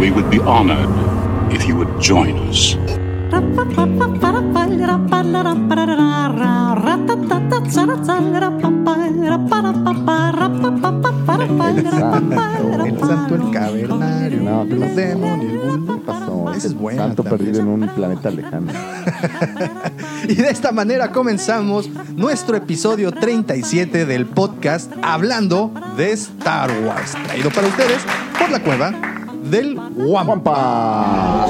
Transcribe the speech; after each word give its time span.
We 0.00 0.10
would 0.10 0.30
be 0.30 0.38
honored 0.38 1.52
if 1.52 1.68
you 1.68 1.76
would 1.76 2.00
join 2.00 2.38
us. 2.48 2.97
El 12.84 12.98
santo, 12.98 13.34
el 13.34 13.50
cavernario, 13.52 14.42
No, 14.42 14.66
¿qué 14.66 14.74
los 14.74 14.96
demonios, 14.96 15.52
el 15.52 15.78
mundo. 15.80 16.52
Es 16.56 16.74
buena 16.74 17.04
Santo 17.04 17.22
también. 17.22 17.52
perdido 17.52 17.60
en 17.62 17.68
un 17.68 17.88
planeta 17.88 18.30
lejano. 18.30 18.72
Y 20.28 20.34
de 20.34 20.50
esta 20.50 20.72
manera 20.72 21.12
comenzamos 21.12 21.88
nuestro 22.16 22.56
episodio 22.56 23.12
37 23.12 24.04
del 24.04 24.26
podcast 24.26 24.92
hablando 25.00 25.72
de 25.96 26.12
Star 26.12 26.70
Wars, 26.84 27.12
traído 27.24 27.50
para 27.50 27.68
ustedes 27.68 28.02
por 28.38 28.50
la 28.50 28.60
cueva 28.60 28.92
del 29.44 29.78
Wampa. 29.96 31.46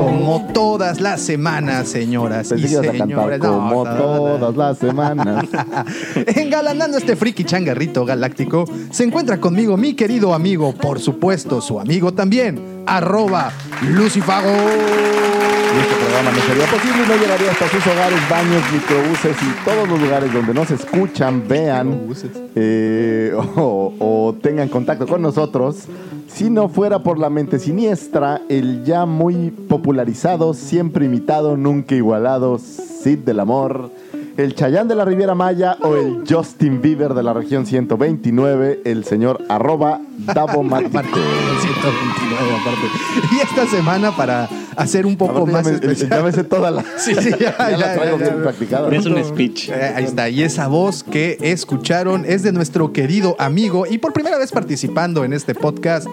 Como 0.00 0.48
todas 0.52 1.00
las 1.00 1.20
semanas, 1.20 1.88
señoras 1.88 2.48
Pensé 2.48 2.66
y 2.66 2.68
señores. 2.68 3.38
No, 3.40 3.52
como 3.52 3.84
no. 3.84 3.96
todas 3.96 4.56
las 4.56 4.78
semanas. 4.78 5.44
Engalanando 6.36 6.96
este 6.98 7.16
friki 7.16 7.44
changarrito 7.44 8.04
galáctico, 8.04 8.64
se 8.90 9.04
encuentra 9.04 9.38
conmigo 9.40 9.76
mi 9.76 9.94
querido 9.94 10.32
amigo, 10.32 10.72
por 10.72 11.00
supuesto, 11.00 11.60
su 11.60 11.78
amigo 11.78 12.12
también, 12.12 12.69
arroba 12.86 13.52
Lucifago. 13.82 14.48
Y 14.48 15.78
este 15.78 15.94
programa 15.94 16.30
no 16.32 16.40
sería 16.42 16.66
posible 16.66 17.04
y 17.04 17.08
no 17.08 17.16
llegaría 17.16 17.50
hasta 17.52 17.68
sus 17.68 17.86
hogares, 17.86 18.18
baños, 18.28 18.62
microbuses 18.72 19.36
y 19.40 19.64
todos 19.64 19.88
los 19.88 20.00
lugares 20.00 20.32
donde 20.32 20.52
nos 20.52 20.70
escuchan, 20.70 21.46
vean 21.46 22.08
eh, 22.56 23.32
o, 23.56 23.94
o 23.98 24.34
tengan 24.42 24.68
contacto 24.68 25.06
con 25.06 25.22
nosotros. 25.22 25.86
Si 26.26 26.48
no 26.48 26.68
fuera 26.68 27.02
por 27.02 27.18
la 27.18 27.28
mente 27.30 27.58
siniestra, 27.58 28.42
el 28.48 28.84
ya 28.84 29.04
muy 29.04 29.50
popularizado, 29.50 30.54
siempre 30.54 31.06
imitado, 31.06 31.56
nunca 31.56 31.94
igualado, 31.94 32.58
Cid 32.58 33.18
del 33.20 33.40
Amor, 33.40 33.90
el 34.36 34.54
Chayán 34.54 34.88
de 34.88 34.94
la 34.94 35.04
Riviera 35.04 35.34
Maya 35.34 35.76
o 35.82 35.96
el 35.96 36.24
Justin 36.28 36.80
Bieber 36.80 37.14
de 37.14 37.22
la 37.22 37.32
región 37.32 37.66
129, 37.66 38.82
el 38.84 39.04
señor 39.04 39.44
arroba 39.48 40.00
Davo 40.18 40.64
Aparte, 40.64 40.88
Matute. 40.90 41.20
129 41.60 42.56
aparte. 42.60 43.34
Y 43.34 43.38
esta 43.40 43.66
semana 43.66 44.16
para 44.16 44.48
hacer 44.76 45.06
un 45.06 45.16
poco 45.16 45.46
Aparte, 45.46 45.50
ya 45.50 45.56
más 45.56 45.66
me- 45.66 45.72
especial. 45.74 46.10
ya 46.10 46.22
me 46.22 46.32
sé 46.32 46.44
toda 46.44 46.70
la... 46.70 46.84
Sí, 46.96 47.14
sí, 47.14 47.30
ya, 47.38 47.56
Ya 47.58 47.68
la 47.70 47.78
ya, 47.78 47.94
traigo 47.94 48.18
ya, 48.18 48.24
bien 48.24 48.36
ya. 48.36 48.42
practicada. 48.42 48.94
Es 48.94 49.06
un 49.06 49.24
speech. 49.24 49.68
Eh, 49.70 49.92
ahí 49.96 50.04
está. 50.04 50.28
Y 50.28 50.42
esa 50.42 50.68
voz 50.68 51.02
que 51.02 51.36
escucharon 51.40 52.24
es 52.26 52.42
de 52.42 52.52
nuestro 52.52 52.92
querido 52.92 53.36
amigo 53.38 53.86
y 53.88 53.98
por 53.98 54.12
primera 54.12 54.38
vez 54.38 54.52
participando 54.52 55.24
en 55.24 55.32
este 55.32 55.54
podcast. 55.54 56.06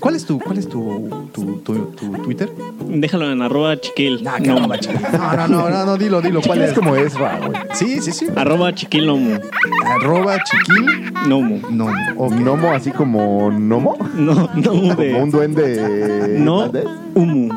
¿Cuál 0.00 0.16
es 0.16 0.24
tu, 0.24 0.38
cuál 0.40 0.56
es 0.58 0.68
tu, 0.68 1.28
tu, 1.32 1.56
tu- 1.58 1.86
tu 1.94 2.10
Twitter? 2.24 2.50
Déjalo 2.88 3.30
en 3.30 3.42
arroba 3.42 3.78
chiquil. 3.80 4.22
Nah, 4.24 4.38
que 4.38 4.48
no. 4.48 4.60
no, 4.60 4.66
no, 4.66 5.46
no, 5.46 5.48
no, 5.48 5.68
no, 5.70 5.84
no, 5.86 5.96
dilo, 5.98 6.20
dilo. 6.22 6.40
¿Cuál 6.40 6.62
Es 6.62 6.70
es? 6.70 6.74
como 6.78 6.96
Ezra, 6.96 7.38
güey. 7.46 7.52
Sí, 7.74 8.00
sí, 8.00 8.10
sí. 8.12 8.26
Arroba 8.34 8.74
chiquil 8.74 9.06
nomu. 9.06 9.38
Arroba 9.84 10.38
chiquil. 10.42 11.12
Nomu. 11.28 11.60
No, 11.70 11.86
ok. 12.16 12.32
Gnomo 12.32 12.70
así 12.72 12.90
como 12.92 13.50
Nomo. 13.50 13.96
No, 14.16 14.48
nomu 14.54 14.94
de. 14.96 15.12
Como 15.12 15.22
un 15.24 15.30
duende. 15.30 16.36
No, 16.38 16.66
¿Irlandés? 16.66 16.84
umu. 17.14 17.48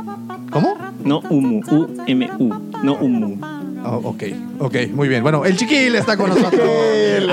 ¿Cómo? 0.52 0.78
No, 1.04 1.22
umu. 1.30 1.62
U-M-U. 1.72 2.54
No, 2.84 2.94
umu. 2.96 3.38
Oh, 3.86 4.00
ok, 4.06 4.24
ok, 4.60 4.76
muy 4.94 5.10
bien. 5.10 5.24
Bueno, 5.24 5.44
el 5.44 5.58
chiquil 5.58 5.94
está 5.96 6.16
con 6.16 6.30
nosotros. 6.30 6.54
Chiquil, 6.54 7.30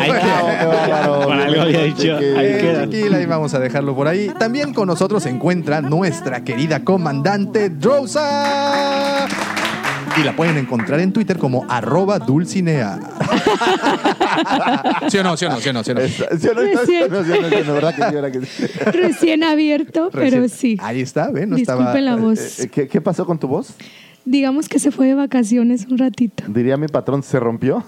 algo 1.50 1.62
había 1.62 1.82
dicho. 1.84 2.16
Ahí 2.16 2.58
queda. 2.60 2.84
chiquil, 2.84 3.14
ahí 3.14 3.26
vamos 3.26 3.54
a 3.54 3.58
dejarlo 3.58 3.94
por 3.94 4.08
ahí. 4.08 4.30
También 4.38 4.72
con 4.74 4.86
nosotros 4.86 5.22
se 5.22 5.28
encuentra 5.30 5.80
nuestra 5.80 6.42
querida 6.44 6.84
comandante 6.84 7.68
Drosa. 7.70 9.26
Y 10.16 10.22
la 10.24 10.34
pueden 10.34 10.56
encontrar 10.58 10.98
en 11.00 11.12
Twitter 11.12 11.38
como 11.38 11.64
arroba 11.68 12.18
dulcinea. 12.18 12.98
¿Sí 15.08 15.18
o 15.18 15.22
no? 15.22 15.36
¿Sí 15.36 15.44
o 15.44 15.50
no? 15.50 15.60
¿Sí 15.60 15.68
o 15.68 15.72
no? 15.72 15.82
¿Sí 15.84 15.90
o 15.92 15.94
no? 15.94 16.00
¿Sí 16.02 16.48
o 16.48 16.54
no? 16.54 16.60
Está- 16.62 16.80
Recién. 16.80 17.10
no, 17.10 17.24
sí, 17.24 17.30
no, 17.40 17.48
sí, 17.48 17.56
no, 17.66 17.72
¿verdad 17.74 17.94
que 17.94 18.02
sí, 18.02 18.14
verdad 18.14 18.32
que 18.32 18.46
sí? 18.46 18.66
Recién 18.92 19.44
abierto, 19.44 20.10
pero 20.12 20.38
Recién- 20.42 20.48
sí. 20.48 20.76
Ahí 20.80 21.00
está, 21.00 21.30
¿ven? 21.30 21.50
No 21.50 21.56
Disculpen 21.56 21.86
estaba... 21.86 22.00
la 22.00 22.16
voz. 22.16 22.60
Eh, 22.60 22.68
¿Qué, 22.68 22.88
qué 22.88 23.00
pasó 23.00 23.24
con 23.24 23.38
tu 23.38 23.46
voz? 23.48 23.74
Digamos 24.24 24.68
que 24.68 24.78
se 24.78 24.90
fue 24.90 25.06
de 25.06 25.14
vacaciones 25.14 25.86
un 25.90 25.98
ratito. 25.98 26.44
Diría 26.48 26.76
mi 26.76 26.88
patrón, 26.88 27.22
¿se 27.22 27.38
rompió? 27.40 27.84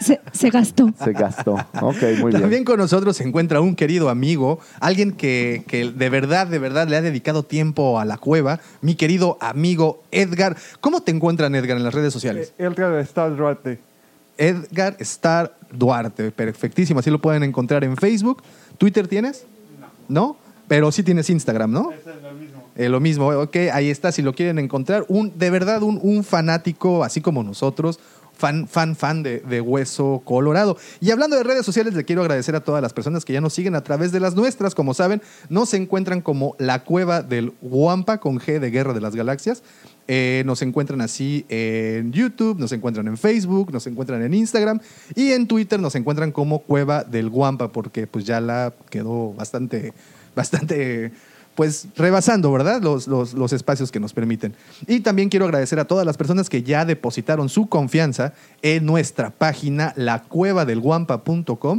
Se, 0.00 0.20
se 0.32 0.50
gastó. 0.50 0.90
Se 1.02 1.12
gastó. 1.12 1.54
Ok, 1.80 2.02
muy 2.18 2.30
bien. 2.30 2.40
También 2.40 2.64
con 2.64 2.78
nosotros 2.78 3.16
se 3.16 3.24
encuentra 3.24 3.60
un 3.60 3.76
querido 3.76 4.08
amigo, 4.08 4.58
alguien 4.80 5.12
que, 5.12 5.62
que 5.68 5.90
de 5.90 6.08
verdad, 6.08 6.46
de 6.46 6.58
verdad 6.58 6.88
le 6.88 6.96
ha 6.96 7.02
dedicado 7.02 7.42
tiempo 7.42 8.00
a 8.00 8.04
la 8.04 8.16
cueva, 8.16 8.60
mi 8.80 8.94
querido 8.94 9.36
amigo 9.40 10.02
Edgar. 10.10 10.56
¿Cómo 10.80 11.02
te 11.02 11.12
encuentran, 11.12 11.54
Edgar, 11.54 11.76
en 11.76 11.84
las 11.84 11.94
redes 11.94 12.12
sociales? 12.12 12.54
Edgar 12.58 12.94
está 12.94 13.28
Duarte. 13.28 13.78
Edgar 14.38 14.96
Star 15.00 15.54
Duarte, 15.70 16.30
perfectísimo, 16.30 17.00
así 17.00 17.10
lo 17.10 17.20
pueden 17.20 17.42
encontrar 17.42 17.84
en 17.84 17.96
Facebook. 17.96 18.42
¿Twitter 18.78 19.06
tienes? 19.06 19.44
No. 20.08 20.36
Pero 20.66 20.92
sí 20.92 21.02
tienes 21.02 21.28
Instagram, 21.28 21.72
¿no? 21.72 21.90
Es 21.92 22.06
lo 22.06 22.32
mismo. 22.32 22.60
Eh, 22.76 22.88
lo 22.88 23.00
mismo, 23.00 23.28
ok, 23.28 23.56
ahí 23.72 23.90
está, 23.90 24.12
si 24.12 24.22
lo 24.22 24.34
quieren 24.34 24.58
encontrar. 24.58 25.04
Un, 25.08 25.36
de 25.36 25.50
verdad, 25.50 25.82
un, 25.82 25.98
un 26.00 26.22
fanático, 26.22 27.04
así 27.04 27.20
como 27.20 27.42
nosotros, 27.42 27.98
fan, 28.40 28.66
fan, 28.66 28.96
fan 28.96 29.22
de, 29.22 29.40
de 29.40 29.60
Hueso 29.60 30.22
Colorado. 30.24 30.78
Y 31.00 31.10
hablando 31.10 31.36
de 31.36 31.44
redes 31.44 31.66
sociales, 31.66 31.94
le 31.94 32.04
quiero 32.04 32.22
agradecer 32.22 32.56
a 32.56 32.64
todas 32.64 32.80
las 32.80 32.94
personas 32.94 33.24
que 33.24 33.34
ya 33.34 33.40
nos 33.42 33.52
siguen 33.52 33.74
a 33.74 33.82
través 33.82 34.12
de 34.12 34.20
las 34.20 34.34
nuestras. 34.34 34.74
Como 34.74 34.94
saben, 34.94 35.20
nos 35.50 35.74
encuentran 35.74 36.22
como 36.22 36.56
la 36.58 36.82
cueva 36.84 37.22
del 37.22 37.52
Wampa 37.60 38.18
con 38.18 38.40
G 38.40 38.58
de 38.58 38.70
Guerra 38.70 38.94
de 38.94 39.00
las 39.02 39.14
Galaxias. 39.14 39.62
Eh, 40.08 40.42
nos 40.46 40.62
encuentran 40.62 41.02
así 41.02 41.44
en 41.48 42.12
YouTube, 42.12 42.58
nos 42.58 42.72
encuentran 42.72 43.06
en 43.06 43.18
Facebook, 43.18 43.72
nos 43.72 43.86
encuentran 43.86 44.22
en 44.22 44.34
Instagram 44.34 44.80
y 45.14 45.32
en 45.32 45.46
Twitter 45.46 45.78
nos 45.78 45.94
encuentran 45.94 46.32
como 46.32 46.60
Cueva 46.60 47.04
del 47.04 47.28
Wampa 47.28 47.70
porque 47.70 48.06
pues 48.06 48.24
ya 48.24 48.40
la 48.40 48.72
quedó 48.88 49.34
bastante, 49.34 49.92
bastante 50.34 51.12
pues 51.54 51.88
rebasando, 51.96 52.50
¿verdad? 52.52 52.80
Los, 52.80 53.06
los, 53.06 53.34
los 53.34 53.52
espacios 53.52 53.90
que 53.90 54.00
nos 54.00 54.12
permiten. 54.14 54.54
Y 54.86 55.00
también 55.00 55.28
quiero 55.28 55.44
agradecer 55.44 55.78
a 55.78 55.84
todas 55.84 56.06
las 56.06 56.16
personas 56.16 56.48
que 56.48 56.62
ya 56.62 56.84
depositaron 56.84 57.48
su 57.48 57.68
confianza 57.68 58.32
en 58.62 58.86
nuestra 58.86 59.30
página, 59.30 59.92
lacuevadelguampa.com. 59.96 61.76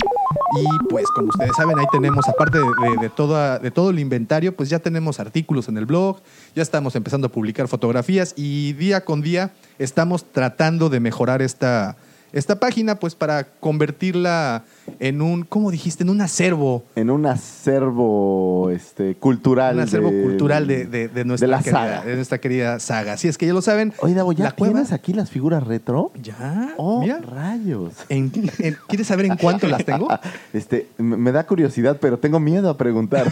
Y 0.60 0.88
pues 0.90 1.06
como 1.16 1.30
ustedes 1.30 1.52
saben, 1.56 1.80
ahí 1.80 1.86
tenemos, 1.92 2.28
aparte 2.28 2.60
de, 2.60 2.66
de- 3.02 3.10
toda, 3.10 3.58
de 3.60 3.72
todo 3.72 3.90
el 3.90 4.00
inventario, 4.00 4.56
pues 4.56 4.70
ya 4.70 4.80
tenemos 4.80 5.20
artículos 5.20 5.68
en 5.70 5.78
el 5.78 5.86
blog, 5.86 6.18
ya 6.56 6.62
estamos 6.62 6.96
empezando 6.96 7.28
a 7.28 7.32
publicar 7.32 7.68
fotografías 7.68 8.34
y 8.36 8.74
día 8.74 9.06
con 9.06 9.22
día 9.22 9.52
estamos 9.80 10.26
tratando 10.32 10.90
de 10.90 11.00
mejorar 11.00 11.42
esta, 11.42 11.96
esta 12.34 12.60
página, 12.60 12.96
pues 12.96 13.16
para 13.16 13.44
convertirla 13.60 14.64
en 15.00 15.22
un, 15.22 15.44
¿cómo 15.44 15.72
dijiste? 15.72 16.04
En 16.04 16.10
un 16.10 16.22
acervo 16.22 16.84
En 16.96 17.10
un 17.10 17.26
acervo 17.26 18.70
este, 18.72 19.16
cultural. 19.16 19.76
un 19.76 19.82
acervo 19.82 20.10
de- 20.12 20.24
cultural 20.24 20.68
de, 20.68 20.86
de- 20.86 21.08
de 21.08 21.26
nuestra, 21.26 21.48
la 21.48 21.60
querida, 21.60 21.80
saga. 21.80 22.06
de 22.06 22.16
nuestra 22.16 22.38
querida 22.40 22.80
saga. 22.80 23.14
Así 23.14 23.28
es 23.28 23.38
que 23.38 23.46
ya 23.48 23.54
lo 23.54 23.62
saben. 23.62 23.94
Oye, 24.00 24.14
Davo, 24.14 24.32
¿ya 24.34 24.46
la 24.46 24.52
cueva. 24.54 24.74
tienes 24.76 24.92
aquí 24.94 25.14
las 25.14 25.30
figuras 25.30 25.64
retro? 25.66 26.12
Ya. 26.22 26.74
Oh, 26.78 27.02
mira. 27.02 27.20
rayos. 27.20 27.94
En- 28.10 28.32
en- 28.60 28.78
¿Quieres 28.88 29.08
saber 29.08 29.26
en 29.26 29.38
cuánto 29.38 29.68
las 29.68 29.84
tengo? 29.86 30.08
Este, 30.54 30.88
me 30.98 31.32
da 31.32 31.46
curiosidad, 31.46 31.98
pero 32.02 32.18
tengo 32.20 32.40
miedo 32.40 32.70
a 32.70 32.78
preguntar. 32.78 33.32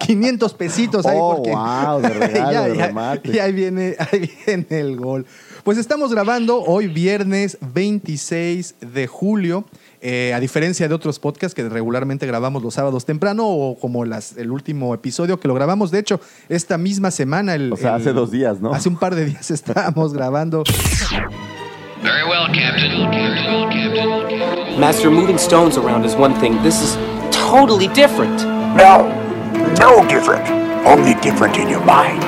500 0.00 0.54
pesitos 0.54 1.06
ahí 1.06 1.18
Oh, 1.20 1.36
porque 1.36 1.50
wow, 1.50 2.00
de 2.00 2.08
regalo, 2.28 2.62
de 2.74 2.86
remate. 2.86 3.30
y 3.30 3.38
ahí 3.38 3.52
viene, 3.52 3.94
ahí 3.98 4.30
viene 4.46 4.66
el 4.70 4.96
gol. 4.96 5.26
Pues 5.64 5.78
estamos 5.78 6.10
grabando 6.12 6.60
hoy 6.60 6.88
viernes 6.88 7.56
26 7.60 8.74
de 8.80 9.06
julio. 9.06 9.64
Eh, 10.00 10.32
a 10.34 10.40
diferencia 10.40 10.88
de 10.88 10.94
otros 10.94 11.20
podcasts 11.20 11.54
que 11.54 11.68
regularmente 11.68 12.26
grabamos 12.26 12.64
los 12.64 12.74
sábados 12.74 13.04
temprano 13.04 13.46
o 13.46 13.78
como 13.78 14.04
las, 14.04 14.36
el 14.36 14.50
último 14.50 14.92
episodio 14.94 15.38
que 15.38 15.46
lo 15.46 15.54
grabamos, 15.54 15.92
de 15.92 16.00
hecho, 16.00 16.20
esta 16.48 16.76
misma 16.78 17.12
semana. 17.12 17.54
El, 17.54 17.72
O 17.72 17.76
sea, 17.76 17.90
el- 17.94 18.00
hace 18.02 18.12
dos 18.12 18.32
días, 18.32 18.60
¿no? 18.60 18.72
Hace 18.74 18.88
un 18.88 18.96
par 18.96 19.14
de 19.14 19.26
días 19.26 19.50
estábamos 19.52 20.12
grabando. 20.12 20.64
Very 22.02 22.24
well, 22.28 22.46
Captain. 22.52 23.04
Captain, 23.12 23.70
Captain. 23.70 24.80
Master, 24.80 25.08
moving 25.12 25.36
stones 25.38 25.76
around 25.78 26.04
is 26.04 26.16
one 26.16 26.34
thing. 26.40 26.60
This 26.64 26.82
is 26.82 26.98
totally 27.30 27.86
different. 27.94 28.42
No, 28.76 29.06
no 29.78 30.04
different. 30.08 30.44
Only 30.84 31.14
different 31.22 31.56
in 31.56 31.68
your 31.70 31.84
mind. 31.84 32.20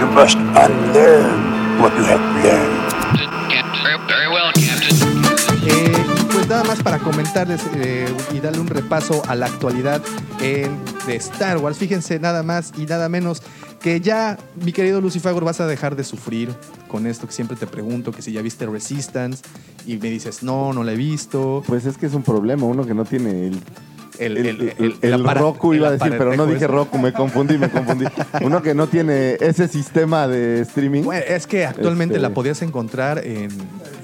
You 0.00 0.06
must 0.08 0.36
unlearn 0.36 1.45
what 1.80 1.92
you 1.96 2.04
have 2.04 2.20
learned. 2.42 2.86
Very 4.08 4.28
well, 4.28 4.52
Captain. 4.52 4.96
Eh, 5.66 6.04
pues 6.32 6.48
nada 6.48 6.64
más 6.64 6.82
para 6.82 6.98
comentarles 6.98 7.60
eh, 7.74 8.06
y 8.32 8.40
darle 8.40 8.60
un 8.60 8.68
repaso 8.68 9.22
a 9.26 9.34
la 9.34 9.46
actualidad 9.46 10.00
en, 10.40 10.78
de 11.06 11.16
Star 11.16 11.58
Wars. 11.58 11.78
Fíjense 11.78 12.18
nada 12.20 12.42
más 12.42 12.72
y 12.76 12.86
nada 12.86 13.08
menos 13.08 13.42
que 13.80 14.00
ya, 14.00 14.38
mi 14.64 14.72
querido 14.72 15.00
Lucifer, 15.00 15.34
vas 15.42 15.60
a 15.60 15.66
dejar 15.66 15.96
de 15.96 16.04
sufrir 16.04 16.54
con 16.88 17.06
esto 17.06 17.26
que 17.26 17.32
siempre 17.32 17.56
te 17.56 17.66
pregunto, 17.66 18.12
que 18.12 18.22
si 18.22 18.32
ya 18.32 18.42
viste 18.42 18.66
Resistance 18.66 19.42
y 19.86 19.96
me 19.96 20.10
dices, 20.10 20.42
no, 20.42 20.72
no 20.72 20.84
la 20.84 20.92
he 20.92 20.96
visto. 20.96 21.62
Pues 21.66 21.84
es 21.84 21.96
que 21.96 22.06
es 22.06 22.14
un 22.14 22.22
problema, 22.22 22.64
uno 22.64 22.86
que 22.86 22.94
no 22.94 23.04
tiene 23.04 23.48
el... 23.48 23.60
El, 24.18 24.36
El, 24.38 24.72
el- 24.78 24.96
el- 25.02 25.24
Roku 25.24 25.74
iba 25.74 25.88
a 25.88 25.90
decir, 25.92 26.08
pero 26.10 26.24
no 26.26 26.32
aparatejo 26.34 26.54
dije. 26.54 26.66
Roku, 26.66 26.98
me 26.98 27.12
confundí, 27.12 27.58
me 27.58 27.68
confundí. 27.70 28.04
Uno 28.42 28.62
que 28.62 28.74
no 28.74 28.86
tiene 28.86 29.36
ese 29.40 29.68
sistema 29.68 30.26
de 30.28 30.60
streaming. 30.62 31.02
Bueno, 31.02 31.22
es 31.28 31.46
que 31.46 31.66
actualmente 31.66 32.14
Este- 32.14 32.22
la 32.22 32.30
podías 32.30 32.62
encontrar 32.62 33.18
en, 33.24 33.48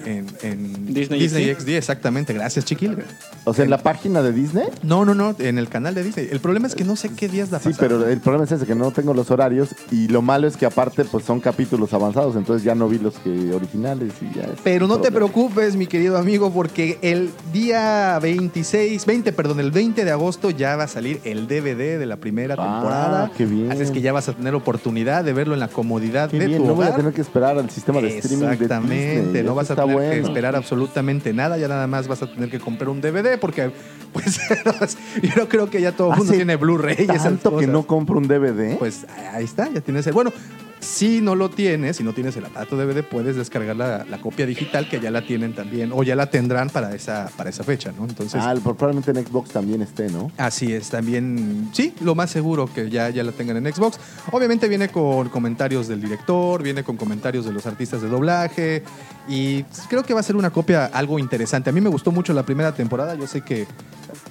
en, 0.06 0.26
en 0.43 0.94
Disney 0.94 1.28
XD. 1.28 1.60
XD, 1.60 1.69
exactamente. 1.70 2.32
Gracias, 2.32 2.64
Chiquil. 2.64 2.96
O 3.44 3.54
sea, 3.54 3.64
en 3.64 3.70
la 3.70 3.78
página 3.78 4.22
de 4.22 4.32
Disney. 4.32 4.66
No, 4.82 5.04
no, 5.04 5.14
no, 5.14 5.34
en 5.38 5.58
el 5.58 5.69
canal 5.69 5.94
de 5.94 6.02
Disney. 6.04 6.28
El 6.31 6.40
problema 6.40 6.66
es 6.66 6.75
que 6.75 6.84
no 6.84 6.96
sé 6.96 7.10
qué 7.10 7.28
días 7.28 7.50
la 7.50 7.58
Sí, 7.60 7.70
pero 7.78 8.06
el 8.06 8.20
problema 8.20 8.44
es 8.44 8.52
ese, 8.52 8.66
que 8.66 8.75
no 8.75 8.90
tengo 8.93 9.14
los 9.14 9.31
horarios 9.31 9.75
y 9.90 10.08
lo 10.08 10.22
malo 10.22 10.46
es 10.46 10.56
que 10.56 10.66
aparte 10.66 11.04
pues 11.04 11.25
son 11.25 11.40
capítulos 11.40 11.93
avanzados, 11.93 12.37
entonces 12.37 12.64
ya 12.64 12.75
no 12.75 12.88
vi 12.88 12.99
los 12.99 13.14
que 13.19 13.52
originales 13.52 14.12
y 14.20 14.34
ya 14.37 14.43
es 14.44 14.50
Pero 14.62 14.87
no 14.87 14.96
te 15.00 15.10
problema. 15.10 15.32
preocupes, 15.32 15.76
mi 15.76 15.87
querido 15.87 16.16
amigo, 16.19 16.52
porque 16.52 16.99
el 17.02 17.31
día 17.52 18.19
26, 18.20 19.04
20, 19.06 19.32
perdón, 19.32 19.60
el 19.60 19.70
20 19.70 20.04
de 20.04 20.10
agosto 20.10 20.50
ya 20.50 20.76
va 20.76 20.84
a 20.84 20.88
salir 20.88 21.20
el 21.25 21.46
DVD 21.46 21.99
de 21.99 22.06
la 22.06 22.16
primera 22.16 22.54
Ah, 22.58 22.72
temporada. 22.81 23.31
qué 23.37 23.46
bien. 23.46 23.70
Así 23.72 23.82
es 23.82 23.90
que 23.90 24.00
ya 24.00 24.12
vas 24.12 24.28
a 24.28 24.32
tener 24.34 24.54
oportunidad 24.54 25.25
de 25.25 25.32
verlo 25.32 25.54
en 25.54 25.60
la 25.60 25.69
comodidad 25.69 26.31
Qué 26.31 26.38
de 26.38 26.46
bien, 26.46 26.62
tu 26.62 26.66
no 26.69 26.75
voy 26.75 26.84
a 26.84 26.88
hogar. 26.88 26.99
tener 27.00 27.12
que 27.14 27.20
esperar 27.20 27.58
al 27.58 27.70
sistema 27.70 28.00
de 28.00 28.19
streaming 28.19 28.46
de 28.46 28.52
Exactamente, 28.52 29.22
Disney. 29.22 29.43
no 29.43 29.49
eso 29.49 29.54
vas 29.54 29.70
a 29.70 29.72
está 29.75 29.82
tener 29.82 29.92
que 30.00 30.06
bueno. 30.09 30.29
esperar 30.29 30.56
absolutamente 30.56 31.33
nada, 31.33 31.59
ya 31.59 31.69
nada 31.69 31.87
más 31.87 32.09
vas 32.09 32.23
a 32.23 32.27
tener 32.27 32.50
que 32.50 32.59
comprar 32.59 32.89
un 32.89 33.00
DVD 33.00 33.39
porque 33.39 33.71
pues 34.12 34.41
yo 35.23 35.31
no 35.37 35.49
creo 35.49 35.71
que 35.71 35.81
ya 35.81 35.93
todo 35.93 36.11
el 36.12 36.17
mundo 36.19 36.31
Hace 36.31 36.37
tiene 36.39 36.56
Blu-ray 36.56 36.97
y 36.99 37.03
esas 37.05 37.23
Tanto 37.25 37.50
que 37.50 37.55
cosas. 37.56 37.71
no 37.71 37.87
compro 37.87 38.19
un 38.19 38.29
DVD. 38.29 38.79
Pues 38.79 39.06
ahí 39.33 39.44
está, 39.44 39.71
ya 39.73 39.81
tienes 39.81 40.06
el. 40.06 40.12
Bueno, 40.12 40.33
si 40.82 41.20
no 41.20 41.37
lo 41.37 41.49
tienes, 41.49 41.96
si 41.96 42.02
no 42.02 42.12
tienes 42.12 42.37
el 42.37 42.44
aparato 42.44 42.76
DVD, 42.76 43.05
puedes 43.05 43.37
descargar 43.37 43.76
la, 43.76 44.05
la 44.05 44.20
copia 44.20 44.46
digital 44.46 44.88
que 44.88 45.00
ya 45.00 45.11
la 45.11 45.23
tienen 45.23 45.55
también, 45.55 45.93
o 45.93 46.02
ya 46.02 46.17
la 46.17 46.26
tendrán 46.26 46.70
para 46.70 46.94
esa, 46.94 47.31
para 47.37 47.50
esa 47.50 47.62
fecha, 47.62 47.93
¿no? 47.96 48.05
Entonces. 48.05 48.40
ah, 48.43 48.55
probablemente 48.62 49.12
en 49.12 49.25
Xbox 49.25 49.50
también 49.50 49.81
esté, 49.81 50.11
¿no? 50.11 50.32
Así 50.37 50.73
es, 50.73 50.90
también, 50.90 51.70
sí, 51.73 51.94
lo 52.00 52.14
más 52.14 52.31
seguro 52.31 52.67
que 52.67 52.90
ya, 52.90 53.11
ya 53.11 53.23
la 53.23 53.32
tengan 53.32 53.64
en 53.64 53.73
Xbox. 53.73 53.99
Obviamente 54.32 54.69
viene 54.69 54.88
con 54.88 55.29
comentarios 55.29 55.87
del 55.87 56.00
director, 56.00 56.62
viene 56.62 56.82
con 56.82 56.96
comentarios 56.96 57.44
de 57.44 57.52
los 57.52 57.64
artistas 57.67 58.02
de 58.02 58.08
doblaje 58.08 58.82
y 59.28 59.62
creo 59.88 60.02
que 60.02 60.14
va 60.14 60.20
a 60.20 60.25
ser 60.25 60.35
una 60.35 60.50
copia 60.50 60.87
algo 60.87 61.20
interesante. 61.20 61.70
A 61.70 61.73
mí 61.73 61.81
me 61.81 61.90
gustó 61.90 62.11
mucho 62.11 62.32
la 62.32 62.44
primera 62.44 62.75
temporada, 62.75 63.14
yo 63.14 63.28
sé 63.28 63.43
que 63.43 63.67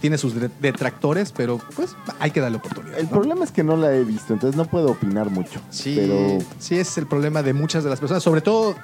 tiene 0.01 0.18
sus 0.18 0.36
de- 0.36 0.50
detractores, 0.59 1.31
pero 1.31 1.59
pues 1.75 1.95
hay 2.19 2.31
que 2.31 2.42
darle 2.42 2.57
oportunidad. 2.57 2.98
El 2.98 3.06
¿no? 3.06 3.12
problema 3.12 3.45
es 3.45 3.51
que 3.51 3.63
no 3.63 3.77
la 3.77 3.94
he 3.95 4.03
visto, 4.03 4.33
entonces 4.33 4.57
no 4.57 4.65
puedo 4.65 4.92
opinar 4.92 5.30
mucho. 5.30 5.62
Sí, 5.69 5.94
Pero 5.95 6.39
sí, 6.59 6.75
ese 6.75 6.81
es 6.92 6.98
el 6.98 7.07
problema 7.07 7.44
de 7.44 7.53
muchas 7.53 7.83
de 7.83 7.89
las 7.89 8.00
personas, 8.00 8.24
sobre 8.24 8.42
todo 8.42 8.75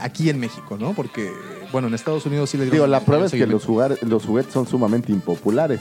aquí 0.00 0.28
en 0.28 0.38
México, 0.38 0.76
¿no? 0.78 0.92
Porque, 0.92 1.32
bueno, 1.72 1.88
en 1.88 1.94
Estados 1.94 2.26
Unidos 2.26 2.50
sí 2.50 2.58
le 2.58 2.64
dieron 2.64 2.76
digo, 2.76 2.86
la 2.86 3.00
prueba 3.00 3.26
es 3.26 3.32
que 3.32 3.46
los, 3.46 3.64
jugar, 3.64 3.96
los 4.02 4.26
juguetes 4.26 4.52
son 4.52 4.66
sumamente 4.66 5.12
impopulares. 5.12 5.80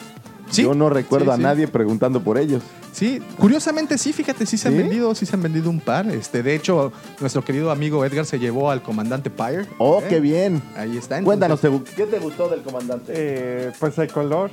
Sí, 0.52 0.62
Yo 0.62 0.76
no 0.76 0.92
recuerdo 0.92 1.26
sí, 1.26 1.32
a 1.32 1.36
sí. 1.38 1.42
nadie 1.42 1.68
preguntando 1.68 2.22
por 2.22 2.38
ellos. 2.38 2.62
Sí, 2.94 3.20
curiosamente 3.40 3.98
sí, 3.98 4.14
fíjate, 4.14 4.46
sí 4.46 4.58
se 4.60 4.68
han 4.68 4.76
¿Sí? 4.76 4.84
vendido, 4.84 5.16
sí 5.16 5.26
se 5.26 5.36
han 5.36 5.42
vendido 5.42 5.72
un 5.72 5.80
par. 5.82 6.06
Este, 6.12 6.44
de 6.44 6.54
hecho, 6.56 6.94
nuestro 7.20 7.44
querido 7.44 7.72
amigo 7.72 8.06
Edgar 8.06 8.26
se 8.28 8.38
llevó 8.38 8.70
al 8.70 8.84
comandante 8.84 9.32
Pyre. 9.32 9.66
¡Oh, 9.80 10.02
¿eh? 10.02 10.06
qué 10.08 10.20
bien! 10.20 10.62
Ahí 10.78 10.96
está. 10.98 11.18
entonces, 11.18 11.26
Cuéntanos, 11.26 11.62
¿te- 11.62 11.96
¿qué 11.96 12.06
te 12.06 12.20
gustó 12.20 12.48
del 12.48 12.62
comandante? 12.62 13.12
Eh, 13.16 13.72
pues 13.80 13.98
el 13.98 14.10
color, 14.12 14.52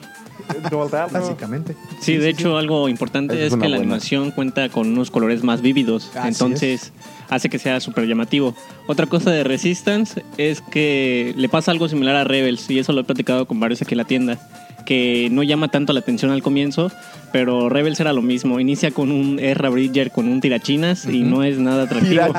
Básicamente. 1.12 1.75
Sí, 2.00 2.17
de 2.17 2.29
hecho, 2.29 2.56
algo 2.58 2.88
importante 2.88 3.46
es 3.46 3.55
que 3.56 3.69
la 3.69 3.76
animación 3.76 4.31
cuenta 4.31 4.69
con 4.69 4.88
unos 4.88 5.11
colores 5.11 5.43
más 5.43 5.62
vívidos. 5.62 6.11
Así 6.17 6.29
entonces, 6.29 6.93
hace 7.31 7.49
que 7.49 7.58
sea 7.58 7.81
súper 7.81 8.06
llamativo. 8.06 8.55
Otra 8.87 9.06
cosa 9.06 9.31
de 9.31 9.44
Resistance 9.44 10.25
es 10.38 10.61
que 10.61 11.32
le 11.37 11.49
pasa 11.49 11.70
algo 11.70 11.88
similar 11.88 12.17
a 12.17 12.25
Rebels, 12.25 12.69
y 12.70 12.79
eso 12.79 12.93
lo 12.93 13.00
he 13.00 13.05
platicado 13.05 13.46
con 13.46 13.61
varios 13.61 13.82
aquí 13.82 13.94
en 13.94 13.99
la 13.99 14.05
tienda. 14.05 14.38
Que 14.84 15.29
no 15.31 15.44
llama 15.44 15.69
tanto 15.69 15.93
la 15.93 16.00
atención 16.00 16.32
al 16.32 16.43
comienzo, 16.43 16.90
pero 17.32 17.69
Rebels 17.69 18.00
era 18.00 18.12
lo 18.12 18.20
mismo. 18.20 18.58
Inicia 18.58 18.90
con 18.90 19.12
un 19.12 19.38
Erra 19.38 19.69
Bridger 19.69 20.11
con 20.11 20.26
un 20.26 20.40
tirachinas 20.40 21.06
y 21.06 21.23
no 21.23 21.44
es 21.44 21.58
nada 21.58 21.85
atractivo. 21.85 22.25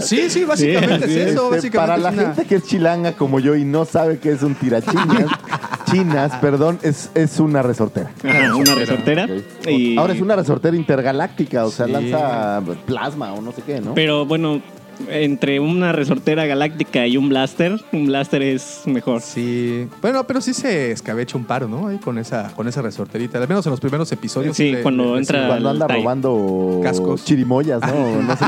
Sí, 0.00 0.28
sí, 0.30 0.44
básicamente 0.44 1.06
Sí, 1.06 1.12
es 1.18 1.26
eso. 1.28 1.54
Este, 1.54 1.68
básicamente 1.68 1.78
para 1.78 1.96
es 1.96 2.02
la 2.02 2.10
una- 2.10 2.22
gente 2.34 2.44
que 2.46 2.54
es 2.56 2.64
chilanga 2.66 3.12
como 3.12 3.38
yo 3.40 3.54
y 3.54 3.64
no 3.64 3.84
sabe 3.84 4.18
qué 4.18 4.32
es 4.32 4.42
un 4.42 4.54
tirachinas, 4.56 5.26
chinas, 5.92 6.32
perdón, 6.40 6.78
es, 6.82 7.10
es 7.14 7.38
una 7.40 7.62
resortera. 7.62 8.10
Ajá, 8.28 8.56
una 8.56 8.74
resortera. 8.74 9.28
Y- 9.68 9.96
Ahora 9.96 10.12
es 10.14 10.20
una 10.20 10.34
resortera 10.36 10.76
intergaláctica, 10.76 11.64
o 11.66 11.70
sea, 11.70 11.86
Sí. 11.86 11.92
lanza 11.92 12.60
plasma 12.86 13.32
o 13.34 13.40
no 13.42 13.52
sé 13.52 13.62
qué, 13.62 13.80
¿no? 13.80 13.94
Pero 13.94 14.26
bueno, 14.26 14.60
entre 15.08 15.60
una 15.60 15.92
resortera 15.92 16.46
galáctica 16.46 17.06
y 17.06 17.16
un 17.16 17.28
blaster, 17.28 17.80
un 17.92 18.06
blaster 18.06 18.42
es 18.42 18.82
mejor. 18.86 19.20
Sí. 19.20 19.88
Bueno, 20.00 20.26
pero 20.26 20.40
sí 20.40 20.54
se 20.54 20.90
escabecha 20.92 21.36
un 21.36 21.44
paro, 21.44 21.68
¿no? 21.68 21.88
Ahí 21.88 21.98
con 21.98 22.18
esa, 22.18 22.52
con 22.54 22.68
esa 22.68 22.82
resorterita. 22.82 23.38
Al 23.38 23.48
menos 23.48 23.64
en 23.66 23.70
los 23.70 23.80
primeros 23.80 24.10
episodios. 24.12 24.56
Sí, 24.56 24.72
le- 24.72 24.82
cuando 24.82 25.14
le- 25.14 25.20
entra-. 25.20 25.46
Cuando 25.48 25.70
anda 25.70 25.88
robando 25.88 26.80
Cascos. 26.82 27.24
chirimoyas, 27.24 27.80
¿no? 27.82 28.22
No 28.22 28.36
sé 28.36 28.44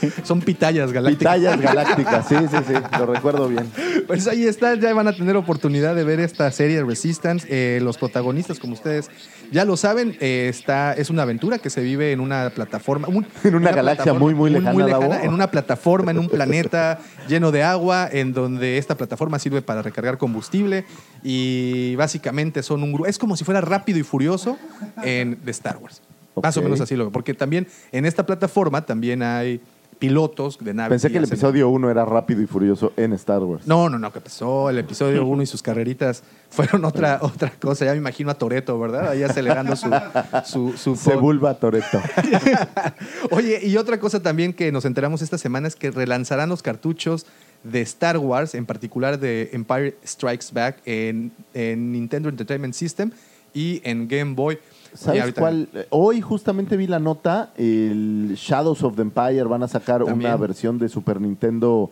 qué. 0.00 0.10
Son 0.24 0.40
pitayas 0.40 0.92
galácticas. 0.92 1.34
Pitayas 1.36 1.60
galácticas, 1.60 2.28
sí, 2.28 2.36
sí, 2.50 2.56
sí, 2.66 2.72
lo 2.98 3.06
recuerdo 3.06 3.48
bien. 3.48 3.66
Pues 4.06 4.26
ahí 4.26 4.44
está, 4.44 4.74
ya 4.74 4.92
van 4.94 5.08
a 5.08 5.12
tener 5.12 5.36
oportunidad 5.36 5.94
de 5.94 6.04
ver 6.04 6.20
esta 6.20 6.50
serie 6.50 6.82
Resistance. 6.82 7.46
Eh, 7.50 7.80
los 7.82 7.98
protagonistas, 7.98 8.58
como 8.58 8.72
ustedes 8.74 9.10
ya 9.52 9.64
lo 9.64 9.76
saben, 9.76 10.16
eh, 10.20 10.46
está, 10.48 10.92
es 10.94 11.10
una 11.10 11.22
aventura 11.22 11.58
que 11.58 11.70
se 11.70 11.82
vive 11.82 12.12
en 12.12 12.20
una 12.20 12.50
plataforma. 12.54 13.08
un- 13.08 13.26
En 13.44 13.54
una 13.54 13.72
galaxia 13.72 14.12
muy, 14.14 14.34
muy 14.34 14.50
lejana, 14.50 15.22
en 15.22 15.33
una 15.34 15.50
plataforma, 15.50 16.10
en 16.10 16.18
un 16.18 16.28
planeta 16.28 17.00
lleno 17.28 17.52
de 17.52 17.62
agua, 17.62 18.08
en 18.10 18.32
donde 18.32 18.78
esta 18.78 18.96
plataforma 18.96 19.38
sirve 19.38 19.62
para 19.62 19.82
recargar 19.82 20.18
combustible. 20.18 20.84
Y 21.22 21.94
básicamente 21.96 22.62
son 22.62 22.82
un 22.82 22.92
grupo. 22.92 23.06
Es 23.06 23.18
como 23.18 23.36
si 23.36 23.44
fuera 23.44 23.60
rápido 23.60 23.98
y 23.98 24.02
furioso 24.02 24.56
en, 25.02 25.38
de 25.44 25.50
Star 25.50 25.78
Wars. 25.78 26.02
Más 26.42 26.56
o 26.56 26.62
menos 26.62 26.80
así 26.80 26.96
lo 26.96 27.10
Porque 27.12 27.34
también 27.34 27.68
en 27.92 28.06
esta 28.06 28.26
plataforma 28.26 28.84
también 28.84 29.22
hay 29.22 29.60
pilotos 29.98 30.58
de 30.60 30.74
naves. 30.74 30.90
Pensé 30.90 31.10
que 31.10 31.18
el 31.18 31.24
episodio 31.24 31.68
1 31.68 31.90
era 31.90 32.04
rápido 32.04 32.42
y 32.42 32.46
furioso 32.46 32.92
en 32.96 33.12
Star 33.14 33.42
Wars. 33.42 33.66
no, 33.66 33.88
no, 33.88 33.98
no, 33.98 34.12
¿qué 34.12 34.20
pasó? 34.20 34.70
El 34.70 34.78
episodio 34.78 35.24
1 35.26 35.42
y 35.42 35.46
sus 35.46 35.62
carreritas 35.62 36.22
fueron 36.50 36.84
otra, 36.84 37.18
otra 37.22 37.50
cosa. 37.50 37.84
Ya 37.84 37.92
me 37.92 37.98
imagino 37.98 38.30
a 38.30 38.34
Toreto, 38.34 38.78
¿verdad? 38.78 39.08
Ahí 39.10 39.22
acelerando 39.22 39.76
su, 39.76 39.90
su, 40.44 40.72
su 40.76 40.96
Se 40.96 41.16
vulva 41.16 41.54
Toreto. 41.54 42.00
Oye, 43.30 43.60
y 43.66 43.76
otra 43.76 43.98
cosa 43.98 44.20
también 44.22 44.52
que 44.52 44.70
nos 44.72 44.84
enteramos 44.84 45.22
esta 45.22 45.38
semana 45.38 45.68
es 45.68 45.76
que 45.76 45.90
relanzarán 45.90 46.48
los 46.48 46.62
cartuchos 46.62 47.26
de 47.62 47.80
Star 47.80 48.18
Wars, 48.18 48.54
en 48.54 48.66
particular 48.66 49.18
de 49.18 49.50
Empire 49.52 49.96
Strikes 50.06 50.46
Back, 50.52 50.82
en, 50.84 51.32
en 51.54 51.92
Nintendo 51.92 52.28
Entertainment 52.28 52.74
System 52.74 53.10
y 53.54 53.80
en 53.84 54.06
Game 54.08 54.34
Boy. 54.34 54.58
¿Sabes 54.94 55.34
cuál? 55.34 55.68
Hoy 55.90 56.20
justamente 56.20 56.76
vi 56.76 56.86
la 56.86 56.98
nota, 56.98 57.52
el 57.56 58.34
Shadows 58.36 58.82
of 58.82 58.96
the 58.96 59.02
Empire 59.02 59.44
van 59.44 59.62
a 59.62 59.68
sacar 59.68 60.04
También. 60.04 60.30
una 60.30 60.36
versión 60.36 60.78
de 60.78 60.88
Super 60.88 61.20
Nintendo 61.20 61.90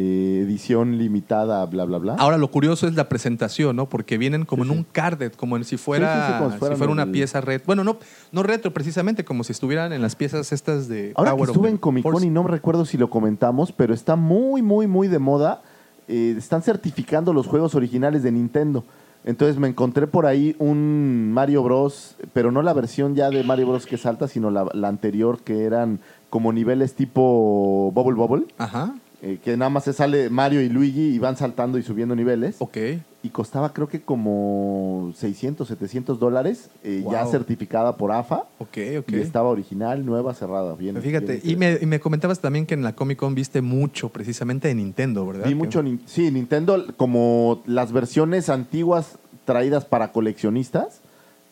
eh, 0.00 0.42
edición 0.44 0.96
limitada, 0.96 1.66
bla, 1.66 1.84
bla, 1.84 1.98
bla. 1.98 2.14
Ahora, 2.20 2.38
lo 2.38 2.48
curioso 2.52 2.86
es 2.86 2.94
la 2.94 3.08
presentación, 3.08 3.74
¿no? 3.74 3.88
Porque 3.88 4.16
vienen 4.16 4.44
como 4.44 4.62
en 4.62 4.70
un 4.70 4.84
carded, 4.84 5.32
como 5.32 5.56
en 5.56 5.64
si 5.64 5.76
fuera, 5.76 6.38
Sí, 6.38 6.56
si 6.68 6.76
fuera 6.76 6.92
una 6.92 7.10
pieza 7.10 7.40
retro. 7.40 7.66
Bueno, 7.66 7.82
no, 7.82 7.96
no 8.30 8.44
retro, 8.44 8.72
precisamente, 8.72 9.24
como 9.24 9.42
si 9.42 9.50
estuvieran 9.50 9.92
en 9.92 10.00
las 10.00 10.14
piezas 10.14 10.52
estas 10.52 10.86
de 10.86 11.12
Ahora 11.16 11.32
que 11.32 11.36
Power 11.38 11.50
of 11.50 11.56
estuve 11.56 11.70
en 11.70 11.78
Comic 11.78 12.04
Con 12.04 12.12
Force. 12.12 12.26
y 12.28 12.30
no 12.30 12.44
me 12.44 12.50
recuerdo 12.50 12.84
si 12.84 12.96
lo 12.96 13.10
comentamos, 13.10 13.72
pero 13.72 13.92
está 13.92 14.14
muy, 14.14 14.62
muy, 14.62 14.86
muy 14.86 15.08
de 15.08 15.18
moda. 15.18 15.62
Eh, 16.06 16.36
están 16.38 16.62
certificando 16.62 17.32
los 17.32 17.48
juegos 17.48 17.74
originales 17.74 18.22
de 18.22 18.30
Nintendo. 18.30 18.84
Entonces 19.24 19.58
me 19.58 19.68
encontré 19.68 20.06
por 20.06 20.26
ahí 20.26 20.56
un 20.58 21.32
Mario 21.32 21.62
Bros, 21.62 22.16
pero 22.32 22.50
no 22.50 22.62
la 22.62 22.72
versión 22.72 23.14
ya 23.14 23.30
de 23.30 23.44
Mario 23.44 23.68
Bros 23.68 23.86
que 23.86 23.96
salta, 23.96 24.28
sino 24.28 24.50
la, 24.50 24.66
la 24.72 24.88
anterior 24.88 25.40
que 25.40 25.64
eran 25.64 26.00
como 26.30 26.52
niveles 26.52 26.94
tipo 26.94 27.90
Bubble 27.92 28.16
Bubble. 28.16 28.46
Ajá, 28.58 28.94
eh, 29.22 29.38
que 29.42 29.56
nada 29.56 29.68
más 29.70 29.84
se 29.84 29.92
sale 29.92 30.30
Mario 30.30 30.62
y 30.62 30.68
Luigi 30.68 31.14
y 31.14 31.18
van 31.18 31.36
saltando 31.36 31.76
y 31.78 31.82
subiendo 31.82 32.14
niveles. 32.14 32.56
ok. 32.60 32.76
Y 33.20 33.30
costaba 33.30 33.72
creo 33.72 33.88
que 33.88 34.00
como 34.00 35.12
600, 35.16 35.66
700 35.66 36.20
dólares, 36.20 36.70
eh, 36.84 37.04
ya 37.10 37.26
certificada 37.26 37.96
por 37.96 38.12
AFA. 38.12 38.44
Ok, 38.58 38.78
ok. 39.00 39.10
Y 39.10 39.16
estaba 39.16 39.48
original, 39.48 40.06
nueva, 40.06 40.34
cerrada. 40.34 40.74
Bien, 40.76 40.96
Fíjate, 41.02 41.38
bien 41.38 41.40
y 41.44 41.56
me, 41.56 41.78
y 41.80 41.86
me 41.86 41.98
comentabas 41.98 42.38
también 42.38 42.64
que 42.64 42.74
en 42.74 42.82
la 42.84 42.94
Comic 42.94 43.18
Con 43.18 43.34
viste 43.34 43.60
mucho 43.60 44.08
precisamente 44.10 44.68
de 44.68 44.76
Nintendo, 44.76 45.26
¿verdad? 45.26 45.48
Vi 45.48 45.54
mucho, 45.56 45.82
nin- 45.82 46.00
sí, 46.06 46.30
Nintendo, 46.30 46.84
como 46.96 47.60
las 47.66 47.90
versiones 47.90 48.48
antiguas 48.48 49.18
traídas 49.44 49.84
para 49.84 50.12
coleccionistas. 50.12 51.00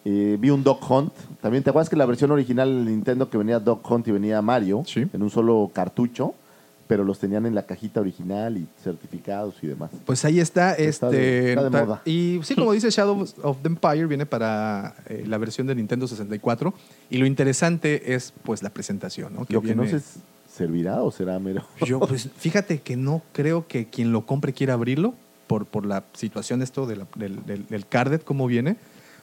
Eh, 0.05 0.37
vi 0.39 0.51
un 0.51 0.63
Dog 0.63 0.79
Hunt. 0.89 1.13
También, 1.41 1.65
¿te 1.65 1.71
acuerdas 1.71 1.89
que 1.91 1.97
la 1.97 2.07
versión 2.07 2.31
original 2.31 2.85
de 2.85 2.93
Nintendo 2.93 3.29
que 3.29 3.39
venía 3.39 3.59
Dog 3.59 3.81
Hunt 3.91 4.07
y 4.07 4.13
venía 4.13 4.41
Mario 4.41 4.85
Sí. 4.87 5.05
en 5.13 5.21
un 5.23 5.31
solo 5.31 5.69
cartucho? 5.75 6.35
Pero 6.89 7.03
los 7.05 7.19
tenían 7.19 7.47
en 7.47 7.55
la 7.55 7.65
cajita 7.67 8.01
original 8.01 8.57
y 8.57 8.67
certificados 8.83 9.57
y 9.63 9.67
demás. 9.67 9.91
Pues 10.05 10.25
ahí 10.25 10.39
está. 10.41 10.75
Está 10.75 11.07
este, 11.09 11.17
de- 11.17 11.49
está 11.51 11.65
de 11.65 11.71
ta- 11.71 11.85
moda. 11.85 12.03
Y 12.05 12.41
sí, 12.45 12.55
como 12.55 12.73
dice 12.73 12.91
Shadow 12.91 13.27
of 13.43 13.57
the 13.63 13.69
Empire, 13.69 14.07
viene 14.07 14.25
para 14.27 14.95
eh, 15.09 15.25
la 15.27 15.37
versión 15.39 15.67
de 15.67 15.75
Nintendo 15.75 16.07
64. 16.07 16.73
Y 17.11 17.19
lo 17.19 17.27
interesante 17.27 18.15
es 18.15 18.33
pues 18.45 18.63
la 18.63 18.71
presentación, 18.71 19.35
¿no? 19.35 19.41
Lo 19.49 19.61
que 19.63 19.75
no 19.75 19.83
viene- 19.83 19.89
sé 19.91 19.97
es, 19.97 20.15
¿servirá 20.53 21.03
o 21.03 21.11
será 21.11 21.39
mero? 21.39 21.65
Yo, 21.85 21.99
pues, 22.07 22.29
fíjate 22.37 22.81
que 22.81 22.97
no 22.97 23.23
creo 23.33 23.67
que 23.67 23.87
quien 23.87 24.13
lo 24.13 24.25
compre 24.27 24.53
quiera 24.53 24.75
abrirlo 24.75 25.15
por, 25.49 25.67
por 25.67 25.87
la 25.87 26.05
situación 26.15 26.63
esto 26.63 26.87
de 26.87 26.97
la- 26.97 27.07
del, 27.17 27.45
del, 27.47 27.67
del 27.67 27.87
cardet, 27.87 28.23
cómo 28.25 28.47
viene. 28.47 28.77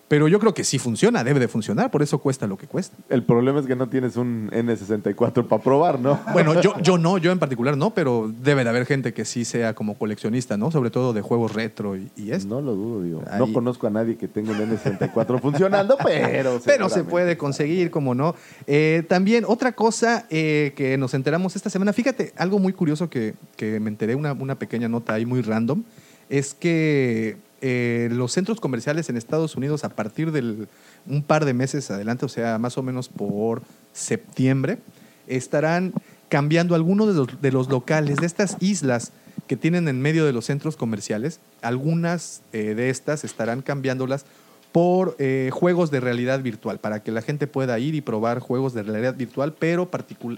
Pero 0.09 0.27
yo 0.27 0.39
creo 0.39 0.53
que 0.53 0.63
sí 0.63 0.77
funciona, 0.77 1.23
debe 1.23 1.39
de 1.39 1.47
funcionar, 1.47 1.89
por 1.89 2.03
eso 2.03 2.19
cuesta 2.19 2.45
lo 2.45 2.57
que 2.57 2.67
cuesta. 2.67 2.95
El 3.09 3.23
problema 3.23 3.59
es 3.61 3.65
que 3.65 3.75
no 3.75 3.89
tienes 3.89 4.15
un 4.15 4.49
N64 4.51 5.47
para 5.47 5.63
probar, 5.63 5.99
¿no? 5.99 6.19
Bueno, 6.33 6.59
yo, 6.61 6.73
yo 6.81 6.97
no, 6.97 7.17
yo 7.17 7.31
en 7.31 7.39
particular 7.39 7.77
no, 7.77 7.93
pero 7.95 8.31
debe 8.41 8.63
de 8.63 8.69
haber 8.69 8.85
gente 8.85 9.13
que 9.13 9.25
sí 9.25 9.43
sea 9.45 9.73
como 9.73 9.97
coleccionista, 9.97 10.55
¿no? 10.57 10.69
Sobre 10.71 10.91
todo 10.91 11.13
de 11.13 11.21
juegos 11.21 11.53
retro 11.53 11.95
y, 11.95 12.11
y 12.15 12.31
esto. 12.31 12.47
No 12.47 12.61
lo 12.61 12.75
dudo, 12.75 13.01
digo. 13.01 13.23
Ahí- 13.29 13.39
No 13.39 13.51
conozco 13.53 13.87
a 13.87 13.89
nadie 13.89 14.15
que 14.17 14.27
tenga 14.27 14.51
un 14.51 14.57
N64 14.59 15.39
funcionando, 15.41 15.97
pero... 16.03 16.59
Pero 16.65 16.89
se 16.89 17.03
puede 17.03 17.37
conseguir, 17.37 17.89
como 17.89 18.13
no. 18.13 18.35
Eh, 18.67 19.03
también 19.07 19.45
otra 19.47 19.71
cosa 19.71 20.25
eh, 20.29 20.73
que 20.75 20.97
nos 20.97 21.13
enteramos 21.13 21.55
esta 21.55 21.69
semana, 21.69 21.93
fíjate, 21.93 22.33
algo 22.35 22.59
muy 22.59 22.73
curioso 22.73 23.09
que, 23.09 23.33
que 23.55 23.79
me 23.79 23.89
enteré, 23.89 24.15
una, 24.15 24.33
una 24.33 24.55
pequeña 24.59 24.87
nota 24.89 25.13
ahí 25.13 25.25
muy 25.25 25.41
random, 25.41 25.83
es 26.29 26.53
que 26.53 27.37
eh, 27.65 28.09
los 28.11 28.33
centros 28.33 28.59
comerciales 28.59 29.07
en 29.07 29.15
Estados 29.15 29.55
Unidos 29.55 29.85
a 29.85 29.89
partir 29.89 30.33
del 30.33 30.67
un 31.07 31.23
par 31.23 31.45
de 31.45 31.53
meses 31.53 31.89
adelante, 31.91 32.25
o 32.25 32.29
sea, 32.29 32.57
más 32.57 32.77
o 32.77 32.83
menos 32.83 33.07
por 33.07 33.61
septiembre, 33.93 34.79
estarán 35.27 35.93
cambiando 36.27 36.75
algunos 36.75 37.07
de 37.07 37.13
los, 37.13 37.41
de 37.41 37.51
los 37.53 37.69
locales 37.69 38.17
de 38.17 38.25
estas 38.25 38.57
islas 38.59 39.13
que 39.47 39.55
tienen 39.55 39.87
en 39.87 40.01
medio 40.01 40.25
de 40.25 40.33
los 40.33 40.43
centros 40.43 40.75
comerciales. 40.75 41.39
Algunas 41.61 42.41
eh, 42.51 42.75
de 42.75 42.89
estas 42.89 43.23
estarán 43.23 43.61
cambiándolas 43.61 44.25
por 44.73 45.15
eh, 45.17 45.49
juegos 45.53 45.89
de 45.89 46.01
realidad 46.01 46.41
virtual, 46.41 46.79
para 46.79 47.01
que 47.01 47.11
la 47.11 47.21
gente 47.21 47.47
pueda 47.47 47.79
ir 47.79 47.95
y 47.95 48.01
probar 48.01 48.39
juegos 48.39 48.73
de 48.73 48.83
realidad 48.83 49.15
virtual, 49.15 49.53
pero 49.57 49.89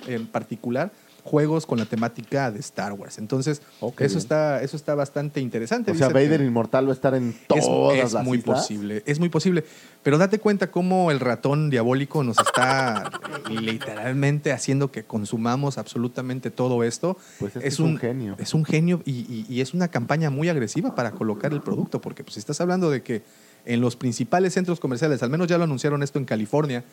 en 0.06 0.28
particular 0.28 0.92
juegos 1.26 1.66
con 1.66 1.80
la 1.80 1.86
temática 1.86 2.52
de 2.52 2.60
Star 2.60 2.94
Wars. 2.94 3.18
Entonces, 3.18 3.62
Ok, 3.80 4.02
eso, 4.02 4.14
bien. 4.14 4.18
está, 4.20 4.62
eso 4.62 4.78
está 4.78 4.94
bastante 4.94 5.42
interesante. 5.42 5.90
O 5.92 5.96
sea, 5.96 6.10
Vader 6.10 6.40
Inmortal 6.42 6.86
va 6.86 6.92
a 6.92 6.94
estar 6.94 7.16
en 7.16 7.30
es, 7.30 7.48
todas 7.66 7.98
es 7.98 8.14
las 8.14 8.24
muy 8.24 8.38
islas. 8.38 8.60
posible, 8.62 9.02
es 9.08 9.20
muy 9.20 9.30
posible. 9.30 9.66
Pero 10.04 10.20
date 10.20 10.38
cuenta 10.40 10.70
cómo 10.70 11.10
el 11.10 11.20
ratón 11.20 11.72
diabólico 11.72 12.24
nos 12.24 12.38
está 12.38 13.10
literalmente 13.50 14.52
haciendo 14.52 14.92
que 14.92 15.04
consumamos 15.04 15.78
absolutamente 15.80 16.52
todo 16.52 16.84
esto. 16.84 17.18
Pues 17.40 17.56
es 17.56 17.64
es 17.66 17.80
un 17.80 17.98
genio. 17.98 18.36
Es 18.38 18.54
un 18.54 18.64
genio 18.64 19.02
y, 19.04 19.12
y- 19.22 19.46
y 19.50 19.62
es 19.62 19.74
una 19.74 19.88
campaña 19.88 20.30
muy 20.30 20.48
agresiva 20.50 20.94
para 20.96 21.12
colocar 21.12 21.52
el 21.54 21.62
producto, 21.62 22.00
porque 22.02 22.24
pues 22.24 22.38
estás 22.38 22.62
hablando 22.62 22.90
de 22.92 23.02
que 23.02 23.24
en 23.66 23.82
los 23.82 23.96
principales 23.96 24.54
centros 24.54 24.80
comerciales, 24.80 25.24
al 25.24 25.32
menos 25.32 25.48
ya 25.48 25.58
lo 25.58 25.64
anunciaron 25.64 26.04
esto 26.04 26.20
en 26.20 26.26
California 26.26 26.84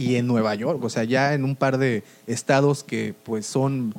y 0.00 0.16
en 0.16 0.26
Nueva 0.26 0.54
York, 0.54 0.82
o 0.82 0.88
sea, 0.88 1.04
ya 1.04 1.34
en 1.34 1.44
un 1.44 1.56
par 1.56 1.78
de 1.78 2.02
estados 2.26 2.82
que 2.84 3.14
pues 3.24 3.46
son 3.46 3.92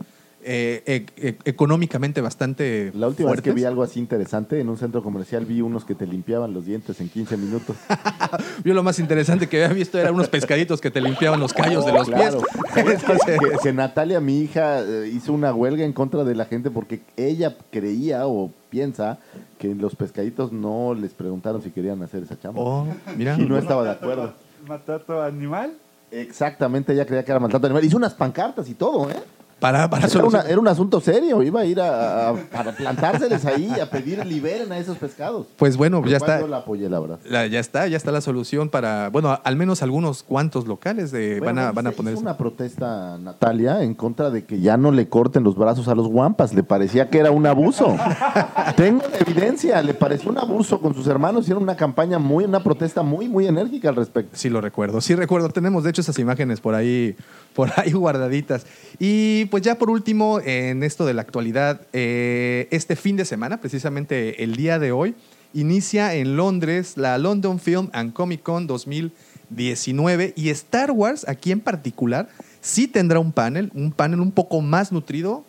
eh, 0.44 0.82
e- 0.88 1.28
e- 1.28 1.38
económicamente 1.46 2.20
bastante 2.20 2.92
La 2.96 3.08
última 3.08 3.30
vez 3.30 3.42
que 3.42 3.52
vi 3.52 3.64
algo 3.64 3.84
así 3.84 4.00
interesante, 4.00 4.60
en 4.60 4.70
un 4.70 4.78
centro 4.78 5.04
comercial 5.04 5.46
vi 5.46 5.62
unos 5.62 5.86
que 5.86 5.94
te 5.94 6.08
limpiaban 6.08 6.52
los 6.52 6.66
dientes 6.66 7.00
en 7.00 7.10
15 7.10 7.38
minutos. 7.38 7.76
Yo 8.66 8.74
lo 8.74 8.82
más 8.82 8.98
interesante 8.98 9.48
que 9.48 9.64
había 9.64 9.76
visto 9.76 10.00
eran 10.00 10.16
unos 10.16 10.30
pescaditos 10.30 10.82
que 10.82 10.90
te 10.90 11.00
limpiaban 11.00 11.40
los 11.40 11.54
callos 11.54 11.86
de 11.86 11.92
los 11.94 12.08
Claro. 12.08 12.42
pies. 12.74 13.04
Que, 13.24 13.58
que 13.62 13.72
Natalia, 13.74 14.20
mi 14.20 14.40
hija, 14.40 14.82
eh, 14.82 15.12
hizo 15.14 15.32
una 15.32 15.54
huelga 15.54 15.86
en 15.86 15.94
contra 15.94 16.24
de 16.24 16.34
la 16.34 16.46
gente 16.46 16.72
porque 16.72 17.02
ella 17.18 17.56
creía 17.72 18.26
o 18.26 18.52
piensa 18.72 19.20
que 19.60 19.76
los 19.76 19.96
pescaditos 19.96 20.52
no 20.52 20.96
les 20.96 21.14
preguntaron 21.14 21.62
si 21.62 21.70
querían 21.70 22.02
hacer 22.02 22.24
esa 22.24 22.40
chamba. 22.40 22.62
Oh, 22.64 22.88
mira. 23.16 23.36
Y 23.40 23.46
no 23.46 23.60
estaba 23.60 23.84
de 23.84 23.92
acuerdo. 23.92 24.34
¿Maltrato 24.68 25.22
animal? 25.22 25.74
Exactamente, 26.12 26.94
ella 26.94 27.06
creía 27.06 27.24
que 27.24 27.32
era 27.32 27.40
maltrato 27.40 27.68
animal. 27.68 27.84
Hizo 27.86 27.98
unas 27.98 28.14
pancartas 28.14 28.70
y 28.70 28.74
todo, 28.76 29.10
¿eh? 29.10 29.24
Para, 29.62 29.88
para 29.90 30.08
Era, 30.08 30.26
una- 30.26 30.42
era 30.42 30.60
un 30.60 30.68
asunto 30.68 31.00
serio. 31.00 31.42
Iba 31.44 31.62
a 31.62 31.66
ir 31.66 31.80
a, 31.80 32.30
a- 32.30 32.34
para 32.34 32.72
plantárseles 32.74 33.46
ahí, 33.46 33.72
a 33.80 33.90
pedir 33.90 34.26
liberen 34.26 34.72
a 34.72 34.78
esos 34.80 34.98
pescados. 34.98 35.46
Pues 35.56 35.78
bueno, 35.78 36.04
ya 36.06 36.18
está. 36.18 36.40
Yo 36.42 36.48
la 36.48 36.58
apoyé, 36.58 36.90
la 36.90 37.00
verdad. 37.00 37.20
La- 37.30 37.46
ya 37.46 37.60
está, 37.60 37.86
ya 37.88 37.96
está 37.96 38.12
la 38.12 38.22
solución 38.22 38.70
para, 38.70 39.10
bueno, 39.10 39.40
al 39.44 39.56
menos 39.56 39.84
algunos 39.84 40.24
cuantos 40.24 40.66
locales 40.68 41.12
de, 41.12 41.38
Bueno, 41.40 41.62
van 41.62 41.70
a, 41.70 41.72
van 41.74 41.88
a 41.88 41.92
poner. 41.92 42.14
hizo 42.14 42.22
una 42.24 42.38
protesta, 42.38 43.18
Natalia, 43.20 43.84
en 43.84 43.94
contra 43.94 44.32
de 44.32 44.46
que 44.46 44.60
ya 44.62 44.78
no 44.78 44.92
le 44.92 45.08
corten 45.10 45.44
los 45.44 45.56
brazos 45.56 45.88
a 45.88 45.94
los 45.96 46.08
guampas. 46.08 46.56
Le 46.56 46.64
parecía 46.64 47.10
que 47.12 47.20
era 47.20 47.30
un 47.30 47.46
abuso. 47.46 47.96
Tengo 48.76 49.04
la 49.12 49.18
evidencia. 49.20 49.82
Le 49.84 49.94
pareció 49.94 50.32
un 50.32 50.40
abuso 50.40 50.80
con 50.82 50.96
sus 50.96 51.06
hermanos. 51.06 51.44
Hicieron 51.44 51.62
una 51.62 51.76
campaña 51.76 52.18
muy, 52.18 52.46
una 52.46 52.64
protesta 52.64 53.04
muy, 53.04 53.28
muy 53.30 53.46
enérgica 53.46 53.90
al 53.90 53.96
respecto. 53.96 54.32
Sí 54.36 54.50
lo 54.50 54.60
recuerdo, 54.60 55.02
sí 55.02 55.14
recuerdo. 55.14 55.50
Tenemos 55.50 55.84
de 55.84 55.92
hecho 55.92 56.02
esas 56.02 56.18
imágenes 56.18 56.60
por 56.62 56.74
ahí, 56.74 57.16
por 57.54 57.70
ahí 57.76 57.92
guardaditas. 57.94 58.66
Y 59.00 59.46
pues 59.46 59.64
ya 59.64 59.78
por 59.78 59.90
último, 59.90 60.40
en 60.40 60.84
esto 60.84 61.06
de 61.06 61.14
la 61.14 61.22
actualidad, 61.22 61.82
eh, 61.94 62.68
este 62.72 62.96
fin 62.96 63.18
de 63.18 63.26
semana, 63.26 63.60
precisamente 63.60 64.44
el 64.44 64.56
día 64.56 64.80
de 64.80 64.92
hoy, 64.92 65.16
inicia 65.54 66.14
en 66.14 66.38
Londres 66.38 66.98
la 66.98 67.18
London 67.18 67.60
Film 67.60 67.90
and 67.94 68.14
Comic 68.14 68.42
Con 68.44 68.68
2019 68.68 70.34
y 70.36 70.50
Star 70.50 70.92
Wars, 70.92 71.28
aquí 71.28 71.52
en 71.52 71.60
particular, 71.60 72.30
sí 72.62 72.88
tendrá 72.88 73.20
un 73.20 73.32
panel, 73.32 73.72
un 73.74 73.92
panel 73.92 74.22
un 74.22 74.32
poco 74.32 74.62
más 74.62 74.92
nutrido, 74.92 75.44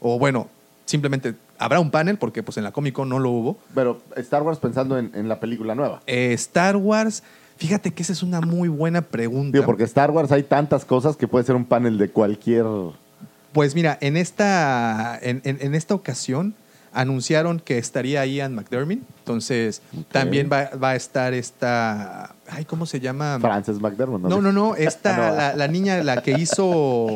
o 0.00 0.18
bueno, 0.18 0.48
simplemente 0.86 1.34
habrá 1.58 1.80
un 1.80 1.90
panel 1.90 2.18
porque 2.18 2.42
pues 2.42 2.56
en 2.56 2.64
la 2.64 2.72
Comic 2.72 2.94
Con 2.94 3.08
no 3.08 3.18
lo 3.18 3.30
hubo. 3.30 3.58
Pero 3.74 4.02
Star 4.16 4.42
Wars 4.42 4.58
pensando 4.58 4.98
en, 4.98 5.10
en 5.14 5.28
la 5.28 5.40
película 5.40 5.74
nueva. 5.74 6.02
Eh, 6.06 6.32
Star 6.34 6.76
Wars, 6.76 7.22
fíjate 7.56 7.92
que 7.92 8.02
esa 8.02 8.12
es 8.12 8.22
una 8.22 8.40
muy 8.40 8.68
buena 8.68 9.02
pregunta. 9.02 9.52
Digo, 9.56 9.66
porque 9.66 9.84
Star 9.84 10.10
Wars 10.10 10.32
hay 10.32 10.42
tantas 10.42 10.84
cosas 10.84 11.16
que 11.16 11.28
puede 11.28 11.44
ser 11.44 11.54
un 11.56 11.64
panel 11.64 11.98
de 11.98 12.10
cualquier... 12.10 12.64
Pues 13.52 13.74
mira, 13.76 13.96
en 14.00 14.16
esta, 14.16 15.16
en, 15.22 15.40
en- 15.44 15.58
en 15.60 15.74
esta 15.76 15.94
ocasión 15.94 16.54
anunciaron 16.92 17.60
que 17.60 17.78
estaría 17.78 18.24
Ian 18.26 18.54
McDermott. 18.54 18.98
Entonces, 19.20 19.80
también 20.10 20.48
va, 20.52 20.70
va 20.76 20.90
a 20.90 20.96
estar 20.96 21.32
esta. 21.34 22.34
Ay, 22.48 22.64
¿cómo 22.64 22.84
se 22.86 22.98
llama? 23.00 23.38
Frances 23.40 23.80
McDermott. 23.80 24.22
No, 24.22 24.40
no, 24.40 24.50
no. 24.52 24.74
Esta, 24.74 25.16
no. 25.30 25.36
La, 25.36 25.56
la 25.56 25.68
niña, 25.68 26.02
la 26.02 26.22
que 26.22 26.32
hizo. 26.32 27.06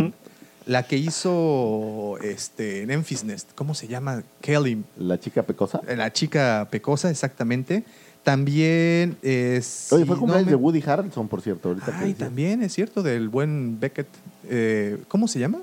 La 0.66 0.83
que 0.83 0.97
hizo 0.99 2.18
este, 2.23 2.83
en 2.83 2.88
Memphis 2.88 3.25
Nest. 3.25 3.50
¿Cómo 3.54 3.75
se 3.75 3.88
llama? 3.88 4.23
Kelly. 4.40 4.85
La 4.99 5.18
chica 5.18 5.42
pecosa. 5.42 5.80
La 5.97 6.12
chica 6.12 6.68
pecosa, 6.71 7.11
exactamente. 7.11 7.85
También 8.28 9.16
es. 9.23 9.88
Oye, 9.90 10.04
fue 10.04 10.16
si 10.16 10.20
cumpleaños 10.20 10.47
no 10.47 10.50
de 10.50 10.56
Woody 10.56 10.82
Harrelson, 10.87 11.28
por 11.28 11.40
cierto. 11.40 11.68
Ahorita 11.70 11.99
que 11.99 12.04
Ay, 12.04 12.12
también 12.14 12.62
es 12.62 12.75
cierto, 12.75 13.02
del 13.02 13.30
buen 13.30 13.80
Beckett. 13.80 14.06
Eh, 14.50 14.99
¿Cómo 15.08 15.28
se 15.28 15.38
llama? 15.38 15.61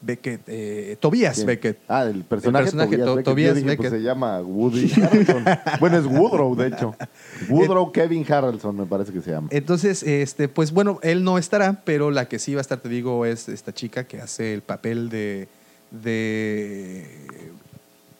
Beckett. 0.00 0.42
eh, 0.46 0.96
¿Quién? 1.00 1.46
Beckett. 1.46 1.78
Ah, 1.88 2.04
el 2.04 2.22
personaje, 2.22 2.68
El 2.68 2.76
personaje, 2.76 2.96
Tobias 2.96 3.06
To- 3.06 3.14
Beckett. 3.16 3.24
Tobias 3.24 3.54
dije, 3.56 3.66
Beckett. 3.66 3.90
pues, 3.90 4.00
se 4.00 4.06
llama 4.06 4.40
Woody 4.40 4.92
Harrelson. 5.02 5.44
bueno, 5.80 5.98
es 5.98 6.06
Woodrow, 6.06 6.54
de 6.54 6.68
hecho. 6.68 6.94
Woodrow 7.48 7.90
Kevin 7.90 8.24
Harrelson, 8.32 8.76
me 8.76 8.86
parece 8.86 9.12
que 9.12 9.20
se 9.20 9.32
llama. 9.32 9.48
Entonces, 9.50 10.04
este, 10.04 10.46
pues 10.46 10.70
bueno, 10.70 11.00
él 11.02 11.24
no 11.24 11.38
estará, 11.38 11.82
pero 11.84 12.12
la 12.12 12.28
que 12.28 12.38
sí 12.38 12.54
va 12.54 12.60
a 12.60 12.62
estar, 12.62 12.78
te 12.78 12.88
digo, 12.88 13.26
es 13.26 13.48
esta 13.48 13.74
chica 13.74 14.04
que 14.04 14.20
hace 14.20 14.54
el 14.54 14.62
papel 14.62 15.08
de, 15.08 15.48
de 15.90 17.04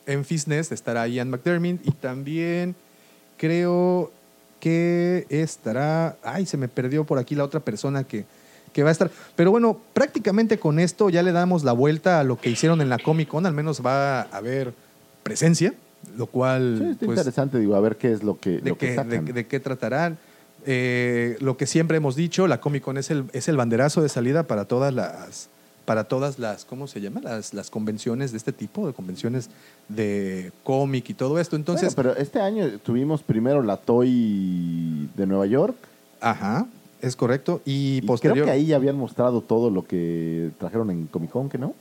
Memphis 0.09 0.49
Nest, 0.49 0.73
estará 0.73 1.07
Ian 1.07 1.31
McDermott 1.31 1.87
y 1.87 1.93
también 1.93 2.75
creo 3.37 4.11
que 4.61 5.27
estará, 5.29 6.17
ay, 6.23 6.47
se 6.47 6.57
me 6.57 6.69
perdió 6.69 7.05
por 7.05 7.19
aquí 7.19 7.35
la 7.35 7.45
otra 7.45 7.61
persona 7.61 8.05
que, 8.05 8.25
que 8.73 8.83
va 8.83 8.89
a 8.89 8.93
estar. 8.93 9.11
Pero 9.37 9.51
bueno, 9.51 9.79
prácticamente 9.93 10.59
con 10.59 10.79
esto 10.79 11.09
ya 11.11 11.23
le 11.23 11.33
damos 11.33 11.63
la 11.65 11.73
vuelta 11.73 12.21
a 12.21 12.25
lo 12.25 12.39
que 12.39 12.51
hicieron 12.51 12.81
en 12.81 12.89
la 12.89 12.99
Comic 12.99 13.29
Con, 13.29 13.47
al 13.47 13.53
menos 13.53 13.85
va 13.85 14.23
a 14.23 14.37
haber 14.37 14.73
presencia, 15.23 15.75
lo 16.17 16.27
cual... 16.27 16.79
Sí, 16.79 16.91
está 16.93 17.07
pues, 17.07 17.19
interesante, 17.19 17.59
digo, 17.59 17.75
a 17.77 17.81
ver 17.81 17.97
qué 17.97 18.13
es 18.13 18.23
lo 18.23 18.39
que, 18.39 18.61
de, 18.61 18.71
lo 18.71 18.79
que 18.79 18.89
qué, 18.89 18.95
sacan. 18.95 19.25
de- 19.25 19.33
de 19.33 19.47
qué 19.47 19.61
tratarán. 19.61 20.19
Eh, 20.69 21.37
lo 21.41 21.57
que 21.57 21.67
siempre 21.67 21.99
hemos 21.99 22.17
dicho, 22.17 22.49
la 22.49 22.61
Comic 22.61 22.83
Con 22.83 22.97
es 22.99 23.11
el, 23.11 23.25
es 23.33 23.49
el 23.49 23.57
banderazo 23.57 24.03
de 24.03 24.09
salida 24.09 24.45
para 24.45 24.65
todas 24.65 24.93
las, 24.93 25.49
para 25.87 26.05
todas 26.05 26.39
las, 26.39 26.67
¿cómo 26.67 26.87
se 26.87 27.01
llama? 27.01 27.21
Las, 27.23 27.55
las 27.55 27.71
convenciones 27.71 28.33
de 28.33 28.37
este 28.39 28.53
tipo, 28.53 28.87
de 28.87 28.93
convenciones 28.93 29.49
de 29.89 30.53
cómic 30.65 31.09
y 31.09 31.15
todo 31.15 31.39
esto. 31.41 31.57
Entonces, 31.57 31.95
Bueno, 31.95 32.11
pero 32.13 32.23
este 32.23 32.41
año 32.41 32.79
tuvimos 32.81 33.23
primero 33.23 33.63
la 33.63 33.79
Toy 33.79 35.09
de 35.17 35.27
Nueva 35.27 35.47
York. 35.47 35.77
ajá, 36.21 36.67
es 37.01 37.15
correcto. 37.15 37.61
Y, 37.65 37.99
Y 37.99 38.03
posterior. 38.03 38.35
creo 38.35 38.45
que 38.47 38.51
ahí 38.53 38.67
ya 38.67 38.77
habían 38.77 38.97
mostrado 38.97 39.41
todo 39.43 39.71
lo 39.71 39.85
que 39.87 40.51
trajeron 40.59 40.91
en 40.91 41.07
Comic 41.07 41.31
Con, 41.31 41.49
¿que 41.49 41.59
no? 41.59 41.75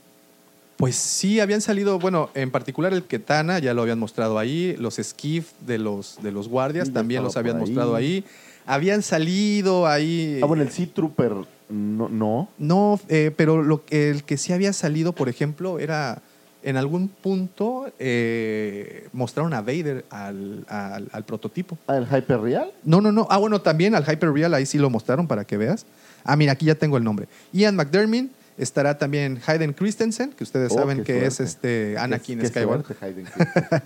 Pues 0.76 0.94
sí, 0.96 1.40
habían 1.40 1.62
salido, 1.62 1.98
bueno, 1.98 2.28
en 2.34 2.50
particular 2.50 2.92
el 2.92 3.02
Ketana, 3.04 3.58
ya 3.58 3.72
lo 3.72 3.82
habían 3.82 3.98
mostrado 3.98 4.38
ahí, 4.38 4.76
los 4.78 4.96
Skiff 5.02 5.52
de 5.66 5.78
los, 5.78 6.18
de 6.22 6.32
los 6.32 6.48
guardias 6.48 6.88
Sí, 6.88 6.92
también 6.94 7.22
los 7.22 7.36
habían 7.38 7.56
ahí. 7.56 7.60
mostrado 7.62 7.94
ahí. 7.94 8.24
Habían 8.66 9.02
salido 9.02 9.86
ahí... 9.86 10.38
Ah, 10.42 10.46
bueno, 10.46 10.62
el 10.64 10.70
Sea 10.70 10.86
Trooper 10.92 11.32
no. 11.70 12.08
no. 12.10 12.48
No, 12.58 13.00
eh, 13.08 13.32
pero 13.36 13.62
lo, 13.62 13.84
que- 13.86 14.10
el 14.10 14.24
que 14.24 14.36
sí 14.36 14.52
había 14.52 14.72
salido, 14.74 15.12
por 15.12 15.28
ejemplo, 15.30 15.78
era 15.78 16.20
en 16.62 16.76
algún 16.76 17.08
punto 17.08 17.86
eh, 17.98 19.08
mostraron 19.12 19.54
a 19.54 19.60
Vader 19.62 20.04
al, 20.10 20.64
al- 20.68 21.08
al 21.12 21.24
prototipo. 21.24 21.78
El 21.88 22.04
Hyper 22.06 22.40
Real. 22.40 22.70
No, 22.84 23.00
no, 23.00 23.12
no. 23.12 23.26
Ah, 23.30 23.38
bueno, 23.38 23.60
también 23.62 23.94
al 23.94 24.02
Hyperreal 24.04 24.52
ahí 24.52 24.66
sí 24.66 24.76
lo 24.78 24.90
mostraron 24.90 25.26
para 25.26 25.44
que 25.46 25.56
veas. 25.56 25.86
Ah, 26.24 26.36
mira, 26.36 26.52
aquí 26.52 26.66
ya 26.66 26.74
tengo 26.74 26.96
el 26.98 27.04
nombre. 27.04 27.28
Ian 27.52 27.76
McDermott 27.76 28.30
estará 28.58 28.96
también 28.98 29.40
Hayden 29.46 29.72
Christensen, 29.72 30.30
que 30.32 30.44
ustedes 30.44 30.72
Oh, 30.72 30.76
saben 30.78 30.98
qué 30.98 31.04
que 31.04 31.26
es 31.26 31.40
este 31.40 31.96
Anakin 31.98 32.38
Qué 32.38 32.46
Skywalker. 32.48 32.96
suerte, 32.96 33.04
Hayden 33.04 33.24
Christensen. 33.32 33.82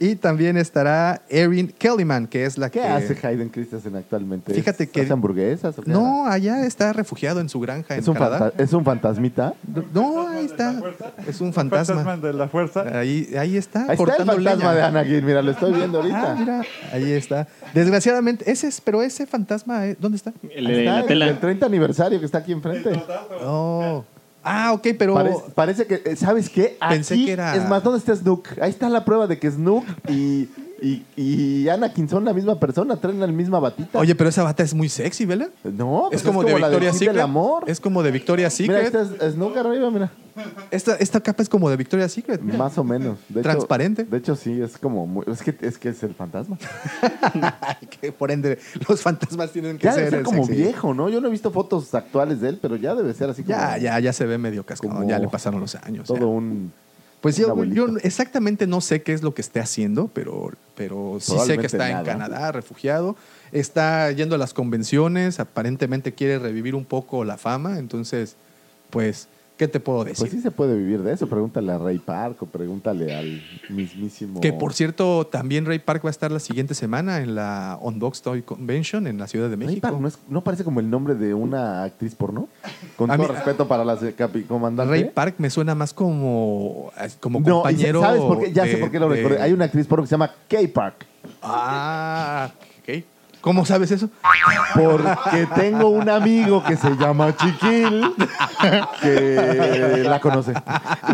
y 0.00 0.16
también 0.16 0.56
estará 0.56 1.22
Erin 1.28 1.68
Kellyman, 1.68 2.26
que 2.26 2.44
es 2.44 2.58
la 2.58 2.70
¿Qué 2.70 2.80
que 2.80 2.86
hace 2.86 3.26
Hayden 3.26 3.48
Christensen 3.48 3.96
actualmente? 3.96 4.52
Fíjate 4.54 4.88
que- 4.88 5.00
¿Hace 5.02 5.12
hamburguesas? 5.12 5.78
o 5.78 5.82
qué 5.82 5.90
No, 5.90 6.26
allá 6.26 6.64
está 6.66 6.92
refugiado 6.92 7.40
en 7.40 7.48
su 7.48 7.58
granja 7.60 7.96
Es 7.96 8.04
en 8.04 8.10
un, 8.10 8.14
Canadá. 8.16 8.38
fanta- 8.50 8.62
es 8.62 8.72
un 8.72 8.84
fantasmita. 8.84 9.54
No, 9.94 10.28
ahí 10.28 10.44
está. 10.46 10.74
Es 11.26 11.40
un 11.40 11.52
fantasma. 11.52 11.96
Fantasma 12.04 12.16
de 12.28 12.32
la 12.34 12.48
fuerza. 12.48 12.82
Ahí, 12.98 13.34
ahí 13.38 13.56
está, 13.56 13.80
Ahí 13.88 13.96
está 13.98 14.02
el 14.16 14.26
fantasma 14.26 14.34
leña. 14.54 14.74
de 14.74 14.82
Anakin, 14.82 15.24
mira, 15.24 15.42
lo 15.42 15.50
estoy 15.52 15.72
viendo 15.72 15.98
ahorita. 15.98 16.32
Ah, 16.32 16.36
mira, 16.38 16.62
ahí 16.92 17.12
está. 17.12 17.48
Desgraciadamente, 17.74 18.50
ese 18.50 18.68
es, 18.68 18.80
pero 18.80 19.02
ese 19.02 19.26
fantasma, 19.26 19.86
eh, 19.86 19.96
¿dónde 19.98 20.16
está? 20.16 20.32
El 20.54 20.66
Ahí 20.66 20.72
de 20.72 20.78
está, 20.80 20.92
la 20.92 21.00
el 21.00 21.06
tela. 21.06 21.26
del 21.26 21.38
30 21.40 21.66
aniversario 21.66 22.18
que 22.20 22.26
está 22.26 22.38
aquí 22.38 22.52
enfrente. 22.52 22.90
Ah, 24.48 24.72
ok, 24.72 24.88
pero 24.96 25.14
Parece, 25.14 25.40
parece 25.56 25.86
que, 25.86 26.02
eh, 26.04 26.14
¿sabes 26.16 26.48
qué? 26.48 26.76
Pensé 26.88 27.16
que 27.16 27.32
era- 27.32 27.56
Es 27.56 27.68
más, 27.68 27.82
¿dónde 27.82 27.98
está 27.98 28.14
Snook? 28.14 28.46
Ahí 28.60 28.70
está 28.70 28.88
la 28.88 29.04
prueba 29.04 29.26
de 29.26 29.38
que 29.40 29.50
Snook 29.50 29.84
y, 30.08 30.48
y, 30.82 31.04
y 31.16 31.68
Anakin 31.68 32.08
son 32.08 32.24
la 32.24 32.32
misma 32.32 32.58
persona, 32.60 32.96
traen 32.96 33.18
la 33.20 33.26
misma 33.28 33.58
batita. 33.60 33.98
Oye, 33.98 34.14
pero 34.14 34.28
esa 34.30 34.42
bata 34.42 34.62
es 34.62 34.74
muy 34.74 34.88
sexy, 34.88 35.24
¿verdad? 35.24 35.48
no, 35.64 36.08
pues 36.10 36.20
es 36.22 36.26
como 36.26 36.42
de 36.44 36.52
del 36.54 36.92
Secret. 36.92 37.18
amor. 37.20 37.64
Es 37.66 37.80
como 37.80 38.02
de 38.02 38.10
Victoria's 38.10 38.58
Mira, 38.60 38.82
Secret. 38.82 39.02
este 39.02 39.26
es 39.26 39.32
Snook 39.34 39.56
arriba, 39.56 39.90
mira. 39.90 40.10
Esta, 40.70 40.96
esta 40.96 41.20
capa 41.20 41.42
es 41.42 41.48
como 41.48 41.70
de 41.70 41.76
Victoria's 41.76 42.12
Secret. 42.12 42.42
mira. 42.42 42.58
Más 42.58 42.76
o 42.76 42.84
menos. 42.84 43.18
De 43.28 43.40
hecho- 43.40 43.48
Transparente. 43.50 44.04
de 44.04 44.16
hecho, 44.18 44.36
sí, 44.36 44.60
es 44.60 44.76
como 44.76 45.06
muy- 45.06 45.24
es 45.32 45.42
que 45.42 45.56
es 45.62 45.78
que 45.78 45.88
es 45.88 46.02
el 46.02 46.14
fantasma. 46.14 46.58
que 48.00 48.12
por 48.12 48.30
ende, 48.30 48.58
los 48.88 49.00
fantasmas 49.00 49.50
tienen 49.52 49.78
que 49.78 49.84
Ya 49.84 49.94
debe 49.94 50.10
ser, 50.10 50.18
ser 50.18 50.24
como 50.24 50.44
sexy. 50.46 50.62
viejo, 50.62 50.94
¿no? 50.94 51.08
Yo 51.08 51.20
no 51.20 51.28
he 51.28 51.30
visto 51.30 51.50
fotos 51.50 51.94
actuales 51.94 52.40
de 52.40 52.50
él, 52.50 52.58
pero 52.60 52.76
ya 52.76 52.94
debe 52.94 53.14
ser 53.14 53.30
así 53.30 53.42
como 53.42 53.56
Ya, 53.56 53.78
ya, 53.78 53.98
ya 54.00 54.12
se 54.12 54.26
ve 54.26 54.38
medio 54.38 54.64
cascado. 54.64 55.06
Ya 55.06 55.18
le 55.18 55.28
pasaron 55.28 55.60
los 55.60 55.74
años. 55.76 56.08
ya. 56.08 56.14
todo 56.14 56.28
un 56.28 56.72
Pues 57.20 57.36
yo, 57.36 57.64
yo 57.64 57.88
exactamente 58.02 58.66
no 58.66 58.80
sé 58.80 59.02
qué 59.02 59.12
es 59.12 59.22
lo 59.22 59.34
que 59.34 59.40
esté 59.40 59.58
haciendo, 59.60 60.08
pero, 60.08 60.52
pero 60.74 61.18
sí 61.20 61.36
sé 61.44 61.58
que 61.58 61.66
está 61.66 61.90
en. 61.90 62.04
Canadá, 62.04 62.52
refugiado. 62.52 63.16
Está 63.52 64.10
yendo 64.12 64.34
a 64.34 64.38
las 64.38 64.52
convenciones, 64.54 65.40
aparentemente 65.40 66.12
quiere 66.12 66.38
revivir 66.38 66.74
un 66.74 66.84
poco 66.84 67.24
la 67.24 67.36
fama. 67.36 67.78
Entonces, 67.78 68.36
pues, 68.90 69.28
¿qué 69.56 69.68
te 69.68 69.80
puedo 69.80 70.04
decir? 70.04 70.18
Pues 70.18 70.30
sí 70.32 70.40
se 70.40 70.50
puede 70.50 70.76
vivir 70.76 71.02
de 71.02 71.12
eso. 71.12 71.28
Pregúntale 71.28 71.72
a 71.72 71.78
Ray 71.78 71.98
Park 71.98 72.42
o 72.42 72.46
pregúntale 72.46 73.14
al 73.16 73.42
mismísimo. 73.70 74.40
Que 74.40 74.52
por 74.52 74.72
cierto, 74.74 75.26
también 75.26 75.64
Ray 75.66 75.78
Park 75.78 76.04
va 76.04 76.08
a 76.08 76.10
estar 76.10 76.30
la 76.30 76.40
siguiente 76.40 76.74
semana 76.74 77.20
en 77.20 77.34
la 77.34 77.78
Unbox 77.80 78.22
Toy 78.22 78.42
Convention 78.42 79.06
en 79.06 79.18
la 79.18 79.26
Ciudad 79.26 79.48
de 79.48 79.56
Ray 79.56 79.66
México. 79.66 79.82
Park 79.88 80.00
no, 80.00 80.08
es- 80.08 80.18
no 80.28 80.42
parece 80.44 80.64
como 80.64 80.80
el 80.80 80.90
nombre 80.90 81.14
de 81.14 81.34
una 81.34 81.84
actriz 81.84 82.14
porno. 82.14 82.48
Con 82.96 83.10
A 83.10 83.16
todo 83.16 83.28
mí- 83.28 83.34
respeto 83.34 83.66
para 83.68 83.84
las 83.84 84.00
capi 84.16 84.42
comandante. 84.42 84.90
Ray 84.90 85.10
Park 85.12 85.36
me 85.38 85.50
suena 85.50 85.74
más 85.74 85.92
como, 85.94 86.92
como 87.20 87.40
no, 87.40 87.46
y 87.46 87.50
compañero. 87.50 88.00
¿sabes 88.00 88.20
por 88.22 88.40
qué? 88.40 88.52
Ya 88.52 88.64
sé 88.66 88.76
por 88.78 88.90
qué 88.90 88.98
lo 89.00 89.08
de- 89.08 89.16
recordé. 89.16 89.42
Hay 89.42 89.52
una 89.52 89.64
actriz 89.66 89.86
porno 89.86 90.02
que 90.04 90.08
se 90.08 90.12
llama 90.14 90.30
Kay 90.48 90.66
Park. 90.68 91.06
Ah, 91.42 92.50
ok. 92.82 93.04
¿Cómo 93.46 93.64
sabes 93.64 93.92
eso? 93.92 94.10
Porque 94.74 95.46
tengo 95.54 95.88
un 95.90 96.08
amigo 96.10 96.64
que 96.64 96.76
se 96.76 96.90
llama 96.96 97.32
Chiquil 97.36 98.02
que 99.00 100.02
la 100.04 100.18
conoce. 100.20 100.52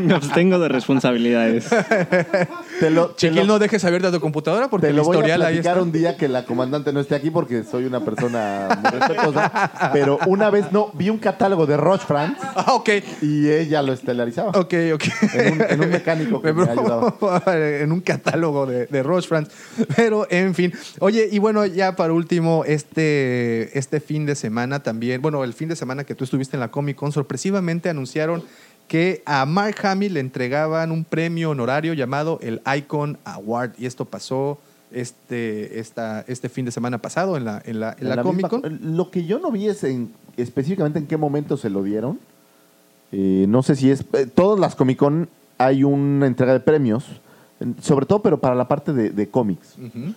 Me 0.01 0.15
abstengo 0.15 0.59
de 0.59 0.69
responsabilidades. 0.71 1.69
Te 2.81 2.89
lo, 2.91 3.09
te 3.09 3.17
Chiquil, 3.29 3.37
lo- 3.41 3.45
no 3.45 3.59
dejes 3.59 3.85
abierta 3.85 4.11
tu 4.11 4.19
computadora 4.19 4.69
porque 4.69 4.87
Te 4.87 4.91
el 4.93 4.97
lo 4.97 5.05
voy 5.05 5.17
a 5.17 5.19
historial 5.19 5.43
ahí 5.43 5.55
platicar 5.57 5.73
está. 5.77 5.83
un 5.83 5.93
día 5.93 6.17
que 6.17 6.27
la 6.29 6.47
comandante 6.47 6.91
no 6.93 7.01
esté 7.01 7.17
aquí 7.17 7.31
porque 7.31 7.65
soy 7.65 7.85
una 7.85 8.01
persona 8.01 8.81
muy 8.83 8.91
respetuosa. 8.99 9.91
Pero 9.93 10.19
una 10.27 10.49
vez 10.49 10.73
no, 10.73 10.91
vi 10.95 11.11
un 11.11 11.19
catálogo 11.19 11.67
de 11.67 11.77
Roche 11.77 12.05
France 12.07 12.37
Ah, 12.57 12.73
ok. 12.73 12.89
y 13.21 13.49
ella 13.51 13.83
lo 13.83 13.93
estelarizaba. 13.93 14.53
Ok, 14.59 14.75
ok. 14.95 15.05
En 15.35 15.53
un, 15.53 15.63
en 15.69 15.81
un 15.83 15.91
mecánico 15.91 16.41
que 16.41 16.53
me 16.55 16.63
ayudaba. 16.63 17.13
en 17.55 17.93
un 17.93 18.01
catálogo 18.01 18.65
de, 18.65 18.87
de 18.87 19.03
Roche 19.03 19.29
France. 19.29 19.51
Pero, 19.97 20.27
en 20.31 20.55
fin. 20.55 20.73
Oye, 21.01 21.29
y 21.31 21.39
bueno, 21.39 21.67
ya 21.67 21.95
para 21.95 22.13
último, 22.13 22.22
este, 22.65 23.79
este 23.79 24.01
fin 24.01 24.27
de 24.27 24.35
semana 24.35 24.83
también, 24.83 25.23
bueno, 25.23 25.45
el 25.45 25.53
fin 25.53 25.69
de 25.69 25.77
semana 25.77 26.05
que 26.05 26.15
tú 26.15 26.25
estuviste 26.25 26.57
en 26.57 26.61
la 26.61 26.71
Comic 26.71 26.97
Con, 26.97 27.13
sorpresivamente 27.13 27.89
anunciaron 27.89 28.43
que 28.89 29.23
a 29.25 29.47
Mark 29.47 29.77
Hamill 29.85 30.15
le 30.15 30.21
entregaban 30.21 30.91
un 30.93 31.05
premio 31.05 31.51
honorario 31.51 31.95
llamado 31.95 32.39
el 32.43 32.61
Icon 32.77 33.17
Award. 33.25 33.73
Y 33.79 33.87
esto 33.87 34.05
pasó 34.05 34.59
este, 34.91 35.79
esta, 35.81 36.25
este 36.29 36.49
fin 36.49 36.65
de 36.67 36.73
semana 36.73 36.99
pasado 36.99 37.37
en 37.37 37.45
la, 37.45 37.63
en 37.65 37.81
la, 37.81 37.97
en 37.99 38.09
la 38.09 38.17
la 38.17 38.23
Comic 38.23 38.45
misma- 38.47 38.49
Con. 38.61 38.79
lo 38.97 39.11
que 39.11 39.25
yo 39.25 39.39
no 39.39 39.51
vi 39.51 39.69
es 39.69 39.83
en, 39.85 40.13
específicamente 40.37 40.99
en 40.99 41.07
qué 41.07 41.17
momento 41.17 41.57
se 41.57 41.71
lo 41.71 41.83
dieron. 41.83 42.19
Eh, 43.13 43.47
no 43.49 43.63
sé 43.63 43.77
si 43.77 43.91
es. 43.91 44.05
eh, 44.13 44.27
todas 44.27 44.59
las 44.61 44.75
Comic 44.75 44.99
Con 44.99 45.29
hay 45.59 45.85
una 45.85 46.27
entrega 46.27 46.53
de 46.53 46.61
premios, 46.61 47.05
sobre 47.81 48.05
todo, 48.05 48.21
pero 48.21 48.41
para 48.41 48.55
la 48.57 48.67
parte 48.69 48.93
de, 48.93 49.11
de 49.11 49.29
cómics. 49.29 49.77
Ujú. 49.79 50.13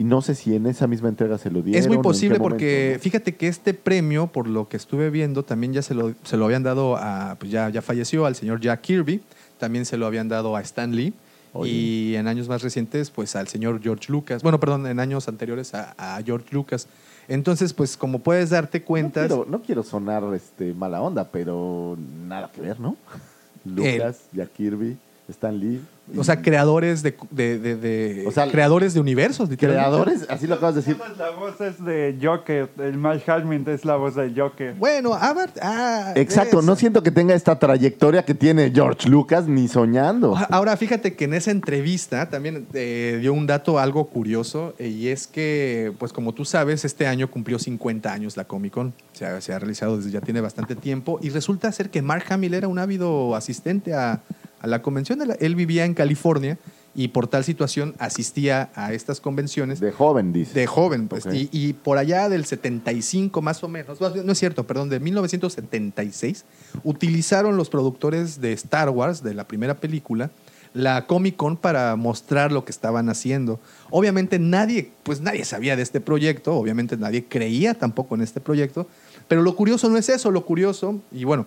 Y 0.00 0.04
no 0.04 0.22
sé 0.22 0.34
si 0.34 0.56
en 0.56 0.64
esa 0.64 0.86
misma 0.86 1.10
entrega 1.10 1.36
se 1.36 1.50
lo 1.50 1.60
dieron. 1.60 1.78
Es 1.78 1.86
muy 1.86 1.98
posible 1.98 2.40
porque 2.40 2.98
fíjate 3.02 3.36
que 3.36 3.48
este 3.48 3.74
premio, 3.74 4.28
por 4.28 4.48
lo 4.48 4.66
que 4.66 4.78
estuve 4.78 5.10
viendo, 5.10 5.42
también 5.42 5.74
ya 5.74 5.82
se 5.82 5.92
lo, 5.92 6.14
se 6.24 6.38
lo 6.38 6.46
habían 6.46 6.62
dado 6.62 6.96
a, 6.96 7.36
pues 7.38 7.52
ya, 7.52 7.68
ya 7.68 7.82
falleció 7.82 8.24
al 8.24 8.34
señor 8.34 8.62
Jack 8.62 8.80
Kirby, 8.80 9.20
también 9.58 9.84
se 9.84 9.98
lo 9.98 10.06
habían 10.06 10.26
dado 10.26 10.56
a 10.56 10.62
Stan 10.62 10.96
Lee 10.96 11.12
Oye. 11.52 11.70
y 11.70 12.16
en 12.16 12.28
años 12.28 12.48
más 12.48 12.62
recientes 12.62 13.10
pues 13.10 13.36
al 13.36 13.48
señor 13.48 13.82
George 13.82 14.10
Lucas, 14.10 14.42
bueno, 14.42 14.58
perdón, 14.58 14.86
en 14.86 15.00
años 15.00 15.28
anteriores 15.28 15.74
a, 15.74 15.94
a 15.98 16.22
George 16.22 16.46
Lucas. 16.50 16.88
Entonces, 17.28 17.74
pues 17.74 17.98
como 17.98 18.20
puedes 18.20 18.48
darte 18.48 18.82
cuenta, 18.82 19.20
No 19.24 19.28
quiero, 19.28 19.46
no 19.50 19.62
quiero 19.62 19.82
sonar 19.82 20.24
este, 20.34 20.72
mala 20.72 21.02
onda, 21.02 21.28
pero 21.30 21.98
nada 22.26 22.50
que 22.50 22.62
ver, 22.62 22.80
¿no? 22.80 22.96
Lucas, 23.66 24.22
Jack 24.32 24.50
Kirby, 24.54 24.96
Stan 25.28 25.60
Lee. 25.60 25.82
O 26.16 26.24
sea, 26.24 26.42
creadores 26.42 27.02
de, 27.02 27.14
de, 27.30 27.58
de- 27.58 27.76
de- 27.76 28.24
O 28.26 28.30
sea, 28.30 28.50
creadores 28.50 28.94
de 28.94 29.00
universos, 29.00 29.48
literalmente. 29.48 29.88
creadores, 29.90 30.26
así 30.30 30.46
lo 30.46 30.54
acabas 30.56 30.74
de 30.76 30.80
decir. 30.82 30.96
La 31.18 31.30
voz 31.30 31.60
es 31.60 31.84
de 31.84 32.18
Joker. 32.22 32.68
El 32.78 32.96
Mike 32.98 33.30
Hamill 33.30 33.68
es 33.68 33.84
la 33.84 33.96
voz 33.96 34.14
de 34.14 34.32
Joker. 34.34 34.74
Bueno, 34.74 35.14
Abar, 35.14 35.50
ah, 35.62 36.12
Exacto, 36.16 36.60
es- 36.60 36.64
no 36.66 36.76
siento 36.76 37.02
que 37.02 37.10
tenga 37.10 37.34
esta 37.34 37.58
trayectoria 37.58 38.24
que 38.24 38.34
tiene 38.34 38.70
George 38.74 39.08
Lucas 39.08 39.46
ni 39.46 39.68
soñando. 39.68 40.34
Ah, 40.36 40.48
Ahora, 40.50 40.76
fíjate 40.76 41.14
que 41.14 41.24
en 41.24 41.34
esa 41.34 41.50
entrevista 41.50 42.28
también 42.28 42.66
eh, 42.74 43.18
dio 43.20 43.32
un 43.32 43.46
dato 43.46 43.78
algo 43.78 44.06
curioso 44.08 44.74
eh, 44.78 44.88
y 44.88 45.08
es 45.08 45.26
que, 45.26 45.92
pues 45.98 46.12
como 46.12 46.32
tú 46.34 46.44
sabes, 46.44 46.84
este 46.84 47.06
año 47.06 47.30
cumplió 47.30 47.58
50 47.58 48.12
años 48.12 48.36
la 48.36 48.44
Comic 48.44 48.72
Con. 48.72 48.92
Se 49.12 49.26
ha, 49.26 49.40
se 49.40 49.52
ha 49.52 49.58
realizado 49.58 49.96
desde 49.96 50.10
ya 50.10 50.20
tiene 50.20 50.40
bastante 50.40 50.74
tiempo 50.74 51.18
y 51.22 51.30
resulta 51.30 51.70
ser 51.72 51.90
que 51.90 52.02
Mark 52.02 52.24
Hamill 52.30 52.54
era 52.54 52.68
un 52.68 52.78
ávido 52.78 53.34
asistente 53.36 53.94
a, 53.94 54.20
a 54.60 54.66
la 54.66 54.82
convención. 54.82 55.20
Él, 55.22 55.36
él 55.40 55.54
vivía 55.54 55.84
en 55.84 55.94
California 56.00 56.56
y 56.94 57.08
por 57.08 57.28
tal 57.28 57.44
situación 57.44 57.94
asistía 57.98 58.70
a 58.74 58.94
estas 58.94 59.20
convenciones 59.20 59.80
De 59.80 59.92
joven, 59.92 60.32
dice. 60.32 60.58
de 60.58 60.66
joven, 60.66 61.08
pues. 61.08 61.26
Y, 61.30 61.50
y 61.52 61.74
por 61.74 61.98
allá 61.98 62.30
del 62.30 62.46
75 62.46 63.42
más 63.42 63.62
o 63.62 63.68
menos, 63.68 64.00
no, 64.00 64.08
no 64.08 64.32
es 64.32 64.38
cierto, 64.38 64.64
perdón, 64.66 64.88
de 64.88 64.98
1976, 64.98 66.46
utilizaron 66.82 67.58
los 67.58 67.68
productores 67.68 68.40
de 68.40 68.54
Star 68.54 68.88
Wars, 68.88 69.22
de 69.22 69.34
la 69.34 69.46
primera 69.46 69.74
película, 69.74 70.30
la 70.72 71.06
Comic 71.06 71.36
Con 71.36 71.58
para 71.58 71.94
mostrar 71.96 72.50
lo 72.50 72.64
que 72.64 72.70
estaban 72.70 73.10
haciendo. 73.10 73.60
Obviamente 73.90 74.38
nadie, 74.38 74.90
pues 75.02 75.20
nadie 75.20 75.44
sabía 75.44 75.76
de 75.76 75.82
este 75.82 76.00
proyecto, 76.00 76.54
obviamente 76.54 76.96
nadie 76.96 77.24
creía 77.24 77.74
tampoco 77.74 78.14
en 78.14 78.22
este 78.22 78.40
proyecto, 78.40 78.88
pero 79.28 79.42
lo 79.42 79.54
curioso 79.54 79.88
no 79.90 79.98
es 79.98 80.08
eso, 80.08 80.30
lo 80.30 80.46
curioso, 80.46 81.00
y 81.12 81.24
bueno, 81.24 81.46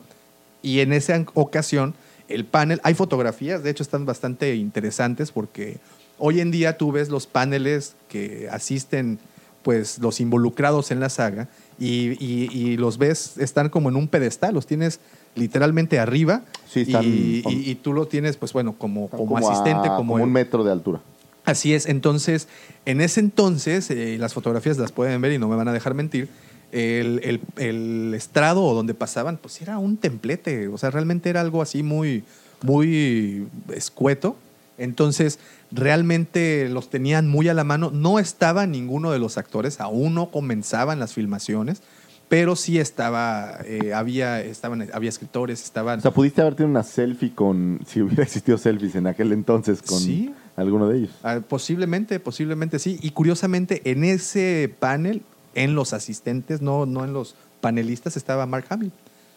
y 0.61 0.79
en 0.79 0.93
esa 0.93 1.25
ocasión, 1.33 1.95
el 2.27 2.45
panel, 2.45 2.79
hay 2.83 2.93
fotografías, 2.93 3.63
de 3.63 3.69
hecho 3.69 3.83
están 3.83 4.05
bastante 4.05 4.55
interesantes 4.55 5.31
porque 5.31 5.77
hoy 6.17 6.39
en 6.39 6.51
día 6.51 6.77
tú 6.77 6.91
ves 6.91 7.09
los 7.09 7.27
paneles 7.27 7.95
que 8.09 8.47
asisten, 8.51 9.19
pues 9.63 9.99
los 9.99 10.19
involucrados 10.19 10.91
en 10.91 10.99
la 10.99 11.09
saga, 11.09 11.47
y, 11.79 12.11
y- 12.23 12.49
y 12.51 12.77
los 12.77 12.97
ves, 12.97 13.37
están 13.37 13.69
como 13.69 13.89
en 13.89 13.95
un 13.95 14.07
pedestal, 14.07 14.53
los 14.53 14.67
tienes 14.67 14.99
literalmente 15.35 15.99
arriba, 15.99 16.43
Sí, 16.69 16.81
están- 16.81 17.05
y, 17.05 17.41
y- 17.47 17.75
tú 17.75 17.93
lo 17.93 18.07
tienes, 18.07 18.37
pues 18.37 18.53
bueno, 18.53 18.75
como, 18.77 19.09
asistente, 19.37 19.87
como, 19.89 19.95
como 20.13 20.17
el- 20.17 20.23
un 20.25 20.31
metro 20.31 20.63
de 20.63 20.71
altura. 20.71 21.01
Así 21.45 21.73
es, 21.73 21.87
entonces, 21.87 22.47
en 22.85 23.01
ese 23.01 23.19
entonces, 23.19 23.89
eh, 23.89 24.17
las 24.17 24.33
fotografías 24.33 24.77
las 24.77 24.91
pueden 24.93 25.19
ver 25.21 25.33
y 25.33 25.37
no 25.39 25.47
me 25.49 25.55
van 25.57 25.67
a 25.67 25.73
dejar 25.73 25.93
mentir, 25.93 26.29
el, 26.73 27.21
el- 27.23 27.41
el 27.63 28.13
estrado 28.13 28.73
donde 28.73 28.93
pasaban, 28.93 29.37
pues 29.37 29.61
era 29.61 29.77
un 29.77 29.95
templete, 29.97 30.67
o 30.67 30.77
sea, 30.77 30.89
realmente 30.91 31.29
era 31.29 31.39
algo 31.41 31.61
así 31.61 31.83
muy, 31.83 32.23
muy 32.61 33.47
escueto. 33.73 34.35
Entonces, 34.77 35.37
realmente 35.71 36.67
los 36.69 36.89
tenían 36.89 37.27
muy 37.29 37.47
a 37.47 37.53
la 37.53 37.63
mano. 37.63 37.91
No 37.91 38.17
estaba 38.19 38.65
ninguno 38.65 39.11
de 39.11 39.19
los 39.19 39.37
actores, 39.37 39.79
aún 39.79 40.15
no 40.15 40.31
comenzaban 40.31 40.99
las 40.99 41.13
filmaciones, 41.13 41.81
pero 42.29 42.55
sí 42.55 42.79
estaba, 42.79 43.59
eh, 43.65 43.93
había, 43.93 44.41
estaban, 44.41 44.89
había 44.93 45.09
escritores, 45.09 45.63
estaban... 45.63 45.99
O 45.99 46.01
sea, 46.01 46.11
pudiste 46.11 46.41
haber 46.41 46.55
tenido 46.55 46.71
una 46.71 46.81
selfie 46.83 47.33
con, 47.35 47.79
si 47.85 48.01
hubiera 48.01 48.23
existido 48.23 48.57
selfies 48.57 48.95
en 48.95 49.05
aquel 49.05 49.31
entonces 49.31 49.81
con 49.83 49.99
Sí. 49.99 50.33
alguno 50.55 50.87
de 50.89 50.97
ellos. 50.99 51.11
Ah, 51.21 51.39
posiblemente, 51.47 52.19
posiblemente 52.19 52.79
sí. 52.79 52.97
Y 53.03 53.11
curiosamente, 53.11 53.81
en 53.91 54.03
ese 54.03 54.73
panel, 54.79 55.21
en 55.55 55.75
los 55.75 55.93
asistentes, 55.93 56.61
no, 56.61 56.85
no 56.85 57.03
en 57.03 57.13
los 57.13 57.35
panelistas, 57.61 58.17
estaba 58.17 58.45
Mark 58.45 58.65
Hamill. 58.69 58.91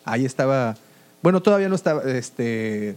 Ahí 0.05 0.25
estaba. 0.25 0.77
Bueno, 1.23 1.43
todavía 1.43 1.69
no 1.69 1.75
estaba. 1.75 2.03
Este, 2.05 2.97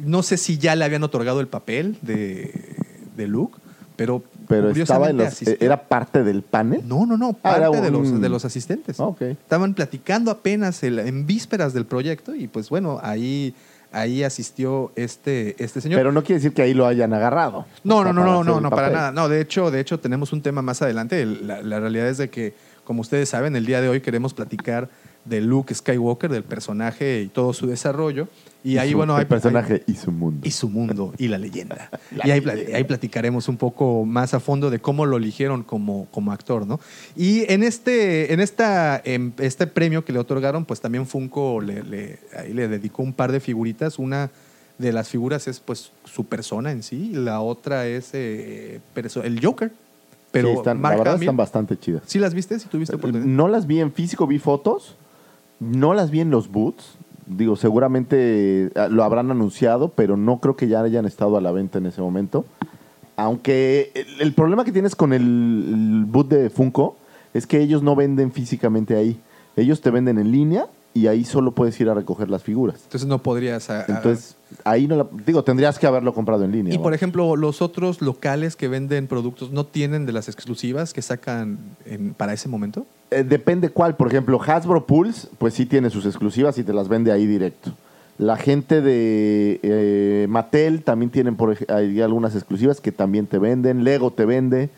no 0.00 0.22
sé 0.22 0.36
si 0.36 0.58
ya 0.58 0.74
le 0.76 0.84
habían 0.84 1.02
otorgado 1.02 1.40
el 1.40 1.48
papel 1.48 1.96
de, 2.02 2.76
de 3.16 3.26
Luke, 3.26 3.58
pero. 3.96 4.22
Pero 4.48 4.70
estaba 4.70 5.08
en 5.08 5.16
los, 5.18 5.28
asistió. 5.28 5.56
¿Era 5.60 5.82
parte 5.88 6.24
del 6.24 6.42
panel? 6.42 6.82
No, 6.86 7.06
no, 7.06 7.16
no, 7.16 7.30
Ah, 7.42 7.56
parte 7.58 7.80
de, 7.80 7.90
los, 7.90 8.20
de 8.20 8.28
los 8.28 8.44
asistentes. 8.44 8.98
Ah, 9.00 9.06
ok. 9.06 9.22
Estaban 9.22 9.72
platicando 9.72 10.30
apenas 10.30 10.82
el- 10.82 10.98
en 10.98 11.26
vísperas 11.26 11.72
del 11.72 11.86
proyecto 11.86 12.34
y 12.34 12.48
pues 12.48 12.68
bueno, 12.68 12.98
ahí, 13.02 13.54
ahí 13.92 14.22
asistió 14.24 14.92
este, 14.96 15.54
este 15.62 15.80
señor. 15.80 15.98
Pero 16.00 16.12
no 16.12 16.22
quiere 16.22 16.36
decir 16.40 16.52
que 16.54 16.62
ahí 16.62 16.74
lo 16.74 16.86
hayan 16.86 17.12
agarrado. 17.12 17.66
No, 17.84 18.02
no, 18.04 18.12
no, 18.12 18.24
no, 18.24 18.44
no, 18.44 18.60
no, 18.60 18.70
para 18.70 18.90
nada. 18.90 19.12
No, 19.12 19.28
de 19.28 19.40
hecho, 19.40 19.70
de 19.70 19.80
hecho, 19.80 20.00
tenemos 20.00 20.32
un 20.32 20.42
tema 20.42 20.62
más 20.62 20.82
adelante. 20.82 21.22
El- 21.22 21.46
La, 21.46 21.62
la 21.62 21.80
realidad 21.80 22.08
es 22.08 22.18
de 22.18 22.30
que, 22.30 22.54
como 22.84 23.00
ustedes 23.02 23.28
saben, 23.28 23.54
el 23.56 23.66
día 23.66 23.80
de 23.80 23.88
hoy 23.88 24.00
queremos 24.00 24.34
platicar 24.34 24.88
de 25.24 25.40
Luke 25.40 25.74
Skywalker, 25.74 26.30
del 26.30 26.42
personaje 26.44 27.20
y 27.22 27.28
todo 27.28 27.52
su 27.52 27.66
desarrollo. 27.66 28.28
Y, 28.64 28.74
Y 28.74 28.78
ahí, 28.78 28.92
su- 28.92 28.96
bueno, 28.96 29.14
el 29.14 29.20
hay 29.20 29.24
personaje 29.26 29.82
y 29.88 29.94
su 29.94 30.12
mundo. 30.12 30.46
y 30.46 30.50
su 30.52 30.68
mundo 30.68 31.12
y 31.18 31.26
la 31.28 31.36
leyenda. 31.38 31.90
La 32.16 32.26
y 32.28 32.30
ahí, 32.30 32.40
leyenda. 32.40 32.76
ahí 32.76 32.84
platicaremos 32.84 33.48
un 33.48 33.56
poco 33.56 34.04
más 34.04 34.34
a 34.34 34.40
fondo 34.40 34.70
de 34.70 34.78
cómo 34.78 35.04
lo 35.04 35.16
eligieron 35.16 35.62
como, 35.64 36.06
como 36.12 36.30
actor, 36.32 36.66
¿no? 36.66 36.78
Y 37.16 37.50
en 37.52 37.64
este, 37.64 38.32
en 38.32 38.38
esta, 38.40 39.00
en 39.04 39.34
este 39.38 39.66
premio 39.66 40.04
que 40.04 40.12
le 40.12 40.20
otorgaron, 40.20 40.64
pues 40.64 40.80
también 40.80 41.06
Funko 41.06 41.60
le, 41.60 41.82
le- 41.82 42.18
ahí 42.38 42.52
le 42.52 42.68
dedicó 42.68 43.02
un 43.02 43.12
par 43.12 43.32
de 43.32 43.40
figuritas. 43.40 43.98
Una 43.98 44.30
de 44.78 44.92
las 44.92 45.08
figuras 45.08 45.48
es 45.48 45.58
pues 45.60 45.90
su 46.04 46.26
persona 46.26 46.70
en 46.70 46.82
sí, 46.82 47.10
y 47.12 47.16
la 47.16 47.40
otra 47.40 47.86
es 47.86 48.10
eh, 48.14 48.80
el 49.24 49.44
Joker. 49.44 49.72
Pero 50.30 50.48
Sí, 50.48 50.54
están, 50.56 50.76
la 50.78 50.82
Mark 50.82 50.98
verdad 50.98 51.14
Hamill, 51.14 51.24
están 51.24 51.36
bastante 51.36 51.78
chidas. 51.78 52.02
¿sí 52.06 52.18
las 52.18 52.32
viste? 52.32 52.58
¿Sí 52.58 52.66
tuviste 52.70 52.96
oportunidad? 52.96 53.26
No 53.26 53.48
las 53.48 53.66
vi 53.66 53.80
en 53.80 53.92
físico, 53.92 54.26
vi 54.26 54.38
fotos. 54.38 54.94
No 55.60 55.92
las 55.94 56.10
vi 56.10 56.20
en 56.20 56.30
los 56.30 56.48
boots. 56.50 56.94
Digo, 57.36 57.56
seguramente 57.56 58.64
eh, 58.66 58.70
lo 58.90 59.04
habrán 59.04 59.30
anunciado, 59.30 59.88
pero 59.88 60.16
no 60.16 60.38
creo 60.40 60.56
que 60.56 60.68
ya 60.68 60.80
hayan 60.82 61.06
estado 61.06 61.36
a 61.36 61.40
la 61.40 61.52
venta 61.52 61.78
en 61.78 61.86
ese 61.86 62.00
momento. 62.00 62.44
Aunque 63.16 63.92
el, 63.94 64.06
el 64.20 64.32
problema 64.32 64.64
que 64.64 64.72
tienes 64.72 64.96
con 64.96 65.12
el, 65.12 65.22
el 65.22 66.04
boot 66.06 66.28
de 66.28 66.50
Funko 66.50 66.96
es 67.34 67.46
que 67.46 67.60
ellos 67.60 67.82
no 67.82 67.94
venden 67.94 68.32
físicamente 68.32 68.96
ahí. 68.96 69.18
Ellos 69.56 69.80
te 69.80 69.90
venden 69.90 70.18
en 70.18 70.32
línea 70.32 70.66
y 70.94 71.06
ahí 71.06 71.24
solo 71.24 71.52
puedes 71.52 71.78
ir 71.80 71.88
a 71.88 71.94
recoger 71.94 72.28
las 72.30 72.42
figuras. 72.42 72.80
Entonces 72.84 73.08
no 73.08 73.18
podrías... 73.22 73.68
a- 73.70 73.80
a- 73.80 73.84
Entonces, 73.86 74.36
ahí 74.64 74.86
no 74.86 74.96
la, 74.96 75.06
digo, 75.26 75.42
tendrías 75.44 75.78
que 75.78 75.86
haberlo 75.86 76.12
comprado 76.14 76.44
en 76.44 76.52
línea. 76.52 76.74
Y 76.74 76.78
por 76.78 76.94
ejemplo, 76.94 77.36
los 77.36 77.62
otros 77.62 78.00
locales 78.02 78.56
que 78.56 78.68
venden 78.68 79.06
productos 79.06 79.50
no 79.52 79.64
tienen 79.64 80.04
de 80.06 80.12
las 80.12 80.28
exclusivas 80.28 80.92
que 80.92 81.02
sacan 81.02 81.58
en- 81.86 82.14
para 82.14 82.32
ese 82.32 82.48
momento. 82.48 82.86
Eh, 83.12 83.24
depende 83.24 83.70
cuál. 83.70 83.96
Por 83.96 84.08
ejemplo, 84.08 84.40
Hasbro 84.44 84.86
Pulse, 84.86 85.28
pues 85.38 85.54
sí 85.54 85.66
tiene 85.66 85.90
sus 85.90 86.06
exclusivas 86.06 86.58
y 86.58 86.64
te 86.64 86.72
las 86.72 86.88
vende 86.88 87.12
ahí 87.12 87.26
directo. 87.26 87.72
La 88.18 88.36
gente 88.36 88.80
de 88.80 89.58
eh, 89.62 90.26
Mattel 90.28 90.82
también 90.82 91.10
tienen 91.10 91.36
por 91.36 91.56
hay 91.68 92.00
algunas 92.00 92.34
exclusivas 92.34 92.80
que 92.80 92.92
también 92.92 93.26
te 93.26 93.38
venden. 93.38 93.84
Lego 93.84 94.10
te 94.10 94.24
vende. 94.24 94.70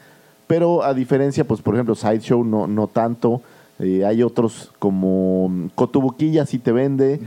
Pero 0.46 0.82
a 0.84 0.94
diferencia, 0.94 1.44
pues 1.44 1.60
por 1.62 1.74
ejemplo, 1.74 1.94
Sideshow 1.94 2.44
no, 2.44 2.66
no 2.66 2.86
tanto. 2.86 3.42
Eh, 3.80 4.04
hay 4.04 4.22
otros 4.22 4.72
como 4.78 5.48
mm, 5.48 5.68
Cotubuquilla 5.74 6.46
sí 6.46 6.58
te 6.58 6.72
vende. 6.72 7.20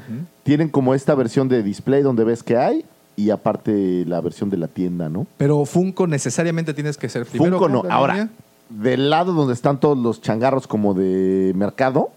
Tienen 0.43 0.70
como 0.70 0.93
esta 0.93 1.13
versión 1.13 1.50
de 1.50 1.62
display 1.62 2.02
donde 2.02 2.24
ves 2.24 2.43
que 2.43 2.58
hay. 2.58 2.86
Y 3.15 3.32
aparte 3.32 4.06
la 4.06 4.22
versión 4.22 4.52
de 4.52 4.58
la 4.58 4.67
tienda, 4.67 5.10
¿no? 5.10 5.26
Pero 5.38 5.65
Funko 5.65 6.06
necesariamente 6.06 6.76
tienes 6.76 6.98
que 6.98 7.10
ser 7.10 7.26
primero. 7.26 7.58
Funko 7.58 7.67
no. 7.67 7.84
Ahora, 7.89 8.13
línea. 8.13 8.30
Del 8.69 9.10
lado 9.10 9.34
donde 9.34 9.53
están 9.53 9.80
todos 9.80 9.97
los 9.97 10.21
changarros 10.21 10.67
como 10.67 10.93
de 10.93 11.53
mercado, 11.56 12.12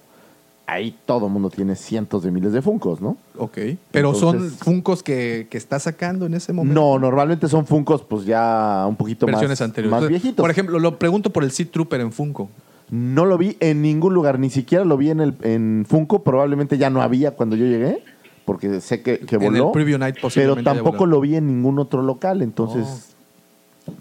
ahí 0.66 0.96
todo 1.04 1.26
el 1.26 1.32
mundo 1.32 1.50
tiene 1.50 1.74
cientos 1.74 2.22
de 2.22 2.30
miles 2.30 2.52
de 2.52 2.62
Funcos, 2.62 3.00
¿no? 3.00 3.16
Ok. 3.36 3.58
Pero 3.90 4.14
son 4.14 4.50
Funcos 4.50 5.02
que, 5.02 5.48
que 5.50 5.58
está 5.58 5.78
sacando 5.78 6.26
en 6.26 6.34
ese 6.34 6.52
momento. 6.52 6.80
No, 6.80 6.98
normalmente 6.98 7.48
son 7.48 7.66
Funcos 7.66 8.02
pues 8.02 8.24
ya 8.24 8.84
un 8.88 8.96
poquito 8.96 9.26
versiones 9.26 9.60
más, 9.60 9.68
anteriores. 9.68 9.90
más 9.90 10.02
Entonces, 10.02 10.22
viejitos. 10.22 10.42
Por 10.42 10.50
ejemplo, 10.50 10.78
lo 10.78 10.98
pregunto 10.98 11.30
por 11.30 11.42
el 11.44 11.50
Seed 11.50 11.68
Trooper 11.70 12.00
en 12.00 12.12
Funko. 12.12 12.48
no 12.90 13.24
lo 13.24 13.36
vi 13.38 13.56
en 13.60 13.82
ningún 13.82 14.14
lugar, 14.14 14.38
ni 14.38 14.50
siquiera 14.50 14.84
lo 14.84 14.96
vi 14.96 15.10
en, 15.10 15.20
el, 15.20 15.34
en 15.42 15.86
Funko, 15.88 16.22
probablemente 16.22 16.78
ya 16.78 16.90
no 16.90 17.02
había 17.02 17.32
cuando 17.32 17.56
yo 17.56 17.64
llegué, 17.66 18.02
porque 18.44 18.80
sé 18.80 19.02
que, 19.02 19.20
que 19.20 19.36
En 19.36 19.42
voló. 19.42 19.66
el 19.66 19.72
Preview 19.72 19.98
Night 19.98 20.16
pero 20.16 20.22
posiblemente 20.26 20.64
tampoco 20.64 21.06
lo 21.06 21.20
vi 21.20 21.36
en 21.36 21.46
ningún 21.46 21.78
otro 21.78 22.02
local, 22.02 22.42
entonces... 22.42 23.14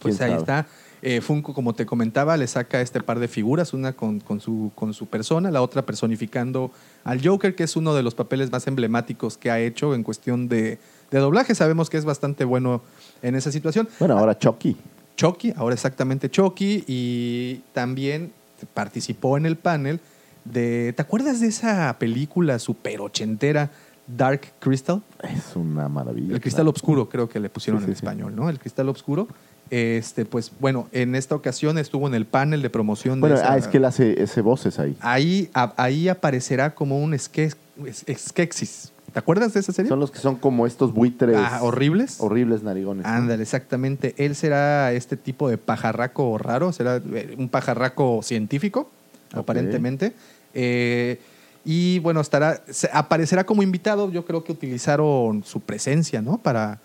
Pues 0.02 0.18
quién 0.18 0.32
ahí 0.32 0.40
sabe. 0.40 0.62
está. 0.62 0.68
Eh, 1.02 1.22
Funko, 1.22 1.54
como 1.54 1.74
te 1.74 1.86
comentaba, 1.86 2.36
le 2.36 2.46
saca 2.48 2.82
este 2.82 3.02
par 3.02 3.20
de 3.20 3.28
figuras, 3.28 3.74
una 3.74 3.94
con, 3.94 4.20
con 4.20 4.42
su, 4.42 4.72
con 4.76 4.94
su 4.94 5.06
persona, 5.08 5.50
la 5.50 5.62
otra 5.62 5.86
personificando 5.86 6.72
al 7.06 7.26
Joker, 7.26 7.56
que 7.56 7.64
es 7.64 7.76
uno 7.78 7.94
de 7.96 8.04
los 8.04 8.16
papeles 8.16 8.52
más 8.52 8.68
emblemáticos 8.68 9.38
que 9.38 9.50
ha 9.50 9.60
hecho 9.60 9.96
en 9.96 10.04
cuestión 10.04 10.50
de, 10.50 10.78
de 11.12 11.20
doblaje. 11.20 11.56
Sabemos 11.56 11.90
que 11.90 11.98
es 11.98 12.06
bastante 12.06 12.44
bueno 12.44 12.82
en 13.22 13.36
esa 13.36 13.52
situación. 13.52 13.88
Bueno, 14.00 14.18
ahora 14.18 14.38
Chucky. 14.38 14.76
Chucky, 15.16 15.54
ahora 15.56 15.74
exactamente 15.76 16.30
Chucky, 16.30 16.84
y 16.88 17.62
también 17.74 18.32
participó 18.74 19.38
en 19.38 19.46
el 19.46 19.56
panel 19.56 20.00
de. 20.46 20.94
¿Te 20.94 21.02
acuerdas 21.02 21.40
de 21.40 21.48
esa 21.48 21.96
película 22.00 22.60
super 22.60 23.02
ochentera, 23.02 23.70
Dark 24.08 24.42
Crystal? 24.60 25.02
Es 25.24 25.56
una 25.56 25.88
maravilla. 25.90 26.34
El 26.36 26.42
cristal 26.42 26.64
claro. 26.66 26.72
oscuro, 26.76 27.10
creo 27.10 27.28
que 27.30 27.40
le 27.40 27.50
pusieron 27.50 27.82
Sí, 27.82 27.88
en 27.90 27.96
sí, 27.96 28.00
sí. 28.00 28.06
español, 28.06 28.36
¿no? 28.36 28.50
El 28.50 28.60
cristal 28.60 28.88
oscuro. 28.90 29.28
Este, 29.72 30.26
pues 30.26 30.52
bueno, 30.60 30.88
en 30.92 31.14
esta 31.16 31.36
ocasión 31.36 31.78
estuvo 31.78 32.08
en 32.08 32.16
el 32.16 32.26
panel 32.26 32.62
de 32.62 32.70
promoción 32.70 33.20
Bueno, 33.22 33.36
de 33.36 33.42
esa- 33.42 33.54
ah, 33.54 33.58
es 33.58 33.68
que 33.68 33.78
él 33.78 33.86
hace 33.86 34.22
ese 34.22 34.42
voces 34.42 34.80
ahí. 34.80 34.96
ahí, 35.02 35.50
a- 35.54 35.74
ahí 35.78 36.08
aparecerá 36.10 36.74
como 36.74 37.00
un 37.00 37.14
esque- 37.14 37.54
es- 37.86 38.06
Skeksis. 38.18 38.92
¿Te 39.14 39.18
acuerdas 39.20 39.54
de 39.54 39.60
esa 39.60 39.72
serie? 39.72 39.90
Son 39.90 40.00
los 40.00 40.12
que 40.12 40.20
son 40.20 40.36
como 40.36 40.68
estos 40.68 40.94
buitres. 40.94 41.36
Ah, 41.38 41.60
horribles. 41.64 42.18
Horribles 42.20 42.62
narigones. 42.62 43.06
Ándale, 43.06 43.42
exactamente. 43.42 44.14
Él 44.18 44.36
será 44.36 44.92
este 44.94 45.18
tipo 45.18 45.50
de 45.50 45.58
pajarraco 45.58 46.38
raro, 46.38 46.72
será 46.72 46.98
eh, 46.98 47.36
un 47.38 47.50
pajarraco 47.50 48.22
científico, 48.22 48.90
aparentemente. 49.34 50.14
Eh, 50.54 51.20
y 51.66 52.00
bueno, 52.00 52.22
estará, 52.22 52.62
aparecerá 52.94 53.46
como 53.46 53.64
invitado. 53.64 54.12
Yo 54.12 54.26
creo 54.26 54.44
que 54.44 54.52
utilizaron 54.52 55.44
su 55.44 55.60
presencia, 55.60 56.22
¿no? 56.22 56.38
Para, 56.38 56.80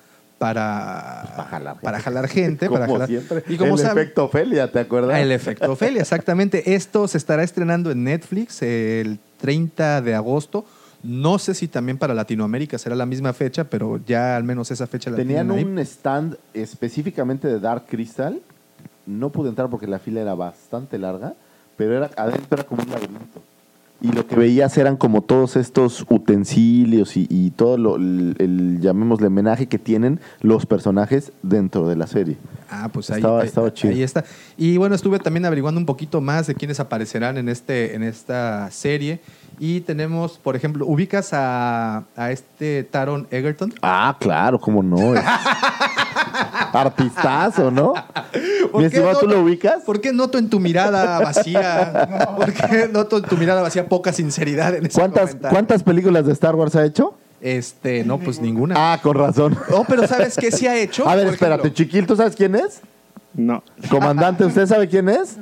para, 0.45 1.25
Para 1.37 1.49
jalar 1.49 1.75
gente. 1.75 1.85
para 1.85 2.01
jalar 2.01 2.29
gente. 2.29 2.67
como 2.67 2.79
para 2.81 2.93
jalar- 2.93 3.09
siempre. 3.09 3.43
Y 3.49 3.57
como 3.57 3.77
el 3.77 3.81
efecto 3.81 4.25
Ofelia, 4.27 4.71
¿te 4.71 4.79
acuerdas? 4.81 5.19
El 5.19 5.33
efecto 5.33 5.73
Ofelia, 5.73 6.03
exactamente. 6.03 6.75
Esto 6.75 7.09
se 7.09 7.17
estará 7.17 7.43
estrenando 7.43 7.91
en 7.91 8.05
Netflix 8.05 8.61
el 8.61 9.19
30 9.41 10.03
de 10.03 10.15
agosto. 10.15 10.67
No 11.03 11.39
sé 11.39 11.55
si 11.55 11.67
también 11.67 11.97
para 11.97 12.13
Latinoamérica 12.13 12.77
será 12.77 12.95
la 12.95 13.07
misma 13.07 13.33
fecha, 13.33 13.65
pero 13.65 13.99
ya 14.07 14.37
al 14.37 14.45
menos 14.45 14.71
esa 14.71 14.87
fecha 14.87 15.11
la 15.11 15.17
Tenían 15.17 15.51
un 15.51 15.79
stand 15.79 16.37
específicamente 16.53 17.49
de 17.49 17.59
Dark 17.59 17.85
Crystal. 17.89 18.41
No 19.07 19.31
pude 19.31 19.49
entrar 19.49 19.71
porque 19.71 19.87
la 19.87 19.99
fila 19.99 20.21
era 20.21 20.35
bastante 20.35 20.99
larga, 20.99 21.35
pero 21.77 21.97
era 21.97 22.11
adentro 22.17 22.49
era 22.59 22.65
como 22.65 22.83
un 22.83 22.91
laberinto. 22.91 23.43
Y 24.01 24.13
lo 24.13 24.27
que 24.27 24.37
veías 24.37 24.77
eran 24.77 24.97
como 24.99 25.23
todos 25.23 25.57
estos 25.57 26.05
utensilios 26.11 27.17
y, 27.17 27.27
y 27.31 27.51
todo 27.53 27.79
lo, 27.79 27.97
el, 27.97 28.35
el, 28.39 28.81
llamémosle 28.81 29.29
homenaje 29.29 29.67
que 29.67 29.79
tienen 29.79 30.21
los 30.43 30.67
personajes 30.67 31.33
dentro 31.43 31.89
de 31.89 31.97
la 31.97 32.07
serie. 32.07 32.37
Ah, 32.71 32.91
pues 32.93 33.09
ahí, 33.11 33.17
Estaba- 33.17 33.41
ahí- 33.41 33.47
estaba 33.47 33.73
chido. 33.73 33.95
ahí 33.95 34.03
está. 34.03 34.25
Y 34.59 34.77
bueno, 34.77 34.95
estuve 34.95 35.19
también 35.21 35.47
averiguando 35.47 35.79
un 35.81 35.87
poquito 35.87 36.21
más 36.21 36.47
de 36.47 36.55
quiénes 36.55 36.81
aparecerán 36.81 37.39
en, 37.39 37.49
este, 37.49 37.95
en 37.95 38.03
esta 38.03 38.71
serie. 38.71 39.21
Y 39.59 39.81
tenemos, 39.83 40.37
por 40.39 40.57
ejemplo, 40.57 40.85
ubicas 40.87 41.31
a, 41.33 42.05
a 42.17 42.31
este 42.33 42.83
Taron 42.85 43.27
Egerton. 43.31 43.73
Ah, 43.81 44.17
claro, 44.21 44.59
cómo 44.61 44.83
no. 44.83 45.15
Es 45.15 45.23
Artistazo, 46.73 47.71
¿no? 47.71 47.95
¿Por 48.73 48.83
Mi 48.83 48.89
qué 48.89 48.97
estimado, 48.97 49.21
¿tú 49.21 49.27
lo 49.27 49.41
ubicas? 49.43 49.83
¿Por 49.85 50.01
qué 50.01 50.13
noto 50.13 50.39
en 50.39 50.51
tu 50.51 50.61
mirada 50.61 51.21
vacía? 51.21 52.35
¿Por 52.37 52.53
qué 52.53 52.89
noto 52.93 53.19
en 53.19 53.25
tu 53.25 53.37
mirada 53.37 53.63
vacía 53.63 53.89
poca 53.89 54.13
sinceridad 54.13 54.75
en 54.75 54.87
ese 54.87 54.99
¿Cuántas, 54.99 55.29
comentario? 55.31 55.55
¿Cuántas 55.55 55.83
películas 55.83 56.27
de 56.27 56.33
Star 56.33 56.55
Wars 56.55 56.75
ha 56.77 56.85
hecho? 56.85 57.15
Este, 57.41 58.05
no, 58.05 58.19
pues 58.19 58.41
ninguna. 58.41 58.75
Ah, 58.77 59.01
con 59.03 59.17
razón. 59.17 59.57
Oh, 59.71 59.85
pero 59.87 60.07
¿sabes 60.07 60.37
qué 60.37 60.51
sí 60.51 60.67
ha 60.67 60.77
hecho? 60.77 61.07
A 61.09 61.15
ver, 61.15 61.27
Por 61.27 61.35
espérate, 61.35 61.63
ejemplo, 61.63 61.85
Chiquil, 61.85 62.07
¿tú 62.07 62.17
sabes 62.17 62.35
quién 62.35 62.55
es? 62.55 62.81
No. 63.35 63.63
Comandante, 63.91 64.45
¿usted 64.45 64.67
sabe 64.67 64.89
quién 64.89 65.09
es? 65.09 65.37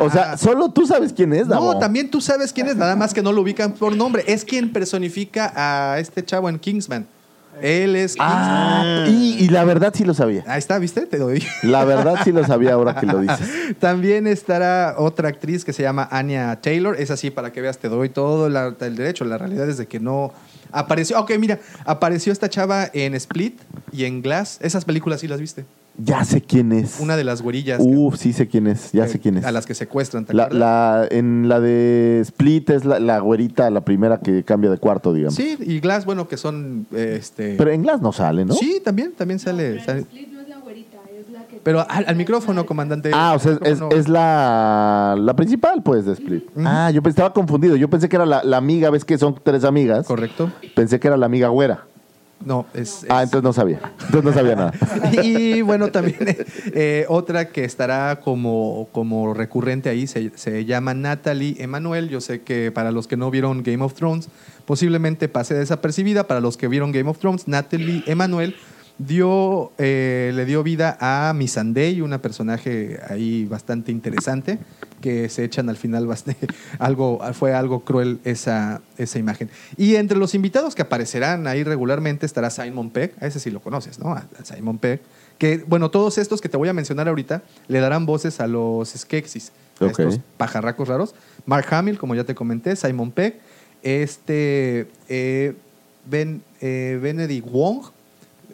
O 0.00 0.10
sea, 0.10 0.36
solo 0.36 0.70
tú 0.70 0.86
sabes 0.86 1.12
quién 1.12 1.32
es, 1.32 1.46
Davo. 1.46 1.74
No, 1.74 1.78
también 1.78 2.10
tú 2.10 2.20
sabes 2.20 2.52
quién 2.52 2.66
es, 2.66 2.76
nada 2.76 2.96
más 2.96 3.14
que 3.14 3.22
no 3.22 3.32
lo 3.32 3.42
ubican 3.42 3.72
por 3.72 3.94
nombre. 3.94 4.24
Es 4.26 4.44
quien 4.44 4.72
personifica 4.72 5.52
a 5.54 5.98
este 6.00 6.24
chavo 6.24 6.48
en 6.48 6.58
Kingsman. 6.58 7.06
Él 7.62 7.94
es... 7.96 8.16
Ah, 8.18 9.04
y, 9.06 9.36
y 9.44 9.48
la 9.48 9.64
verdad 9.64 9.92
sí 9.94 10.04
lo 10.04 10.14
sabía. 10.14 10.44
Ahí 10.46 10.58
está, 10.58 10.78
¿viste? 10.78 11.02
Te 11.06 11.18
doy. 11.18 11.44
La 11.62 11.84
verdad 11.84 12.16
sí 12.24 12.32
lo 12.32 12.44
sabía 12.46 12.72
ahora 12.74 12.94
que 12.96 13.06
lo 13.06 13.18
dices. 13.20 13.48
También 13.78 14.26
estará 14.26 14.94
otra 14.98 15.28
actriz 15.28 15.64
que 15.64 15.72
se 15.72 15.82
llama 15.82 16.08
Anya 16.10 16.60
Taylor. 16.62 16.96
Es 16.98 17.10
así 17.10 17.30
para 17.30 17.52
que 17.52 17.60
veas, 17.60 17.78
te 17.78 17.88
doy 17.88 18.08
todo 18.08 18.48
la- 18.48 18.74
el 18.80 18.96
derecho. 18.96 19.24
La 19.24 19.36
realidad 19.38 19.68
es 19.68 19.76
de 19.76 19.86
que 19.86 20.00
no 20.00 20.32
apareció. 20.72 21.20
Ok, 21.20 21.32
mira, 21.38 21.58
apareció 21.84 22.32
esta 22.32 22.48
chava 22.48 22.88
en 22.94 23.14
Split 23.14 23.60
y 23.92 24.04
en 24.04 24.22
Glass. 24.22 24.58
Esas 24.62 24.84
películas 24.84 25.20
sí 25.20 25.28
las 25.28 25.40
viste. 25.40 25.64
Ya 26.02 26.24
sé 26.24 26.40
quién 26.40 26.72
es. 26.72 26.98
Una 27.00 27.16
de 27.16 27.24
las 27.24 27.42
güerillas 27.42 27.80
Uf, 27.82 28.16
sí 28.16 28.32
sé 28.32 28.48
quién 28.48 28.66
es. 28.66 28.92
Ya 28.92 29.04
que- 29.04 29.10
sé 29.12 29.18
quién 29.20 29.36
es. 29.38 29.44
a 29.44 29.52
las 29.52 29.66
que 29.66 29.74
secuestran. 29.74 30.24
¿te 30.24 30.34
La, 30.34 30.48
la- 30.48 31.06
en 31.10 31.48
la 31.48 31.60
de 31.60 32.20
Split 32.22 32.70
es 32.70 32.84
la, 32.84 32.98
la 33.00 33.18
güerita, 33.18 33.68
la 33.70 33.82
primera 33.82 34.20
que 34.20 34.44
cambia 34.44 34.70
de 34.70 34.78
cuarto, 34.78 35.12
digamos. 35.12 35.34
Sí, 35.34 35.56
y 35.60 35.80
Glass, 35.80 36.04
bueno, 36.04 36.28
que 36.28 36.36
son. 36.36 36.86
eh, 36.94 37.16
este... 37.18 37.54
Pero 37.56 37.70
en 37.70 37.82
Glass 37.82 38.00
no 38.00 38.12
sale, 38.12 38.44
¿no? 38.44 38.54
Sí, 38.54 38.80
también, 38.84 39.12
también 39.16 39.38
sale. 39.38 39.80
sale- 39.80 40.06
Pero 41.62 41.84
al, 41.90 42.04
al 42.08 42.16
micrófono, 42.16 42.64
comandante. 42.64 43.10
Ah, 43.12 43.34
o 43.36 43.38
sea, 43.38 43.52
es, 43.62 43.78
¿Cómo 43.80 43.90
no? 43.90 43.96
es 43.96 44.08
la, 44.08 45.14
la 45.18 45.36
principal, 45.36 45.82
pues, 45.82 46.06
de 46.06 46.12
Split. 46.14 46.44
Ah, 46.64 46.90
yo 46.90 47.02
estaba 47.04 47.34
confundido. 47.34 47.76
Yo 47.76 47.90
pensé 47.90 48.08
que 48.08 48.16
era 48.16 48.24
la, 48.24 48.42
la 48.44 48.56
amiga, 48.56 48.88
ves 48.88 49.04
que 49.04 49.18
son 49.18 49.34
tres 49.42 49.64
amigas. 49.64 50.06
Correcto. 50.06 50.50
Pensé 50.74 50.98
que 50.98 51.08
era 51.08 51.18
la 51.18 51.26
amiga 51.26 51.48
güera. 51.48 51.84
No, 52.44 52.66
es. 52.72 53.04
Ah, 53.08 53.22
entonces 53.22 53.42
no 53.42 53.52
sabía. 53.52 53.80
Entonces 54.06 54.24
no 54.24 54.32
sabía 54.32 54.56
nada. 54.56 54.72
y 55.22 55.60
bueno, 55.60 55.90
también 55.90 56.18
eh, 56.72 57.04
otra 57.08 57.48
que 57.48 57.64
estará 57.64 58.20
como, 58.20 58.88
como 58.92 59.34
recurrente 59.34 59.90
ahí 59.90 60.06
se, 60.06 60.32
se 60.36 60.64
llama 60.64 60.94
Natalie 60.94 61.56
Emanuel. 61.58 62.08
Yo 62.08 62.20
sé 62.20 62.40
que 62.40 62.72
para 62.72 62.92
los 62.92 63.06
que 63.06 63.16
no 63.16 63.30
vieron 63.30 63.62
Game 63.62 63.84
of 63.84 63.94
Thrones, 63.94 64.28
posiblemente 64.64 65.28
pase 65.28 65.54
desapercibida. 65.54 66.26
Para 66.26 66.40
los 66.40 66.56
que 66.56 66.68
vieron 66.68 66.92
Game 66.92 67.10
of 67.10 67.18
Thrones, 67.18 67.46
Natalie 67.46 68.04
Emanuel 68.06 68.56
dio, 69.06 69.72
eh, 69.78 70.30
le 70.34 70.44
dio 70.44 70.62
vida 70.62 70.98
a 71.00 71.32
Missandei, 71.32 72.02
una 72.02 72.20
personaje 72.20 73.00
ahí 73.08 73.46
bastante 73.46 73.90
interesante, 73.90 74.58
que 75.00 75.28
se 75.30 75.44
echan 75.44 75.70
al 75.70 75.76
final 75.76 76.06
bastante, 76.06 76.46
algo, 76.78 77.18
fue 77.32 77.54
algo 77.54 77.84
cruel 77.84 78.20
esa, 78.24 78.82
esa 78.98 79.18
imagen. 79.18 79.48
Y 79.76 79.96
entre 79.96 80.18
los 80.18 80.34
invitados 80.34 80.74
que 80.74 80.82
aparecerán 80.82 81.46
ahí 81.46 81.64
regularmente 81.64 82.26
estará 82.26 82.50
Simon 82.50 82.90
Pegg, 82.90 83.14
a 83.20 83.26
ese 83.26 83.40
sí 83.40 83.50
lo 83.50 83.60
conoces, 83.60 83.98
¿no? 83.98 84.12
A, 84.12 84.26
Simon 84.44 84.78
Pegg. 84.78 85.00
Que, 85.38 85.64
bueno, 85.66 85.90
todos 85.90 86.18
estos 86.18 86.42
que 86.42 86.50
te 86.50 86.58
voy 86.58 86.68
a 86.68 86.74
mencionar 86.74 87.08
ahorita 87.08 87.42
le 87.68 87.80
darán 87.80 88.04
voces 88.04 88.40
a 88.40 88.46
los 88.46 88.90
Skeksis, 88.90 89.52
a 89.80 89.86
estos 89.86 90.20
pajarracos 90.36 90.88
raros. 90.88 91.14
Mark 91.46 91.66
Hamill, 91.70 91.98
como 91.98 92.14
ya 92.14 92.24
te 92.24 92.34
comenté, 92.34 92.76
Simon 92.76 93.10
Pegg, 93.10 93.40
este 93.82 94.88
eh, 95.08 95.54
ben, 96.04 96.42
eh, 96.60 96.98
Benedict 97.00 97.50
Wong 97.50 97.86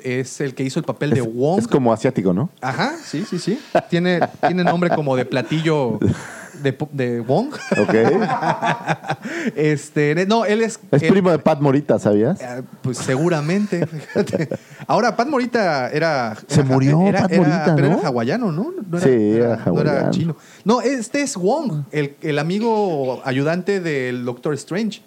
es 0.02 0.40
el 0.40 0.54
que 0.54 0.62
hizo 0.62 0.78
el 0.78 0.84
papel 0.84 1.10
de 1.10 1.20
Es, 1.20 1.34
Wong. 1.34 1.58
es 1.60 1.68
como 1.68 1.92
asiático, 1.92 2.32
¿no? 2.32 2.50
Ajá, 2.60 2.94
sí, 3.04 3.24
sí, 3.28 3.38
sí. 3.38 3.58
Tiene, 3.90 4.20
tiene 4.46 4.64
nombre 4.64 4.90
como 4.90 5.16
de 5.16 5.24
platillo 5.24 5.98
de, 6.92 7.20
Wong. 7.20 7.52
Ok. 7.80 7.94
Este, 9.54 10.26
no, 10.26 10.44
él 10.44 10.62
es. 10.62 10.78
Es 10.90 11.02
primo 11.04 11.30
de 11.30 11.38
Pat 11.38 11.60
Morita, 11.60 11.98
¿sabías? 11.98 12.40
eh, 12.40 12.62
Pues 12.82 12.98
seguramente. 12.98 13.86
fíjate. 13.86 14.48
Ahora, 14.86 15.16
Pat 15.16 15.28
Morita 15.28 15.90
era. 15.90 16.36
Se 16.48 16.60
era- 16.60 16.64
murió 16.68 17.02
era- 17.02 17.22
Pat 17.22 17.32
era- 17.32 17.42
Morita, 17.42 17.74
Pero 17.76 17.88
¿no? 17.90 17.98
era 17.98 18.08
hawaiano, 18.08 18.52
¿no? 18.52 18.72
No 18.88 19.00
Sí, 19.00 19.08
era 19.10 19.56
no 19.66 19.80
era 19.80 19.90
hawaiano. 19.92 20.10
chino. 20.10 20.36
No, 20.64 20.80
este 20.80 21.22
es 21.22 21.36
Wong, 21.36 21.84
el, 21.92 22.16
el 22.22 22.38
amigo 22.38 23.20
ayudante 23.24 23.80
del 23.80 24.24
Doctor 24.24 24.54
Strange. 24.54 25.02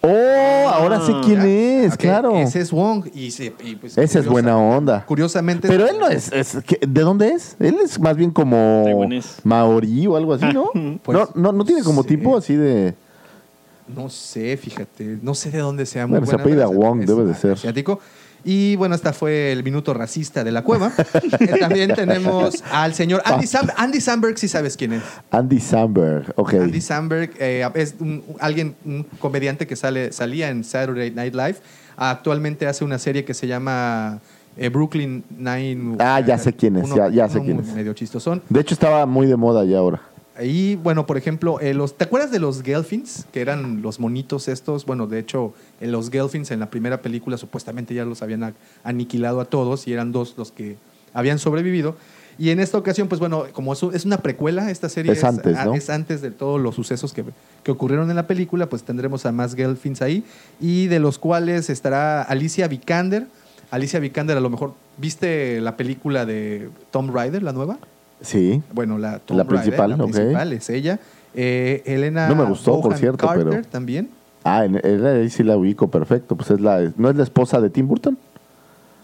Oh, 0.00 0.68
ahora 0.68 1.00
sé 1.00 1.12
quién 1.24 1.40
es, 1.42 1.94
Ok, 1.94 2.00
claro. 2.00 2.36
Ese 2.36 2.60
es 2.60 2.70
Wong. 2.70 3.06
Y, 3.14 3.30
se- 3.30 3.52
y, 3.64 3.76
pues, 3.76 3.96
Esa 3.98 4.18
es 4.20 4.26
buena 4.26 4.56
onda. 4.56 5.04
Curiosamente. 5.06 5.68
Pero 5.68 5.86
él 5.88 5.96
no 5.98 6.08
es, 6.08 6.32
es- 6.32 6.58
¿qué- 6.66 6.78
¿De 6.86 7.00
dónde 7.02 7.28
es? 7.30 7.56
Él 7.60 7.76
es 7.82 7.98
más 8.00 8.16
bien 8.16 8.30
como 8.30 8.82
Taiwanés. 8.84 9.36
maorí 9.44 10.06
o 10.06 10.16
algo 10.16 10.34
así, 10.34 10.46
¿no? 10.52 10.70
Pues, 11.02 11.18
no, 11.18 11.28
no, 11.34 11.52
no 11.52 11.64
tiene 11.64 11.82
como 11.82 12.02
sí. 12.02 12.08
tipo 12.08 12.36
así 12.36 12.54
de... 12.56 12.94
No 13.94 14.08
sé, 14.08 14.56
fíjate. 14.56 15.18
No 15.20 15.34
sé 15.34 15.50
de 15.50 15.58
dónde 15.58 15.84
sea 15.84 16.06
muy 16.06 16.18
Bueno, 16.20 16.26
se 16.26 16.32
buena, 16.36 16.42
apellida 16.44 16.68
pero 16.68 16.80
es- 16.80 16.86
Wong, 16.88 17.00
es 17.02 17.06
debe 17.08 17.24
de 17.24 17.34
ser. 17.34 17.52
Asiático. 17.52 17.98
Y 18.44 18.76
bueno, 18.76 18.94
esta 18.94 19.12
fue 19.12 19.52
el 19.52 19.62
minuto 19.62 19.92
racista 19.92 20.42
de 20.44 20.50
la 20.52 20.62
cueva. 20.62 20.92
Eh, 21.40 21.58
También 21.60 21.94
tenemos 21.94 22.62
al 22.72 22.94
señor 22.94 23.22
Andy, 23.24 23.46
Sam- 23.46 23.72
Andy 23.76 24.00
Samberg, 24.00 24.38
si 24.38 24.48
sabes 24.48 24.76
quién 24.76 24.94
es. 24.94 25.02
Andy 25.30 25.60
Samberg, 25.60 26.32
ok. 26.36 26.54
Andy 26.54 26.80
Samberg 26.80 27.30
eh, 27.38 27.68
es 27.74 27.94
un, 28.00 28.22
alguien, 28.40 28.74
un 28.84 29.04
comediante 29.18 29.66
que 29.66 29.76
sale, 29.76 30.12
salía 30.12 30.48
en 30.50 30.64
Saturday 30.64 31.10
Night 31.10 31.34
Live. 31.34 31.56
Actualmente 31.96 32.66
hace 32.66 32.84
una 32.84 32.98
serie 32.98 33.24
que 33.24 33.34
se 33.34 33.46
llama 33.46 34.20
eh, 34.56 34.68
Brooklyn 34.70 35.22
Nine. 35.36 35.96
Ah, 35.98 36.20
ya 36.20 36.38
sé 36.38 36.52
quién 36.54 36.76
es, 36.76 36.84
Uno- 36.84 36.96
ya- 36.96 37.08
ya 37.10 37.28
sé 37.28 37.40
quién 37.42 37.60
es. 37.60 37.66
Medio 37.74 37.92
chistosón. 37.92 38.42
De 38.48 38.60
hecho, 38.60 38.72
estaba 38.74 39.04
muy 39.06 39.26
de 39.26 39.36
moda 39.36 39.64
ya 39.64 39.78
ahora. 39.78 40.00
Y 40.42 40.76
bueno, 40.76 41.06
por 41.06 41.16
ejemplo, 41.18 41.60
eh, 41.60 41.74
los, 41.74 41.96
¿te 41.96 42.04
acuerdas 42.04 42.30
de 42.30 42.38
los 42.38 42.62
Gelfins? 42.62 43.26
Que 43.32 43.40
eran 43.40 43.82
los 43.82 44.00
monitos 44.00 44.48
estos. 44.48 44.86
Bueno, 44.86 45.06
de 45.06 45.18
hecho, 45.18 45.52
en 45.80 45.92
los 45.92 46.10
Gelfins 46.10 46.50
en 46.50 46.60
la 46.60 46.70
primera 46.70 47.02
película 47.02 47.36
supuestamente 47.36 47.94
ya 47.94 48.04
los 48.04 48.22
habían 48.22 48.54
aniquilado 48.84 49.40
a 49.40 49.44
todos 49.44 49.86
y 49.86 49.92
eran 49.92 50.12
dos 50.12 50.34
los 50.36 50.50
que 50.52 50.76
habían 51.12 51.38
sobrevivido. 51.38 51.96
Y 52.38 52.48
en 52.50 52.60
esta 52.60 52.78
ocasión, 52.78 53.06
pues 53.08 53.18
bueno, 53.18 53.44
como 53.52 53.74
es, 53.74 53.82
un- 53.82 53.94
es 53.94 54.06
una 54.06 54.18
precuela, 54.18 54.70
esta 54.70 54.88
serie 54.88 55.12
Es 55.12 55.24
antes, 55.24 55.56
¿no? 55.66 55.74
es 55.74 55.90
antes 55.90 56.22
de 56.22 56.30
todos 56.30 56.58
los 56.58 56.74
sucesos 56.74 57.12
que, 57.12 57.22
que 57.62 57.70
ocurrieron 57.70 58.08
en 58.08 58.16
la 58.16 58.26
película, 58.26 58.66
pues 58.66 58.82
tendremos 58.82 59.26
a 59.26 59.32
más 59.32 59.54
Gelfins 59.54 60.00
ahí. 60.00 60.24
Y 60.58 60.86
de 60.86 61.00
los 61.00 61.18
cuales 61.18 61.68
estará 61.68 62.22
Alicia 62.22 62.66
Vikander. 62.66 63.26
Alicia 63.70 64.00
Vikander, 64.00 64.38
a 64.38 64.40
lo 64.40 64.48
mejor, 64.48 64.72
¿viste 64.96 65.60
la 65.60 65.76
película 65.76 66.24
de 66.24 66.70
Tom 66.90 67.14
Rider, 67.14 67.42
la 67.42 67.52
nueva? 67.52 67.78
Sí. 68.20 68.62
Bueno, 68.72 68.98
la, 68.98 69.18
Tom 69.18 69.36
La 69.36 69.44
Rider, 69.44 69.60
principal, 69.62 69.90
la 69.90 69.96
principal 69.96 70.52
es 70.52 70.70
ella. 70.70 70.98
Eh, 71.34 71.82
Elena 71.86 72.28
No 72.28 72.34
me 72.36 72.44
gustó, 72.44 72.80
por 72.80 72.96
cierto, 72.96 73.26
Carter 73.26 73.46
pero- 73.48 73.62
también. 73.64 74.10
Ah, 74.42 74.64
en, 74.64 74.80
en- 74.84 75.04
ahí 75.06 75.30
sí 75.30 75.42
la 75.42 75.56
ubico 75.56 75.88
perfecto. 75.90 76.36
Pues 76.36 76.50
es 76.50 76.60
la, 76.60 76.92
¿no 76.96 77.10
es 77.10 77.16
la 77.16 77.22
esposa 77.22 77.60
de 77.60 77.70
Tim 77.70 77.86
Burton? 77.86 78.18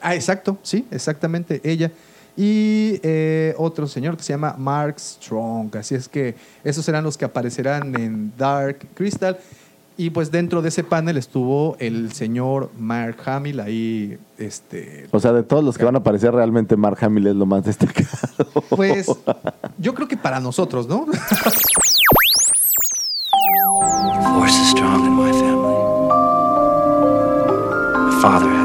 Ah, 0.01 0.15
exacto, 0.15 0.59
sí, 0.63 0.87
exactamente, 0.91 1.61
ella. 1.65 1.91
Y 2.37 3.01
eh, 3.03 3.55
otro 3.57 3.87
señor 3.87 4.17
que 4.17 4.23
se 4.23 4.33
llama 4.35 4.55
Mark 4.59 5.01
Strong. 5.01 5.75
Así 5.77 5.95
es 5.95 6.07
que 6.09 6.35
esos 6.65 6.85
serán 6.85 7.03
los 7.05 7.17
que 7.17 7.25
aparecerán 7.25 7.95
en 7.99 8.33
Dark 8.37 8.87
Crystal. 8.95 9.39
Y 9.99 10.11
pues 10.11 10.31
dentro 10.31 10.61
de 10.61 10.69
ese 10.69 10.85
panel 10.85 11.17
estuvo 11.17 11.77
el 11.79 12.13
señor 12.13 12.71
Mark 12.79 13.17
Hamill 13.25 13.61
ahí, 13.61 14.19
este, 14.37 15.07
O 15.11 15.21
sea, 15.21 15.33
de 15.33 15.43
todos 15.43 15.65
los 15.65 15.79
que 15.79 15.85
van 15.85 15.95
a 15.95 16.01
aparecer, 16.01 16.35
realmente 16.35 16.77
Mark 16.77 16.99
Hamill 17.01 17.29
es 17.29 17.35
lo 17.35 17.47
más 17.47 17.65
destacado. 17.65 18.09
pues 18.69 19.07
yo 19.79 19.95
creo 19.95 20.07
que 20.07 20.19
para 20.19 20.39
nosotros, 20.39 20.87
¿no? 20.87 21.07
Force 24.35 24.61
is 24.61 24.69
strong 24.71 25.07
in 25.07 25.17
my 25.17 25.33
family. 25.33 25.77
My 28.05 28.21
father 28.21 28.56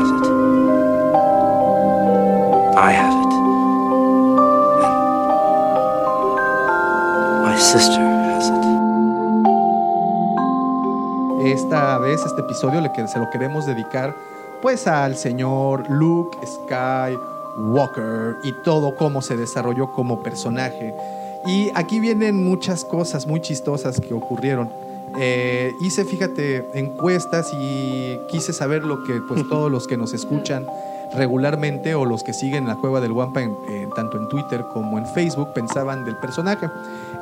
vez, 12.11 12.25
este 12.25 12.41
episodio, 12.41 12.81
se 13.07 13.19
lo 13.19 13.29
queremos 13.29 13.65
dedicar 13.65 14.13
pues 14.61 14.85
al 14.85 15.15
señor 15.15 15.89
Luke 15.89 16.37
Skywalker 16.45 18.35
y 18.43 18.51
todo 18.63 18.95
cómo 18.95 19.21
se 19.21 19.37
desarrolló 19.37 19.91
como 19.91 20.21
personaje. 20.21 20.93
Y 21.47 21.71
aquí 21.73 21.99
vienen 21.99 22.43
muchas 22.43 22.83
cosas 22.85 23.25
muy 23.25 23.41
chistosas 23.41 23.99
que 23.99 24.13
ocurrieron. 24.13 24.69
Eh, 25.19 25.71
hice, 25.81 26.05
fíjate, 26.05 26.69
encuestas 26.73 27.51
y 27.53 28.19
quise 28.29 28.53
saber 28.53 28.83
lo 28.83 29.03
que 29.03 29.19
pues 29.27 29.47
todos 29.49 29.71
los 29.71 29.87
que 29.87 29.97
nos 29.97 30.13
escuchan 30.13 30.65
regularmente 31.15 31.95
o 31.95 32.05
los 32.05 32.23
que 32.23 32.31
siguen 32.33 32.67
la 32.67 32.75
cueva 32.75 33.01
del 33.01 33.11
Wampa 33.11 33.41
en- 33.41 33.57
en- 33.69 33.89
tanto 33.89 34.17
en 34.17 34.29
Twitter 34.29 34.63
como 34.73 34.97
en 34.97 35.05
Facebook 35.07 35.49
pensaban 35.53 36.05
del 36.05 36.15
personaje. 36.17 36.69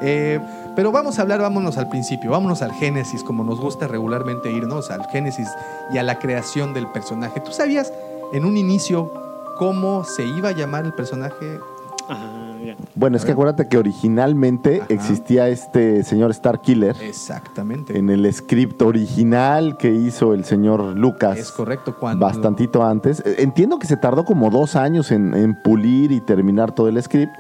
Eh, 0.01 0.39
pero 0.75 0.91
vamos 0.91 1.19
a 1.19 1.23
hablar, 1.23 1.41
vámonos 1.41 1.77
al 1.77 1.89
principio, 1.89 2.31
vámonos 2.31 2.62
al 2.62 2.71
génesis, 2.71 3.23
como 3.23 3.43
nos 3.43 3.59
gusta 3.59 3.88
regularmente 3.88 4.51
irnos, 4.51 4.91
al 4.91 5.05
génesis 5.07 5.47
y 5.93 5.97
a 5.97 6.03
la 6.03 6.19
creación 6.19 6.73
del 6.73 6.88
personaje. 6.88 7.39
¿Tú 7.41 7.51
sabías 7.51 7.91
en 8.33 8.45
un 8.45 8.57
inicio 8.57 9.12
cómo 9.57 10.03
se 10.05 10.25
iba 10.25 10.49
a 10.49 10.51
llamar 10.53 10.85
el 10.85 10.93
personaje? 10.93 11.59
Ah, 12.07 12.55
ya. 12.65 12.75
Bueno, 12.95 13.17
es 13.17 13.25
que 13.25 13.33
acuérdate 13.33 13.67
que 13.67 13.77
originalmente 13.77 14.81
existía 14.89 15.47
este 15.47 16.03
señor 16.03 16.31
Star 16.31 16.59
Killer 16.62 16.95
Exactamente. 17.01 17.97
en 17.97 18.09
el 18.09 18.33
script 18.33 18.81
original 18.81 19.77
que 19.77 19.91
hizo 19.93 20.33
el 20.33 20.43
señor 20.43 20.81
Lucas. 20.97 21.38
Es 21.38 21.51
correcto, 21.51 21.95
cuando... 21.99 22.25
Bastantito 22.25 22.83
antes. 22.83 23.21
Eh, 23.25 23.35
Entiendo 23.39 23.77
que 23.79 23.85
se 23.85 23.95
tardó 23.97 24.25
como 24.25 24.49
dos 24.49 24.75
años 24.75 25.12
en, 25.12 25.33
en 25.35 25.62
pulir 25.62 26.12
y 26.12 26.19
terminar 26.21 26.71
todo 26.71 26.88
el 26.88 27.01
script, 27.03 27.33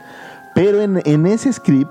pero 0.53 0.81
en, 0.81 1.01
en 1.03 1.25
ese 1.25 1.51
script 1.51 1.89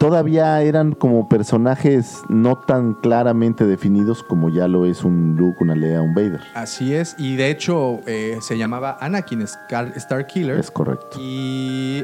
todavía 0.00 0.62
eran 0.62 0.92
como 0.92 1.28
personajes 1.28 2.22
no 2.30 2.56
tan 2.56 2.94
claramente 2.94 3.66
definidos 3.66 4.22
como 4.22 4.48
ya 4.48 4.66
lo 4.66 4.86
es 4.86 5.04
un 5.04 5.36
Luke, 5.36 5.58
una 5.60 5.74
Leia, 5.74 6.00
un 6.00 6.14
Vader. 6.14 6.40
Así 6.54 6.94
es, 6.94 7.14
y 7.18 7.36
de 7.36 7.50
hecho 7.50 8.00
eh, 8.06 8.38
se 8.40 8.56
llamaba 8.56 8.96
Anakin 8.98 9.46
Scar- 9.46 9.92
Starkiller. 10.00 10.58
Es 10.58 10.70
correcto. 10.70 11.18
y- 11.20 12.02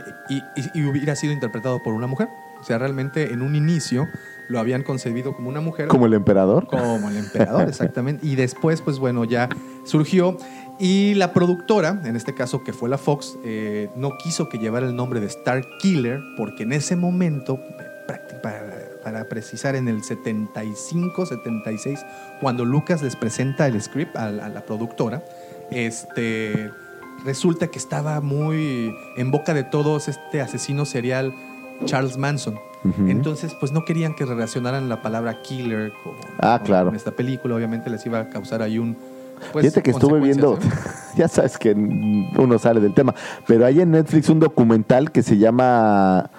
y 0.74 0.82
hubiera 0.84 1.16
sido 1.16 1.32
interpretado 1.32 1.82
por 1.82 1.94
una 1.94 2.06
mujer. 2.06 2.28
O 2.60 2.64
sea, 2.64 2.76
realmente 2.78 3.32
en 3.32 3.40
un 3.42 3.54
inicio 3.54 4.06
lo 4.48 4.58
habían 4.60 4.82
concebido 4.82 5.34
como 5.34 5.48
una 5.48 5.60
mujer. 5.62 5.88
Como 5.88 6.04
el 6.06 6.12
emperador. 6.14 6.66
Como 6.66 7.08
el 7.08 7.16
emperador, 7.16 7.62
exactamente. 7.68 8.26
Y 8.26 8.34
después, 8.36 8.82
pues 8.82 8.98
bueno, 8.98 9.24
ya 9.24 9.48
surgió. 9.84 10.36
Y 10.78 11.14
la 11.14 11.32
productora, 11.32 12.00
en 12.04 12.16
este 12.16 12.34
caso 12.34 12.62
que 12.62 12.72
fue 12.72 12.88
la 12.90 12.98
Fox, 12.98 13.38
eh, 13.44 13.88
no 13.96 14.18
quiso 14.18 14.48
que 14.48 14.58
llevara 14.58 14.86
el 14.86 14.94
nombre 14.94 15.20
de 15.20 15.26
Star 15.26 15.64
Killer 15.78 16.20
porque 16.36 16.64
en 16.64 16.72
ese 16.72 16.96
momento, 16.96 17.58
para, 18.42 18.72
para 19.02 19.24
precisar, 19.28 19.74
en 19.74 19.88
el 19.88 20.02
75, 20.04 21.24
76, 21.26 22.04
cuando 22.40 22.64
Lucas 22.66 23.02
les 23.02 23.16
presenta 23.16 23.66
el 23.66 23.80
script 23.80 24.14
a, 24.16 24.30
la- 24.30 24.46
a 24.46 24.48
la 24.50 24.66
productora, 24.66 25.22
este, 25.70 26.70
resulta 27.24 27.68
que 27.68 27.78
estaba 27.78 28.20
muy 28.20 28.94
en 29.16 29.30
boca 29.30 29.54
de 29.54 29.64
todos 29.64 30.08
este 30.08 30.40
asesino 30.42 30.84
serial 30.84 31.32
Charles 31.86 32.16
Manson. 32.18 32.58
Entonces, 33.08 33.52
pues 33.58 33.72
no 33.72 33.84
querían 33.84 34.14
que 34.14 34.24
relacionaran 34.24 34.88
la 34.88 35.02
palabra 35.02 35.42
killer 35.42 35.92
con, 36.04 36.12
Ah, 36.38 36.58
con- 36.58 36.66
claro. 36.66 36.86
con 36.86 36.94
esta 36.94 37.10
película. 37.10 37.56
Obviamente 37.56 37.90
les 37.90 38.04
iba 38.06 38.20
a 38.20 38.28
causar 38.28 38.62
ahí 38.62 38.78
un. 38.78 38.96
Pues, 39.52 39.64
Fíjate 39.66 39.82
que 39.82 39.90
estuve 39.90 40.20
viendo, 40.20 40.54
¿eh? 40.54 40.58
ya 41.16 41.28
sabes 41.28 41.58
que 41.58 41.72
uno 41.74 42.58
sale 42.58 42.80
del 42.80 42.94
tema, 42.94 43.14
pero 43.46 43.66
hay 43.66 43.80
en 43.80 43.90
Netflix 43.92 44.28
un 44.28 44.40
documental 44.40 45.10
que 45.12 45.22
se 45.22 45.38
llama 45.38 46.30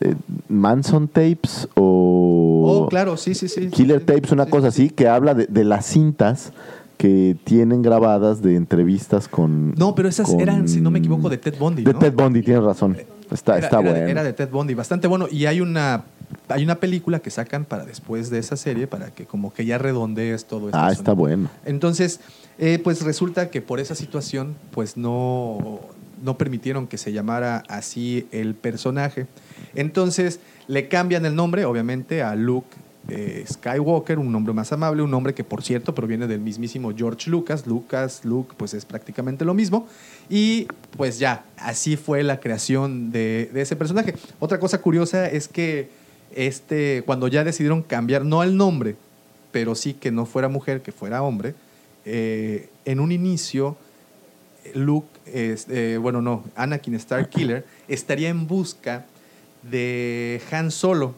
eh, 0.00 0.14
Manson 0.48 1.08
Tapes 1.08 1.68
o 1.76 2.10
Oh, 2.62 2.86
claro, 2.88 3.16
sí, 3.16 3.34
sí, 3.34 3.48
sí. 3.48 3.68
Killer 3.68 4.04
Tapes, 4.04 4.30
una 4.32 4.46
cosa 4.46 4.68
así, 4.68 4.90
que 4.90 5.08
habla 5.08 5.34
de, 5.34 5.46
de 5.46 5.64
las 5.64 5.86
cintas 5.86 6.52
que 6.98 7.36
tienen 7.44 7.80
grabadas 7.82 8.42
de 8.42 8.54
entrevistas 8.56 9.26
con... 9.28 9.72
No, 9.76 9.94
pero 9.94 10.08
esas 10.08 10.28
con- 10.28 10.40
eran, 10.40 10.68
si 10.68 10.80
no 10.80 10.90
me 10.90 10.98
equivoco, 10.98 11.30
de 11.30 11.38
Ted 11.38 11.54
Bundy. 11.58 11.82
De 11.82 11.94
¿no? 11.94 11.98
Ted 11.98 12.12
Bundy, 12.12 12.42
tienes 12.42 12.62
razón. 12.62 12.96
Está, 13.30 13.56
Era- 13.56 13.66
está 13.66 13.80
era 13.80 13.88
de- 13.92 13.98
bueno. 13.98 14.10
Era 14.10 14.22
de 14.22 14.32
Ted 14.34 14.50
Bundy, 14.50 14.74
bastante 14.74 15.08
bueno. 15.08 15.26
Y 15.30 15.46
hay 15.46 15.60
una, 15.62 16.04
hay 16.48 16.64
una 16.64 16.76
película 16.76 17.20
que 17.20 17.30
sacan 17.30 17.64
para 17.64 17.84
después 17.84 18.30
de 18.30 18.38
esa 18.38 18.56
serie, 18.56 18.86
para 18.86 19.10
que 19.10 19.26
como 19.26 19.52
que 19.52 19.64
ya 19.64 19.78
redondees 19.78 20.44
todo 20.44 20.66
esto. 20.68 20.78
ah, 20.78 20.90
está 20.90 21.12
bueno. 21.12 21.50
Entonces, 21.64 22.20
eh, 22.58 22.80
pues 22.82 23.02
resulta 23.02 23.50
que 23.50 23.62
por 23.62 23.80
esa 23.80 23.94
situación, 23.94 24.56
pues 24.70 24.96
no, 24.96 25.80
no 26.22 26.38
permitieron 26.38 26.86
que 26.86 26.98
se 26.98 27.12
llamara 27.12 27.62
así 27.68 28.26
el 28.32 28.54
personaje. 28.54 29.26
Entonces, 29.74 30.40
le 30.66 30.88
cambian 30.88 31.24
el 31.24 31.34
nombre, 31.34 31.64
obviamente, 31.64 32.22
a 32.22 32.34
Luke 32.34 32.76
eh, 33.08 33.44
Skywalker, 33.50 34.18
un 34.18 34.30
nombre 34.30 34.52
más 34.52 34.72
amable, 34.72 35.02
un 35.02 35.10
nombre 35.10 35.34
que, 35.34 35.42
por 35.42 35.62
cierto, 35.62 35.94
proviene 35.94 36.26
del 36.26 36.40
mismísimo 36.40 36.92
George 36.94 37.30
Lucas. 37.30 37.66
Lucas, 37.66 38.24
Luke, 38.24 38.54
pues 38.56 38.74
es 38.74 38.84
prácticamente 38.84 39.44
lo 39.44 39.54
mismo. 39.54 39.86
Y 40.28 40.68
pues 40.96 41.18
ya, 41.18 41.44
así 41.56 41.96
fue 41.96 42.22
la 42.22 42.40
creación 42.40 43.10
de, 43.10 43.50
de 43.52 43.62
ese 43.62 43.76
personaje. 43.76 44.14
Otra 44.38 44.60
cosa 44.60 44.80
curiosa 44.80 45.26
es 45.28 45.48
que 45.48 45.99
este, 46.34 47.02
cuando 47.04 47.28
ya 47.28 47.44
decidieron 47.44 47.82
cambiar, 47.82 48.24
no 48.24 48.42
el 48.42 48.56
nombre, 48.56 48.96
pero 49.52 49.74
sí 49.74 49.94
que 49.94 50.10
no 50.10 50.26
fuera 50.26 50.48
mujer, 50.48 50.82
que 50.82 50.92
fuera 50.92 51.22
hombre, 51.22 51.54
eh, 52.04 52.68
en 52.84 53.00
un 53.00 53.12
inicio, 53.12 53.76
Luke, 54.74 55.08
eh, 55.26 55.98
bueno, 56.00 56.22
no, 56.22 56.44
Anakin 56.56 56.98
Starkiller 56.98 57.64
estaría 57.88 58.28
en 58.28 58.46
busca 58.46 59.06
de 59.62 60.40
Han 60.50 60.70
Solo. 60.70 61.14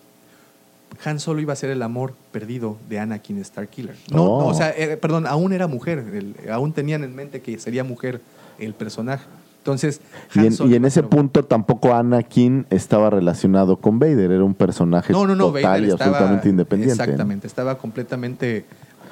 Han 1.04 1.20
Solo 1.20 1.40
iba 1.40 1.52
a 1.52 1.56
ser 1.56 1.70
el 1.70 1.82
amor 1.82 2.14
perdido 2.32 2.78
de 2.88 2.98
Anakin 2.98 3.42
Starkiller. 3.44 3.96
No, 4.10 4.16
no, 4.18 4.46
o 4.46 4.54
sea, 4.54 4.70
eh, 4.70 4.96
perdón, 4.96 5.26
aún 5.26 5.52
era 5.52 5.66
mujer, 5.66 6.04
aún 6.50 6.72
tenían 6.72 7.04
en 7.04 7.14
mente 7.14 7.40
que 7.40 7.58
sería 7.58 7.84
mujer 7.84 8.20
el 8.58 8.74
personaje. 8.74 9.24
Entonces, 9.62 10.00
Y 10.34 10.40
en, 10.46 10.52
Solo 10.52 10.70
y 10.70 10.74
en 10.74 10.82
iba 10.82 10.86
a 10.86 10.88
ese 10.88 11.04
punto 11.04 11.44
tampoco 11.44 11.94
Anakin 11.94 12.66
estaba 12.70 13.10
relacionado 13.10 13.76
con 13.76 14.00
Vader, 14.00 14.32
era 14.32 14.42
un 14.42 14.54
personaje 14.54 15.12
no, 15.12 15.24
no, 15.24 15.36
no, 15.36 15.46
total 15.46 15.62
Vader 15.62 15.82
y 15.84 15.90
estaba- 15.92 16.10
absolutamente 16.10 16.48
independiente. 16.48 16.96
¿no? 16.96 17.02
Exactamente, 17.04 17.46
estaba 17.46 17.78
completamente 17.78 18.64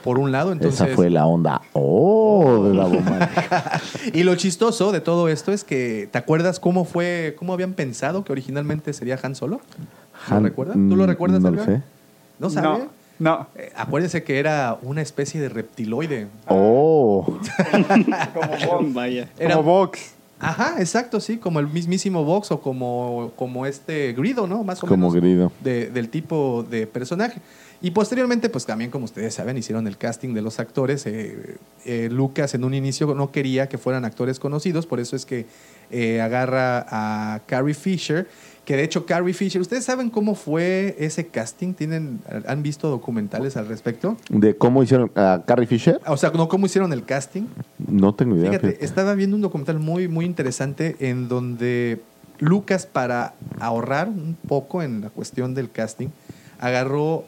por 0.03 0.19
un 0.19 0.33
lado. 0.33 0.51
Entonces, 0.51 0.81
Esa 0.81 0.97
fue 0.97 1.09
la 1.09 1.27
onda. 1.27 1.61
Oh, 1.73 2.65
de 2.69 2.75
la 2.75 2.85
bomba. 2.85 3.29
y 4.13 4.25
lo 4.25 4.35
chistoso 4.35 4.91
de 4.91 5.01
todo 5.01 5.29
esto 5.29 5.53
es 5.53 5.63
que, 5.63 6.09
¿te 6.11 6.19
acuerdas 6.19 6.59
cómo 6.59 6.85
fue, 6.85 7.37
cómo 7.39 7.53
habían 7.53 7.75
pensado 7.75 8.25
que 8.25 8.33
originalmente 8.33 8.93
sería 8.93 9.19
Han 9.23 9.37
Solo? 9.37 9.61
¿Lo 10.31 10.37
Han- 10.37 10.43
recuerdas? 10.43 10.75
¿Tú 10.75 10.97
lo 10.97 11.05
mm, 11.05 11.07
recuerdas, 11.07 11.41
No 11.43 11.51
lo 11.53 11.65
sé. 11.65 11.81
¿No 12.41 12.51
sabe? 12.51 12.89
No. 13.21 13.47
Eh, 13.55 13.71
acuérdense 13.77 14.25
que 14.25 14.39
era 14.41 14.79
una 14.83 15.03
especie 15.03 15.41
de 15.41 15.51
reptiloide. 15.51 16.27
Oh, 16.49 17.39
Vaya. 18.83 19.29
Era- 19.39 19.55
Como 19.57 19.63
Vox. 19.71 20.15
Ajá, 20.41 20.77
exacto, 20.79 21.21
sí, 21.21 21.37
como 21.37 21.61
el 21.61 21.69
mismísimo 21.69 22.25
Vox 22.25 22.51
o 22.51 22.61
como, 22.61 23.33
como 23.37 23.67
este 23.67 24.13
Grido, 24.15 24.47
¿no? 24.47 24.65
Más 24.65 24.83
o 24.83 24.87
como 24.87 25.11
menos 25.11 25.15
grido. 25.15 25.53
de- 25.63 25.91
del 25.91 26.09
tipo 26.09 26.65
de 26.69 26.87
personaje. 26.87 27.41
Y 27.83 27.93
posteriormente, 27.93 28.49
pues 28.51 28.67
también, 28.67 28.91
como 28.91 29.07
ustedes 29.07 29.35
saben, 29.35 29.57
hicieron 29.57 29.87
el 29.87 29.97
casting 29.97 30.35
de 30.35 30.43
los 30.43 30.61
actores. 30.61 31.07
Eh, 31.07 31.57
eh, 31.87 32.09
Lucas 32.11 32.53
en 32.55 32.65
un 32.65 32.75
inicio 32.75 33.15
no 33.15 33.31
quería 33.33 33.69
que 33.71 33.79
fueran 33.79 34.05
actores 34.05 34.39
conocidos, 34.39 34.87
por 34.87 35.01
eso 35.01 35.17
es 35.17 35.25
que 35.25 35.47
eh, 35.91 36.21
agarra 36.21 36.87
a 36.91 37.41
Carrie 37.47 37.75
Fisher, 37.75 38.29
que 38.71 38.77
de 38.77 38.85
hecho 38.85 39.05
Carrie 39.05 39.35
Fisher, 39.35 39.61
¿ustedes 39.61 39.83
saben 39.85 40.11
cómo 40.11 40.37
fue 40.37 40.95
ese 41.01 41.27
casting? 41.27 41.75
¿Tienen, 41.75 42.21
¿Han 42.47 42.63
visto 42.63 42.89
documentales 42.89 43.57
al 43.57 43.67
respecto? 43.67 44.17
¿De 44.29 44.57
cómo 44.57 44.85
hicieron 44.85 45.11
a 45.17 45.43
Carrie 45.45 45.67
Fisher? 45.67 46.01
O 46.07 46.17
sea, 46.17 46.31
¿no 46.31 46.49
cómo 46.49 46.67
hicieron 46.67 46.93
el 46.93 47.05
casting? 47.05 47.47
No 47.89 48.15
tengo 48.15 48.37
idea. 48.37 48.51
Fíjate, 48.51 48.69
fíjate. 48.69 48.85
estaba 48.85 49.17
viendo 49.17 49.35
un 49.35 49.43
documental 49.43 49.81
muy, 49.81 50.07
muy 50.07 50.25
interesante 50.25 50.95
en 51.01 51.27
donde 51.27 52.01
Lucas, 52.39 52.87
para 52.87 53.35
ahorrar 53.59 54.07
un 54.07 54.37
poco 54.47 54.85
en 54.85 55.01
la 55.01 55.11
cuestión 55.11 55.53
del 55.53 55.69
casting, 55.73 56.07
agarró 56.61 57.25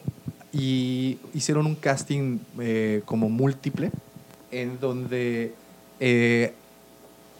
y 0.53 1.17
hicieron 1.33 1.65
un 1.65 1.75
casting 1.75 2.37
eh, 2.61 3.01
como 3.03 3.27
múltiple, 3.27 3.91
en 4.49 4.79
donde 4.79 5.53
eh, 5.99 6.53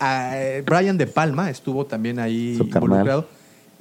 a- 0.02 0.36
Brian 0.66 0.98
De 0.98 1.08
Palma 1.08 1.50
estuvo 1.50 1.86
también 1.86 2.20
ahí 2.20 2.60
carnal. 2.70 3.28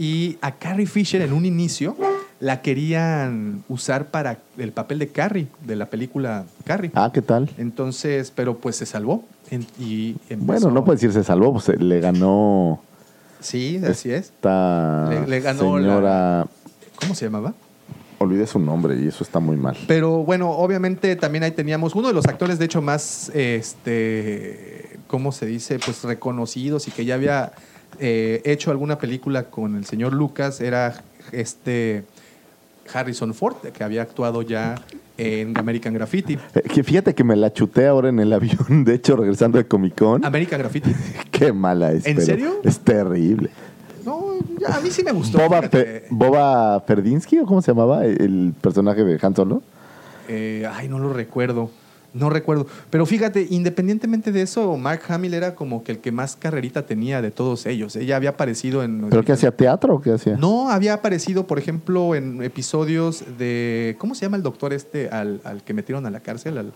Y 0.02 0.36
a 0.40 0.50
Carrie 0.56 0.86
Fisher 0.86 1.22
en 1.22 1.32
un 1.32 1.44
inicio 1.46 1.96
la 2.40 2.60
querían 2.60 3.62
usar 3.68 4.06
para 4.10 4.38
el 4.58 4.72
papel 4.72 4.98
de 4.98 5.06
Carrie, 5.06 5.46
de 5.64 5.76
la 5.76 5.86
película 5.86 6.44
Carrie. 6.64 6.90
Ah, 6.94 7.12
¿qué 7.14 7.22
tal? 7.22 7.48
Entonces, 7.56 8.32
pero 8.34 8.58
pues 8.58 8.74
se 8.74 8.84
salvó. 8.84 9.22
En- 9.48 9.64
y 9.78 10.16
empezó- 10.28 10.44
Bueno, 10.44 10.70
no 10.72 10.84
puede 10.84 10.96
decir 10.96 11.12
se 11.12 11.22
salvó, 11.22 11.52
pues 11.52 11.68
le 11.80 12.00
ganó 12.00 12.82
Sí, 13.38 13.80
así 13.86 14.10
es. 14.10 14.22
esta 14.26 15.06
Le- 15.08 15.26
le 15.28 15.40
ganó 15.40 15.76
señora. 15.76 16.46
¿Cómo 16.96 17.14
se 17.14 17.26
llamaba? 17.26 17.54
Olvidé 18.18 18.48
su 18.48 18.58
nombre 18.58 19.00
y 19.00 19.06
eso 19.06 19.22
está 19.22 19.38
muy 19.38 19.56
mal. 19.56 19.76
Pero 19.86 20.24
bueno, 20.24 20.50
obviamente 20.50 21.14
también 21.14 21.44
ahí 21.44 21.52
teníamos 21.52 21.94
uno 21.94 22.08
de 22.08 22.14
los 22.14 22.26
actores, 22.26 22.58
de 22.58 22.64
hecho, 22.64 22.82
más, 22.82 23.30
este, 23.34 24.98
¿cómo 25.06 25.30
se 25.30 25.46
dice? 25.46 25.78
Pues 25.78 26.02
reconocidos 26.02 26.88
y 26.88 26.90
que 26.90 27.04
ya 27.04 27.14
había 27.14 27.52
eh, 28.04 28.42
hecho 28.44 28.70
alguna 28.72 28.98
película 28.98 29.44
con 29.44 29.76
el 29.76 29.84
señor 29.84 30.12
Lucas, 30.12 30.60
era 30.60 31.02
este 31.30 32.02
Harrison 32.92 33.32
Ford, 33.32 33.56
que 33.72 33.84
había 33.84 34.02
actuado 34.02 34.42
ya 34.42 34.74
en 35.16 35.56
American 35.56 35.94
Graffiti. 35.94 36.36
Eh, 36.54 36.62
que 36.62 36.82
fíjate 36.82 37.14
que 37.14 37.22
me 37.22 37.36
la 37.36 37.52
chuté 37.52 37.86
ahora 37.86 38.08
en 38.08 38.18
el 38.18 38.32
avión, 38.38 38.84
de 38.84 38.94
hecho, 38.94 39.14
regresando 39.16 39.58
de 39.58 39.66
Comic 39.66 39.96
Con. 39.98 40.24
American 40.24 40.58
Graffiti. 40.58 40.92
Qué 41.30 41.52
mala 41.52 41.92
es. 41.92 42.04
¿En 42.06 42.16
pero 42.16 42.26
serio? 42.26 42.60
Es 42.64 42.80
terrible. 42.80 43.50
No, 44.04 44.20
ya, 44.58 44.76
a 44.76 44.80
mí 44.80 44.90
sí 44.90 45.04
me 45.04 45.12
gustó. 45.12 45.38
Boba. 45.38 45.62
Fe- 45.62 46.06
Boba 46.10 46.80
Ferdinsky, 46.80 47.38
¿o 47.38 47.46
cómo 47.46 47.62
se 47.62 47.70
llamaba 47.70 48.04
el 48.04 48.52
personaje 48.60 49.04
de 49.04 49.16
Han 49.24 49.36
Solo? 49.36 49.62
Eh, 50.28 50.68
ay, 50.72 50.88
no 50.88 50.98
lo 50.98 51.12
recuerdo. 51.12 51.70
No 52.14 52.28
recuerdo. 52.28 52.66
Pero 52.90 53.06
fíjate, 53.06 53.46
independientemente 53.50 54.32
de 54.32 54.42
eso, 54.42 54.76
Mark 54.76 55.00
Hamill 55.08 55.32
era 55.34 55.54
como 55.54 55.82
que 55.82 55.92
el 55.92 55.98
que 55.98 56.12
más 56.12 56.36
carrerita 56.36 56.84
tenía 56.84 57.22
de 57.22 57.30
todos 57.30 57.64
ellos. 57.66 57.96
Ella 57.96 58.16
había 58.16 58.30
aparecido 58.30 58.82
en. 58.82 59.06
¿Pero 59.08 59.24
qué 59.24 59.32
hacía 59.32 59.50
teatro 59.50 59.94
o 59.96 60.00
qué 60.02 60.12
hacía? 60.12 60.36
No, 60.36 60.70
había 60.70 60.92
aparecido, 60.94 61.46
por 61.46 61.58
ejemplo, 61.58 62.14
en 62.14 62.42
episodios 62.42 63.24
de. 63.38 63.96
¿Cómo 63.98 64.14
se 64.14 64.26
llama 64.26 64.36
el 64.36 64.42
doctor 64.42 64.72
este 64.74 65.08
al, 65.08 65.40
al 65.44 65.62
que 65.62 65.72
metieron 65.72 66.04
a 66.06 66.10
la 66.10 66.20
cárcel 66.20 66.58
al- 66.58 66.72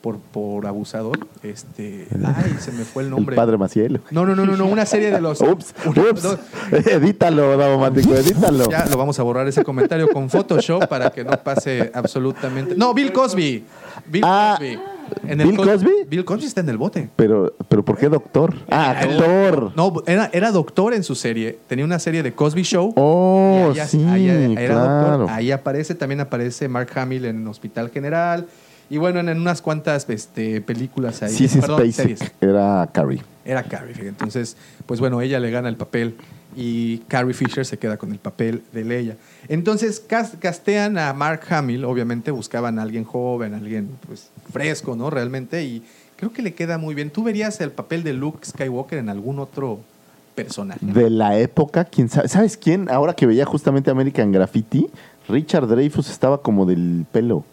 por, 0.00 0.18
por 0.18 0.66
abusador? 0.66 1.18
Este. 1.42 2.06
Ay, 2.24 2.54
se 2.58 2.72
me 2.72 2.84
fue 2.84 3.02
el 3.02 3.10
nombre. 3.10 3.34
El 3.34 3.36
padre 3.36 3.56
Maciel. 3.58 4.00
No, 4.10 4.24
no, 4.24 4.34
no, 4.34 4.46
no, 4.46 4.56
no, 4.56 4.66
una 4.66 4.86
serie 4.86 5.10
de 5.10 5.20
los. 5.20 5.40
Ups, 5.42 5.74
una- 5.86 6.02
ups. 6.10 6.22
no, 6.24 6.38
edítalo, 6.78 7.56
Davomático, 7.56 8.14
edítalo. 8.14 8.68
ya 8.70 8.86
lo 8.86 8.96
vamos 8.96 9.18
a 9.18 9.22
borrar 9.22 9.46
ese 9.48 9.64
comentario 9.64 10.08
con 10.10 10.30
Photoshop 10.30 10.86
para 10.88 11.10
que 11.10 11.24
no 11.24 11.32
pase 11.42 11.90
absolutamente. 11.94 12.74
No, 12.76 12.94
Bill 12.94 13.12
Cosby. 13.12 13.64
Bill 14.06 14.22
Ah, 14.24 14.56
Cosby. 14.58 14.78
En 15.26 15.40
el 15.40 15.48
¿Bill 15.48 15.56
Cos- 15.58 15.66
Cosby? 15.72 15.90
Bill 16.06 16.24
Cosby 16.24 16.44
está 16.46 16.60
en 16.60 16.68
el 16.68 16.76
bote. 16.76 17.08
Pero, 17.16 17.54
pero 17.68 17.82
¿por 17.82 17.96
qué 17.96 18.08
doctor? 18.10 18.54
Ah, 18.70 18.90
actor. 18.90 19.72
No, 19.74 19.94
era, 20.06 20.28
era 20.34 20.52
doctor 20.52 20.92
en 20.92 21.02
su 21.02 21.14
serie. 21.14 21.58
Tenía 21.66 21.84
una 21.86 21.98
serie 21.98 22.22
de 22.22 22.34
Cosby 22.34 22.62
Show. 22.62 22.92
Oh, 22.94 23.72
sí, 23.86 23.98
claro. 24.54 24.74
doctor. 25.18 25.30
Ahí 25.30 25.50
aparece, 25.50 25.94
también 25.94 26.20
aparece 26.20 26.68
Mark 26.68 26.90
Hamill 26.94 27.24
en 27.24 27.46
Hospital 27.48 27.88
General. 27.90 28.46
Y 28.90 28.96
bueno, 28.96 29.20
en, 29.20 29.28
en 29.28 29.40
unas 29.40 29.60
cuantas 29.62 30.08
este, 30.08 30.60
películas 30.60 31.22
ahí. 31.22 31.30
Sí, 31.32 31.46
sí, 31.48 31.60
perdón, 31.60 31.80
Spacek 31.92 31.94
series. 32.18 32.32
era 32.40 32.88
Carrie. 32.92 33.22
Era 33.44 33.62
Carrie. 33.62 33.92
fíjate. 33.92 34.08
Entonces, 34.08 34.56
pues 34.86 34.98
bueno, 35.00 35.20
ella 35.20 35.38
le 35.40 35.50
gana 35.50 35.68
el 35.68 35.76
papel 35.76 36.16
y 36.56 36.98
Carrie 37.08 37.34
Fisher 37.34 37.66
se 37.66 37.78
queda 37.78 37.98
con 37.98 38.12
el 38.12 38.18
papel 38.18 38.62
de 38.72 38.84
Leia. 38.84 39.16
Entonces, 39.48 40.00
cas- 40.00 40.32
castean 40.40 40.96
a 40.98 41.12
Mark 41.12 41.42
Hamill, 41.50 41.84
obviamente 41.84 42.30
buscaban 42.30 42.78
a 42.78 42.82
alguien 42.82 43.04
joven, 43.04 43.54
alguien 43.54 43.90
pues 44.06 44.30
fresco, 44.52 44.96
¿no? 44.96 45.10
Realmente, 45.10 45.62
y 45.64 45.82
creo 46.16 46.32
que 46.32 46.40
le 46.42 46.54
queda 46.54 46.78
muy 46.78 46.94
bien. 46.94 47.10
¿Tú 47.10 47.22
verías 47.22 47.60
el 47.60 47.70
papel 47.70 48.02
de 48.04 48.14
Luke 48.14 48.38
Skywalker 48.46 48.98
en 48.98 49.10
algún 49.10 49.38
otro 49.38 49.80
personaje? 50.34 50.80
De 50.84 51.10
la 51.10 51.38
época, 51.38 51.84
¿quién 51.84 52.08
sabe? 52.08 52.28
¿Sabes 52.28 52.56
quién? 52.56 52.88
Ahora 52.90 53.12
que 53.14 53.26
veía 53.26 53.44
justamente 53.44 53.90
American 53.90 54.32
Graffiti, 54.32 54.88
Richard 55.28 55.66
Dreyfus 55.68 56.08
estaba 56.10 56.40
como 56.42 56.64
del 56.64 57.04
pelo. 57.12 57.44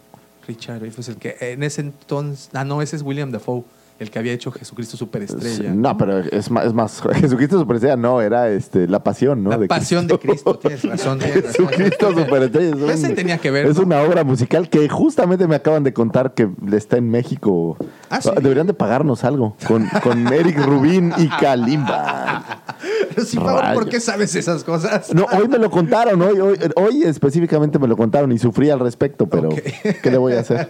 Richard 0.46 0.80
Dreyfuss, 0.80 1.08
el 1.08 1.16
que 1.16 1.36
en 1.40 1.62
ese 1.62 1.80
entonces... 1.82 2.50
Ah, 2.52 2.64
no, 2.64 2.82
ese 2.82 2.96
es 2.96 3.02
William 3.02 3.30
Dafoe, 3.30 3.64
el 3.98 4.10
que 4.10 4.18
había 4.18 4.32
hecho 4.32 4.50
Jesucristo 4.52 4.96
Superestrella. 4.96 5.72
No, 5.74 5.96
pero 5.96 6.18
es 6.18 6.50
más, 6.50 6.66
es 6.66 6.72
más 6.74 7.02
Jesucristo 7.14 7.58
Superestrella 7.58 7.96
no, 7.96 8.20
era 8.20 8.50
este, 8.50 8.86
la 8.86 9.02
pasión, 9.02 9.42
¿no? 9.42 9.50
La 9.50 9.66
pasión 9.66 10.06
de 10.06 10.18
Cristo, 10.18 10.58
tienes 10.58 10.82
razón. 10.84 11.18
tienes 11.18 11.44
razón. 11.46 11.68
Jesucristo 11.68 12.08
Superestrella. 12.14 12.68
es 12.68 12.74
un- 12.82 12.90
Ese 12.90 13.08
tenía 13.10 13.38
que 13.38 13.50
ver, 13.50 13.66
Es 13.66 13.76
¿no? 13.76 13.84
una 13.84 14.02
obra 14.02 14.22
musical 14.24 14.68
que 14.68 14.88
justamente 14.88 15.46
me 15.48 15.54
acaban 15.54 15.82
de 15.82 15.92
contar 15.94 16.34
que 16.34 16.48
está 16.72 16.98
en 16.98 17.08
México. 17.10 17.76
Ah, 18.10 18.20
¿sí? 18.20 18.30
Deberían 18.40 18.66
de 18.66 18.74
pagarnos 18.74 19.24
algo 19.24 19.56
con, 19.66 19.86
con 20.02 20.26
Eric 20.32 20.58
Rubín 20.58 21.12
y 21.16 21.28
Kalimba. 21.28 22.62
Sí, 23.24 23.38
Pablo, 23.38 23.74
¿por 23.74 23.88
qué 23.88 23.98
sabes 24.00 24.34
esas 24.36 24.62
cosas? 24.62 25.12
No, 25.14 25.24
hoy 25.32 25.48
me 25.48 25.58
lo 25.58 25.70
contaron, 25.70 26.20
hoy, 26.20 26.38
hoy, 26.38 26.58
hoy 26.76 27.02
específicamente 27.04 27.78
me 27.78 27.88
lo 27.88 27.96
contaron 27.96 28.30
y 28.32 28.38
sufrí 28.38 28.68
al 28.70 28.78
respecto, 28.80 29.26
pero 29.26 29.48
¿qué 29.48 30.10
le 30.10 30.18
voy 30.18 30.34
a 30.34 30.40
hacer? 30.40 30.68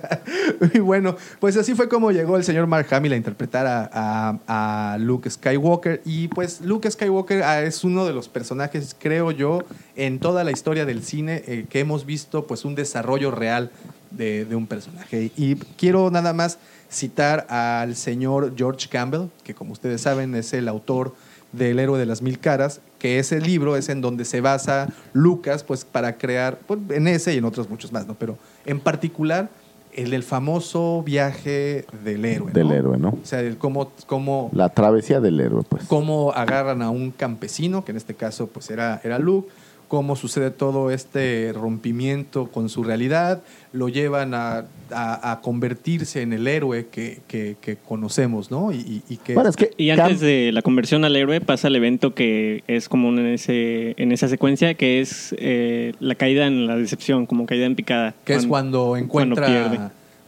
Y 0.72 0.78
bueno, 0.78 1.16
pues 1.40 1.56
así 1.56 1.74
fue 1.74 1.88
como 1.88 2.12
llegó 2.12 2.36
el 2.36 2.44
señor 2.44 2.66
Mark 2.68 2.86
Hamill 2.92 3.14
interpretar 3.16 3.90
a 3.92 4.96
Luke 5.00 5.28
Skywalker. 5.28 6.02
Y 6.04 6.28
pues 6.28 6.60
Luke 6.60 6.90
Skywalker 6.90 7.42
ah, 7.42 7.62
es 7.62 7.84
uno 7.84 8.04
de 8.06 8.12
los 8.12 8.28
personajes, 8.28 8.96
creo 8.98 9.30
yo, 9.30 9.62
en 9.94 10.18
toda 10.18 10.44
la 10.44 10.52
historia 10.52 10.84
del 10.84 11.02
cine 11.02 11.42
eh, 11.46 11.66
que 11.68 11.80
hemos 11.80 12.06
visto 12.06 12.46
pues 12.46 12.64
un 12.64 12.74
desarrollo 12.74 13.30
real 13.30 13.70
de, 14.10 14.44
de 14.44 14.56
un 14.56 14.66
personaje. 14.66 15.30
Y 15.36 15.56
quiero 15.76 16.10
nada 16.10 16.32
más 16.32 16.58
citar 16.90 17.46
al 17.48 17.96
señor 17.96 18.54
George 18.56 18.88
Campbell, 18.88 19.28
que 19.44 19.54
como 19.54 19.72
ustedes 19.72 20.00
saben 20.00 20.34
es 20.34 20.52
el 20.52 20.68
autor 20.68 21.14
del 21.52 21.78
héroe 21.78 21.98
de 21.98 22.06
las 22.06 22.22
mil 22.22 22.38
caras, 22.38 22.80
que 22.98 23.18
ese 23.18 23.40
libro 23.40 23.76
es 23.76 23.88
en 23.88 24.00
donde 24.00 24.24
se 24.24 24.40
basa 24.40 24.88
Lucas, 25.12 25.64
pues 25.64 25.84
para 25.84 26.18
crear, 26.18 26.58
pues, 26.66 26.78
en 26.90 27.08
ese 27.08 27.34
y 27.34 27.38
en 27.38 27.44
otros 27.44 27.68
muchos 27.68 27.92
más, 27.92 28.06
¿no? 28.06 28.14
Pero 28.14 28.38
en 28.64 28.80
particular 28.80 29.48
el 29.96 30.10
del 30.10 30.22
famoso 30.22 31.02
viaje 31.02 31.86
del 32.04 32.24
héroe. 32.24 32.52
Del 32.52 32.68
¿no? 32.68 32.74
héroe, 32.74 32.98
¿no? 32.98 33.08
O 33.08 33.24
sea, 33.26 33.40
el 33.40 33.56
cómo, 33.56 33.90
cómo, 34.06 34.50
La 34.52 34.68
travesía 34.68 35.20
del 35.20 35.40
héroe, 35.40 35.62
pues. 35.68 35.84
cómo 35.84 36.32
agarran 36.32 36.82
a 36.82 36.90
un 36.90 37.10
campesino, 37.10 37.84
que 37.84 37.90
en 37.92 37.96
este 37.96 38.14
caso 38.14 38.46
pues 38.46 38.70
era, 38.70 39.00
era 39.02 39.18
Luke, 39.18 39.50
cómo 39.88 40.16
sucede 40.16 40.50
todo 40.50 40.90
este 40.90 41.52
rompimiento 41.54 42.46
con 42.48 42.68
su 42.68 42.82
realidad, 42.82 43.42
lo 43.72 43.88
llevan 43.88 44.34
a, 44.34 44.64
a- 44.90 45.30
a 45.32 45.40
convertirse 45.40 46.22
en 46.22 46.32
el 46.32 46.48
héroe 46.48 46.86
que, 46.90 47.20
que- 47.28 47.56
que 47.60 47.76
conocemos, 47.76 48.50
¿no? 48.50 48.72
Y, 48.72 49.02
y- 49.08 49.16
que... 49.18 49.34
Bueno, 49.34 49.50
es 49.50 49.56
que 49.56 49.70
Y 49.76 49.90
antes 49.90 50.20
de 50.20 50.50
la 50.52 50.62
conversión 50.62 51.04
al 51.04 51.14
héroe 51.14 51.40
pasa 51.40 51.68
el 51.68 51.76
evento 51.76 52.14
que 52.14 52.64
es 52.66 52.88
común 52.88 53.18
en, 53.18 53.26
ese, 53.26 53.94
en 54.00 54.10
esa 54.12 54.28
secuencia, 54.28 54.74
que 54.74 55.00
es 55.00 55.34
eh, 55.38 55.92
la 56.00 56.14
caída 56.16 56.46
en 56.46 56.66
la 56.66 56.76
decepción, 56.76 57.26
como 57.26 57.46
caída 57.46 57.66
en 57.66 57.76
picada. 57.76 58.14
que 58.24 58.34
es 58.34 58.46
cuando 58.46 58.96
encuentra 58.96 59.46
pierde. 59.46 59.78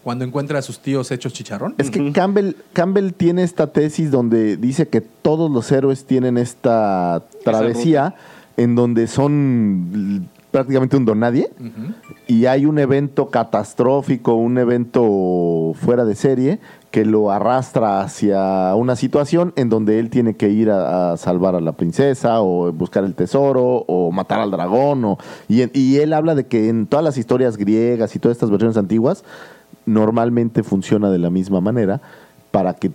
cuando 0.05 0.25
encuentra 0.25 0.61
a 0.61 0.63
sus 0.63 0.79
tíos 0.79 1.11
hechos 1.11 1.33
chicharrón. 1.33 1.75
Es 1.79 1.91
que 1.91 2.13
Campbell, 2.13 2.53
Campbell 2.73 3.11
tiene 3.13 3.43
esta 3.43 3.67
tesis 3.73 4.11
donde 4.11 4.57
dice 4.57 4.87
que 4.89 5.01
todos 5.01 5.51
los 5.51 5.71
héroes 5.73 6.05
tienen 6.05 6.39
esta 6.39 7.25
travesía 7.45 8.15
en 8.59 8.75
donde 8.75 9.07
son 9.07 10.29
prácticamente 10.51 10.97
un 10.97 11.05
donadie 11.05 11.51
Ujú. 11.61 11.93
y 12.27 12.47
hay 12.47 12.65
un 12.67 12.79
evento 12.79 13.29
catastrófico, 13.29 14.35
un 14.35 14.57
evento 14.59 15.73
fuera 15.75 16.05
de 16.05 16.15
serie 16.15 16.59
que 16.91 17.05
lo 17.05 17.31
arrastra 17.31 18.01
hacia 18.01 18.75
una 18.75 18.97
situación 18.97 19.53
en 19.57 19.69
donde 19.69 19.99
él 19.99 20.09
tiene 20.09 20.35
que 20.37 20.49
ir 20.49 20.71
a, 20.71 21.13
a 21.13 21.17
salvar 21.19 21.55
a 21.55 21.61
la 21.61 21.73
princesa 21.73 22.41
o 22.41 22.73
buscar 22.73 23.05
el 23.05 23.15
tesoro 23.15 23.85
o 23.87 24.11
matar 24.11 24.41
al 24.41 24.51
dragón. 24.51 25.05
O, 25.05 25.19
y 25.49 25.97
él 25.99 26.13
habla 26.15 26.35
de 26.35 26.47
que 26.47 26.69
en 26.71 26.87
todas 26.87 27.05
las 27.05 27.19
historias 27.19 27.59
griegas 27.59 28.17
y 28.17 28.19
todas 28.19 28.37
estas 28.37 28.51
versiones 28.51 28.79
antiguas 28.79 29.25
normalmente 29.85 30.63
funciona 30.63 31.11
de 31.11 31.19
la 31.19 31.29
misma 31.31 31.61
manera 31.61 32.01
para 32.51 32.73
que 32.75 32.91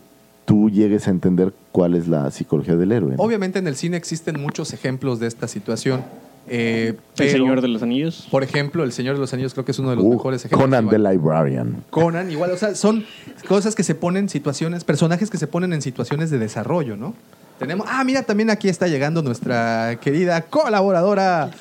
tú 0.46 0.70
llegues 0.70 1.08
a 1.08 1.12
entender 1.12 1.54
cuál 1.72 1.96
es 1.96 2.08
la 2.08 2.30
psicología 2.32 2.76
del 2.76 2.91
héroe. 2.91 3.16
¿no? 3.16 3.24
Obviamente 3.24 3.60
en 3.60 3.68
el 3.68 3.76
cine 3.76 3.98
existen 3.98 4.39
muchos 4.41 4.74
ejemplos 4.74 5.20
de 5.20 5.28
esta 5.28 5.48
situación. 5.48 6.04
eh, 6.48 6.98
El 7.18 7.30
Señor 7.30 7.62
de 7.62 7.70
los 7.70 7.82
Anillos. 7.84 8.28
Por 8.30 8.44
ejemplo, 8.44 8.84
El 8.84 8.91
Señor 8.91 9.16
de 9.16 9.22
los 9.22 9.34
Anillos 9.34 9.54
creo 9.54 9.64
que 9.64 9.72
es 9.72 9.80
uno 9.80 9.91
de 9.91 9.96
los 9.96 10.04
Uh, 10.06 10.12
mejores 10.14 10.44
ejemplos. 10.44 10.62
Conan 10.62 10.89
the. 10.89 11.00
Librarian. 11.00 11.84
Conan, 11.89 12.30
igual, 12.30 12.52
o 12.52 12.58
sea, 12.58 12.76
son 12.76 13.06
cosas 13.48 13.76
que 13.76 13.84
se 13.84 13.96
ponen 13.96 14.28
situaciones, 14.28 14.84
personajes 14.84 15.30
que 15.30 15.38
se 15.38 15.48
ponen 15.48 15.72
en 15.72 15.82
situaciones 15.82 16.30
de 16.30 16.39
desarrollo, 16.39 16.98
¿no? 16.98 17.14
Tenemos, 17.60 17.88
ah, 17.89 18.04
mira, 18.04 18.24
también 18.24 18.50
aquí 18.50 18.68
está 18.68 18.88
llegando 18.88 19.22
nuestra 19.22 19.98
querida 20.02 20.41
colaboradora, 20.41 21.52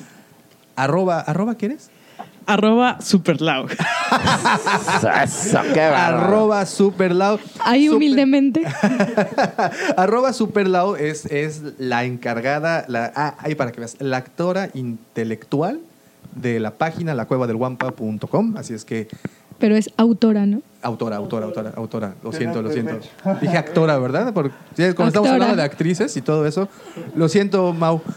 arroba, 0.75 1.21
arroba, 1.21 1.55
¿quién 1.55 1.71
es? 1.71 1.89
Arroba 2.45 2.99
superloud. 3.01 3.71
Eso, 5.23 5.59
qué 5.73 5.79
bárbaro. 5.89 6.17
Arroba 6.25 6.65
superloud. 6.65 7.39
Ahí 7.63 7.85
Super- 7.85 7.97
humildemente. 7.97 8.63
Arroba 9.97 10.33
superloud 10.33 10.97
es, 10.99 11.25
es 11.25 11.61
la 11.77 12.03
encargada, 12.03 12.85
la, 12.87 13.11
ah, 13.15 13.35
ahí 13.39 13.55
para 13.55 13.71
que 13.71 13.79
veas, 13.79 13.95
la 13.99 14.17
actora 14.17 14.69
intelectual 14.73 15.79
de 16.35 16.59
la 16.59 16.71
página 16.71 17.13
lacuevadelguampa.com, 17.13 18.57
así 18.57 18.73
es 18.73 18.85
que 18.85 19.07
Pero 19.59 19.75
es 19.75 19.89
autora, 19.97 20.45
¿no? 20.45 20.61
Autora, 20.83 21.15
autora, 21.15 21.45
autora, 21.45 21.73
autora. 21.75 22.15
Lo 22.23 22.31
siento, 22.33 22.61
lo 22.61 22.69
siento. 22.71 22.99
Dije 23.41 23.57
actora, 23.57 23.97
¿verdad? 23.97 24.33
Porque 24.33 24.51
cuando 24.95 25.07
estamos 25.07 25.29
hablando 25.29 25.55
de 25.55 25.63
actrices 25.63 26.15
y 26.17 26.21
todo 26.21 26.45
eso. 26.45 26.67
Lo 27.15 27.29
siento, 27.29 27.73
Mau. 27.73 28.01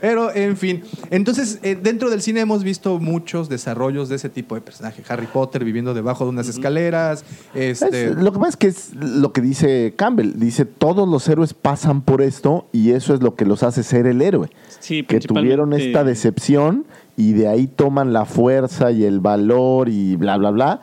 Pero, 0.00 0.34
en 0.34 0.56
fin. 0.56 0.82
Entonces, 1.10 1.58
eh, 1.62 1.78
dentro 1.80 2.10
del 2.10 2.22
cine 2.22 2.40
hemos 2.40 2.62
visto 2.62 2.98
muchos 2.98 3.48
desarrollos 3.48 4.08
de 4.08 4.16
ese 4.16 4.28
tipo 4.28 4.54
de 4.54 4.60
personaje. 4.60 5.02
Harry 5.08 5.26
Potter 5.26 5.64
viviendo 5.64 5.94
debajo 5.94 6.24
de 6.24 6.30
unas 6.30 6.48
escaleras. 6.48 7.24
Este, 7.54 8.06
Es- 8.10 8.16
lo 8.16 8.32
que 8.32 8.38
pasa 8.38 8.50
es 8.50 8.56
que 8.56 8.66
es 8.68 8.94
lo 8.94 9.32
que 9.32 9.40
dice 9.40 9.94
Campbell. 9.96 10.34
Dice, 10.38 10.64
todos 10.64 11.08
los 11.08 11.28
héroes 11.28 11.54
pasan 11.54 12.02
por 12.02 12.22
esto 12.22 12.66
y 12.72 12.92
eso 12.92 13.14
es 13.14 13.22
lo 13.22 13.34
que 13.34 13.44
los 13.44 13.62
hace 13.62 13.82
ser 13.82 14.06
el 14.06 14.22
héroe. 14.22 14.50
Sí, 14.80 15.02
que 15.04 15.20
tuvieron 15.20 15.72
esta 15.72 16.04
decepción 16.04 16.84
y 17.16 17.32
de 17.32 17.48
ahí 17.48 17.66
toman 17.66 18.12
la 18.12 18.24
fuerza 18.24 18.90
y 18.92 19.04
el 19.04 19.20
valor 19.20 19.88
y 19.88 20.16
bla, 20.16 20.36
bla, 20.36 20.50
bla 20.50 20.80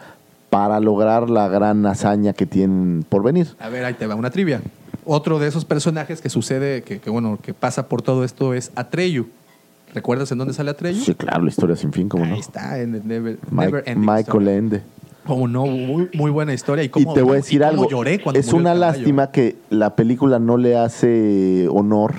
para 0.49 0.79
lograr 0.79 1.29
la 1.29 1.47
gran 1.47 1.85
hazaña 1.85 2.33
que 2.33 2.45
tienen 2.45 3.05
por 3.09 3.23
venir. 3.23 3.47
A 3.59 3.69
ver, 3.69 3.85
ahí 3.85 3.95
te 3.95 4.05
va 4.07 4.15
una 4.15 4.29
trivia. 4.29 4.61
Otro 5.05 5.39
de 5.39 5.47
esos 5.47 5.65
personajes 5.65 6.21
que 6.21 6.29
sucede, 6.29 6.83
que, 6.83 6.99
que, 6.99 7.09
bueno, 7.09 7.39
que 7.41 7.53
pasa 7.53 7.87
por 7.89 8.01
todo 8.03 8.23
esto 8.23 8.53
es 8.53 8.71
Atreyu. 8.75 9.27
¿Recuerdas 9.93 10.31
en 10.31 10.37
dónde 10.37 10.53
sale 10.53 10.71
Atreyu? 10.71 11.03
Sí, 11.03 11.13
claro, 11.15 11.43
la 11.43 11.49
historia 11.49 11.75
sin 11.75 11.91
fin, 11.91 12.07
como 12.07 12.25
no. 12.25 12.33
Ahí 12.35 12.39
está, 12.39 12.79
en 12.79 12.95
el 12.95 13.07
Never, 13.07 13.37
Mike- 13.51 13.65
Never 13.65 13.83
Ending 13.87 14.05
Michael. 14.15 14.47
Ende. 14.47 14.81
Como 15.25 15.47
no, 15.47 15.65
muy, 15.65 16.09
muy 16.13 16.29
buena 16.31 16.53
historia. 16.53 16.83
Y, 16.83 16.87
Y 16.87 16.89
cómo, 16.89 17.13
te 17.13 17.21
voy 17.21 17.33
a 17.33 17.35
decir 17.35 17.63
algo. 17.63 17.89
lloré 17.89 18.21
cuando 18.21 18.39
es 18.39 18.51
una 18.53 18.73
lástima 18.75 19.31
que 19.31 19.55
la 19.69 19.95
película 19.95 20.37
no 20.39 20.57
le 20.57 20.77
hace 20.77 21.67
honor 21.71 22.13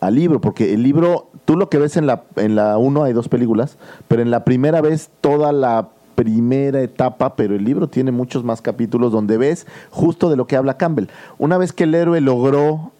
al 0.00 0.14
libro, 0.14 0.40
porque 0.40 0.72
el 0.74 0.82
libro, 0.82 1.30
tú 1.46 1.56
lo 1.56 1.70
que 1.70 1.78
ves 1.78 1.96
en 1.96 2.06
la 2.06 2.24
en 2.36 2.54
la 2.54 2.76
1 2.76 3.04
hay 3.04 3.14
dos 3.14 3.30
películas, 3.30 3.78
pero 4.08 4.20
en 4.20 4.30
la 4.30 4.44
primera 4.44 4.82
ves 4.82 5.08
toda 5.22 5.52
la 5.52 5.88
primera 6.14 6.82
etapa, 6.82 7.36
pero 7.36 7.54
el 7.54 7.64
libro 7.64 7.88
tiene 7.88 8.10
muchos 8.10 8.44
más 8.44 8.60
capítulos 8.60 9.12
donde 9.12 9.38
ves 9.38 9.66
justo 9.90 10.28
de 10.28 10.36
lo 10.36 10.46
que 10.46 10.56
habla 10.56 10.76
Campbell. 10.76 11.06
Una 11.38 11.56
vez 11.56 11.72
que 11.72 11.84
el 11.84 11.94
héroe 11.94 12.20
logró 12.20 12.90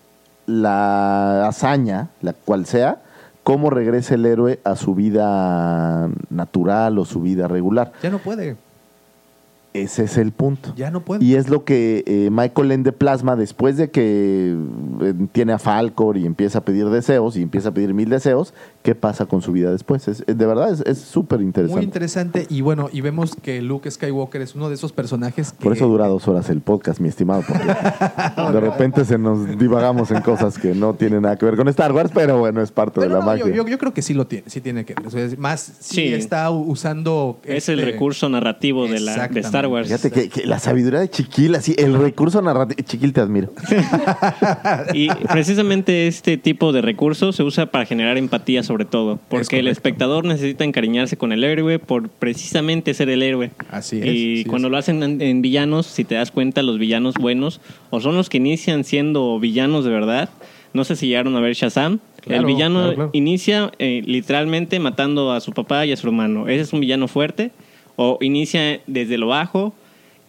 la 0.46 1.48
hazaña, 1.48 2.10
la 2.20 2.32
cual 2.32 2.66
sea, 2.66 3.02
cómo 3.42 3.70
regresa 3.70 4.14
el 4.14 4.26
héroe 4.26 4.60
a 4.64 4.76
su 4.76 4.94
vida 4.94 6.08
natural 6.30 6.98
o 6.98 7.04
su 7.04 7.20
vida 7.20 7.48
regular. 7.48 7.92
Ya 8.02 8.10
no 8.10 8.18
puede. 8.18 8.56
Ese 9.82 10.04
es 10.04 10.16
el 10.16 10.32
punto. 10.32 10.72
Ya 10.76 10.90
no 10.90 11.04
puede. 11.04 11.24
Y 11.24 11.34
es 11.34 11.48
lo 11.48 11.64
que 11.64 12.04
eh, 12.06 12.28
Michael 12.30 12.72
Ende 12.72 12.92
plasma 12.92 13.36
después 13.36 13.76
de 13.76 13.90
que 13.90 14.56
eh, 15.02 15.14
tiene 15.32 15.52
a 15.52 15.58
Falcor 15.58 16.16
y 16.16 16.26
empieza 16.26 16.58
a 16.58 16.64
pedir 16.64 16.88
deseos 16.88 17.36
y 17.36 17.42
empieza 17.42 17.70
a 17.70 17.72
pedir 17.72 17.94
mil 17.94 18.08
deseos, 18.08 18.54
qué 18.86 18.94
pasa 18.94 19.26
con 19.26 19.42
su 19.42 19.50
vida 19.52 19.72
después. 19.72 20.06
Es, 20.06 20.24
de 20.24 20.46
verdad 20.46 20.70
es- 20.86 20.98
súper 20.98 21.40
interesante. 21.40 21.76
Muy 21.76 21.84
interesante. 21.84 22.46
Y 22.48 22.60
bueno, 22.60 22.88
y 22.92 23.00
vemos 23.00 23.34
que 23.34 23.60
Luke 23.60 23.90
Skywalker 23.90 24.40
es 24.42 24.54
uno 24.54 24.68
de 24.68 24.76
esos 24.76 24.92
personajes 24.92 25.50
que. 25.52 25.64
Por 25.64 25.72
eso 25.72 25.88
dura 25.88 26.06
dos 26.06 26.28
horas 26.28 26.48
el 26.50 26.60
podcast, 26.60 27.00
mi 27.00 27.08
estimado, 27.08 27.42
porque 27.46 27.64
de 28.52 28.60
repente 28.60 29.04
se 29.04 29.18
nos 29.18 29.58
divagamos 29.58 30.10
en 30.12 30.22
cosas 30.22 30.56
que 30.58 30.74
no 30.74 30.94
tienen 30.94 31.22
nada 31.22 31.36
que 31.36 31.44
ver 31.46 31.56
con 31.56 31.66
Star 31.68 31.90
Wars, 31.92 32.10
pero 32.14 32.38
bueno, 32.38 32.62
es 32.62 32.70
parte 32.70 33.00
de 33.00 33.08
la 33.08 33.18
no, 33.18 33.22
magia. 33.26 33.44
yo, 33.46 33.52
yo- 33.52 33.66
yo 33.66 33.78
creo 33.78 33.92
que 33.92 34.02
sí 34.02 34.14
lo 34.14 34.26
tiene, 34.28 34.44
sí 34.48 34.60
tiene 34.60 34.84
que 34.84 34.94
ver. 34.94 35.36
Más, 35.38 35.60
sí, 35.80 35.94
Sí. 35.96 36.14
está 36.14 36.48
usando. 36.50 37.40
Es 37.44 37.68
el 37.68 37.80
este- 37.80 37.90
recurso 37.92 38.28
narrativo 38.28 38.86
de, 38.86 39.00
la, 39.00 39.26
de 39.28 39.40
Star 39.40 39.66
Wars. 39.66 39.88
Fíjate 39.88 40.10
que, 40.12 40.28
que 40.28 40.46
la 40.46 40.58
sabiduría 40.60 41.00
de 41.00 41.10
Chiquil, 41.10 41.54
así, 41.56 41.74
el 41.76 41.94
recurso 41.98 42.40
narrativo. 42.40 42.80
Chiquil, 42.86 43.12
te 43.12 43.20
admiro. 43.20 43.50
Y 44.94 45.08
precisamente 45.32 46.06
este 46.06 46.36
tipo 46.36 46.72
de 46.72 46.80
recurso 46.82 47.32
se 47.32 47.42
usa 47.42 47.66
para 47.66 47.84
generar 47.86 48.16
empatía 48.18 48.62
sobre 48.62 48.75
todo, 48.84 49.18
porque 49.28 49.58
el 49.58 49.68
espectador 49.68 50.24
necesita 50.24 50.64
encariñarse 50.64 51.16
con 51.16 51.32
el 51.32 51.42
héroe 51.44 51.78
por 51.78 52.08
precisamente 52.08 52.94
ser 52.94 53.08
el 53.08 53.22
héroe. 53.22 53.50
Así 53.70 53.98
es, 53.98 54.06
Y 54.06 54.44
cuando 54.44 54.68
lo 54.68 54.76
hacen 54.76 55.02
en, 55.02 55.20
en 55.22 55.42
villanos, 55.42 55.86
si 55.86 56.04
te 56.04 56.16
das 56.16 56.30
cuenta, 56.30 56.62
los 56.62 56.78
villanos 56.78 57.14
buenos 57.14 57.60
o 57.90 58.00
son 58.00 58.16
los 58.16 58.28
que 58.28 58.36
inician 58.36 58.84
siendo 58.84 59.38
villanos 59.40 59.84
de 59.84 59.90
verdad. 59.90 60.28
No 60.72 60.84
sé 60.84 60.94
si 60.96 61.08
llegaron 61.08 61.34
a 61.36 61.40
ver 61.40 61.54
Shazam. 61.54 62.00
Claro, 62.20 62.40
el 62.40 62.46
villano 62.46 62.80
claro, 62.80 62.94
claro. 62.94 63.10
inicia 63.14 63.72
eh, 63.78 64.02
literalmente 64.04 64.78
matando 64.78 65.32
a 65.32 65.40
su 65.40 65.52
papá 65.52 65.86
y 65.86 65.92
a 65.92 65.96
su 65.96 66.06
hermano. 66.06 66.48
Ese 66.48 66.62
es 66.62 66.72
un 66.72 66.80
villano 66.80 67.08
fuerte. 67.08 67.50
O 67.96 68.18
inicia 68.20 68.80
desde 68.86 69.16
lo 69.16 69.28
bajo. 69.28 69.74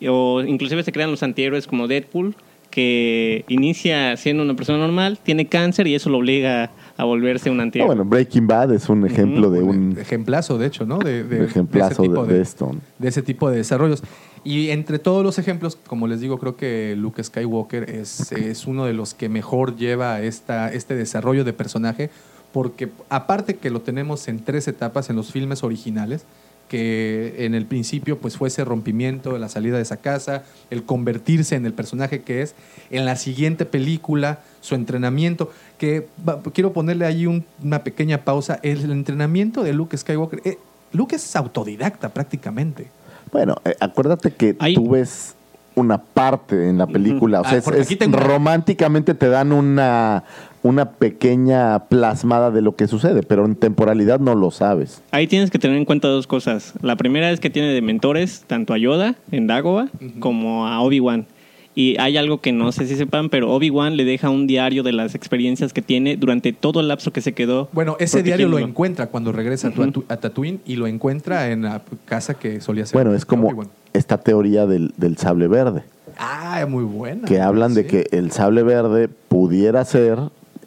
O 0.08 0.42
inclusive 0.42 0.84
se 0.84 0.92
crean 0.92 1.12
los 1.12 1.24
antihéroes 1.24 1.68
como 1.68 1.88
Deadpool, 1.88 2.36
que 2.70 3.44
inicia 3.48 4.16
siendo 4.16 4.44
una 4.44 4.56
persona 4.56 4.78
normal, 4.78 5.18
tiene 5.22 5.48
cáncer 5.48 5.88
y 5.88 5.96
eso 5.96 6.10
lo 6.10 6.20
obliga 6.20 6.72
a 6.98 7.04
volverse 7.04 7.50
un 7.50 7.60
Ah, 7.60 7.64
antihéroe. 7.64 7.88
bueno, 7.96 8.04
Breaking 8.10 8.48
Bad 8.48 8.74
es 8.74 8.90
un 8.90 9.06
ejemplo 9.06 9.52
de 9.52 9.62
un 9.62 9.98
Ejemplazo, 10.00 10.58
de 10.58 10.66
hecho, 10.68 10.86
¿no? 10.86 10.98
De, 11.00 11.24
de- 11.24 11.46
ejemplazo 11.46 12.02
de 12.02 12.08
ese 12.08 12.10
tipo 12.10 12.26
de, 12.26 12.34
de 12.34 12.42
esto. 12.42 12.72
de 13.00 13.08
ese 13.08 13.22
tipo 13.22 13.50
de 13.50 13.58
desarrollos. 13.58 14.04
Y 14.44 14.70
entre 14.70 14.98
todos 14.98 15.24
los 15.24 15.38
ejemplos, 15.40 15.78
como 15.88 16.08
les 16.08 16.22
digo, 16.22 16.38
creo 16.40 16.56
que 16.56 16.96
Luke 16.98 17.24
Skywalker 17.24 17.90
es, 17.90 18.32
es 18.32 18.66
uno 18.66 18.86
de 18.86 18.94
los 18.94 19.14
que 19.14 19.30
mejor 19.30 19.76
lleva 19.76 20.22
esta, 20.22 20.72
este 20.74 20.96
desarrollo 20.96 21.44
de 21.44 21.54
personaje, 21.54 22.10
porque 22.54 22.90
aparte 23.10 23.56
que 23.58 23.70
lo 23.70 23.82
tenemos 23.82 24.28
en 24.28 24.40
tres 24.40 24.68
etapas 24.68 25.10
en 25.10 25.16
los 25.18 25.32
filmes 25.32 25.64
originales, 25.64 26.24
que 26.68 27.36
en 27.46 27.56
el 27.56 27.66
principio 27.66 28.18
pues 28.20 28.36
fue 28.38 28.50
ese 28.50 28.66
rompimiento 28.66 29.34
de 29.34 29.40
la 29.40 29.48
salida 29.50 29.78
de 29.78 29.84
esa 29.84 29.98
casa, 29.98 30.44
el 30.70 30.84
convertirse 30.84 31.56
en 31.56 31.66
el 31.66 31.74
personaje 31.74 32.22
que 32.22 32.42
es, 32.42 32.56
en 32.92 33.06
la 33.06 33.16
siguiente 33.16 33.66
película, 33.66 34.40
su 34.62 34.76
entrenamiento, 34.76 35.52
que 35.78 36.08
va- 36.28 36.42
quiero 36.54 36.74
ponerle 36.74 37.06
ahí 37.06 37.26
un- 37.26 37.46
una 37.64 37.84
pequeña 37.84 38.20
pausa, 38.26 38.60
el 38.64 38.92
entrenamiento 38.92 39.64
de 39.64 39.74
Luke 39.74 39.98
Skywalker, 39.98 40.42
eh, 40.44 40.58
Luke 40.92 41.16
es 41.16 41.36
autodidacta 41.36 42.10
prácticamente. 42.10 42.88
Bueno, 43.32 43.56
eh, 43.66 43.76
acuérdate 43.80 44.32
que 44.32 44.56
Hay- 44.60 44.76
tú 44.76 44.90
ves 44.92 45.36
una 45.76 46.00
parte 46.00 46.70
en 46.70 46.78
la 46.80 46.88
película, 46.88 47.42
o 47.42 47.44
sea, 47.44 47.54
Ah, 47.54 47.58
es- 47.58 47.64
porque 47.64 47.82
es- 47.82 48.12
románticamente 48.12 49.14
te 49.14 49.30
dan 49.30 49.52
una, 49.52 50.24
una 50.68 50.92
pequeña 50.92 51.86
plasmada 51.88 52.52
de 52.52 52.62
lo 52.62 52.76
que 52.76 52.88
sucede, 52.88 53.24
pero 53.24 53.46
en 53.46 53.56
temporalidad 53.56 54.20
no 54.20 54.36
lo 54.36 54.52
sabes. 54.52 55.02
Ahí 55.12 55.28
tienes 55.28 55.50
que 55.52 55.60
tener 55.60 55.78
en 55.78 55.86
cuenta 55.86 56.08
dos 56.08 56.28
cosas. 56.28 56.74
La 56.82 56.96
primera 56.96 57.32
es 57.32 57.40
que 57.40 57.50
tiene 57.50 57.70
de 57.70 57.82
mentores 57.82 58.44
tanto 58.48 58.74
a 58.74 58.78
Yoda 58.78 59.16
en 59.32 59.48
Dagobah 59.48 59.88
como 60.20 60.68
a 60.68 60.82
Obi-Wan. 60.82 61.26
Y 61.74 61.96
hay 62.00 62.18
algo 62.18 62.42
que 62.42 62.52
no 62.52 62.72
sé 62.72 62.88
si 62.88 62.96
sepan, 62.96 63.30
pero 63.30 63.52
Obi-Wan 63.54 63.98
le 63.98 64.04
deja 64.04 64.32
un 64.32 64.48
diario 64.48 64.82
de 64.82 64.94
las 64.94 65.14
experiencias 65.14 65.74
que 65.74 65.84
tiene 65.84 66.18
durante 66.18 66.52
todo 66.52 66.80
el 66.80 66.88
lapso 66.88 67.12
que 67.14 67.22
se 67.22 67.34
quedó. 67.34 67.70
Bueno, 67.72 67.96
ese 68.00 68.24
diario 68.24 68.48
lo 68.50 68.58
encuentra 68.58 69.08
cuando 69.08 69.32
regresa 69.32 69.68
a 69.68 69.72
Tatu- 69.72 70.04
a 70.10 70.18
Tatooine 70.18 70.60
y 70.66 70.76
lo 70.76 70.88
encuentra 70.88 71.52
en 71.52 71.62
la 71.62 71.84
casa 72.06 72.34
que 72.34 72.62
solía 72.62 72.86
ser. 72.88 72.94
Bueno, 72.96 73.14
es 73.14 73.26
como 73.26 73.66
esta 73.94 74.18
teoría 74.18 74.66
del, 74.66 74.92
del 74.98 75.18
sable 75.18 75.48
verde, 75.48 75.84
Ah, 76.18 76.66
muy 76.68 76.84
buena. 76.84 77.28
que 77.28 77.40
hablan 77.42 77.76
de 77.76 77.86
que 77.86 78.08
el 78.12 78.32
sable 78.32 78.64
verde 78.64 79.08
pudiera 79.08 79.86
ser 79.86 80.18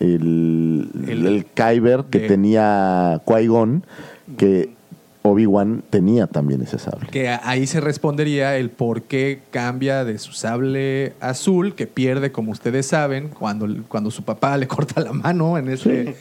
el, 0.01 0.91
El- 1.07 1.27
el, 1.27 1.45
Kyber 1.55 2.05
que 2.11 2.21
de- 2.21 2.29
tenía 2.29 3.21
Qui-Gon, 3.25 3.83
que 4.37 4.71
Obi-Wan 5.23 5.83
tenía 5.91 6.27
también 6.27 6.63
ese 6.63 6.79
sable. 6.79 7.09
Que 7.11 7.29
ahí 7.29 7.67
se 7.67 7.81
respondería 7.81 8.57
el 8.57 8.71
por 8.71 9.03
qué 9.03 9.41
cambia 9.51 10.05
de 10.05 10.19
su 10.19 10.33
sable 10.33 11.13
azul, 11.21 11.75
que 11.75 11.87
pierde, 11.87 12.33
como 12.33 12.53
ustedes 12.53 12.87
saben, 12.87 13.29
cuando, 13.29 13.69
cuando 13.89 14.11
su 14.11 14.23
papá 14.23 14.57
le 14.57 14.67
corta 14.67 15.01
la 15.03 15.13
mano 15.13 15.59
en 15.59 15.69
en 15.69 15.75
este- 15.75 16.17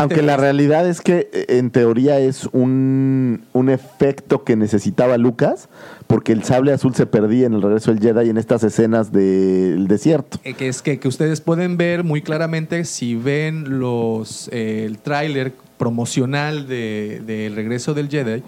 Aunque 0.00 0.22
la 0.22 0.36
realidad 0.36 0.88
es 0.88 1.00
que 1.00 1.28
eh, 1.32 1.46
en 1.58 1.70
teoría 1.70 2.18
es 2.18 2.48
un, 2.52 3.44
un 3.52 3.68
efecto 3.70 4.42
que 4.42 4.56
necesitaba 4.56 5.16
Lucas, 5.16 5.68
porque 6.08 6.32
el 6.32 6.42
sable 6.42 6.72
azul 6.72 6.94
se 6.94 7.06
perdía 7.06 7.46
en 7.46 7.54
el 7.54 7.62
regreso 7.62 7.92
del 7.94 8.00
Jedi 8.00 8.30
en 8.30 8.36
estas 8.36 8.64
escenas 8.64 9.12
del 9.12 9.86
desierto. 9.86 10.38
eh, 10.42 10.54
que 10.54 10.66
es 10.68 10.82
que, 10.82 10.98
que 10.98 11.06
ustedes 11.06 11.40
pueden 11.40 11.76
ver 11.76 12.02
muy 12.02 12.20
claramente 12.20 12.84
si 12.84 13.14
ven 13.14 13.78
los 13.78 14.48
eh, 14.52 14.84
el 14.86 14.98
tráiler 14.98 15.52
promocional 15.80 16.68
de, 16.68 17.22
de 17.26 17.50
regreso 17.54 17.94
del 17.94 18.08
Jedi. 18.10 18.42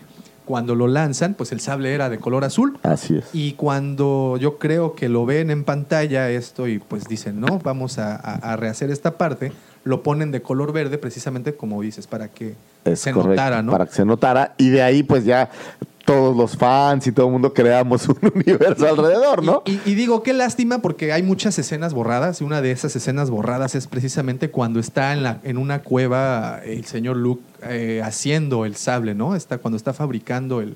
Cuando 0.44 0.74
lo 0.74 0.86
lanzan, 0.86 1.34
pues 1.34 1.50
el 1.52 1.60
sable 1.60 1.94
era 1.94 2.10
de 2.10 2.18
color 2.18 2.44
azul. 2.44 2.76
Así 2.82 3.16
es. 3.16 3.24
Y 3.32 3.52
cuando 3.52 4.36
yo 4.38 4.58
creo 4.58 4.94
que 4.94 5.08
lo 5.08 5.24
ven 5.24 5.50
en 5.50 5.64
pantalla 5.64 6.28
esto 6.30 6.68
y 6.68 6.78
pues 6.78 7.04
dicen, 7.08 7.40
no, 7.40 7.58
vamos 7.60 7.98
a, 7.98 8.16
a- 8.16 8.52
a 8.52 8.56
rehacer 8.56 8.90
esta 8.90 9.16
parte, 9.16 9.52
lo 9.84 10.02
ponen 10.02 10.30
de 10.30 10.42
color 10.42 10.72
verde 10.72 10.98
precisamente 10.98 11.54
como 11.54 11.80
dices, 11.80 12.06
para 12.06 12.28
que 12.28 12.54
Es 12.84 13.00
se 13.00 13.12
correcto, 13.12 13.30
notara, 13.30 13.62
¿no? 13.62 13.72
Para 13.72 13.86
que 13.86 13.94
se 13.94 14.04
notara. 14.04 14.54
Y 14.58 14.68
de 14.70 14.82
ahí, 14.82 15.02
pues 15.02 15.24
ya 15.24 15.48
todos 16.04 16.36
los 16.36 16.56
fans 16.56 17.06
y 17.06 17.12
todo 17.12 17.26
el 17.26 17.32
mundo 17.32 17.52
creamos 17.52 18.08
un 18.08 18.18
universo 18.34 18.88
alrededor, 18.88 19.44
¿no? 19.44 19.62
Y, 19.66 19.80
y 19.84 19.94
digo, 19.94 20.22
qué 20.22 20.32
lástima 20.32 20.78
porque 20.78 21.12
hay 21.12 21.22
muchas 21.22 21.58
escenas 21.58 21.94
borradas 21.94 22.40
y 22.40 22.44
una 22.44 22.60
de 22.60 22.72
esas 22.72 22.94
escenas 22.96 23.30
borradas 23.30 23.74
es 23.74 23.86
precisamente 23.86 24.50
cuando 24.50 24.80
está 24.80 25.12
en, 25.12 25.22
la, 25.22 25.38
en 25.44 25.58
una 25.58 25.82
cueva 25.82 26.60
el 26.64 26.84
señor 26.84 27.16
Luke 27.16 27.42
eh, 27.68 28.02
haciendo 28.04 28.64
el 28.64 28.76
sable, 28.76 29.14
¿no? 29.14 29.36
Está, 29.36 29.58
cuando 29.58 29.76
está 29.76 29.92
fabricando 29.92 30.60
el... 30.60 30.74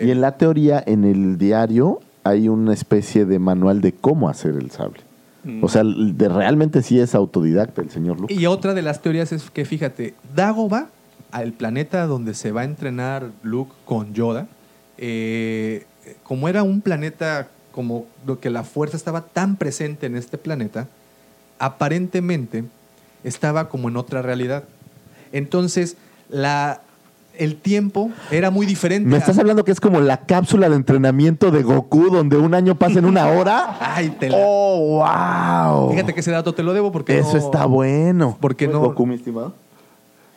Y 0.00 0.10
en 0.10 0.20
la 0.20 0.36
teoría, 0.36 0.82
en 0.86 1.04
el 1.04 1.38
diario, 1.38 2.00
hay 2.24 2.48
una 2.48 2.72
especie 2.72 3.24
de 3.24 3.38
manual 3.38 3.80
de 3.80 3.92
cómo 3.92 4.28
hacer 4.28 4.54
el 4.54 4.70
sable. 4.70 5.00
Mm. 5.44 5.64
O 5.64 5.68
sea, 5.68 5.82
de 5.84 6.28
realmente 6.28 6.82
sí 6.82 7.00
es 7.00 7.14
autodidacta 7.14 7.82
el 7.82 7.90
señor 7.90 8.20
Lucas. 8.20 8.36
Y 8.36 8.46
otra 8.46 8.74
de 8.74 8.82
las 8.82 9.00
teorías 9.00 9.32
es 9.32 9.50
que, 9.50 9.64
fíjate, 9.64 10.14
Dagobah, 10.34 10.88
al 11.32 11.52
planeta 11.52 12.06
donde 12.06 12.34
se 12.34 12.52
va 12.52 12.62
a 12.62 12.64
entrenar 12.64 13.30
Luke 13.42 13.72
con 13.84 14.14
Yoda, 14.14 14.48
eh, 15.00 15.86
como 16.22 16.48
era 16.48 16.62
un 16.62 16.80
planeta, 16.82 17.48
como 17.72 18.04
lo 18.26 18.38
que 18.38 18.50
la 18.50 18.62
fuerza 18.62 18.96
estaba 18.96 19.22
tan 19.22 19.56
presente 19.56 20.06
en 20.06 20.16
este 20.16 20.38
planeta, 20.38 20.86
aparentemente 21.58 22.64
estaba 23.24 23.68
como 23.68 23.88
en 23.88 23.96
otra 23.96 24.22
realidad. 24.22 24.64
Entonces, 25.32 25.96
la, 26.28 26.80
el 27.38 27.56
tiempo 27.56 28.10
era 28.30 28.50
muy 28.50 28.66
diferente. 28.66 29.08
¿Me 29.08 29.16
a- 29.16 29.18
estás 29.18 29.38
hablando 29.38 29.64
que 29.64 29.72
es 29.72 29.80
como 29.80 30.00
la 30.00 30.18
cápsula 30.26 30.68
de 30.68 30.76
entrenamiento 30.76 31.50
de 31.50 31.62
Goku, 31.62 32.10
donde 32.10 32.36
un 32.36 32.54
año 32.54 32.74
pasa 32.76 32.98
en 32.98 33.04
una 33.04 33.26
hora? 33.28 33.76
Ay, 33.94 34.10
te 34.18 34.28
la- 34.30 34.36
¡Oh, 34.40 34.98
wow! 35.78 35.90
Fíjate 35.90 36.14
que 36.14 36.20
ese 36.20 36.30
dato 36.30 36.54
te 36.54 36.62
lo 36.62 36.72
debo 36.72 36.90
porque 36.92 37.18
Eso 37.18 37.32
no- 37.34 37.38
está 37.38 37.66
bueno. 37.66 38.36
Porque 38.40 38.66
no- 38.66 38.80
Goku, 38.80 39.06
mi 39.06 39.14
estimado? 39.14 39.54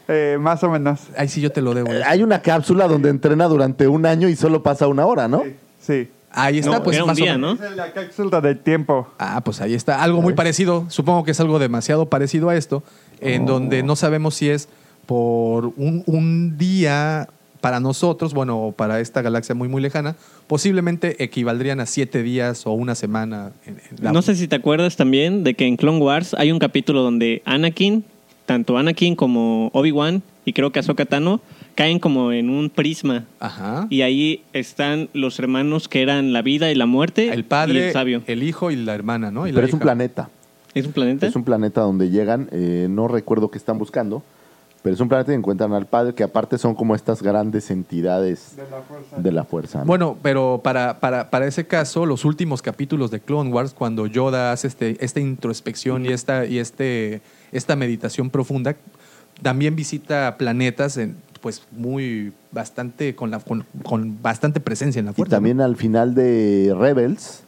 Eh, 0.08 0.38
más 0.40 0.64
o 0.64 0.70
menos. 0.70 1.00
Ahí 1.18 1.28
sí 1.28 1.40
yo 1.42 1.52
te 1.52 1.62
lo 1.62 1.74
debo. 1.74 1.92
Eh, 1.92 2.04
Hay 2.06 2.24
una 2.24 2.42
cápsula 2.42 2.88
donde 2.88 3.10
entrena 3.10 3.46
durante 3.48 3.88
un 3.88 4.06
año 4.06 4.28
y 4.28 4.36
solo 4.36 4.62
pasa 4.64 4.88
una 4.88 5.06
hora, 5.06 5.28
¿no? 5.28 5.44
Sí. 5.80 6.10
Ahí 6.36 6.58
está, 6.60 6.72
No, 6.72 6.84
pues 6.84 6.96
era 6.96 7.04
un 7.04 7.10
más 7.10 7.18
o 7.20 7.24
día, 7.24 7.34
menos. 7.34 7.60
¿no? 7.60 7.66
Es 7.68 7.76
la 7.76 7.92
cápsula 7.94 8.42
del 8.42 8.58
tiempo. 8.60 9.08
Ah, 9.20 9.42
pues 9.46 9.62
ahí 9.62 9.74
está. 9.76 10.02
Algo 10.04 10.22
muy 10.22 10.34
parecido. 10.34 10.86
Supongo 10.90 11.24
que 11.24 11.32
es 11.32 11.40
algo 11.40 11.60
demasiado 11.60 12.08
parecido 12.08 12.50
a 12.50 12.56
esto, 12.56 12.84
en 13.22 13.46
donde 13.46 13.84
no 13.84 13.96
sabemos 13.96 14.36
si 14.36 14.50
es 14.50 14.68
por 15.06 15.68
un, 15.78 16.04
un 16.08 16.58
día 16.58 17.30
para 17.62 17.80
nosotros, 17.80 18.34
bueno, 18.34 18.60
o 18.60 18.72
para 18.74 19.00
esta 19.00 19.22
galaxia 19.22 19.56
muy, 19.56 19.70
muy 19.70 19.82
lejana, 19.82 20.16
posiblemente 20.48 21.24
equivaldrían 21.24 21.80
a 21.80 21.86
siete 21.86 22.22
días 22.24 22.66
o 22.68 22.72
una 22.74 22.94
semana. 22.96 23.52
en- 23.66 23.78
en 23.98 24.04
la- 24.04 24.12
No 24.12 24.22
sé 24.22 24.36
si 24.36 24.48
te 24.50 24.56
acuerdas 24.58 24.98
también 24.98 25.44
de 25.46 25.54
que 25.54 25.66
en 25.66 25.78
Clone 25.78 26.00
Wars 26.00 26.34
hay 26.38 26.52
un 26.52 26.60
capítulo 26.60 27.04
donde 27.04 27.42
Anakin, 27.46 28.04
tanto 28.46 28.78
Anakin 28.78 29.16
como 29.16 29.70
Obi-Wan 29.74 30.22
y 30.46 30.54
creo 30.54 30.72
que 30.72 30.80
Ahsoka 30.80 31.06
Tano 31.06 31.40
caen 31.76 32.00
como 32.00 32.32
en 32.32 32.50
un 32.50 32.70
prisma 32.70 33.26
Ajá. 33.40 33.88
y 33.90 34.02
ahí 34.02 34.42
están 34.54 35.10
los 35.14 35.40
hermanos 35.40 35.88
que 35.88 36.02
eran 36.02 36.34
la 36.34 36.42
vida 36.42 36.72
y 36.72 36.76
la 36.76 36.86
muerte 36.86 37.30
El 37.34 37.40
y 37.40 37.44
padre, 37.44 37.88
el 37.88 37.94
sabio. 37.94 38.22
el 38.28 38.44
hijo 38.44 38.70
y 38.72 38.76
la 38.76 38.94
hermana, 38.94 39.32
¿no? 39.32 39.48
Y 39.48 39.52
la 39.52 39.56
Pero 39.56 39.68
es 39.68 39.74
un 39.74 39.80
planeta. 39.80 40.30
¿Es 40.74 40.86
un 40.86 40.92
planeta? 40.92 41.28
Es 41.28 41.36
un 41.36 41.44
planeta 41.44 41.82
donde 41.82 42.10
llegan, 42.10 42.50
eh, 42.52 42.88
no 42.90 43.08
recuerdo 43.08 43.50
qué 43.52 43.58
están 43.60 43.78
buscando, 43.78 44.24
pero 44.84 44.94
es 44.94 45.00
un 45.00 45.08
planeta 45.10 45.32
y 45.32 45.36
encuentran 45.36 45.74
al 45.74 45.86
padre, 45.88 46.14
que 46.14 46.24
aparte 46.24 46.58
son 46.60 46.76
como 46.76 46.94
estas 46.94 47.24
grandes 47.24 47.72
entidades 47.72 48.56
De 48.58 48.64
la 48.70 48.82
fuerza. 48.82 49.16
de 49.18 49.32
la 49.32 49.44
fuerza. 49.46 49.80
¿no? 49.80 49.86
Bueno, 49.86 50.18
pero 50.22 50.60
para, 50.64 51.00
para, 51.00 51.30
para 51.30 51.48
ese 51.48 51.66
caso, 51.66 52.06
los 52.06 52.26
últimos 52.26 52.62
capítulos 52.62 53.10
de 53.10 53.22
Clone 53.22 53.50
Wars, 53.52 53.74
cuando 53.74 54.06
Yoda 54.08 54.52
hace 54.52 54.68
este, 54.68 54.98
esta 55.04 55.22
introspección 55.22 56.06
y, 56.06 56.10
esta, 56.10 56.46
y 56.46 56.60
este, 56.60 57.22
esta 57.54 57.76
meditación 57.78 58.30
profunda, 58.30 58.76
también 59.42 59.76
visita 59.76 60.36
planetas 60.38 60.98
en, 60.98 61.16
pues 61.42 61.64
muy 61.72 62.34
bastante 62.52 63.16
con 63.16 63.32
la 63.32 63.40
con, 63.40 63.66
con 63.84 64.22
bastante 64.22 64.60
presencia 64.60 65.00
en 65.00 65.06
la 65.06 65.12
Y 65.12 65.16
fuerza. 65.16 65.38
también 65.38 65.60
al 65.62 65.76
final 65.78 66.14
de 66.14 66.76
Rebels 66.78 67.42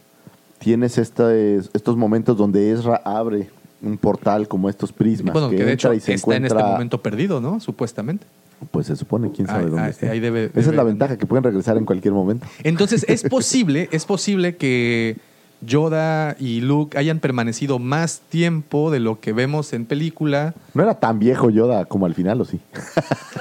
tienes 0.60 0.98
este- 0.98 1.58
estos 1.58 1.96
momentos 1.96 2.38
donde 2.38 2.72
Ezra 2.72 3.02
abre 3.06 3.50
un 3.82 3.98
portal 3.98 4.48
como 4.48 4.70
estos 4.70 4.92
prismas. 4.92 5.34
bueno, 5.34 5.50
que, 5.50 5.64
de 5.64 5.74
hecho 5.74 5.94
y 5.94 6.00
se 6.00 6.14
está 6.14 6.36
en 6.36 6.46
este 6.46 6.56
encuentra- 6.58 6.72
momento 6.74 7.02
perdido, 7.02 7.42
¿no? 7.42 7.60
Supuestamente. 7.60 8.26
Pues 8.72 8.88
se 8.88 8.96
supone, 8.96 9.32
quién 9.32 9.48
sabe 9.48 9.66
Ahí- 9.66 9.70
dónde 9.70 9.82
ahí- 9.84 9.90
está. 9.92 10.10
ahí 10.12 10.20
debe- 10.20 10.50
Esa 10.56 10.70
es 10.70 10.76
la 10.76 10.84
ventaja, 10.84 11.18
que 11.18 11.26
pueden 11.26 11.44
regresar 11.44 11.78
en 11.78 11.86
cualquier 11.86 12.14
momento. 12.14 12.48
Entonces 12.64 13.06
es 13.10 13.24
posible, 13.30 13.90
es 13.92 14.06
posible 14.06 14.56
que 14.56 15.18
Yoda 15.66 16.36
y 16.40 16.62
Luke 16.62 16.98
hayan 16.98 17.20
permanecido 17.20 17.80
más 17.80 18.22
tiempo 18.30 18.92
de 18.92 19.00
lo 19.00 19.20
que 19.20 19.34
vemos 19.34 19.74
en 19.74 19.86
película. 19.86 20.54
No 20.74 20.84
era 20.84 20.96
tan 21.00 21.20
viejo 21.20 21.50
Yoda 21.50 21.86
como 21.86 22.06
al 22.06 22.14
final, 22.14 22.42
¿o 22.42 22.46
sí? 22.46 22.60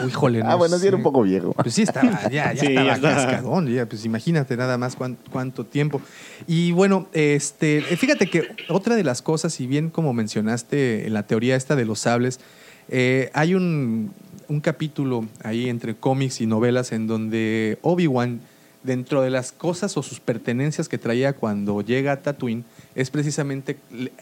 Uy, 0.02 0.08
híjole, 0.08 0.40
ah, 0.42 0.50
no 0.50 0.58
bueno, 0.58 0.78
sí 0.78 0.86
era 0.86 0.96
un 0.96 1.02
poco 1.02 1.22
viejo. 1.22 1.52
Pues 1.54 1.74
sí, 1.74 1.82
estaba, 1.82 2.22
ya, 2.30 2.52
ya 2.52 2.60
Sí, 2.60 2.66
estaba 2.68 2.96
ya 2.96 3.00
cascadón, 3.14 3.66
ya, 3.68 3.86
pues 3.86 4.04
imagínate 4.04 4.56
nada 4.56 4.78
más 4.78 4.96
cuán- 4.96 5.16
cuánto 5.30 5.64
tiempo. 5.64 6.00
Y 6.46 6.72
bueno, 6.72 7.08
este, 7.12 7.82
fíjate 7.82 8.28
que 8.30 8.48
otra 8.68 8.96
de 8.96 9.04
las 9.04 9.22
cosas, 9.22 9.52
si 9.52 9.66
bien 9.66 9.90
como 9.90 10.12
mencionaste 10.12 11.06
en 11.06 11.12
la 11.14 11.24
teoría 11.26 11.56
esta 11.56 11.76
de 11.76 11.84
los 11.84 12.00
sables, 12.00 12.40
eh, 12.88 13.30
hay 13.34 13.54
un, 13.54 14.12
un 14.48 14.60
capítulo 14.60 15.24
ahí 15.42 15.68
entre 15.68 15.94
cómics 15.94 16.40
y 16.40 16.46
novelas 16.46 16.92
en 16.92 17.06
donde 17.06 17.78
Obi-Wan, 17.82 18.40
dentro 18.84 19.22
de 19.22 19.30
las 19.30 19.50
cosas 19.50 19.96
o 19.96 20.02
sus 20.02 20.20
pertenencias 20.20 20.88
que 20.88 20.98
traía 20.98 21.32
cuando 21.32 21.80
llega 21.80 22.12
a 22.12 22.22
Tatooine, 22.22 22.64
es 22.94 23.10
precisamente, 23.10 23.78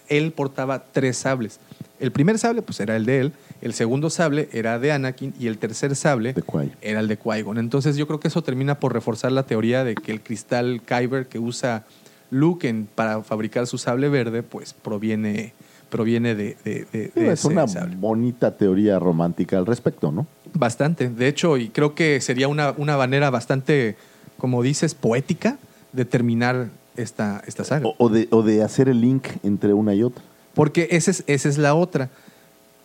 él 0.09 0.33
portaba 0.33 0.85
tres 0.93 1.19
sables. 1.19 1.61
El 2.01 2.11
primer 2.13 2.39
sable, 2.39 2.63
pues 2.63 2.81
era 2.81 2.97
el 2.97 3.05
de 3.05 3.21
él, 3.21 3.33
el 3.61 3.75
segundo 3.75 4.09
sable 4.11 4.49
era 4.53 4.79
de 4.79 4.93
Anakin 4.93 5.35
y 5.39 5.47
el 5.49 5.59
tercer 5.59 5.95
sable 5.95 6.33
era 6.81 7.01
el 7.01 7.09
de 7.09 7.19
Qui-Gon. 7.19 7.59
Entonces 7.59 7.97
yo 7.97 8.07
creo 8.07 8.19
que 8.21 8.29
eso 8.29 8.43
termina 8.43 8.81
por 8.81 8.93
reforzar 8.93 9.31
la 9.33 9.43
teoría 9.45 9.85
de 9.85 9.95
que 9.95 10.11
el 10.13 10.21
cristal 10.21 10.81
Kyber 10.85 11.27
que 11.27 11.39
usa 11.39 11.85
Luke 12.31 12.69
en- 12.69 12.87
para 12.93 13.23
fabricar 13.23 13.67
su 13.67 13.79
sable 13.79 14.09
verde, 14.09 14.43
pues 14.43 14.73
proviene, 14.75 15.53
proviene 15.91 16.35
de, 16.35 16.57
de- 16.65 16.87
de- 16.93 17.13
de 17.15 17.27
es 17.33 17.41
ese 17.41 17.49
una 17.49 17.69
sable. 17.69 17.95
bonita 17.97 18.57
teoría 18.57 18.99
romántica 18.99 19.59
al 19.59 19.67
respecto, 19.67 20.11
¿no? 20.11 20.27
Bastante. 20.55 21.09
De 21.09 21.29
hecho, 21.29 21.57
y 21.57 21.69
creo 21.69 21.95
que 21.95 22.21
sería 22.21 22.49
una, 22.49 22.75
una 22.79 22.97
manera 22.97 23.31
bastante, 23.31 23.97
como 24.43 24.61
dices, 24.61 24.97
poética 24.97 25.57
de 25.93 26.05
terminar 26.05 26.69
esta, 26.97 27.45
esta 27.47 27.63
saga. 27.63 27.87
O, 27.87 27.95
o 27.97 28.09
de, 28.09 28.27
o 28.33 28.43
de 28.43 28.65
hacer 28.65 28.89
el 28.89 29.01
link 29.01 29.29
entre 29.45 29.73
una 29.73 29.95
y 29.95 30.03
otra. 30.03 30.21
Porque 30.53 30.89
esa 30.91 31.13
es, 31.13 31.23
esa 31.29 31.49
es 31.49 31.59
la 31.59 31.77
otra. 31.77 32.11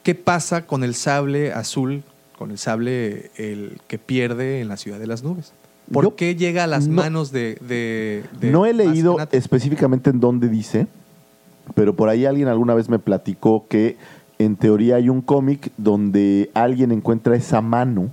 ¿Qué 0.03 0.13
pasa 0.13 0.67
con 0.67 0.83
el 0.83 0.93
sable 0.93 1.51
azul, 1.53 2.03
con 2.37 2.51
el 2.51 2.59
sable 2.59 3.31
el 3.37 3.81
que 3.87 3.97
pierde 3.97 4.61
en 4.61 4.67
la 4.67 4.77
ciudad 4.77 4.99
de 4.99 5.07
las 5.07 5.23
nubes? 5.23 5.51
¿Por 5.91 6.03
Yo 6.03 6.15
qué 6.15 6.35
llega 6.35 6.65
a 6.65 6.67
las 6.67 6.87
no- 6.87 6.93
manos 6.93 7.31
de, 7.31 7.57
de- 7.67 8.23
de 8.39 8.51
No 8.51 8.67
he 8.67 8.73
leído 8.75 9.17
específicamente 9.31 10.11
en 10.11 10.19
dónde 10.19 10.49
dice, 10.49 10.85
pero 11.73 11.95
por 11.95 12.07
ahí 12.09 12.25
alguien 12.27 12.49
alguna 12.49 12.75
vez 12.75 12.87
me 12.87 12.99
platicó 12.99 13.65
que 13.67 13.97
en 14.37 14.57
teoría 14.57 14.97
hay 14.97 15.09
un 15.09 15.21
cómic 15.21 15.71
donde 15.77 16.51
alguien 16.53 16.91
encuentra 16.91 17.35
esa 17.35 17.61
mano 17.61 18.11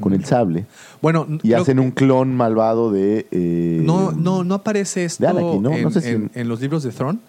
con 0.00 0.12
el 0.12 0.24
sable 0.24 0.66
Bueno, 1.02 1.26
y 1.42 1.52
hacen 1.52 1.78
un 1.78 1.90
clon 1.90 2.34
malvado 2.34 2.90
de... 2.92 3.26
eh, 3.30 3.80
no, 3.84 4.12
no, 4.12 4.44
no 4.44 4.54
aparece 4.54 5.04
esto 5.04 5.28
Anakin, 5.28 5.62
¿no? 5.62 5.72
en, 5.72 5.82
No 5.82 5.90
sé 5.90 6.00
si- 6.00 6.08
en- 6.10 6.30
en 6.34 6.48
los 6.48 6.60
libros 6.60 6.82
de 6.82 6.90
Thrawn, 6.90 7.20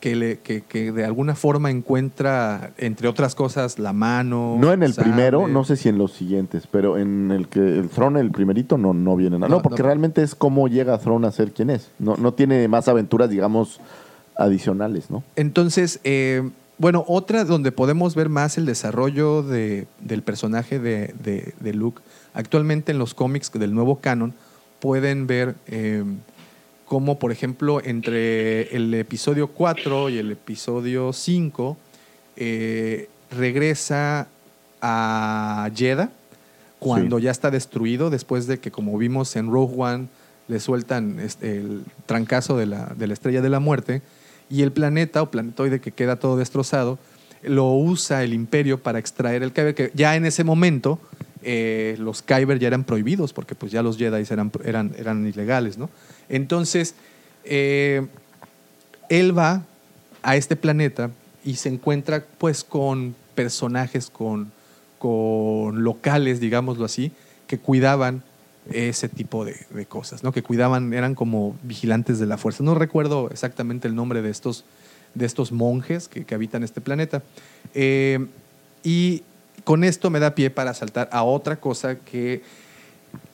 que, 0.00 0.14
le, 0.14 0.38
que, 0.38 0.60
que 0.62 0.92
de 0.92 1.04
alguna 1.04 1.34
forma 1.34 1.70
encuentra, 1.72 2.70
entre 2.78 3.08
otras 3.08 3.34
cosas, 3.34 3.80
la 3.80 3.92
mano. 3.92 4.56
No 4.60 4.72
en 4.72 4.84
el 4.84 4.92
sable. 4.94 5.10
primero, 5.10 5.48
no 5.48 5.64
sé 5.64 5.76
si 5.76 5.88
en 5.88 5.98
los 5.98 6.12
siguientes, 6.12 6.68
pero 6.70 6.98
en 6.98 7.32
el 7.32 7.48
que 7.48 7.58
el 7.80 7.88
Throne, 7.88 8.20
el 8.20 8.30
primerito, 8.30 8.78
no, 8.78 8.94
no 8.94 9.16
viene 9.16 9.38
nada. 9.38 9.48
No, 9.48 9.56
No, 9.56 9.62
porque 9.62 9.82
no. 9.82 9.86
realmente 9.88 10.22
es 10.22 10.36
cómo 10.36 10.68
llega 10.68 10.96
Throne 10.98 11.26
a 11.26 11.32
ser 11.32 11.50
quien 11.50 11.70
es. 11.70 11.90
No, 11.98 12.16
no 12.16 12.32
tiene 12.32 12.68
más 12.68 12.86
aventuras, 12.86 13.28
digamos, 13.28 13.80
adicionales, 14.36 15.10
¿no? 15.10 15.22
Entonces, 15.36 16.00
eh, 16.04 16.48
bueno, 16.78 17.04
otra 17.08 17.44
donde 17.44 17.72
podemos 17.72 18.14
ver 18.14 18.28
más 18.28 18.56
el 18.58 18.66
desarrollo 18.66 19.42
de- 19.42 19.86
del 20.00 20.22
personaje 20.22 20.78
de, 20.78 21.14
de- 21.22 21.54
de 21.60 21.74
Luke. 21.74 22.00
Actualmente 22.34 22.92
en 22.92 22.98
los 22.98 23.14
cómics 23.14 23.50
del 23.52 23.74
nuevo 23.74 23.96
canon 24.00 24.32
pueden 24.80 25.26
ver 25.26 25.56
eh, 25.66 26.04
cómo, 26.86 27.18
por 27.18 27.32
ejemplo, 27.32 27.80
entre 27.84 28.74
el 28.76 28.94
episodio 28.94 29.48
4 29.48 30.08
y 30.10 30.18
el 30.18 30.30
episodio 30.32 31.12
5 31.12 31.76
eh, 32.36 33.08
regresa 33.36 34.28
a 34.80 35.68
Jeddah 35.74 36.10
cuando 36.78 37.18
Sí. 37.18 37.24
ya 37.24 37.30
está 37.32 37.50
destruido, 37.50 38.08
después 38.10 38.46
de 38.46 38.60
que, 38.60 38.70
como 38.70 38.96
vimos 38.96 39.34
en 39.34 39.50
Rogue 39.50 39.74
One, 39.76 40.06
le 40.46 40.60
sueltan 40.60 41.18
este, 41.18 41.58
el 41.58 41.82
trancazo 42.06 42.56
de 42.56 42.66
la, 42.66 42.94
de 42.96 43.08
la 43.08 43.14
estrella 43.14 43.42
de 43.42 43.48
la 43.48 43.58
muerte, 43.58 44.00
y 44.50 44.62
el 44.62 44.72
planeta 44.72 45.22
o 45.22 45.30
planetoide 45.30 45.80
que 45.80 45.92
queda 45.92 46.16
todo 46.16 46.36
destrozado, 46.36 46.98
lo 47.42 47.72
usa 47.72 48.24
el 48.24 48.32
imperio 48.32 48.82
para 48.82 48.98
extraer 48.98 49.42
el 49.42 49.52
Kyber, 49.52 49.74
que 49.74 49.90
ya 49.94 50.16
en 50.16 50.26
ese 50.26 50.44
momento 50.44 50.98
eh, 51.42 51.96
los 51.98 52.22
Kyber 52.22 52.58
ya 52.58 52.68
eran 52.68 52.84
prohibidos, 52.84 53.32
porque 53.32 53.54
pues 53.54 53.70
ya 53.70 53.82
los 53.82 53.96
Jedi 53.96 54.24
eran, 54.30 54.50
eran, 54.64 54.94
eran 54.96 55.26
ilegales, 55.26 55.78
¿no? 55.78 55.88
Entonces, 56.28 56.94
eh, 57.44 58.06
él 59.08 59.36
va 59.36 59.62
a 60.22 60.36
este 60.36 60.56
planeta 60.56 61.10
y 61.44 61.56
se 61.56 61.68
encuentra 61.68 62.24
pues 62.38 62.64
con 62.64 63.14
personajes, 63.34 64.10
con, 64.10 64.52
con 64.98 65.84
locales, 65.84 66.40
digámoslo 66.40 66.84
así, 66.84 67.12
que 67.46 67.58
cuidaban 67.58 68.22
ese 68.72 69.08
tipo 69.08 69.44
de, 69.44 69.56
de 69.70 69.86
cosas, 69.86 70.22
¿no? 70.22 70.32
Que 70.32 70.42
cuidaban, 70.42 70.92
eran 70.92 71.14
como 71.14 71.56
vigilantes 71.62 72.18
de 72.18 72.26
la 72.26 72.36
fuerza. 72.36 72.62
No 72.62 72.74
recuerdo 72.74 73.30
exactamente 73.30 73.88
el 73.88 73.94
nombre 73.94 74.22
de 74.22 74.30
estos, 74.30 74.64
de 75.14 75.26
estos 75.26 75.52
monjes 75.52 76.08
que, 76.08 76.34
habitan 76.34 76.62
este 76.62 76.80
planeta. 76.80 77.22
Eh, 77.74 78.26
y 78.82 79.22
con 79.64 79.84
esto 79.84 80.10
me 80.10 80.20
da 80.20 80.34
pie 80.34 80.50
para 80.50 80.74
saltar 80.74 81.08
a 81.12 81.22
otra 81.22 81.56
cosa 81.56 81.96
que 81.96 82.42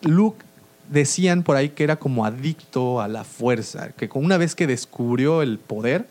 Luke 0.03 0.45
decían 0.91 1.43
por 1.43 1.57
ahí 1.57 1.71
que 1.71 1.85
era 1.85 1.97
como 1.97 2.25
adicto 2.25 3.01
a 3.01 3.09
la 3.09 3.25
fuerza, 3.25 3.91
que 3.91 4.09
una 4.15 4.37
vez 4.37 4.55
que 4.55 4.67
descubrió 4.67 5.43
el 5.43 5.59
poder, 5.59 6.07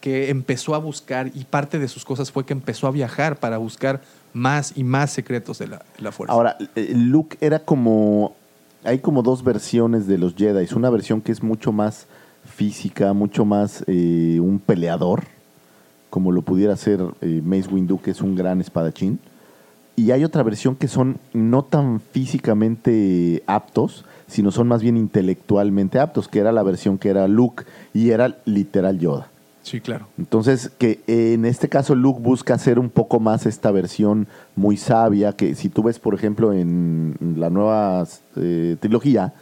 que 0.00 0.30
empezó 0.30 0.74
a 0.74 0.78
buscar 0.78 1.30
y 1.34 1.44
parte 1.44 1.78
de 1.78 1.88
sus 1.88 2.04
cosas 2.04 2.30
fue 2.30 2.44
que 2.44 2.52
empezó 2.52 2.86
a 2.86 2.90
viajar 2.90 3.36
para 3.36 3.56
buscar 3.56 4.02
más 4.34 4.72
y 4.76 4.84
más 4.84 5.10
secretos 5.10 5.58
de 5.58 5.68
la, 5.68 5.78
de 5.78 6.02
la 6.02 6.12
fuerza. 6.12 6.34
Ahora, 6.34 6.56
eh, 6.74 6.92
Luke 6.94 7.38
era 7.40 7.60
como... 7.60 8.36
Hay 8.84 8.98
como 8.98 9.22
dos 9.22 9.42
versiones 9.42 10.06
de 10.06 10.18
los 10.18 10.34
Jedi. 10.34 10.66
Una 10.76 10.90
versión 10.90 11.22
que 11.22 11.32
es 11.32 11.42
mucho 11.42 11.72
más 11.72 12.06
física, 12.44 13.14
mucho 13.14 13.46
más 13.46 13.82
eh, 13.86 14.38
un 14.42 14.58
peleador, 14.58 15.24
como 16.10 16.30
lo 16.32 16.42
pudiera 16.42 16.76
ser 16.76 17.00
eh, 17.22 17.40
Mace 17.42 17.68
Windu, 17.70 17.98
que 17.98 18.10
es 18.10 18.20
un 18.20 18.34
gran 18.34 18.60
espadachín. 18.60 19.20
Y 19.96 20.10
hay 20.10 20.22
otra 20.22 20.42
versión 20.42 20.76
que 20.76 20.88
son 20.88 21.16
no 21.32 21.64
tan 21.64 21.98
físicamente 21.98 23.42
aptos, 23.46 24.04
sino 24.26 24.50
son 24.50 24.68
más 24.68 24.82
bien 24.82 24.98
intelectualmente 24.98 25.98
aptos, 25.98 26.28
que 26.28 26.40
era 26.40 26.52
la 26.52 26.62
versión 26.62 26.98
que 26.98 27.08
era 27.08 27.26
Luke 27.26 27.64
y 27.94 28.10
era 28.10 28.36
literal 28.44 28.98
Yoda. 28.98 29.30
Sí, 29.64 29.80
claro. 29.80 30.06
Entonces, 30.16 30.70
que 30.78 31.00
eh, 31.08 31.32
en 31.34 31.44
este 31.44 31.68
caso 31.68 31.96
Luke 31.96 32.20
busca 32.22 32.54
hacer 32.54 32.78
un 32.78 32.90
poco 32.90 33.18
más 33.18 33.46
esta 33.46 33.72
versión 33.72 34.28
muy 34.54 34.76
sabia, 34.76 35.32
que 35.32 35.56
si 35.56 35.68
tú 35.68 35.82
ves, 35.82 35.98
por 35.98 36.14
ejemplo, 36.14 36.52
en 36.52 37.16
la 37.36 37.50
nueva 37.50 38.06
eh, 38.36 38.76
trilogía, 38.78 39.34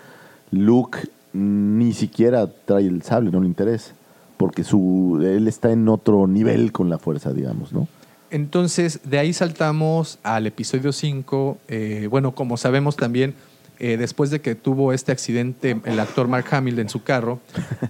Luke 0.51 1.01
ni 1.35 1.93
siquiera 1.93 2.47
trae 2.65 2.87
el 2.87 3.03
sable, 3.03 3.31
no 3.31 3.41
le 3.41 3.47
interesa, 3.47 3.95
porque 4.37 4.65
su, 4.65 5.21
él 5.23 5.49
está 5.49 5.71
en 5.73 5.89
otro 5.89 6.27
nivel 6.27 6.73
con 6.73 6.89
la 6.89 6.99
fuerza, 6.99 7.33
digamos, 7.33 7.73
¿no? 7.73 7.89
Entonces, 8.31 9.01
de 9.05 9.19
ahí 9.19 9.35
saltamos 9.35 10.19
al 10.23 10.47
episodio 10.47 10.93
5. 10.93 11.59
eh, 11.69 12.09
bueno, 12.11 12.35
como 12.35 12.57
sabemos 12.57 12.97
también, 12.97 13.35
eh, 13.79 13.97
después 13.97 14.31
de 14.31 14.41
que 14.41 14.55
tuvo 14.55 14.93
este 14.93 15.11
accidente 15.11 15.81
el 15.85 15.99
actor 15.99 16.29
Mark 16.29 16.47
Hamill 16.53 16.79
en 16.79 16.89
su 16.89 17.03
carro, 17.03 17.41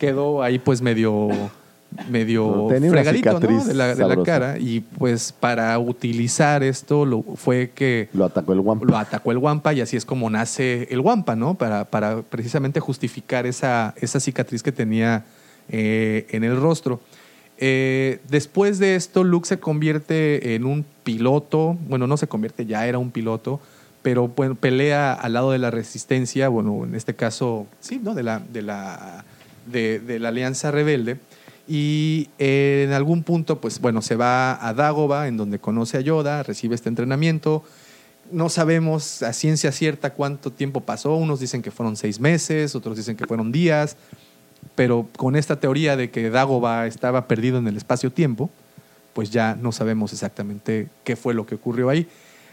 quedó 0.00 0.42
ahí 0.42 0.58
pues 0.58 0.80
medio 0.80 1.28
medio 2.10 2.66
Tenía 2.68 2.90
fregadito 2.90 3.38
¿no? 3.40 3.64
de, 3.64 3.74
la, 3.74 3.94
de 3.94 4.06
la 4.06 4.22
cara 4.22 4.58
y 4.58 4.80
pues 4.80 5.32
para 5.32 5.78
utilizar 5.78 6.62
esto 6.62 7.04
lo, 7.04 7.22
fue 7.22 7.70
que 7.74 8.08
Lo 8.12 8.24
atacó 8.24 8.52
el 8.52 8.60
Wampa. 8.60 8.86
lo 8.86 8.96
atacó 8.96 9.32
el 9.32 9.38
Wampa 9.38 9.72
y 9.72 9.80
así 9.80 9.96
es 9.96 10.04
como 10.04 10.30
nace 10.30 10.88
el 10.90 11.00
Wampa, 11.00 11.36
¿no? 11.36 11.54
Para, 11.54 11.84
para 11.84 12.22
precisamente 12.22 12.80
justificar 12.80 13.46
esa, 13.46 13.94
esa 14.00 14.20
cicatriz 14.20 14.62
que 14.62 14.72
tenía 14.72 15.24
eh, 15.68 16.26
en 16.30 16.44
el 16.44 16.60
rostro. 16.60 17.00
Eh, 17.58 18.20
después 18.28 18.78
de 18.78 18.96
esto, 18.96 19.22
Luke 19.22 19.46
se 19.46 19.60
convierte 19.60 20.54
en 20.54 20.64
un 20.64 20.84
piloto, 21.04 21.76
bueno, 21.88 22.06
no 22.06 22.16
se 22.16 22.26
convierte, 22.26 22.66
ya 22.66 22.86
era 22.86 22.98
un 22.98 23.10
piloto, 23.10 23.60
pero 24.02 24.28
bueno, 24.28 24.56
pelea 24.56 25.12
al 25.12 25.34
lado 25.34 25.52
de 25.52 25.58
la 25.58 25.70
resistencia, 25.70 26.48
bueno, 26.48 26.84
en 26.84 26.94
este 26.96 27.14
caso, 27.14 27.66
sí, 27.80 28.00
¿no? 28.02 28.14
De 28.14 28.24
la, 28.24 28.40
de 28.40 28.62
la, 28.62 29.24
de, 29.70 30.00
de 30.00 30.18
la 30.18 30.30
Alianza 30.30 30.72
Rebelde. 30.72 31.18
Y 31.68 32.28
eh, 32.38 32.84
en 32.86 32.92
algún 32.92 33.22
punto, 33.22 33.60
pues 33.60 33.80
bueno, 33.80 34.02
se 34.02 34.16
va 34.16 34.66
a 34.66 34.74
Dagoba, 34.74 35.28
en 35.28 35.36
donde 35.36 35.58
conoce 35.58 35.98
a 35.98 36.00
Yoda, 36.00 36.42
recibe 36.42 36.74
este 36.74 36.88
entrenamiento. 36.88 37.62
No 38.30 38.48
sabemos 38.48 39.22
a 39.22 39.32
ciencia 39.32 39.72
cierta 39.72 40.14
cuánto 40.14 40.50
tiempo 40.50 40.80
pasó. 40.80 41.14
Unos 41.14 41.40
dicen 41.40 41.62
que 41.62 41.70
fueron 41.70 41.96
seis 41.96 42.18
meses, 42.18 42.74
otros 42.74 42.96
dicen 42.96 43.16
que 43.16 43.26
fueron 43.26 43.52
días. 43.52 43.96
Pero 44.74 45.08
con 45.16 45.36
esta 45.36 45.60
teoría 45.60 45.96
de 45.96 46.10
que 46.10 46.30
Dagoba 46.30 46.86
estaba 46.86 47.28
perdido 47.28 47.58
en 47.58 47.68
el 47.68 47.76
espacio-tiempo, 47.76 48.50
pues 49.12 49.30
ya 49.30 49.56
no 49.60 49.72
sabemos 49.72 50.12
exactamente 50.12 50.88
qué 51.04 51.16
fue 51.16 51.34
lo 51.34 51.46
que 51.46 51.56
ocurrió 51.56 51.88
ahí. 51.88 52.08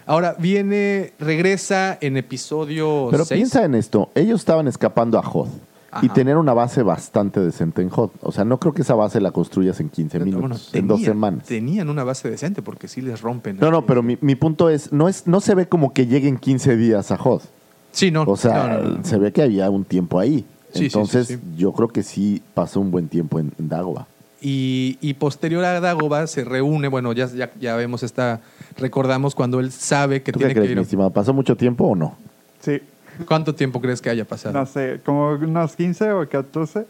Ahora 0.06 0.36
viene, 0.40 1.14
regresa 1.20 1.98
en 2.02 2.18
episodio 2.18 3.10
Pero 3.12 3.26
6. 3.26 3.38
piensa 3.38 3.64
en 3.64 3.76
esto. 3.76 4.10
Ellos 4.16 4.40
estaban 4.42 4.68
escapando 4.68 5.20
a 5.20 5.22
Hoth. 5.22 5.50
Y 6.02 6.10
tener 6.10 6.38
una 6.38 6.54
base 6.54 6.84
bastante 6.84 7.40
decente 7.40 7.82
en 7.82 7.90
Hoth. 7.94 8.12
O 8.22 8.32
sea, 8.32 8.46
no 8.46 8.60
creo 8.60 8.74
que 8.74 8.84
esa 8.84 8.96
base 8.96 9.20
la 9.20 9.32
construyas 9.32 9.80
en 9.80 9.90
15 9.90 10.20
Bueno, 10.20 10.38
minutos, 10.38 10.70
en 10.74 10.88
dos 10.88 11.02
semanas. 11.02 11.46
Tenían 11.46 11.90
una 11.90 12.04
base 12.04 12.30
decente 12.30 12.62
porque 12.62 12.88
sí 12.88 13.02
les 13.02 13.22
rompen. 13.22 13.58
No, 13.60 13.72
no, 13.72 13.86
pero 13.86 14.04
mi, 14.04 14.18
mi 14.22 14.36
punto 14.36 14.70
es 14.70 14.92
no, 14.94 15.08
es, 15.10 15.26
no 15.28 15.42
se 15.42 15.56
ve 15.56 15.68
como 15.68 15.94
que 15.94 16.06
lleguen 16.08 16.38
15 16.38 16.78
días 16.78 17.12
a 17.12 17.16
Hoth. 17.16 17.44
Sí, 17.92 18.12
no. 18.12 18.22
O 18.24 18.38
sea, 18.38 18.68
no, 18.68 18.84
no, 18.84 18.90
no. 18.98 19.04
se 19.04 19.18
ve 19.18 19.32
que 19.32 19.42
había 19.42 19.70
un 19.70 19.84
tiempo 19.84 20.20
ahí. 20.20 20.46
Sí, 20.72 20.80
sí, 20.82 20.86
Entonces, 20.86 21.28
sí, 21.28 21.36
sí. 21.36 21.42
yo 21.58 21.72
creo 21.74 21.88
que 21.88 22.04
sí 22.04 22.44
pasó 22.54 22.80
un 22.80 22.92
buen 22.92 23.08
tiempo 23.08 23.40
en, 23.40 23.52
en 23.58 23.70
Dagoba. 23.70 24.06
Y, 24.42 24.98
y 25.02 25.16
posterior 25.16 25.66
a 25.66 25.80
Dagoba 25.82 26.28
se 26.28 26.44
reúne, 26.46 26.88
bueno, 26.88 27.12
ya, 27.14 27.26
ya, 27.28 27.52
ya 27.60 27.76
vemos 27.76 28.04
esta, 28.04 28.40
recordamos 28.78 29.34
cuando 29.36 29.60
él 29.60 29.72
sabe 29.72 30.22
que 30.22 30.32
¿Tú 30.32 30.40
qué 30.40 30.46
tiene 30.46 30.54
crees, 30.54 30.70
que 30.70 30.76
mi 30.76 30.80
ir. 30.82 30.84
estimado? 30.86 31.10
¿Pasó 31.10 31.34
mucho 31.34 31.58
tiempo 31.58 31.86
o 31.88 31.96
no? 31.96 32.16
Sí, 32.62 32.80
¿Cuánto 33.26 33.56
tiempo 33.56 33.82
crees 33.82 34.02
que 34.02 34.10
haya 34.10 34.26
pasado? 34.26 34.58
no 34.58 34.66
sé, 34.66 35.00
como 35.06 35.30
unos 35.32 35.76
15 35.76 36.12
o 36.12 36.28
14. 36.30 36.86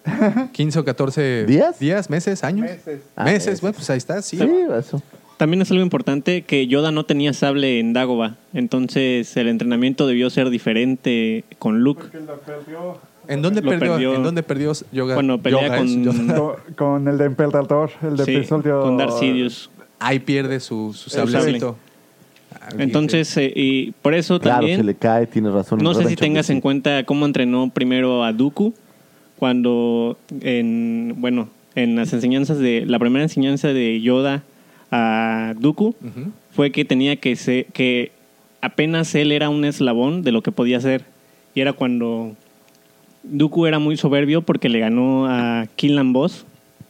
¿15 0.54 0.76
o 0.78 0.86
14 0.86 1.46
¿Días? 1.46 1.80
días, 1.80 2.10
meses, 2.10 2.44
años? 2.44 2.70
Meses. 2.70 3.02
Ah, 3.16 3.24
meses, 3.26 3.46
meses. 3.48 3.62
bueno, 3.62 3.76
pues 3.76 3.90
ahí 3.90 3.98
está, 3.98 4.22
sí. 4.22 4.38
Sí, 4.38 4.50
eso. 4.78 5.02
También 5.38 5.62
es 5.62 5.72
algo 5.72 5.84
importante 5.84 6.42
que 6.42 6.68
Yoda 6.68 6.92
no 6.92 7.06
tenía 7.06 7.32
sable 7.32 7.80
en 7.80 7.94
Dagoba, 7.94 8.36
entonces 8.54 9.38
el 9.38 9.48
entrenamiento 9.48 10.06
debió 10.06 10.30
ser 10.30 10.50
diferente 10.50 11.46
con 11.60 11.80
Luke. 11.80 12.02
Porque 12.04 12.20
lo 12.20 12.40
perdió 12.40 12.98
¿En 13.30 13.44
dónde 13.44 13.62
Lo 13.62 13.70
perdió, 13.70 13.92
perdió 13.94 14.16
¿En 14.16 14.24
dónde 14.24 14.44
perdió 14.44 14.74
Yoga? 14.92 15.14
cuando 15.14 15.38
pelea 15.40 15.62
Yoga, 15.62 15.78
con, 15.78 16.28
con, 16.28 16.76
con 16.76 17.08
el 17.08 17.18
de 17.20 17.26
Emperador, 17.26 17.92
el 18.02 18.18
de 18.18 18.26
sí, 18.26 18.48
con 18.50 18.98
Darth 18.98 19.20
Sidious. 19.20 19.70
Ahí 20.00 20.20
pierde 20.20 20.60
su, 20.60 20.94
su 20.94 21.10
sablecito. 21.10 21.78
Ah, 21.78 21.89
Entonces, 22.78 23.36
eh, 23.38 23.52
y 23.56 23.92
por 24.02 24.14
eso 24.14 24.40
Claro, 24.40 24.60
también... 24.60 24.78
se 24.78 24.84
le 24.84 24.96
cae, 24.96 25.28
tiene 25.28 25.50
razón. 25.50 25.80
No 25.80 25.94
sé 25.94 26.06
si 26.06 26.16
tengas 26.16 26.50
en 26.50 26.62
cuenta 26.62 27.04
cómo 27.04 27.26
entrenó 27.26 27.70
primero 27.70 28.24
a 28.24 28.34
Dooku 28.34 28.74
cuando 29.38 30.18
en 30.42 31.16
bueno 31.18 31.50
en 31.76 31.96
las 31.96 32.12
enseñanzas 32.14 32.60
de 32.60 32.86
la 32.86 33.00
primera 33.00 33.24
enseñanza 33.24 33.70
de 33.70 34.02
Yoda 34.02 34.44
a 34.92 35.54
Dooku 35.58 35.96
fue 36.52 36.72
que 36.72 36.84
tenía 36.84 37.16
que 37.16 37.36
ser 37.36 37.66
que 37.68 38.12
apenas 38.62 39.16
él 39.16 39.32
era 39.32 39.50
un 39.50 39.64
eslabón 39.66 40.24
de 40.24 40.32
lo 40.32 40.42
que 40.42 40.52
podía 40.52 40.78
hacer. 40.78 41.06
Y 41.56 41.62
era 41.62 41.74
cuando 41.74 42.36
Dooku 43.24 43.66
era 43.66 43.80
muy 43.80 43.98
soberbio 43.98 44.42
porque 44.42 44.70
le 44.70 44.80
ganó 44.80 45.28
a 45.28 45.68
Killan 45.76 46.14
Boss 46.14 46.46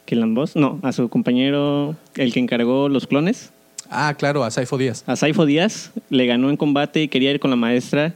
Killan 0.06 0.34
Boss 0.34 0.56
no 0.56 0.80
a 0.82 0.92
su 0.92 1.10
compañero 1.10 1.96
el 2.16 2.34
que 2.34 2.40
encargó 2.40 2.90
los 2.90 3.08
clones 3.08 3.52
Ah, 3.90 4.14
claro, 4.18 4.44
a 4.44 4.52
Saifo 4.52 4.78
Díaz. 4.78 5.04
a 5.08 5.16
Saifo 5.16 5.48
Díaz, 5.48 5.92
le 6.10 6.28
ganó 6.28 6.52
en 6.52 6.58
combate 6.58 7.02
y 7.02 7.08
quería 7.08 7.32
ir 7.32 7.40
con 7.40 7.50
la 7.50 7.56
maestra, 7.56 8.14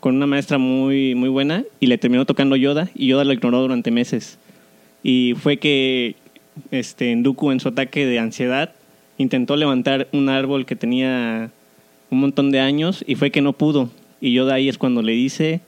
con 0.00 0.16
una 0.16 0.26
maestra 0.26 0.58
muy, 0.58 1.14
muy 1.14 1.30
buena, 1.30 1.64
y 1.80 1.86
le 1.86 1.96
terminó 1.96 2.26
tocando 2.26 2.56
Yoda, 2.56 2.90
y 2.94 3.06
Yoda 3.06 3.24
lo 3.24 3.32
ignoró 3.32 3.62
durante 3.62 3.90
meses. 3.90 4.38
Y 5.02 5.34
fue 5.40 5.56
que 5.56 6.16
este, 6.70 7.10
en 7.10 7.22
Dooku, 7.22 7.52
en 7.52 7.60
su 7.60 7.68
ataque 7.68 8.04
de 8.04 8.18
ansiedad, 8.18 8.72
intentó 9.16 9.56
levantar 9.56 10.08
un 10.12 10.28
árbol 10.28 10.66
que 10.66 10.76
tenía 10.76 11.50
un 12.10 12.20
montón 12.20 12.50
de 12.50 12.60
años, 12.60 13.02
y 13.06 13.14
fue 13.14 13.30
que 13.30 13.40
no 13.40 13.54
pudo. 13.54 13.88
Y 14.20 14.34
Yoda 14.34 14.54
ahí 14.54 14.68
es 14.68 14.76
cuando 14.76 15.00
le 15.00 15.12
dice 15.12 15.60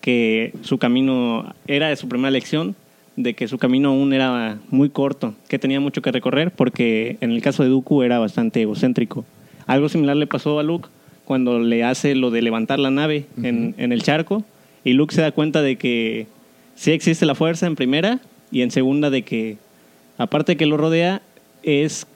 que 0.00 0.54
su 0.62 0.78
camino 0.78 1.54
era 1.66 1.88
de 1.88 1.96
su 1.96 2.08
primera 2.08 2.30
lección, 2.30 2.74
de 3.16 3.34
que 3.34 3.46
su 3.48 3.58
camino 3.58 3.90
aún 3.90 4.12
era 4.12 4.58
muy 4.70 4.88
corto, 4.88 5.34
que 5.48 5.58
tenía 5.58 5.80
mucho 5.80 6.00
que 6.02 6.10
recorrer, 6.12 6.50
porque 6.50 7.18
en 7.20 7.30
el 7.30 7.42
caso 7.42 7.62
de 7.62 7.68
Dooku 7.68 8.02
era 8.02 8.18
bastante 8.18 8.62
egocéntrico. 8.62 9.24
Algo 9.66 9.88
similar 9.88 10.16
le 10.16 10.26
pasó 10.26 10.58
a 10.58 10.62
Luke 10.62 10.88
cuando 11.24 11.58
le 11.60 11.84
hace 11.84 12.14
lo 12.14 12.30
de 12.30 12.42
levantar 12.42 12.78
la 12.78 12.90
nave 12.90 13.26
en, 13.42 13.74
en 13.78 13.92
el 13.92 14.02
charco, 14.02 14.44
y 14.84 14.94
Luke 14.94 15.14
se 15.14 15.20
da 15.20 15.30
cuenta 15.32 15.62
de 15.62 15.76
que 15.76 16.26
sí 16.74 16.90
existe 16.92 17.26
la 17.26 17.34
fuerza 17.34 17.66
en 17.66 17.76
primera, 17.76 18.18
y 18.50 18.62
en 18.62 18.70
segunda 18.70 19.08
de 19.10 19.22
que, 19.22 19.56
aparte 20.18 20.52
de 20.52 20.56
que 20.56 20.66
lo 20.66 20.76
rodea, 20.76 21.22
es 21.62 22.06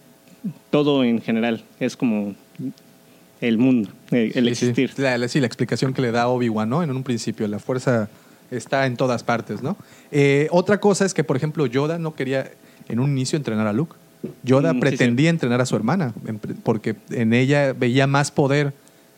todo 0.71 1.05
en 1.05 1.21
general, 1.21 1.63
es 1.79 1.97
como 1.97 2.35
el 3.41 3.59
mundo, 3.59 3.91
el, 4.11 4.33
sí. 4.33 4.49
existir. 4.49 4.91
La, 4.97 5.17
la- 5.19 5.29
sí, 5.29 5.41
la 5.41 5.47
explicación 5.47 5.93
que 5.93 6.03
le 6.03 6.11
da 6.11 6.29
Obi-Wan, 6.29 6.69
¿no? 6.69 6.83
En 6.83 6.91
un 6.91 7.03
principio, 7.03 7.47
la 7.49 7.59
fuerza 7.59 8.09
está 8.51 8.87
en 8.87 8.97
todas 8.97 9.23
partes, 9.25 9.63
¿no? 9.63 9.77
Eh, 10.11 10.49
otra 10.51 10.79
cosa 10.81 11.05
es 11.05 11.15
que, 11.15 11.25
por 11.25 11.37
ejemplo, 11.37 11.67
Yoda 11.67 11.99
no 11.99 12.15
quería 12.15 12.51
en 12.89 13.01
un 13.01 13.11
inicio 13.11 13.37
entrenar 13.37 13.67
a 13.67 13.73
Luke. 13.73 13.95
Yoda 14.43 14.73
Mm, 14.73 14.77
sí, 14.77 14.81
pretendía 14.81 15.31
entrenar 15.31 15.61
a 15.61 15.67
su 15.67 15.77
hermana, 15.77 16.13
porque 16.63 16.97
en 17.11 17.33
ella 17.33 17.73
veía 17.73 18.07
más 18.07 18.31
poder. 18.31 18.73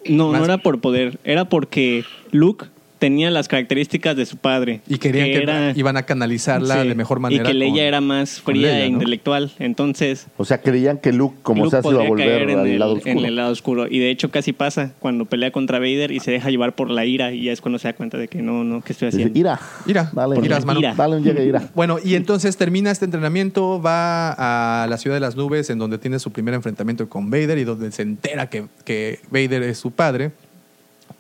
No, 0.07 0.31
Más- 0.31 0.41
no 0.41 0.45
era 0.45 0.59
por 0.59 0.81
poder, 0.81 1.19
era 1.25 1.47
porque 1.49 2.05
Luke 2.31 2.67
tenía 2.99 3.31
las 3.31 3.47
características 3.49 4.17
de 4.17 4.27
su 4.27 4.37
padre. 4.37 4.81
Y 4.89 4.99
querían 4.99 5.27
que, 5.27 5.37
era- 5.43 5.73
iban 5.77 5.97
a 5.97 6.03
canalizarla 6.03 6.83
sí, 6.83 6.89
de 6.89 6.95
mejor 6.95 7.21
manera. 7.21 7.45
Y 7.45 7.47
que 7.47 7.55
Leia 7.55 7.85
era 7.85 8.01
más 8.01 8.41
fría 8.41 8.73
Leia, 8.73 8.85
e 8.85 8.91
¿no? 8.91 8.95
intelectual. 8.97 9.53
Entonces, 9.59 10.27
O 10.37 10.45
sea, 10.45 10.61
creían 10.61 10.99
que 10.99 11.13
Luke, 11.13 11.37
como 11.43 11.65
Luke 11.65 11.71
se 11.71 11.77
hace, 11.79 11.89
iba 11.91 12.03
a 12.03 12.09
volver 12.09 12.51
al 12.51 12.67
el, 12.67 12.79
lado 12.79 12.95
oscuro. 12.95 13.11
en 13.19 13.25
el 13.25 13.37
lado 13.37 13.53
oscuro. 13.53 13.87
Y 13.89 13.99
de 14.01 14.11
hecho 14.11 14.31
casi 14.31 14.53
pasa 14.53 14.93
cuando 14.99 15.25
pelea 15.27 15.51
contra 15.53 15.79
Vader 15.79 16.11
y 16.11 16.21
se 16.21 16.31
deja 16.33 16.51
llevar 16.51 16.75
por 16.75 16.91
la 16.91 17.05
ira 17.05 17.33
y 17.33 17.45
ya 17.45 17.53
es 17.53 17.61
cuando 17.61 17.79
se 17.79 17.89
da 17.89 17.95
cuenta 17.95 18.19
de 18.19 18.29
que 18.29 18.43
no, 18.43 18.65
no, 18.65 18.83
¿qué 18.83 18.93
estoy 18.93 19.07
Dice, 19.07 19.19
haciendo? 19.23 19.39
ira, 19.39 19.61
Ira, 19.87 20.11
dale, 20.13 20.45
iras, 20.45 20.65
mano. 20.65 20.81
ira. 20.81 20.95
dale 20.97 21.17
un 21.17 21.23
llegue, 21.25 21.45
ira. 21.45 21.69
Bueno, 21.75 21.99
y 22.05 22.15
entonces 22.17 22.57
termina 22.57 22.91
este 22.91 23.05
entrenamiento, 23.05 23.81
va 23.81 24.83
a 24.83 24.87
la 24.89 24.97
ciudad 24.99 25.17
de 25.17 25.21
las 25.21 25.37
nubes, 25.37 25.71
en 25.71 25.79
donde 25.79 25.99
tiene 25.99 26.19
su 26.19 26.33
primer 26.33 26.55
enfrentamiento 26.55 27.09
con 27.09 27.31
Vader 27.31 27.59
y 27.59 27.65
donde 27.65 27.93
se 27.93 28.03
entera 28.03 28.49
que, 28.51 28.65
que 28.85 29.21
Vader 29.31 29.63
es 29.63 29.79
su 29.79 29.93
padre, 29.93 30.33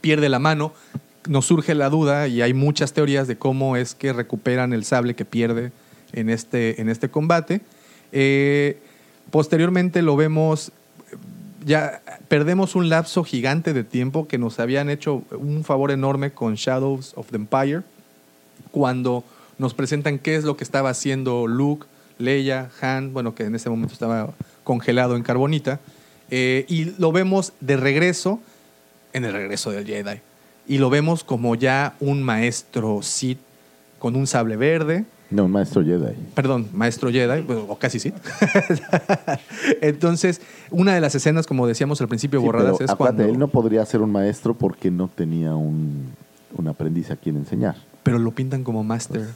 pierde 0.01 0.29
la 0.29 0.39
mano, 0.39 0.73
nos 1.29 1.47
surge 1.47 1.75
la 1.75 1.91
duda 1.91 2.27
y 2.27 2.43
hay 2.43 2.55
muchas 2.55 2.93
teorías 2.93 3.29
de 3.29 3.37
cómo 3.37 3.77
es 3.77 3.95
que 3.95 4.13
recuperan 4.13 4.73
el 4.73 4.85
sable 4.85 5.15
que 5.15 5.25
pierde 5.25 5.71
en 6.13 6.31
este, 6.31 6.81
en 6.81 6.89
este 6.89 7.09
combate. 7.11 7.61
Eh, 8.13 8.79
posteriormente 9.31 10.03
lo 10.03 10.17
vemos, 10.17 10.73
ya 11.65 12.03
perdemos 12.29 12.75
un 12.75 12.89
lapso 12.89 13.25
gigante 13.25 13.73
de 13.73 13.85
tiempo 13.85 14.27
que 14.27 14.39
nos 14.39 14.59
habían 14.59 14.91
hecho 14.91 15.23
un 15.31 15.65
favor 15.65 15.91
enorme 15.91 16.33
con 16.33 16.55
Shadows 16.55 17.13
of 17.15 17.29
the 17.31 17.37
Empire 17.37 17.83
cuando 18.71 19.25
nos 19.59 19.75
presentan 19.75 20.19
qué 20.19 20.37
es 20.37 20.45
lo 20.45 20.57
que 20.57 20.65
estaba 20.65 20.91
haciendo 20.91 21.47
Luke, 21.47 21.87
Leia, 22.19 22.71
Han, 22.81 23.13
bueno, 23.13 23.35
que 23.35 23.45
en 23.45 23.55
ese 23.55 23.71
momento 23.71 23.93
estaba 23.93 24.33
congelado 24.65 25.17
en 25.17 25.23
carbonita, 25.23 25.81
eh, 26.31 26.65
y 26.69 26.87
lo 26.99 27.13
vemos 27.13 27.53
de 27.61 27.77
regreso 27.77 28.41
en 29.13 29.25
el 29.25 29.33
regreso 29.33 29.71
del 29.71 29.87
Jedi. 29.87 30.21
Y 30.69 30.79
lo 30.79 30.91
vemos 30.91 31.25
como 31.25 31.55
ya 31.55 31.95
un 31.99 32.23
maestro 32.23 33.01
Sith 33.03 33.39
con 33.99 34.15
un 34.17 34.27
sable 34.27 34.57
verde, 34.57 35.07
No, 35.31 35.47
un 35.47 35.51
maestro 35.51 35.83
Jedi. 35.83 36.15
perdón, 36.35 36.69
maestro 36.73 37.11
Jedi, 37.11 37.45
o 37.69 37.77
casi 37.79 37.99
Sith. 37.99 38.15
Entonces, 39.81 40.41
una 40.71 40.95
de 40.95 41.01
las 41.01 41.15
escenas, 41.15 41.47
como 41.47 41.67
decíamos 41.67 42.01
al 42.01 42.09
principio, 42.09 42.41
Sí, 42.41 42.47
borradas 42.47 42.75
pero 42.79 42.85
es 42.85 42.91
acuérdate, 42.91 43.17
cuando... 43.19 43.33
él 43.35 43.39
no 43.39 43.49
podría 43.49 43.85
ser 43.87 44.01
un 44.03 44.13
maestro 44.13 44.55
porque 44.55 44.91
no 44.91 45.09
tenía 45.09 45.55
un, 45.55 46.13
un 46.57 46.69
aprendiz 46.69 47.11
a 47.11 47.17
quien 47.17 47.37
enseñar. 47.37 47.77
Pero 48.03 48.19
lo 48.19 48.31
pintan 48.31 48.65
como 48.65 48.85
master. 48.85 49.29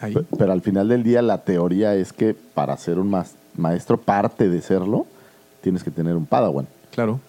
Ahí. 0.00 0.14
Pe- 0.14 0.24
Pero 0.38 0.52
al 0.52 0.62
final 0.62 0.88
del 0.88 1.02
día 1.02 1.22
la 1.22 1.38
teoría 1.38 1.94
es 1.94 2.12
que 2.12 2.34
para 2.34 2.76
ser 2.76 2.98
un 2.98 3.14
maestro, 3.56 3.98
parte 4.00 4.48
de 4.48 4.62
serlo, 4.62 5.06
tienes 5.62 5.82
que 5.84 5.90
tener 5.90 6.16
un 6.16 6.26
padawan. 6.26 6.66
Claro. 6.92 7.20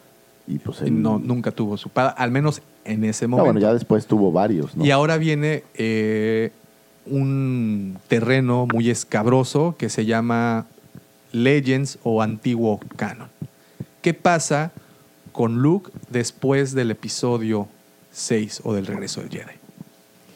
Y 0.47 0.59
pues 0.59 0.81
él- 0.81 1.01
no, 1.01 1.19
nunca 1.19 1.51
tuvo 1.51 1.77
su 1.77 1.89
padre, 1.89 2.13
al 2.17 2.31
menos 2.31 2.61
en 2.85 3.03
ese 3.03 3.25
No, 3.25 3.37
momento. 3.37 3.45
bueno, 3.53 3.59
ya 3.59 3.73
después 3.73 4.05
tuvo 4.07 4.31
varios, 4.31 4.75
¿no? 4.75 4.85
Y 4.85 4.91
ahora 4.91 5.17
viene 5.17 5.63
eh, 5.75 6.51
un 7.05 7.97
terreno 8.07 8.67
muy 8.71 8.89
escabroso 8.89 9.75
que 9.77 9.89
se 9.89 10.05
llama 10.05 10.65
Legends 11.31 11.99
o 12.03 12.21
Antiguo 12.21 12.79
Canon. 12.95 13.29
¿Qué 14.01 14.13
pasa 14.13 14.71
con 15.31 15.61
Luke 15.61 15.91
después 16.09 16.73
del 16.73 16.91
episodio 16.91 17.67
6 18.11 18.61
o 18.63 18.73
del 18.73 18.85
regreso 18.85 19.21
del 19.21 19.29
Jedi? 19.29 19.55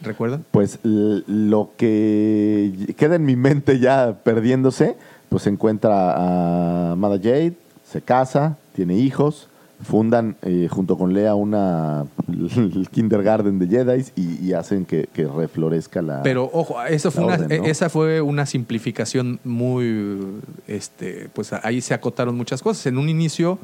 ¿Recuerdan? 0.01 0.45
Pues 0.51 0.79
lo 0.83 1.71
que 1.77 2.93
queda 2.97 3.15
en 3.15 3.25
mi 3.25 3.35
mente 3.35 3.79
ya 3.79 4.15
perdiéndose, 4.23 4.95
pues 5.29 5.43
se 5.43 5.49
encuentra 5.49 6.91
a 6.91 6.95
Mada 6.95 7.17
Jade, 7.17 7.53
se 7.89 8.01
casa, 8.01 8.57
tiene 8.75 8.95
hijos, 8.97 9.47
fundan 9.81 10.35
eh, 10.41 10.67
junto 10.69 10.97
con 10.97 11.13
Lea 11.13 11.35
una 11.35 12.05
el 12.27 12.87
kindergarten 12.91 13.59
de 13.59 13.67
Jedi 13.67 14.05
y, 14.15 14.47
y 14.47 14.53
hacen 14.53 14.85
que, 14.85 15.07
que 15.13 15.25
reflorezca 15.27 16.01
la. 16.01 16.23
Pero 16.23 16.49
ojo, 16.51 16.81
eso 16.83 17.11
fue 17.11 17.25
una, 17.25 17.35
orden, 17.35 17.61
¿no? 17.61 17.67
esa 17.67 17.89
fue 17.89 18.21
una 18.21 18.45
simplificación 18.45 19.39
muy, 19.43 20.41
este, 20.67 21.29
pues 21.33 21.53
ahí 21.53 21.81
se 21.81 21.93
acotaron 21.93 22.35
muchas 22.35 22.61
cosas. 22.61 22.85
En 22.85 22.97
un 22.97 23.09
inicio, 23.09 23.59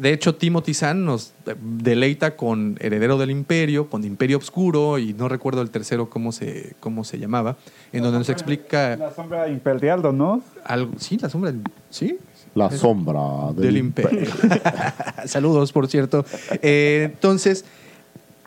de 0.00 0.14
hecho, 0.14 0.34
Timothy 0.34 0.72
Zahn 0.72 1.04
nos 1.04 1.34
deleita 1.60 2.34
con 2.34 2.78
Heredero 2.80 3.18
del 3.18 3.30
Imperio, 3.30 3.90
con 3.90 4.02
Imperio 4.02 4.38
Obscuro 4.38 4.98
y 4.98 5.12
no 5.12 5.28
recuerdo 5.28 5.60
el 5.60 5.70
tercero 5.70 6.08
cómo 6.08 6.32
se, 6.32 6.74
cómo 6.80 7.04
se 7.04 7.18
llamaba, 7.18 7.56
en 7.92 8.02
donde 8.02 8.18
nos 8.18 8.30
explica 8.30 8.96
La 8.96 9.12
sombra 9.12 9.48
imperial, 9.48 10.00
¿no? 10.16 10.42
algo. 10.64 10.92
Sí, 10.98 11.18
la 11.18 11.28
sombra, 11.28 11.52
sí. 11.90 12.18
La 12.54 12.66
Es- 12.66 12.78
sombra 12.80 13.52
del, 13.54 13.62
del 13.66 13.76
imperio. 13.78 14.28
Saludos, 15.26 15.72
por 15.72 15.86
cierto. 15.88 16.24
Eh, 16.62 17.10
entonces, 17.12 17.64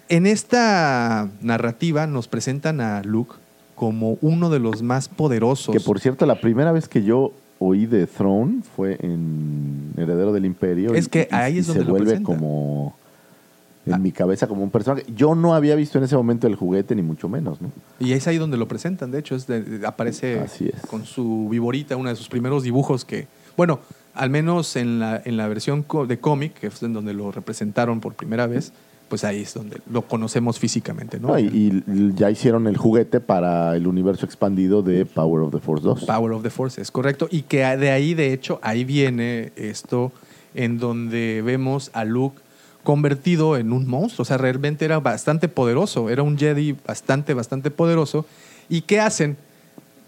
en 0.09 0.25
esta 0.25 1.29
narrativa 1.41 2.05
nos 2.07 2.27
presentan 2.27 2.81
a 2.81 3.01
Luke 3.03 3.35
como 3.75 4.17
uno 4.21 4.49
de 4.49 4.59
los 4.59 4.81
más 4.83 5.07
poderosos. 5.09 5.73
Que 5.73 5.79
por 5.81 5.99
cierto, 5.99 6.25
la 6.25 6.39
primera 6.39 6.71
vez 6.71 6.87
que 6.87 7.03
yo 7.03 7.31
oí 7.59 7.85
de 7.85 8.07
Throne 8.07 8.61
fue 8.75 8.97
en 9.01 9.93
Heredero 9.97 10.33
del 10.33 10.45
Imperio. 10.45 10.93
Es 10.93 11.05
y- 11.07 11.09
que 11.09 11.27
y- 11.31 11.35
ahí 11.35 11.55
y 11.55 11.59
es 11.59 11.67
donde 11.67 11.81
se 11.81 11.85
lo 11.85 11.91
vuelve 11.91 12.07
presenta. 12.11 12.25
como 12.25 12.95
en 13.85 14.01
mi 14.01 14.11
cabeza 14.11 14.47
como 14.47 14.63
un 14.63 14.69
personaje. 14.69 15.05
Yo 15.15 15.35
no 15.35 15.53
había 15.55 15.75
visto 15.75 15.97
en 15.97 16.03
ese 16.05 16.15
momento 16.15 16.47
el 16.47 16.55
juguete, 16.55 16.95
ni 16.95 17.01
mucho 17.01 17.27
menos, 17.27 17.61
¿no? 17.61 17.69
Y 17.99 18.13
es 18.13 18.27
ahí 18.27 18.37
donde 18.37 18.55
lo 18.57 18.67
presentan. 18.67 19.11
De 19.11 19.19
hecho, 19.19 19.35
es 19.35 19.47
de- 19.47 19.61
de- 19.61 19.87
aparece 19.87 20.39
Así 20.39 20.69
es. 20.73 20.81
con 20.87 21.05
su 21.05 21.47
viborita, 21.49 21.95
uno 21.97 22.09
de 22.09 22.15
sus 22.15 22.29
primeros 22.29 22.63
dibujos 22.63 23.03
que, 23.03 23.27
bueno, 23.57 23.79
al 24.13 24.29
menos 24.29 24.75
en 24.75 24.99
la, 24.99 25.21
en 25.23 25.37
la 25.37 25.47
versión 25.47 25.85
de 26.07 26.19
cómic, 26.19 26.53
que 26.53 26.67
es 26.67 26.83
en 26.83 26.93
donde 26.93 27.13
lo 27.13 27.31
representaron 27.31 27.99
por 27.99 28.13
primera 28.13 28.47
vez, 28.47 28.73
pues 29.09 29.23
ahí 29.23 29.41
es 29.41 29.53
donde 29.53 29.79
lo 29.91 30.03
conocemos 30.03 30.59
físicamente, 30.59 31.19
¿no? 31.19 31.29
No, 31.29 31.39
y, 31.39 31.83
y 31.87 32.13
ya 32.15 32.31
hicieron 32.31 32.67
el 32.67 32.77
juguete 32.77 33.19
para 33.19 33.75
el 33.75 33.85
universo 33.85 34.25
expandido 34.25 34.81
de 34.81 35.05
Power 35.05 35.43
of 35.43 35.53
the 35.53 35.59
Force 35.59 35.83
2. 35.83 36.05
Power 36.05 36.31
of 36.31 36.43
the 36.43 36.49
Force, 36.49 36.81
es 36.81 36.89
correcto. 36.89 37.27
Y 37.29 37.43
que 37.43 37.59
de 37.59 37.91
ahí, 37.91 38.13
de 38.13 38.33
hecho, 38.33 38.59
ahí 38.63 38.83
viene 38.83 39.51
esto 39.55 40.11
en 40.55 40.79
donde 40.79 41.41
vemos 41.43 41.91
a 41.93 42.05
Luke 42.05 42.41
convertido 42.83 43.57
en 43.57 43.71
un 43.71 43.87
monstruo. 43.87 44.23
O 44.23 44.25
sea, 44.25 44.37
realmente 44.37 44.85
era 44.85 44.99
bastante 44.99 45.47
poderoso. 45.47 46.09
Era 46.09 46.23
un 46.23 46.37
Jedi 46.37 46.75
bastante, 46.85 47.33
bastante 47.33 47.71
poderoso. 47.71 48.25
¿Y 48.69 48.81
qué 48.81 48.99
hacen? 48.99 49.37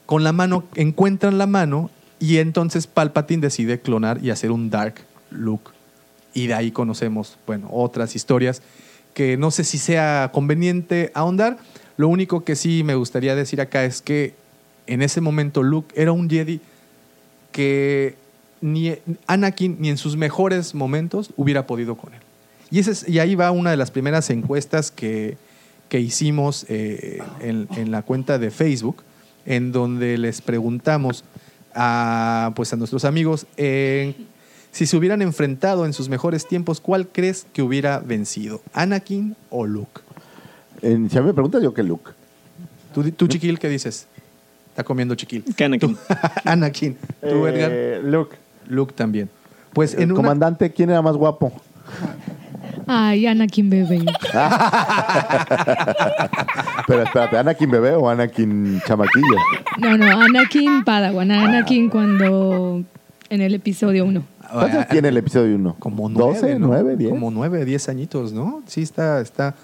Con 0.05 0.23
la 0.23 0.31
mano, 0.31 0.63
encuentran 0.75 1.37
la 1.37 1.47
mano 1.47 1.89
y 2.19 2.37
entonces 2.37 2.87
Palpatine 2.87 3.41
decide 3.41 3.79
clonar 3.79 4.19
y 4.23 4.29
hacer 4.29 4.51
un 4.51 4.69
Dark 4.69 4.95
Luke. 5.31 5.71
Y 6.33 6.47
de 6.47 6.53
ahí 6.53 6.71
conocemos, 6.71 7.37
bueno, 7.47 7.67
otras 7.71 8.15
historias 8.15 8.61
que 9.13 9.37
no 9.37 9.51
sé 9.51 9.63
si 9.63 9.77
sea 9.77 10.29
conveniente 10.33 11.11
ahondar. 11.13 11.57
Lo 11.97 12.09
único 12.09 12.43
que 12.43 12.55
sí 12.55 12.83
me 12.83 12.95
gustaría 12.95 13.35
decir 13.35 13.61
acá 13.61 13.85
es 13.85 14.01
que 14.01 14.33
en 14.87 15.01
ese 15.01 15.21
momento 15.21 15.63
Luke 15.63 15.93
era 15.95 16.11
un 16.11 16.29
Jedi 16.29 16.59
que 17.51 18.15
ni 18.61 18.93
Anakin 19.27 19.77
ni 19.79 19.89
en 19.89 19.97
sus 19.97 20.17
mejores 20.17 20.75
momentos 20.75 21.31
hubiera 21.37 21.67
podido 21.67 21.95
con 21.95 22.13
él. 22.13 22.19
Y, 22.71 22.79
ese 22.79 22.91
es- 22.91 23.07
y 23.07 23.19
ahí 23.19 23.35
va 23.35 23.51
una 23.51 23.71
de 23.71 23.77
las 23.77 23.91
primeras 23.91 24.29
encuestas 24.29 24.91
que, 24.91 25.37
que 25.87 25.99
hicimos 25.99 26.65
eh, 26.67 27.19
en, 27.41 27.67
en 27.77 27.91
la 27.91 28.01
cuenta 28.01 28.37
de 28.39 28.51
Facebook, 28.51 29.03
en 29.45 29.71
donde 29.71 30.17
les 30.17 30.41
preguntamos 30.41 31.23
a, 31.75 32.51
pues 32.55 32.73
a 32.73 32.75
nuestros 32.77 33.05
amigos 33.05 33.45
eh, 33.57 34.15
si 34.71 34.85
se 34.85 34.97
hubieran 34.97 35.21
enfrentado 35.21 35.85
en 35.85 35.93
sus 35.93 36.09
mejores 36.09 36.47
tiempos, 36.47 36.81
¿cuál 36.81 37.07
crees 37.07 37.45
que 37.53 37.61
hubiera 37.61 37.99
vencido? 37.99 38.61
¿Anakin 38.73 39.35
o 39.49 39.65
Luke? 39.65 40.01
En- 40.81 41.09
si 41.09 41.17
a 41.17 41.21
mí 41.21 41.27
me 41.27 41.33
preguntas, 41.33 41.63
yo 41.63 41.73
que 41.73 41.81
Luke. 41.83 42.11
¿Tú, 42.93 43.09
tú 43.11 43.27
Chiquil, 43.27 43.57
qué 43.57 43.69
dices? 43.69 44.07
Está 44.69 44.83
comiendo 44.83 45.15
Chiquil. 45.15 45.45
Que 45.55 45.63
Anakin. 45.63 45.97
Anakin. 46.43 46.97
¿Tú, 47.21 47.47
Edgar? 47.47 47.71
Eh, 47.73 48.01
Luke. 48.03 48.35
Luke 48.67 48.93
también. 48.93 49.29
Pues 49.71 49.93
El 49.93 50.03
en 50.03 50.11
una... 50.11 50.17
comandante, 50.17 50.71
¿quién 50.73 50.89
era 50.89 51.01
más 51.01 51.15
guapo? 51.15 51.53
Ay, 52.87 53.25
Anakin 53.27 53.69
bebé. 53.69 53.99
Pero 56.87 57.03
espérate, 57.03 57.37
¿Anakin 57.37 57.71
bebé 57.71 57.91
o 57.95 58.09
Anakin 58.09 58.81
chamaquillo? 58.85 59.37
No, 59.77 59.97
no, 59.97 60.05
Anakin 60.05 60.83
Padawan. 60.83 61.31
Anakin 61.31 61.89
cuando 61.89 62.83
en 63.29 63.41
el 63.41 63.55
episodio 63.55 64.05
1. 64.05 64.23
¿Cuántos 64.51 64.71
años 64.71 64.87
tiene 64.89 65.07
el 65.09 65.17
episodio 65.17 65.55
1? 65.55 65.75
Como 65.79 66.07
nueve, 66.09 66.39
¿12, 66.39 66.59
¿no? 66.59 66.67
9, 66.67 66.95
10? 66.97 67.09
Como 67.09 67.31
nueve, 67.31 67.65
diez 67.65 67.89
añitos, 67.89 68.31
¿no? 68.31 68.61
Sí, 68.67 68.83
está, 68.83 69.19
está, 69.19 69.55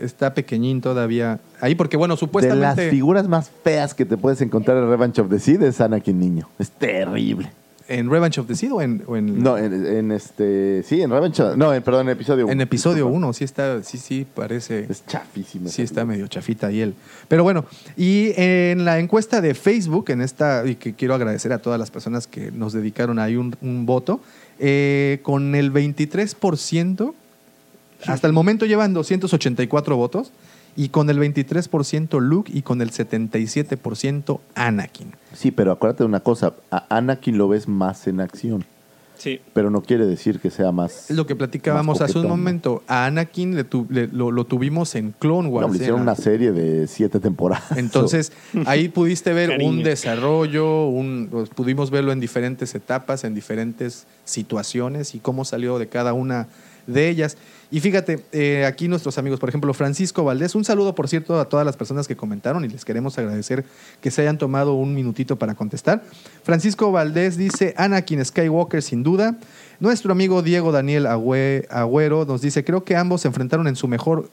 está 0.00 0.32
pequeñín 0.34 0.80
todavía. 0.80 1.40
Ahí 1.60 1.74
porque, 1.74 1.96
bueno, 1.96 2.14
De 2.14 2.16
las 2.16 2.20
supuestamente 2.20 2.90
figuras 2.90 3.26
más 3.28 3.50
feas 3.64 3.94
que 3.94 4.04
te 4.04 4.16
puedes 4.16 4.40
encontrar 4.40 4.76
en 4.78 4.88
Revenge 4.88 5.20
of 5.20 5.28
the 5.28 5.38
Seed 5.38 5.62
es 5.62 5.80
Anakin 5.80 6.18
niño. 6.18 6.48
Es 6.58 6.70
terrible. 6.70 7.50
En 7.90 8.08
Revenge 8.08 8.38
of 8.40 8.46
the 8.46 8.54
Sith 8.54 8.70
o 8.72 8.80
en, 8.80 9.02
o 9.06 9.16
en- 9.16 9.42
No, 9.42 9.58
en, 9.58 9.84
en 9.84 10.12
este... 10.12 10.82
Sí, 10.84 11.02
en 11.02 11.10
Revenge 11.10 11.42
of- 11.42 11.56
No, 11.56 11.74
en, 11.74 11.82
perdón, 11.82 12.06
en 12.08 12.12
episodio 12.12 12.44
1. 12.44 12.52
en 12.52 12.60
episodio 12.60 13.06
1, 13.08 13.32
sí 13.32 13.44
está, 13.44 13.82
sí, 13.82 13.98
sí, 13.98 14.26
parece. 14.32 14.86
Es 14.88 15.04
chafísimo. 15.06 15.68
Sí, 15.68 15.82
está 15.82 16.04
medio 16.04 16.26
chafita 16.28 16.68
ahí 16.68 16.80
él. 16.80 16.94
Pero 17.28 17.42
bueno, 17.42 17.64
y 17.96 18.32
en 18.36 18.84
la 18.84 18.98
encuesta 19.00 19.40
de 19.40 19.54
Facebook, 19.54 20.10
en 20.10 20.20
esta, 20.22 20.64
y 20.66 20.76
que 20.76 20.94
quiero 20.94 21.14
agradecer 21.14 21.52
a 21.52 21.58
todas 21.58 21.78
las 21.80 21.90
personas 21.90 22.26
que 22.26 22.50
nos 22.52 22.72
dedicaron 22.72 23.18
ahí 23.18 23.36
un, 23.36 23.56
un 23.60 23.86
voto, 23.86 24.20
eh, 24.60 25.18
con 25.22 25.54
el 25.54 25.72
23%, 25.72 27.12
hasta 28.06 28.26
el 28.26 28.32
momento 28.32 28.66
llevan 28.66 28.94
284 28.94 29.96
votos, 29.96 30.30
y 30.82 30.88
con 30.88 31.10
el 31.10 31.18
23% 31.18 32.20
Luke 32.20 32.50
y 32.54 32.62
con 32.62 32.80
el 32.80 32.90
77% 32.90 34.40
Anakin. 34.54 35.12
Sí, 35.34 35.50
pero 35.50 35.72
acuérdate 35.72 36.04
de 36.04 36.08
una 36.08 36.20
cosa. 36.20 36.54
A 36.70 36.86
Anakin 36.96 37.36
lo 37.36 37.48
ves 37.48 37.68
más 37.68 38.06
en 38.06 38.20
acción. 38.20 38.64
Sí. 39.18 39.38
Pero 39.52 39.68
no 39.68 39.82
quiere 39.82 40.06
decir 40.06 40.40
que 40.40 40.48
sea 40.50 40.72
más... 40.72 41.10
Lo 41.10 41.26
que 41.26 41.36
platicábamos 41.36 42.00
hace 42.00 42.18
un 42.18 42.26
momento. 42.28 42.82
A 42.88 43.04
Anakin 43.04 43.54
le 43.54 43.64
tu- 43.64 43.86
le- 43.90 44.06
lo, 44.08 44.30
lo 44.30 44.46
tuvimos 44.46 44.94
en 44.94 45.12
Clone 45.18 45.48
Wars. 45.50 45.66
No, 45.66 45.72
le 45.74 45.78
hicieron 45.78 46.00
una 46.00 46.14
serie 46.14 46.52
de 46.52 46.86
siete 46.86 47.20
temporadas. 47.20 47.72
Entonces, 47.76 48.32
ahí 48.64 48.88
pudiste 48.88 49.34
ver 49.34 49.58
un 49.62 49.82
desarrollo, 49.82 50.86
un, 50.86 51.28
pues, 51.30 51.50
pudimos 51.50 51.90
verlo 51.90 52.12
en 52.12 52.20
diferentes 52.20 52.74
etapas, 52.74 53.24
en 53.24 53.34
diferentes 53.34 54.06
situaciones 54.24 55.14
y 55.14 55.18
cómo 55.18 55.44
salió 55.44 55.78
de 55.78 55.88
cada 55.88 56.14
una 56.14 56.48
de 56.86 57.10
ellas. 57.10 57.36
Y 57.72 57.78
fíjate, 57.80 58.18
eh, 58.32 58.64
aquí 58.66 58.88
nuestros 58.88 59.16
amigos, 59.16 59.38
por 59.38 59.48
ejemplo, 59.48 59.72
Francisco 59.74 60.24
Valdés, 60.24 60.56
un 60.56 60.64
saludo, 60.64 60.94
por 60.96 61.06
cierto, 61.08 61.38
a 61.38 61.48
todas 61.48 61.64
las 61.64 61.76
personas 61.76 62.08
que 62.08 62.16
comentaron 62.16 62.64
y 62.64 62.68
les 62.68 62.84
queremos 62.84 63.16
agradecer 63.16 63.64
que 64.00 64.10
se 64.10 64.22
hayan 64.22 64.38
tomado 64.38 64.74
un 64.74 64.92
minutito 64.94 65.36
para 65.36 65.54
contestar. 65.54 66.02
Francisco 66.42 66.90
Valdés 66.90 67.36
dice, 67.36 67.72
Anakin 67.76 68.24
Skywalker 68.24 68.82
sin 68.82 69.04
duda. 69.04 69.36
Nuestro 69.78 70.12
amigo 70.12 70.42
Diego 70.42 70.72
Daniel 70.72 71.06
Agüe- 71.06 71.66
Agüero 71.70 72.24
nos 72.26 72.42
dice, 72.42 72.64
creo 72.64 72.82
que 72.84 72.96
ambos 72.96 73.20
se 73.20 73.28
enfrentaron 73.28 73.68
en 73.68 73.76
su 73.76 73.86
mejor 73.86 74.28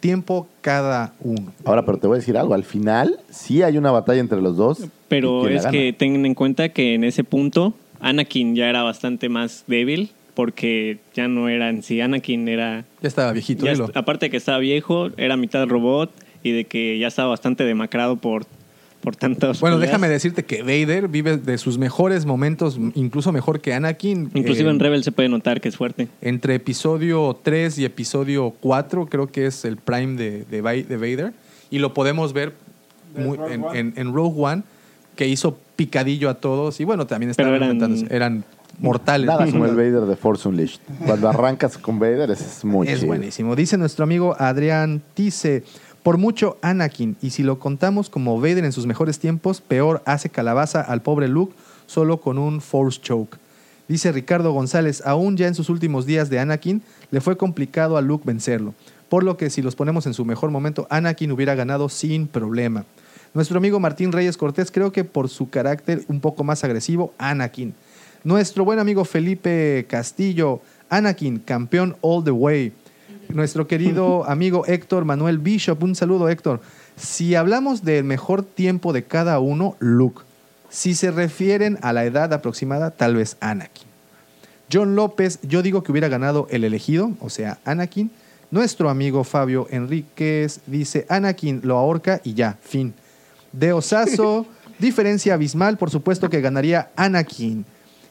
tiempo 0.00 0.48
cada 0.60 1.12
uno. 1.20 1.52
Ahora, 1.64 1.84
pero 1.84 1.98
te 1.98 2.06
voy 2.06 2.16
a 2.16 2.20
decir 2.20 2.36
algo. 2.38 2.54
Al 2.54 2.64
final, 2.64 3.20
sí 3.30 3.62
hay 3.62 3.76
una 3.76 3.90
batalla 3.90 4.20
entre 4.20 4.40
los 4.40 4.56
dos. 4.56 4.78
Pero 5.08 5.40
¿Y 5.40 5.42
quién 5.42 5.54
la 5.54 5.60
es 5.60 5.66
que 5.66 5.92
tengan 5.92 6.26
en 6.26 6.34
cuenta 6.34 6.70
que 6.70 6.94
en 6.94 7.04
ese 7.04 7.22
punto 7.22 7.74
Anakin 8.00 8.56
ya 8.56 8.68
era 8.68 8.82
bastante 8.82 9.28
más 9.28 9.64
débil 9.66 10.10
porque 10.38 10.98
ya 11.14 11.26
no 11.26 11.48
era 11.48 11.68
en 11.68 11.82
sí 11.82 12.00
Anakin, 12.00 12.46
era... 12.46 12.84
Ya 13.02 13.08
estaba 13.08 13.32
viejito, 13.32 13.64
ya 13.66 13.72
est- 13.72 13.96
aparte 13.96 14.26
de 14.26 14.30
que 14.30 14.36
estaba 14.36 14.58
viejo, 14.58 15.10
era 15.16 15.36
mitad 15.36 15.66
robot 15.66 16.12
y 16.44 16.52
de 16.52 16.64
que 16.64 16.96
ya 16.96 17.08
estaba 17.08 17.30
bastante 17.30 17.64
demacrado 17.64 18.14
por, 18.14 18.46
por 19.00 19.16
tantas 19.16 19.58
Bueno, 19.58 19.78
peleas. 19.78 19.90
déjame 19.90 20.08
decirte 20.08 20.44
que 20.44 20.62
Vader 20.62 21.08
vive 21.08 21.38
de 21.38 21.58
sus 21.58 21.76
mejores 21.76 22.24
momentos, 22.24 22.78
incluso 22.94 23.32
mejor 23.32 23.60
que 23.60 23.74
Anakin. 23.74 24.30
Inclusive 24.32 24.68
eh, 24.68 24.72
en 24.74 24.78
Rebel 24.78 25.02
se 25.02 25.10
puede 25.10 25.28
notar 25.28 25.60
que 25.60 25.70
es 25.70 25.76
fuerte. 25.76 26.06
Entre 26.20 26.54
episodio 26.54 27.36
3 27.42 27.76
y 27.80 27.84
episodio 27.84 28.54
4, 28.60 29.06
creo 29.06 29.26
que 29.26 29.46
es 29.46 29.64
el 29.64 29.76
prime 29.76 30.14
de, 30.16 30.44
de, 30.44 30.60
Va- 30.60 30.70
de 30.74 30.96
Vader. 30.96 31.32
Y 31.68 31.80
lo 31.80 31.92
podemos 31.94 32.32
ver 32.32 32.52
muy- 33.16 33.38
en, 33.50 33.64
en- 33.74 33.92
en 33.96 34.14
Rogue 34.14 34.40
One, 34.40 34.62
que 35.16 35.26
hizo 35.26 35.58
picadillo 35.74 36.30
a 36.30 36.34
todos. 36.34 36.78
Y 36.78 36.84
bueno, 36.84 37.08
también 37.08 37.30
estaban 37.30 37.54
eran- 37.60 38.06
eran 38.08 38.44
mortales. 38.78 39.26
Nada 39.26 39.46
como 39.50 39.64
el 39.66 39.74
Vader 39.76 40.02
de 40.06 40.16
Force 40.16 40.48
Unleashed. 40.48 40.80
Cuando 41.06 41.28
arrancas 41.28 41.78
con 41.78 41.98
Vader 41.98 42.30
es 42.30 42.64
muy 42.64 42.88
Es 42.88 42.96
chido. 43.00 43.08
buenísimo. 43.08 43.56
Dice 43.56 43.76
nuestro 43.76 44.04
amigo 44.04 44.36
Adrián 44.38 45.02
Tice, 45.14 45.64
por 46.02 46.16
mucho 46.18 46.56
Anakin, 46.62 47.16
y 47.20 47.30
si 47.30 47.42
lo 47.42 47.58
contamos 47.58 48.08
como 48.08 48.40
Vader 48.40 48.64
en 48.64 48.72
sus 48.72 48.86
mejores 48.86 49.18
tiempos, 49.18 49.60
peor 49.60 50.02
hace 50.06 50.30
calabaza 50.30 50.80
al 50.80 51.02
pobre 51.02 51.28
Luke 51.28 51.54
solo 51.86 52.20
con 52.20 52.38
un 52.38 52.60
Force 52.60 53.00
Choke. 53.00 53.36
Dice 53.88 54.12
Ricardo 54.12 54.52
González, 54.52 55.02
aún 55.06 55.36
ya 55.36 55.48
en 55.48 55.54
sus 55.54 55.70
últimos 55.70 56.04
días 56.04 56.28
de 56.28 56.38
Anakin, 56.38 56.82
le 57.10 57.20
fue 57.20 57.36
complicado 57.38 57.96
a 57.96 58.02
Luke 58.02 58.24
vencerlo. 58.26 58.74
Por 59.08 59.24
lo 59.24 59.38
que 59.38 59.48
si 59.48 59.62
los 59.62 59.74
ponemos 59.74 60.06
en 60.06 60.12
su 60.12 60.26
mejor 60.26 60.50
momento, 60.50 60.86
Anakin 60.90 61.32
hubiera 61.32 61.54
ganado 61.54 61.88
sin 61.88 62.26
problema. 62.26 62.84
Nuestro 63.32 63.56
amigo 63.58 63.80
Martín 63.80 64.12
Reyes 64.12 64.36
Cortés, 64.36 64.70
creo 64.70 64.92
que 64.92 65.04
por 65.04 65.30
su 65.30 65.48
carácter 65.48 66.02
un 66.08 66.20
poco 66.20 66.44
más 66.44 66.64
agresivo, 66.64 67.14
Anakin. 67.16 67.74
Nuestro 68.24 68.64
buen 68.64 68.78
amigo 68.78 69.04
Felipe 69.04 69.86
Castillo, 69.88 70.60
Anakin, 70.90 71.38
campeón 71.38 71.96
all 72.00 72.24
the 72.24 72.30
way. 72.30 72.72
Nuestro 73.28 73.68
querido 73.68 74.24
amigo 74.28 74.64
Héctor 74.66 75.04
Manuel 75.04 75.38
Bishop, 75.38 75.82
un 75.82 75.94
saludo 75.94 76.28
Héctor. 76.28 76.60
Si 76.96 77.36
hablamos 77.36 77.84
del 77.84 78.04
mejor 78.04 78.42
tiempo 78.42 78.92
de 78.92 79.04
cada 79.04 79.38
uno, 79.38 79.76
Luke. 79.78 80.22
Si 80.68 80.94
se 80.94 81.10
refieren 81.10 81.78
a 81.80 81.92
la 81.92 82.04
edad 82.04 82.32
aproximada, 82.32 82.90
tal 82.90 83.14
vez 83.14 83.36
Anakin. 83.40 83.86
John 84.70 84.96
López, 84.96 85.38
yo 85.42 85.62
digo 85.62 85.82
que 85.82 85.92
hubiera 85.92 86.08
ganado 86.08 86.46
el 86.50 86.64
elegido, 86.64 87.12
o 87.20 87.30
sea, 87.30 87.58
Anakin. 87.64 88.10
Nuestro 88.50 88.90
amigo 88.90 89.24
Fabio 89.24 89.66
Enríquez 89.70 90.60
dice, 90.66 91.06
Anakin 91.08 91.60
lo 91.62 91.78
ahorca 91.78 92.20
y 92.24 92.34
ya, 92.34 92.58
fin. 92.60 92.94
De 93.52 93.72
Osazo, 93.72 94.46
diferencia 94.78 95.34
abismal, 95.34 95.78
por 95.78 95.90
supuesto 95.90 96.28
que 96.28 96.40
ganaría 96.40 96.90
Anakin. 96.96 97.64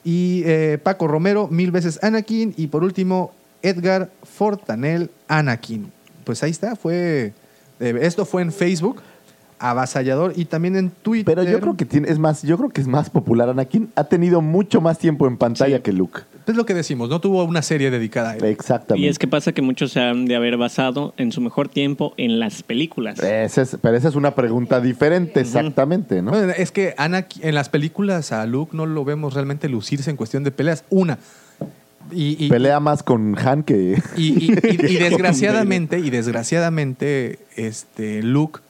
Y 0.10 0.44
eh, 0.46 0.80
Paco 0.82 1.06
Romero, 1.06 1.50
mil 1.50 1.70
veces 1.70 2.02
Anakin. 2.02 2.54
Y 2.56 2.68
por 2.68 2.82
último, 2.82 3.34
Edgar 3.62 4.10
Fortanel, 4.24 5.12
Anakin. 5.28 5.92
Pues 6.24 6.42
ahí 6.44 6.52
está, 6.52 6.78
fue... 6.78 7.34
eh, 7.82 8.00
esto 8.02 8.24
fue 8.24 8.42
en 8.42 8.54
Facebook, 8.54 9.02
avasallador, 9.60 10.32
y 10.38 10.46
también 10.46 10.78
en 10.78 10.92
Twitter. 10.92 11.36
Pero 11.36 11.44
yo 11.44 11.60
creo 11.60 11.76
que 11.76 11.84
tiene, 11.84 12.10
es 12.10 12.20
más, 12.20 12.44
yo 12.44 12.58
creo 12.58 12.70
que 12.70 12.80
es 12.80 12.88
más 12.88 13.10
popular 13.10 13.50
Anakin. 13.50 13.92
Ha 13.96 14.06
tenido 14.06 14.40
mucho 14.40 14.80
más 14.80 14.98
tiempo 14.98 15.28
en 15.28 15.36
pantalla 15.36 15.84
que 15.84 15.92
Luke. 15.92 16.22
Es 16.48 16.56
lo 16.56 16.66
que 16.66 16.74
decimos, 16.74 17.10
no 17.10 17.20
tuvo 17.20 17.44
una 17.44 17.62
serie 17.62 17.92
dedicada 17.92 18.32
a 18.32 18.36
él. 18.38 18.46
Exactamente. 18.46 19.06
Y 19.06 19.10
es 19.10 19.20
que 19.20 19.28
pasa 19.28 19.52
que 19.52 19.62
muchos 19.62 19.92
se 19.92 20.00
han 20.00 20.26
de 20.26 20.36
haber 20.36 20.56
basado 20.58 21.14
en 21.18 21.32
su 21.34 21.42
mejor 21.42 21.68
tiempo 21.68 22.14
en 22.18 22.40
las 22.40 22.64
películas. 22.64 23.20
Ese 23.20 23.62
es- 23.64 23.78
pero 23.82 23.98
esa 23.98 24.08
es 24.08 24.16
una 24.16 24.34
pregunta 24.34 24.80
diferente, 24.80 25.42
exactamente, 25.42 26.22
¿no? 26.22 26.32
Bueno, 26.32 26.54
es 26.56 26.72
que 26.72 26.94
Anakin, 26.98 27.44
en 27.46 27.54
las 27.56 27.68
películas 27.70 28.32
a 28.32 28.46
Luke 28.46 28.76
no 28.76 28.86
lo 28.86 29.04
vemos 29.04 29.34
realmente 29.34 29.68
lucirse 29.68 30.10
en 30.10 30.16
cuestión 30.16 30.44
de 30.46 30.52
peleas. 30.52 30.86
Una. 30.90 31.20
Y, 32.12 32.46
y- 32.46 32.48
Pelea 32.50 32.80
más 32.80 33.04
con 33.04 33.38
Han 33.38 33.64
que. 33.64 34.02
y- 34.16 34.22
y- 34.22 34.52
y- 34.52 34.52
y 34.54 34.78
que 34.78 34.78
con 34.88 35.10
desgraciadamente, 35.10 36.00
y 36.00 36.10
desgraciadamente, 36.10 37.40
este 37.58 38.24
Luke, 38.24 38.62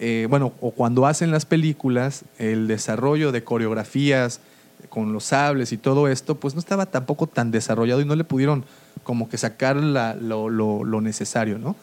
eh, 0.00 0.26
bueno, 0.28 0.52
o 0.60 0.70
cuando 0.72 1.06
hacen 1.06 1.30
las 1.30 1.46
películas, 1.46 2.24
el 2.38 2.66
desarrollo 2.66 3.30
de 3.32 3.44
coreografías 3.44 4.40
con 4.88 5.12
los 5.12 5.24
sables 5.24 5.72
y 5.72 5.76
todo 5.78 6.08
esto, 6.08 6.34
pues 6.36 6.54
no 6.54 6.60
estaba 6.60 6.86
tampoco 6.86 7.26
tan 7.26 7.50
desarrollado 7.50 8.00
y 8.00 8.04
no 8.04 8.16
le 8.16 8.24
pudieron 8.24 8.64
como 9.02 9.28
que 9.28 9.36
sacar 9.38 9.76
la- 9.76 10.14
lo, 10.14 10.48
lo- 10.48 10.84
lo 10.84 11.00
necesario, 11.00 11.58
¿no? 11.58 11.76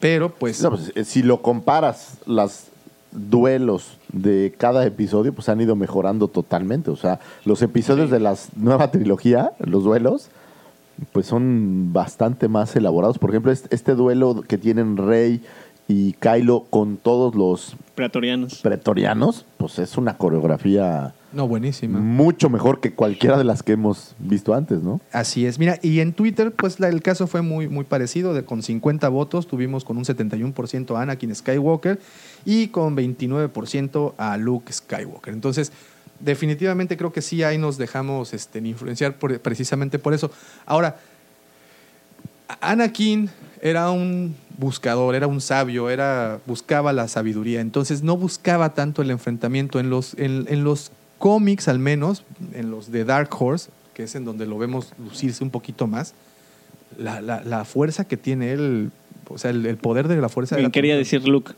Pero 0.00 0.30
pues... 0.34 0.60
No, 0.62 0.70
pues, 0.70 0.92
eh, 0.94 1.04
si 1.04 1.22
lo 1.22 1.40
comparas, 1.42 2.18
los 2.26 2.64
duelos 3.12 3.98
de 4.12 4.54
cada 4.58 4.84
episodio, 4.84 5.32
pues 5.32 5.48
han 5.48 5.60
ido 5.60 5.74
mejorando 5.76 6.28
totalmente. 6.28 6.90
O 6.90 6.96
sea, 6.96 7.18
los 7.44 7.62
episodios 7.62 8.10
de 8.10 8.20
la 8.20 8.36
nueva 8.56 8.90
trilogía, 8.90 9.52
los 9.58 9.84
duelos, 9.84 10.28
pues 11.12 11.26
son 11.26 11.92
bastante 11.92 12.48
más 12.48 12.76
elaborados. 12.76 13.18
Por 13.18 13.30
ejemplo, 13.30 13.52
este, 13.52 13.74
este 13.74 13.94
duelo 13.94 14.42
que 14.46 14.58
tienen 14.58 14.96
Rey 14.96 15.42
y 15.88 16.12
Kylo 16.14 16.64
con 16.68 16.96
todos 16.96 17.34
los 17.34 17.76
Pretorianos. 17.94 18.60
pretorianos, 18.62 19.46
pues 19.56 19.78
es 19.78 19.96
una 19.96 20.18
coreografía 20.18 21.14
No, 21.36 21.46
buenísima. 21.46 21.98
mucho 22.00 22.48
mejor 22.48 22.80
que 22.80 22.94
cualquiera 22.94 23.36
de 23.36 23.44
las 23.44 23.62
que 23.62 23.72
hemos 23.72 24.14
visto 24.18 24.54
antes, 24.54 24.82
¿no? 24.82 25.00
Así 25.12 25.44
es. 25.44 25.58
Mira, 25.58 25.78
y 25.82 26.00
en 26.00 26.14
Twitter, 26.14 26.50
pues 26.50 26.80
la- 26.80 26.88
el 26.88 27.02
caso 27.02 27.26
fue 27.26 27.42
muy, 27.42 27.68
muy 27.68 27.84
parecido. 27.84 28.32
De, 28.32 28.44
con 28.44 28.62
50 28.62 29.08
votos 29.10 29.46
tuvimos 29.46 29.84
con 29.84 29.98
un 29.98 30.04
71% 30.06 30.96
a 30.96 31.02
Anakin 31.02 31.34
Skywalker 31.34 32.00
y 32.46 32.68
con 32.68 32.96
29% 32.96 34.14
a 34.16 34.36
Luke 34.38 34.72
Skywalker. 34.72 35.34
Entonces, 35.34 35.72
definitivamente 36.20 36.96
creo 36.96 37.12
que 37.12 37.20
sí, 37.20 37.42
ahí 37.42 37.58
nos 37.58 37.76
dejamos 37.76 38.32
este, 38.32 38.58
influenciar 38.60 39.16
por- 39.18 39.38
precisamente 39.40 39.98
por 39.98 40.14
eso. 40.14 40.30
Ahora, 40.64 40.96
Anakin 42.60 43.28
era 43.60 43.90
un 43.90 44.36
buscador, 44.58 45.14
era 45.14 45.26
un 45.26 45.40
sabio, 45.40 45.90
era, 45.90 46.38
buscaba 46.46 46.92
la 46.92 47.08
sabiduría. 47.08 47.60
Entonces 47.60 48.02
no 48.02 48.16
buscaba 48.16 48.72
tanto 48.74 49.02
el 49.02 49.10
enfrentamiento. 49.10 49.78
En 49.80 49.90
los, 49.90 50.14
en, 50.14 50.46
en 50.48 50.64
los 50.64 50.92
cómics, 51.18 51.68
al 51.68 51.78
menos, 51.78 52.24
en 52.52 52.70
los 52.70 52.90
de 52.92 53.04
Dark 53.04 53.30
Horse, 53.38 53.70
que 53.94 54.02
es 54.04 54.14
en 54.14 54.24
donde 54.24 54.46
lo 54.46 54.58
vemos 54.58 54.92
lucirse 54.98 55.42
un 55.42 55.50
poquito 55.50 55.86
más, 55.86 56.14
la, 56.98 57.20
la- 57.20 57.42
la 57.42 57.64
fuerza 57.64 58.04
que 58.06 58.16
tiene 58.16 58.52
él, 58.52 58.90
o 59.28 59.38
sea, 59.38 59.50
el, 59.50 59.64
el 59.66 59.76
poder 59.76 60.08
de 60.08 60.16
la 60.20 60.28
fuerza. 60.28 60.56
Bien, 60.56 60.66
era- 60.66 60.72
quería 60.72 60.96
decir 60.96 61.26
Luke. 61.26 61.52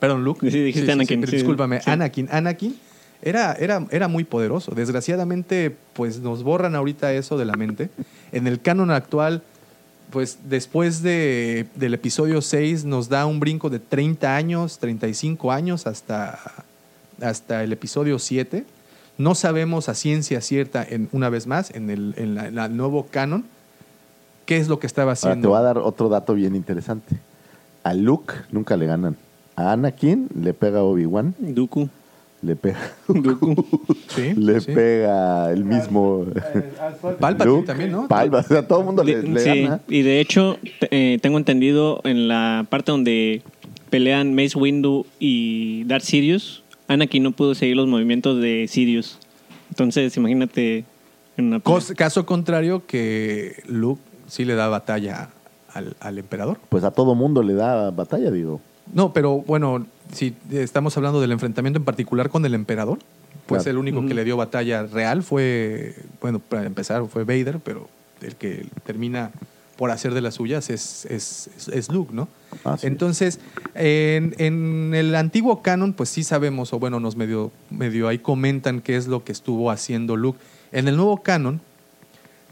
Perdón, 0.00 0.24
Luke. 0.24 0.50
Sí, 0.50 0.60
dijiste 0.62 0.92
Anakin, 0.92 1.26
sí. 1.26 1.36
discúlpame. 1.36 1.80
Anakin. 1.84 2.28
Anakin 2.30 2.76
era, 3.20 3.52
era, 3.54 3.84
era 3.90 4.06
muy 4.08 4.22
poderoso. 4.24 4.72
Desgraciadamente, 4.72 5.74
pues 5.92 6.20
nos 6.20 6.42
borran 6.44 6.74
ahorita 6.76 7.12
eso 7.14 7.36
de 7.36 7.44
la 7.44 7.54
mente. 7.54 7.90
En 8.30 8.46
el 8.46 8.60
canon 8.60 8.90
actual, 8.92 9.42
pues 10.10 10.38
después 10.48 11.02
de, 11.02 11.66
del 11.74 11.94
episodio 11.94 12.40
6 12.42 12.84
nos 12.84 13.08
da 13.08 13.26
un 13.26 13.40
brinco 13.40 13.70
de 13.70 13.80
30 13.80 14.36
años, 14.36 14.78
35 14.78 15.50
años 15.50 15.86
hasta, 15.88 16.38
hasta 17.20 17.64
el 17.64 17.72
episodio 17.72 18.18
7. 18.20 18.64
No 19.18 19.34
sabemos 19.34 19.88
a 19.88 19.94
ciencia 19.94 20.40
cierta, 20.40 20.84
en, 20.88 21.08
una 21.12 21.28
vez 21.28 21.46
más, 21.46 21.70
en 21.74 21.90
el 21.90 22.14
en 22.16 22.34
la- 22.36 22.48
en 22.48 22.54
la 22.54 22.68
nuevo 22.68 23.06
canon, 23.10 23.44
qué 24.46 24.56
es 24.58 24.68
lo 24.68 24.78
que 24.78 24.86
estaba 24.86 25.10
Ahora 25.12 25.20
te 25.20 25.28
haciendo. 25.28 25.48
voy 25.50 25.58
a 25.58 25.62
dar 25.62 25.78
otro 25.78 26.08
dato 26.08 26.34
bien 26.34 26.54
interesante. 26.54 27.16
A 27.82 27.94
Luke 27.94 28.32
nunca 28.52 28.76
le 28.76 28.86
ganan. 28.86 29.16
A 29.56 29.72
Anakin 29.72 30.28
le 30.40 30.54
pega 30.54 30.82
Obi-Wan. 30.84 31.34
Dooku. 31.38 31.88
Le 32.42 32.54
pega. 32.54 32.78
Dooku. 33.08 33.66
Sí, 34.14 34.34
le 34.36 34.60
sí. 34.60 34.70
pega 34.72 35.50
el 35.50 35.64
mismo. 35.64 36.24
Palpatine 37.18 37.44
Luke, 37.46 37.66
también, 37.66 37.90
¿no? 37.90 38.06
Palpatine, 38.06 38.38
o 38.58 38.60
sea, 38.60 38.68
todo 38.68 38.78
el 38.80 38.86
mundo 38.86 39.02
le, 39.02 39.20
le 39.22 39.40
sí, 39.40 39.62
gana. 39.62 39.80
y 39.88 40.02
de 40.02 40.20
hecho, 40.20 40.56
te- 40.78 41.14
eh, 41.14 41.18
tengo 41.18 41.38
entendido 41.38 42.00
en 42.04 42.28
la 42.28 42.64
parte 42.70 42.92
donde 42.92 43.42
pelean 43.90 44.34
Mace 44.34 44.56
Windu 44.56 45.06
y 45.18 45.82
Darth 45.84 46.04
Sidious, 46.04 46.62
Anakin 46.88 47.22
no 47.22 47.32
pudo 47.32 47.54
seguir 47.54 47.76
los 47.76 47.86
movimientos 47.86 48.40
de 48.40 48.66
Sidious. 48.68 49.18
Entonces, 49.70 50.16
imagínate 50.16 50.84
en 51.36 51.46
una. 51.46 51.60
Cos- 51.60 51.94
caso 51.94 52.26
contrario 52.26 52.84
que 52.86 53.62
Luke 53.66 54.00
sí 54.26 54.44
le 54.44 54.54
da 54.54 54.68
batalla 54.68 55.28
al, 55.72 55.94
al 56.00 56.18
emperador. 56.18 56.58
Pues 56.68 56.84
a 56.84 56.90
todo 56.90 57.14
mundo 57.14 57.42
le 57.42 57.54
da 57.54 57.90
batalla, 57.90 58.30
digo. 58.30 58.60
No, 58.92 59.12
pero 59.12 59.38
bueno, 59.42 59.86
si 60.12 60.34
estamos 60.50 60.96
hablando 60.96 61.20
del 61.20 61.30
enfrentamiento 61.32 61.78
en 61.78 61.84
particular 61.84 62.30
con 62.30 62.44
el 62.46 62.54
emperador, 62.54 62.98
pues 63.46 63.62
Claro. 63.64 63.72
el 63.72 63.78
único 63.78 64.00
que 64.00 64.06
Ujú. 64.06 64.14
le 64.14 64.24
dio 64.24 64.36
batalla 64.38 64.84
real 64.84 65.22
fue, 65.22 65.94
bueno, 66.22 66.38
para 66.38 66.64
empezar 66.64 67.06
fue 67.06 67.24
Vader, 67.24 67.58
pero 67.62 67.88
el 68.22 68.34
que 68.36 68.66
termina 68.84 69.30
por 69.78 69.90
hacer 69.92 70.12
de 70.12 70.20
las 70.20 70.34
suyas 70.34 70.68
es, 70.68 71.06
es, 71.06 71.48
es- 71.56 71.68
es 71.68 71.88
Luke, 71.90 72.12
¿no? 72.12 72.28
Así 72.64 72.84
es. 72.86 72.92
Entonces, 72.92 73.40
en, 73.74 74.34
en 74.38 74.92
el 74.94 75.14
antiguo 75.14 75.62
canon, 75.62 75.94
pues 75.94 76.08
sí 76.10 76.22
sabemos, 76.24 76.72
o 76.74 76.78
bueno, 76.78 76.98
nos 77.00 77.16
medio, 77.16 77.50
medio 77.70 78.08
ahí 78.08 78.18
comentan 78.18 78.80
qué 78.82 78.96
es 78.96 79.06
lo 79.06 79.22
que 79.24 79.32
estuvo 79.32 79.70
haciendo 79.70 80.16
Luke. 80.16 80.38
En 80.72 80.88
el 80.88 80.96
nuevo 80.96 81.22
canon, 81.22 81.60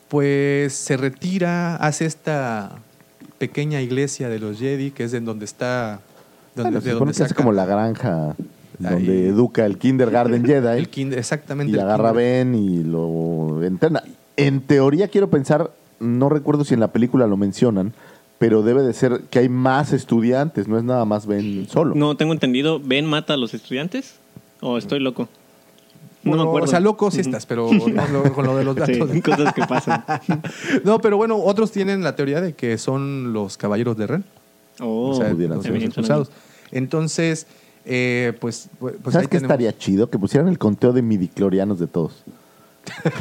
pues 0.08 0.72
se 0.74 0.96
retira, 0.96 1.76
hace 1.76 2.06
esta 2.06 2.76
pequeña 3.38 3.82
iglesia 3.82 4.28
de 4.28 4.38
los 4.38 4.58
Jedi, 4.58 4.90
que 4.92 5.04
es 5.04 5.12
en 5.14 5.24
donde 5.24 5.44
está... 5.44 6.00
Donde, 6.54 6.70
Bueno, 6.70 6.80
se 6.80 6.86
de 6.86 6.92
supone 6.92 7.10
donde 7.12 7.18
que 7.18 7.26
es 7.26 7.34
como 7.34 7.52
la 7.52 7.66
granja 7.66 8.34
donde 8.78 9.12
Ahí. 9.12 9.26
educa 9.26 9.66
el 9.66 9.78
kindergarten 9.78 10.44
Jedi. 10.46 10.78
el 10.78 10.90
kinder- 10.90 11.18
exactamente. 11.18 11.72
y 11.72 11.74
el 11.74 11.80
agarra 11.80 12.10
a. 12.10 12.12
Ben 12.12 12.54
y 12.54 12.82
lo 12.84 13.62
entrena. 13.64 14.02
En 14.36 14.60
teoría 14.60 15.08
quiero 15.08 15.28
pensar, 15.28 15.70
no 16.00 16.28
recuerdo 16.28 16.64
si 16.64 16.74
en 16.74 16.80
la 16.80 16.88
película 16.88 17.26
lo 17.26 17.36
mencionan, 17.36 17.92
pero 18.38 18.62
debe 18.62 18.82
de 18.82 18.92
ser 18.92 19.22
que 19.30 19.38
hay 19.38 19.48
más 19.48 19.92
estudiantes, 19.92 20.68
no 20.68 20.76
es 20.78 20.84
nada 20.84 21.04
más 21.04 21.26
Ben 21.26 21.66
solo. 21.68 21.94
No, 21.94 22.16
tengo 22.16 22.32
entendido, 22.32 22.80
¿Ben 22.80 23.06
mata 23.06 23.34
a 23.34 23.36
los 23.36 23.54
estudiantes? 23.54 24.16
¿O 24.60 24.76
estoy 24.78 25.00
loco? 25.00 25.28
No 26.22 26.36
me 26.36 26.42
acuerdo. 26.42 26.64
O 26.64 26.68
sea, 26.70 26.80
loco 26.80 27.10
sí 27.10 27.20
estás, 27.20 27.46
pero 27.46 27.70
no, 27.72 28.32
con 28.32 28.44
lo 28.46 28.56
de 28.56 28.64
los 28.64 28.74
Sí, 28.86 28.98
datos. 28.98 29.10
cosas 29.24 29.54
que 29.54 29.62
pasan. 29.62 30.04
no, 30.84 30.98
pero 31.00 31.16
bueno, 31.16 31.36
otros 31.36 31.70
tienen 31.70 32.02
la 32.02 32.16
teoría 32.16 32.40
de 32.40 32.52
que 32.54 32.76
son 32.78 33.32
los 33.32 33.56
caballeros 33.56 33.96
de 33.96 34.06
Ren. 34.06 34.24
Oh, 34.80 35.10
o 35.10 35.14
sea, 35.14 35.30
pudiera 35.30 35.54
los, 35.54 35.64
ser. 35.64 35.76
expulsados. 35.76 36.30
Entonces, 36.72 37.46
eh, 37.84 38.32
pues, 38.40 38.68
pues 38.80 38.94
¿Sabes 39.04 39.16
ahí 39.16 39.22
qué 39.22 39.28
tenemos- 39.38 39.42
estaría 39.52 39.78
chido? 39.78 40.10
Que 40.10 40.18
pusieran 40.18 40.48
el 40.48 40.58
conteo 40.58 40.92
de 40.92 41.00
midiclorianos 41.02 41.78
de 41.78 41.86
todos. 41.86 42.24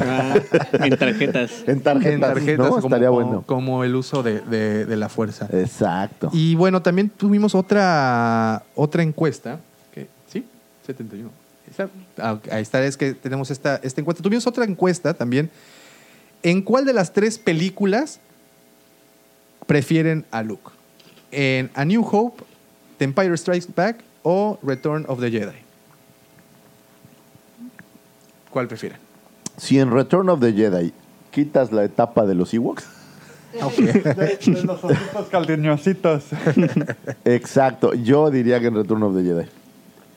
Ah, 0.00 0.34
en 0.84 0.96
tarjetas. 0.96 1.64
En 1.66 1.80
tarjetas, 1.80 2.12
en 2.14 2.20
tarjetas 2.20 2.58
¿no? 2.66 2.74
como, 2.74 2.86
Estaría 2.88 3.08
como- 3.08 3.20
bueno. 3.22 3.42
como 3.46 3.84
el 3.84 3.94
uso 3.94 4.22
de, 4.22 4.40
de- 4.40 4.84
de 4.86 4.96
la 4.96 5.08
fuerza. 5.08 5.48
Exacto. 5.52 6.30
Y 6.32 6.54
bueno, 6.54 6.82
también 6.82 7.08
tuvimos 7.10 7.54
otra, 7.54 8.62
otra 8.74 9.02
encuesta. 9.02 9.60
Que, 9.92 10.08
¿Sí? 10.32 10.44
71. 10.86 11.30
Está- 11.70 11.88
ah, 12.18 12.38
ahí 12.52 12.62
está, 12.62 12.84
es 12.84 12.96
que 12.96 13.14
tenemos 13.14 13.50
esta, 13.50 13.76
esta 13.82 14.00
encuesta. 14.00 14.22
Tuvimos 14.22 14.46
otra 14.46 14.64
encuesta 14.64 15.14
también. 15.14 15.50
¿En 16.42 16.62
cuál 16.62 16.84
de 16.84 16.92
las 16.92 17.12
tres 17.12 17.38
películas 17.38 18.20
prefieren 19.66 20.24
a 20.30 20.42
Luke? 20.42 20.70
¿En 21.32 21.70
A 21.74 21.84
New 21.84 22.06
Hope, 22.08 22.44
The 22.98 23.04
Empire 23.04 23.36
Strikes 23.36 23.66
Back 23.74 23.96
o 24.22 24.58
Return 24.62 25.04
of 25.08 25.20
the 25.20 25.30
Jedi? 25.30 25.56
¿Cuál 28.50 28.68
prefieren? 28.68 28.98
Si 29.56 29.78
en 29.78 29.90
Return 29.90 30.28
of 30.28 30.40
the 30.40 30.52
Jedi 30.52 30.92
quitas 31.30 31.72
la 31.72 31.84
etapa 31.84 32.26
de 32.26 32.34
los 32.34 32.52
Ewoks, 32.52 32.86
De, 33.78 33.92
de 35.46 35.56
los 35.56 35.80
ositos. 35.80 36.24
Exacto. 37.24 37.94
Yo 37.94 38.30
diría 38.30 38.60
que 38.60 38.66
en 38.66 38.74
Return 38.74 39.02
of 39.02 39.16
the 39.16 39.22
Jedi. 39.22 39.48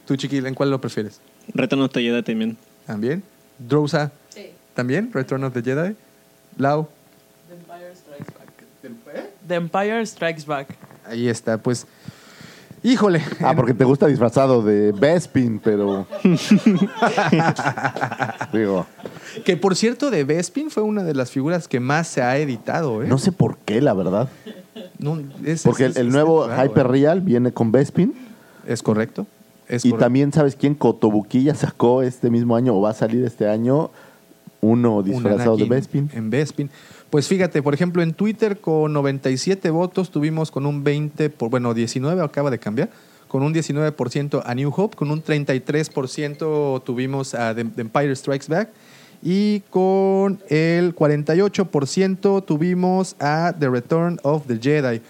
¿Tú, 0.05 0.15
Chiquil, 0.17 0.45
en 0.45 0.55
cuál 0.55 0.71
lo 0.71 0.81
prefieres? 0.81 1.21
Retorno 1.53 1.85
hasta 1.85 1.99
Jedi 2.01 2.21
también. 2.23 2.57
¿También? 2.85 3.23
¿Drousa? 3.57 4.11
Sí. 4.29 4.51
¿También? 4.73 5.11
¿Return 5.13 5.43
of 5.43 5.53
the 5.53 5.61
Jedi? 5.61 5.95
¿Lau? 6.57 6.89
The 7.47 7.55
Empire 7.55 7.95
Strikes 7.95 8.33
Back. 8.33 9.27
The 9.47 9.55
Empire 9.55 10.05
Strikes 10.05 10.45
Back. 10.45 10.75
Ahí 11.05 11.27
está, 11.29 11.57
pues. 11.57 11.87
Híjole. 12.83 13.21
Ah, 13.41 13.53
porque 13.55 13.73
te 13.73 13.83
gusta 13.83 14.07
disfrazado 14.07 14.61
de 14.61 14.91
Bespin, 14.93 15.59
pero. 15.63 16.05
Digo, 18.53 18.85
Que 19.45 19.57
por 19.57 19.75
cierto, 19.75 20.09
de 20.09 20.23
Bespin 20.23 20.69
fue 20.71 20.83
una 20.83 21.03
de 21.03 21.13
las 21.13 21.31
figuras 21.31 21.67
que 21.67 21.79
más 21.79 22.07
se 22.07 22.21
ha 22.21 22.37
editado, 22.37 23.03
¿eh? 23.03 23.07
no 23.07 23.17
sé 23.17 23.31
por 23.31 23.57
qué, 23.57 23.81
la 23.81 23.93
verdad. 23.93 24.29
No, 24.97 25.19
es- 25.45 25.63
Porque 25.63 25.85
es- 25.85 25.95
el, 25.95 26.01
el 26.03 26.07
es 26.07 26.13
nuevo 26.13 26.47
Hyper 26.47 26.85
¿eh? 26.85 26.89
Real 26.89 27.21
viene 27.21 27.51
con 27.51 27.71
Bespin. 27.71 28.13
Es 28.67 28.81
correcto. 28.83 29.25
Es 29.67 29.85
y 29.85 29.89
correcto. 29.89 30.05
también, 30.05 30.33
¿sabes 30.33 30.55
quién? 30.55 30.75
Cotobuquilla 30.75 31.55
sacó 31.55 32.01
este 32.01 32.29
mismo 32.29 32.55
año, 32.55 32.75
o 32.75 32.81
va 32.81 32.91
a 32.91 32.93
salir 32.93 33.23
este 33.23 33.47
año, 33.47 33.91
uno 34.61 34.97
Un 34.97 35.05
disfrazado 35.05 35.57
de 35.57 35.65
Bespin. 35.65 36.09
En 36.13 36.29
Bespin. 36.29 36.69
Pues 37.09 37.27
fíjate, 37.27 37.63
por 37.63 37.73
ejemplo, 37.73 38.03
en 38.03 38.13
Twitter 38.13 38.59
con 38.59 38.93
97 38.93 39.71
votos 39.71 40.11
tuvimos 40.11 40.51
con 40.51 40.67
un 40.67 40.83
20, 40.83 41.31
por, 41.31 41.49
bueno, 41.49 41.73
19 41.73 42.21
acaba 42.21 42.51
de 42.51 42.59
cambiar, 42.59 42.91
con 43.27 43.41
un 43.41 43.51
19% 43.51 44.43
a 44.45 44.55
New 44.55 44.71
Hope, 44.75 44.95
con 44.95 45.09
un 45.09 45.23
33% 45.23 46.83
tuvimos 46.83 47.33
a 47.33 47.55
The, 47.55 47.61
Empire 47.61 48.15
Strikes 48.15 48.47
Back 48.47 48.69
y 49.23 49.61
con 49.71 50.39
el 50.49 50.95
48% 50.95 52.45
tuvimos 52.45 53.15
a 53.19 53.55
The 53.57 53.69
Return 53.69 54.19
of 54.21 54.45
the 54.45 54.59
Jedi. 54.59 55.01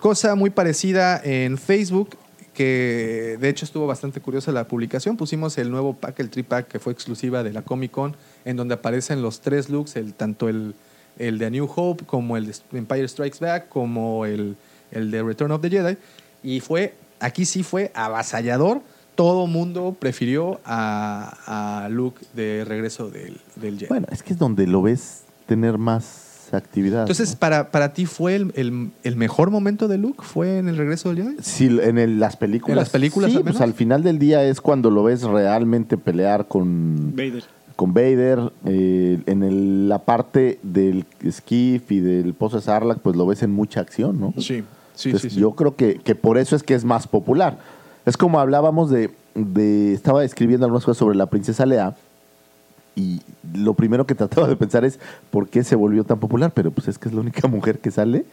Cosa 0.00 0.34
muy 0.34 0.50
parecida 0.50 1.20
en 1.22 1.56
Facebook, 1.56 2.16
que 2.52 3.38
de 3.40 3.48
hecho 3.48 3.64
estuvo 3.64 3.86
bastante 3.86 4.20
curiosa 4.20 4.50
la 4.50 4.66
publicación. 4.66 5.16
Pusimos 5.16 5.56
el 5.58 5.70
nuevo 5.70 5.94
pack, 5.94 6.18
el 6.18 6.30
tripack, 6.30 6.66
que 6.66 6.80
fue 6.80 6.92
exclusiva 6.92 7.44
de 7.44 7.52
la 7.52 7.62
Comic 7.62 7.92
Con, 7.92 8.16
en 8.44 8.56
donde 8.56 8.74
aparecen 8.74 9.22
los 9.22 9.40
tres 9.40 9.70
looks, 9.70 9.94
el, 9.96 10.14
tanto 10.14 10.48
el, 10.48 10.74
el 11.18 11.38
de 11.38 11.46
A 11.46 11.50
New 11.50 11.68
Hope, 11.74 12.04
como 12.04 12.36
el 12.36 12.46
de 12.46 12.54
Empire 12.72 13.06
Strikes 13.08 13.38
Back, 13.40 13.68
como 13.68 14.24
el, 14.26 14.56
el 14.90 15.10
de 15.10 15.22
Return 15.22 15.52
of 15.52 15.60
the 15.60 15.70
Jedi. 15.70 15.96
Y 16.42 16.60
fue, 16.60 16.94
aquí 17.20 17.44
sí 17.44 17.62
fue 17.62 17.90
avasallador. 17.94 18.82
Todo 19.14 19.46
mundo 19.46 19.96
prefirió 19.98 20.60
a, 20.64 21.84
a 21.84 21.88
Luke 21.88 22.20
de 22.34 22.64
regreso 22.64 23.10
del, 23.10 23.40
del 23.56 23.74
Jedi. 23.78 23.88
Bueno, 23.88 24.06
es 24.10 24.22
que 24.22 24.32
es 24.32 24.38
donde 24.38 24.66
lo 24.66 24.82
ves 24.82 25.22
tener 25.46 25.78
más 25.78 26.48
actividad. 26.52 27.00
Entonces, 27.00 27.34
para, 27.36 27.70
para 27.70 27.92
ti 27.92 28.06
fue 28.06 28.34
el, 28.36 28.52
el- 28.54 28.90
el 29.02 29.16
mejor 29.16 29.50
momento 29.50 29.88
de 29.88 29.98
Luke? 29.98 30.22
¿Fue 30.22 30.58
en 30.58 30.68
el 30.68 30.76
regreso 30.76 31.12
del 31.12 31.24
Jedi? 31.24 31.36
Sí, 31.42 31.66
en 31.82 31.98
el- 31.98 32.20
las 32.20 32.36
películas. 32.36 32.70
¿En 32.72 32.76
las 32.78 32.90
películas 32.90 33.30
Sí, 33.30 33.36
al 33.38 33.42
pues 33.44 33.60
al 33.60 33.72
final 33.74 34.02
del 34.02 34.18
día 34.18 34.42
es 34.44 34.60
cuando 34.60 34.90
lo 34.90 35.02
ves 35.04 35.22
realmente 35.22 35.96
pelear 35.96 36.46
con 36.46 37.14
Vader. 37.16 37.44
Con 37.76 37.92
Vader. 37.94 38.52
eh, 38.66 39.20
en 39.26 39.42
el- 39.42 39.88
la 39.88 39.98
parte 40.00 40.58
del 40.62 41.04
Skiff 41.30 41.90
y 41.92 42.00
del 42.00 42.34
Pozo 42.34 42.56
de 42.56 42.62
Sarlacc, 42.62 42.98
pues 43.00 43.16
lo 43.16 43.26
ves 43.26 43.42
en 43.42 43.50
mucha 43.52 43.80
acción, 43.80 44.20
¿no? 44.20 44.32
Sí, 44.38 44.62
sí, 44.94 45.08
Entonces, 45.08 45.22
sí, 45.32 45.36
sí. 45.36 45.40
Yo 45.40 45.52
creo 45.52 45.74
que, 45.76 45.96
que 45.96 46.14
por 46.14 46.38
eso 46.38 46.54
es 46.56 46.62
que 46.62 46.74
es 46.74 46.84
más 46.84 47.06
popular. 47.06 47.58
Es 48.06 48.16
como 48.16 48.38
hablábamos 48.40 48.90
de, 48.90 49.10
de- 49.34 49.92
Estaba 49.92 50.24
escribiendo 50.24 50.66
algunas 50.66 50.84
cosas 50.84 50.98
sobre 50.98 51.16
la 51.16 51.26
princesa 51.26 51.66
Lea. 51.66 51.94
Y 52.96 53.20
lo 53.54 53.74
primero 53.74 54.06
que 54.06 54.14
trataba 54.14 54.46
de 54.46 54.56
pensar 54.56 54.84
es 54.84 55.00
por 55.30 55.48
qué 55.48 55.64
se 55.64 55.74
volvió 55.74 56.04
tan 56.04 56.20
popular. 56.20 56.52
Pero 56.54 56.70
pues 56.70 56.86
es 56.88 56.98
que 56.98 57.08
es 57.08 57.14
la 57.14 57.20
única 57.22 57.48
mujer 57.48 57.78
que 57.80 57.90
sale 57.90 58.24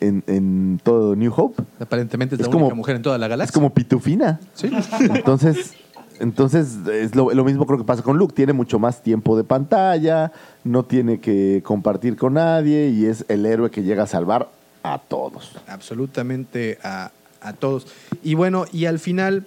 en, 0.00 0.22
en 0.26 0.80
todo 0.84 1.16
New 1.16 1.32
Hope. 1.34 1.62
Aparentemente 1.80 2.34
es, 2.34 2.40
Es 2.42 2.46
la 2.46 2.52
como- 2.52 2.66
única 2.66 2.76
mujer 2.76 2.96
en 2.96 3.02
toda 3.02 3.16
la 3.16 3.26
Es 3.26 3.30
galaxia. 3.30 3.54
como 3.54 3.70
pitufina. 3.70 4.38
Sí. 4.54 4.70
Entonces, 5.00 5.74
entonces 6.20 6.76
es 6.92 7.14
lo, 7.14 7.44
mismo 7.44 7.66
creo 7.66 7.78
que 7.78 7.84
pasa 7.84 8.02
con 8.02 8.18
Luke. 8.18 8.34
Tiene 8.34 8.52
mucho 8.52 8.78
más 8.78 9.02
tiempo 9.02 9.36
de 9.36 9.44
pantalla, 9.44 10.32
no 10.64 10.84
tiene 10.84 11.20
que 11.20 11.62
compartir 11.64 12.16
con 12.16 12.34
nadie 12.34 12.88
y 12.88 13.06
es 13.06 13.24
el 13.28 13.46
héroe 13.46 13.70
que 13.70 13.82
llega 13.82 14.04
a 14.04 14.06
salvar 14.06 14.50
a 14.82 14.98
todos. 14.98 15.52
absolutamente 15.66 16.78
a, 16.82 17.10
a 17.40 17.52
todos. 17.52 17.86
Y 18.22 18.34
bueno, 18.34 18.66
y 18.72 18.86
al 18.86 18.98
final 18.98 19.46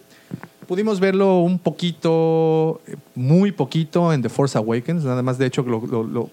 pudimos 0.70 1.00
verlo 1.00 1.40
un 1.40 1.58
poquito, 1.58 2.80
muy 3.16 3.52
poquito 3.52 4.14
en 4.14 4.22
The 4.22 4.30
Force 4.30 4.56
Awakens. 4.56 5.04
Nada 5.04 5.24
más, 5.24 5.40
de 5.40 5.48
hecho, 5.48 5.64
lo, 5.64 5.82
lo- 5.86 6.04
lo- 6.04 6.30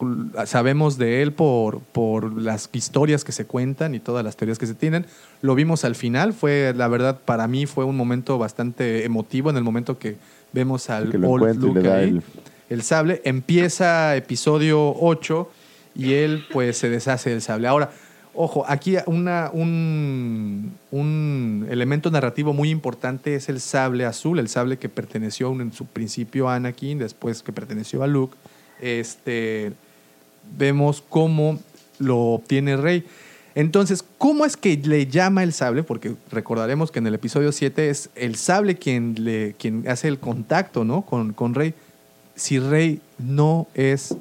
sabemos 0.47 0.99
de 0.99 1.23
él 1.23 1.33
por, 1.33 1.81
por 1.81 2.41
las 2.41 2.69
historias 2.75 3.25
que 3.25 3.33
se 3.33 3.47
cuentan 3.47 3.95
y 3.95 3.99
todas 3.99 4.23
las 4.23 4.37
teorías 4.37 4.59
que 4.59 4.67
se 4.67 4.75
tienen. 4.75 5.07
Lo 5.41 5.55
vimos 5.55 5.85
al 5.87 5.95
final. 5.95 6.35
Fue, 6.35 6.75
la 6.77 6.87
verdad, 6.87 7.19
para 7.25 7.49
mí 7.49 7.65
fue 7.65 7.85
un 7.87 7.97
momento 7.97 8.37
bastante 8.37 9.07
emotivo 9.07 9.49
en 9.49 9.57
el 9.57 9.65
momento 9.65 9.99
que 9.99 10.17
vemos 10.53 10.91
al 10.91 11.11
Que 11.11 11.17
old 11.17 11.57
Luke 11.59 11.91
ahí. 11.91 12.11
el- 12.11 12.23
el 12.69 12.83
sable. 12.83 13.23
Empieza 13.25 14.15
episodio 14.17 14.95
8 15.01 15.51
y 15.95 16.13
él 16.13 16.45
pues 16.53 16.77
se 16.77 16.91
deshace 16.91 17.31
del 17.31 17.41
sable. 17.41 17.69
Ahora, 17.69 17.91
ojo, 18.37 18.65
aquí 18.67 18.97
un, 19.07 20.73
un 20.91 21.67
elemento 21.71 22.11
narrativo 22.11 22.53
muy 22.53 22.71
importante 22.71 23.35
es 23.35 23.49
el 23.49 23.61
sable 23.61 24.05
azul, 24.05 24.39
el 24.39 24.49
sable 24.49 24.79
que 24.79 24.89
perteneció 24.89 25.51
en 25.61 25.73
su 25.73 25.87
principio 25.87 26.49
a 26.49 26.57
Anakin, 26.57 26.99
después 26.99 27.43
que 27.43 27.53
perteneció 27.53 28.03
a 28.03 28.07
Luke. 28.07 28.37
Este, 28.81 29.73
vemos 30.57 31.03
cómo 31.09 31.59
lo 31.99 32.19
obtiene 32.19 32.77
Rey. 32.77 33.05
Entonces, 33.55 34.05
¿cómo 34.19 34.45
es 34.45 34.57
que 34.57 34.77
le 34.77 35.07
llama 35.07 35.43
el 35.43 35.55
sable? 35.55 35.83
Porque 35.83 36.15
recordaremos 36.31 36.91
que 36.91 36.99
en 36.99 37.07
el 37.07 37.15
episodio 37.15 37.53
7 37.53 37.89
es 37.89 38.11
el 38.15 38.37
sable 38.37 38.77
quien, 38.77 39.15
le, 39.19 39.55
quien 39.59 39.89
hace 39.89 40.09
el 40.09 40.19
contacto 40.19 40.85
¿no? 40.85 41.03
con, 41.03 41.33
con 41.33 41.55
Rey. 41.55 41.73
Si 42.35 42.59
Rey 42.59 43.01
no 43.19 43.67
es 43.75 44.15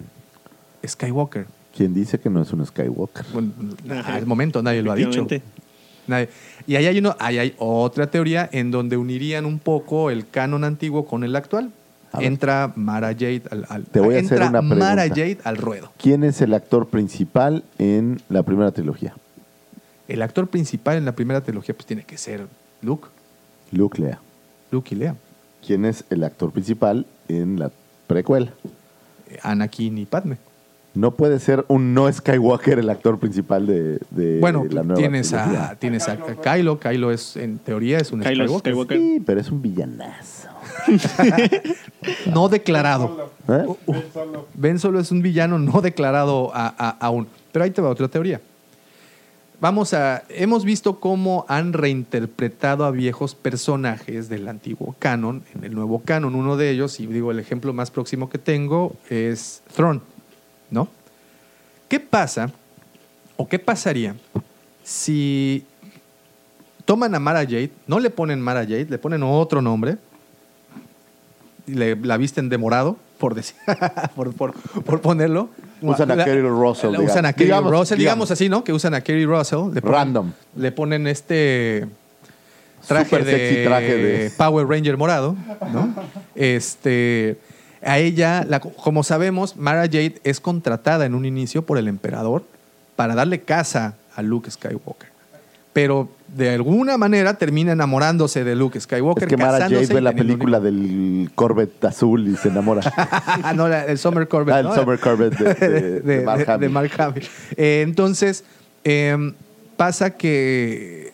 Skywalker. 0.88 1.48
Quien 1.76 1.94
dice 1.94 2.20
que 2.20 2.30
no 2.30 2.42
es 2.42 2.52
un 2.54 2.66
Skywalker. 2.66 3.26
Bueno, 3.34 3.52
al 4.06 4.26
momento 4.26 4.62
nadie 4.64 4.82
lo 4.82 4.92
ha 4.92 4.96
dicho. 4.96 5.28
Nadie. 6.08 6.30
Y 6.68 6.76
ahí 6.76 6.86
hay, 6.86 7.00
uno, 7.00 7.16
ahí 7.20 7.38
hay 7.40 7.56
otra 7.58 8.10
teoría 8.10 8.48
en 8.52 8.72
donde 8.72 8.96
unirían 8.96 9.46
un 9.46 9.60
poco 9.60 10.10
el 10.12 10.28
canon 10.30 10.64
antiguo 10.64 11.06
con 11.06 11.24
el 11.24 11.36
actual. 11.36 11.72
Entra 12.20 12.72
Mara 12.78 13.10
Jade 13.10 13.42
al, 13.52 13.66
al- 13.68 13.84
Te 13.86 14.00
voy 14.00 14.16
a 14.16 14.20
hacer 14.20 14.40
una 14.42 14.52
pregunta. 14.62 14.76
Mara 14.76 15.08
Jade 15.10 15.40
al 15.44 15.58
ruedo. 15.58 15.92
¿Quién 15.98 16.24
es 16.24 16.42
el 16.42 16.54
actor 16.54 16.88
principal 16.88 17.64
en 17.78 18.22
la 18.30 18.44
primera 18.44 18.72
trilogía? 18.72 19.14
El 20.08 20.22
actor 20.22 20.48
principal 20.48 20.96
en 20.96 21.04
la 21.04 21.12
primera 21.14 21.42
trilogía 21.42 21.76
pues 21.76 21.86
tiene 21.88 22.04
que 22.04 22.18
ser 22.18 22.48
Luke, 22.82 23.08
Luke 23.72 24.00
Lea. 24.02 24.20
Luke 24.72 24.94
y 24.96 24.98
Lea, 25.00 25.16
¿Quién 25.66 25.84
es 25.84 26.06
el 26.10 26.24
actor 26.24 26.52
principal 26.52 27.06
en 27.28 27.60
la 27.60 27.70
precuela? 28.08 28.52
eh, 29.30 29.40
Anakin 29.42 29.98
y 29.98 30.06
Padme. 30.06 30.38
No 30.96 31.12
puede 31.12 31.40
ser 31.40 31.66
un 31.68 31.94
no 31.94 32.12
Skywalker 32.12 32.80
el 32.80 32.90
actor 32.90 33.20
principal 33.20 33.68
de, 33.68 34.00
de 34.12 34.40
bueno, 34.40 34.66
la 34.70 34.82
nueva 34.84 34.96
tienes 34.96 35.30
trilogía. 35.30 35.70
a, 35.70 35.76
tienes 35.76 36.08
a 36.08 36.18
Kylo. 36.42 36.80
Kylo 36.80 37.12
es, 37.12 37.36
en 37.36 37.58
teoría, 37.60 37.98
es 37.98 38.12
un 38.14 38.22
Kylo 38.22 38.46
Skywalker. 38.46 38.72
Skywalker. 38.74 38.98
Sí, 38.98 39.24
pero 39.26 39.42
es 39.42 39.52
un 39.52 39.62
villanazo. 39.62 40.48
No 42.34 42.50
declarado. 42.50 43.32
¿Eh? 43.48 43.64
Uh, 43.66 43.78
uh, 43.92 43.96
Ben 44.54 44.78
Solo 44.80 45.00
es 45.00 45.12
un 45.12 45.22
villano 45.22 45.58
no 45.60 45.82
declarado 45.82 46.52
a- 46.54 46.74
a- 46.78 46.98
aún. 47.00 47.28
Pero 47.52 47.66
ahí 47.66 47.72
te 47.72 47.82
va 47.82 47.90
otra 47.90 48.08
teoría. 48.08 48.42
Vamos 49.60 49.94
a. 49.94 50.24
Hemos 50.30 50.66
visto 50.66 51.00
cómo 51.00 51.46
han 51.48 51.74
reinterpretado 51.74 52.86
a 52.86 52.92
viejos 52.92 53.34
personajes 53.36 54.30
del 54.30 54.48
antiguo 54.48 54.96
canon 55.00 55.44
en 55.56 55.64
el 55.64 55.74
nuevo 55.74 56.02
canon. 56.06 56.36
Uno 56.36 56.58
de 56.58 56.70
ellos, 56.70 57.00
y 57.00 57.08
digo, 57.08 57.32
el 57.32 57.40
ejemplo 57.40 57.74
más 57.74 57.90
próximo 57.90 58.30
que 58.30 58.38
tengo 58.38 58.96
es 59.10 59.64
Thrawn, 59.76 60.02
¿no? 60.76 60.88
¿Qué 61.90 62.00
pasa 62.00 62.52
o 63.38 63.48
qué 63.48 63.58
pasaría 63.58 64.16
si 64.84 65.66
toman 66.86 67.16
a 67.16 67.20
Mara 67.20 67.40
Jade, 67.42 67.72
no 67.88 68.00
le 68.00 68.12
ponen 68.12 68.40
Mara 68.40 68.62
Jade, 68.62 68.86
le 68.90 68.98
ponen 69.00 69.24
otro 69.24 69.62
nombre, 69.62 69.98
y 71.68 71.74
le, 71.74 71.96
la 71.96 72.18
visten 72.18 72.48
de 72.50 72.58
morado, 72.60 72.98
por, 73.18 73.34
decir, 73.34 73.56
por, 74.16 74.34
por- 74.36 74.54
por 74.54 75.02
ponerlo. 75.02 75.50
Usan 75.82 76.12
a 76.12 76.24
Kerry 76.24 76.42
Russell, 76.42 76.92
la 76.92 77.00
digamos. 77.00 77.12
Usan 77.12 77.26
a 77.26 77.34
Kerry 77.34 77.50
Russell, 77.52 77.98
digamos 77.98 78.28
digamos. 78.28 78.32
así, 78.32 78.50
¿no? 78.50 78.64
Que 78.64 78.74
usan 78.74 78.94
a 78.94 79.02
Kerry 79.02 79.26
Russell. 79.26 79.74
Le 79.74 79.82
ponen- 79.82 79.92
Random. 79.92 80.32
Le 80.58 80.72
ponen 80.72 81.08
este 81.08 81.88
traje 82.88 83.18
de, 83.20 83.32
sexy 83.32 83.64
traje 83.66 83.98
de- 83.98 84.30
Power 84.38 84.68
Ranger 84.68 84.96
morado, 84.98 85.36
¿no? 85.74 85.94
Este, 86.36 87.38
a 87.86 88.00
ella, 88.00 88.46
la- 88.48 88.60
como 88.60 89.04
sabemos, 89.04 89.56
Mara 89.56 89.84
Jade 89.84 90.16
es 90.24 90.40
contratada 90.40 91.06
en 91.06 91.16
un 91.16 91.26
inicio 91.26 91.62
por 91.66 91.78
el 91.78 91.88
emperador 91.88 92.44
para 92.96 93.16
darle 93.16 93.42
casa 93.42 93.96
a 94.16 94.22
Luke 94.22 94.50
Skywalker. 94.52 95.10
Pero 95.74 96.08
de 96.30 96.52
alguna 96.56 96.98
manera 96.98 97.34
termina 97.34 97.74
enamorándose 97.74 98.44
de 98.46 98.56
Luke 98.56 98.80
Skywalker. 98.80 99.24
Es 99.24 99.30
que 99.30 99.36
Mara 99.38 99.60
Jade 99.60 99.86
ve 99.88 100.00
la 100.02 100.12
un 100.12 100.16
película 100.16 100.60
del 100.62 101.30
Corvette 101.36 101.84
azul 101.86 102.28
y 102.30 102.38
se 102.38 102.48
enamora. 102.48 102.82
Ah, 103.44 103.54
no, 103.54 103.68
el 103.68 103.98
Summer 103.98 104.28
Corvette. 104.28 104.56
Ah, 104.56 104.60
el 104.62 104.66
¿no? 104.68 104.76
Summer 104.76 104.98
Corvette 105.00 105.38
de- 105.38 105.54
de- 105.70 106.00
de 106.02 106.22
Mark 106.26 106.50
Hamill. 106.50 106.70
Mark 106.70 106.92
Hamill. 106.98 107.28
Eh, 107.58 107.82
entonces, 107.86 108.44
Em, 108.88 109.34
pasa 109.78 110.12
que 110.12 111.12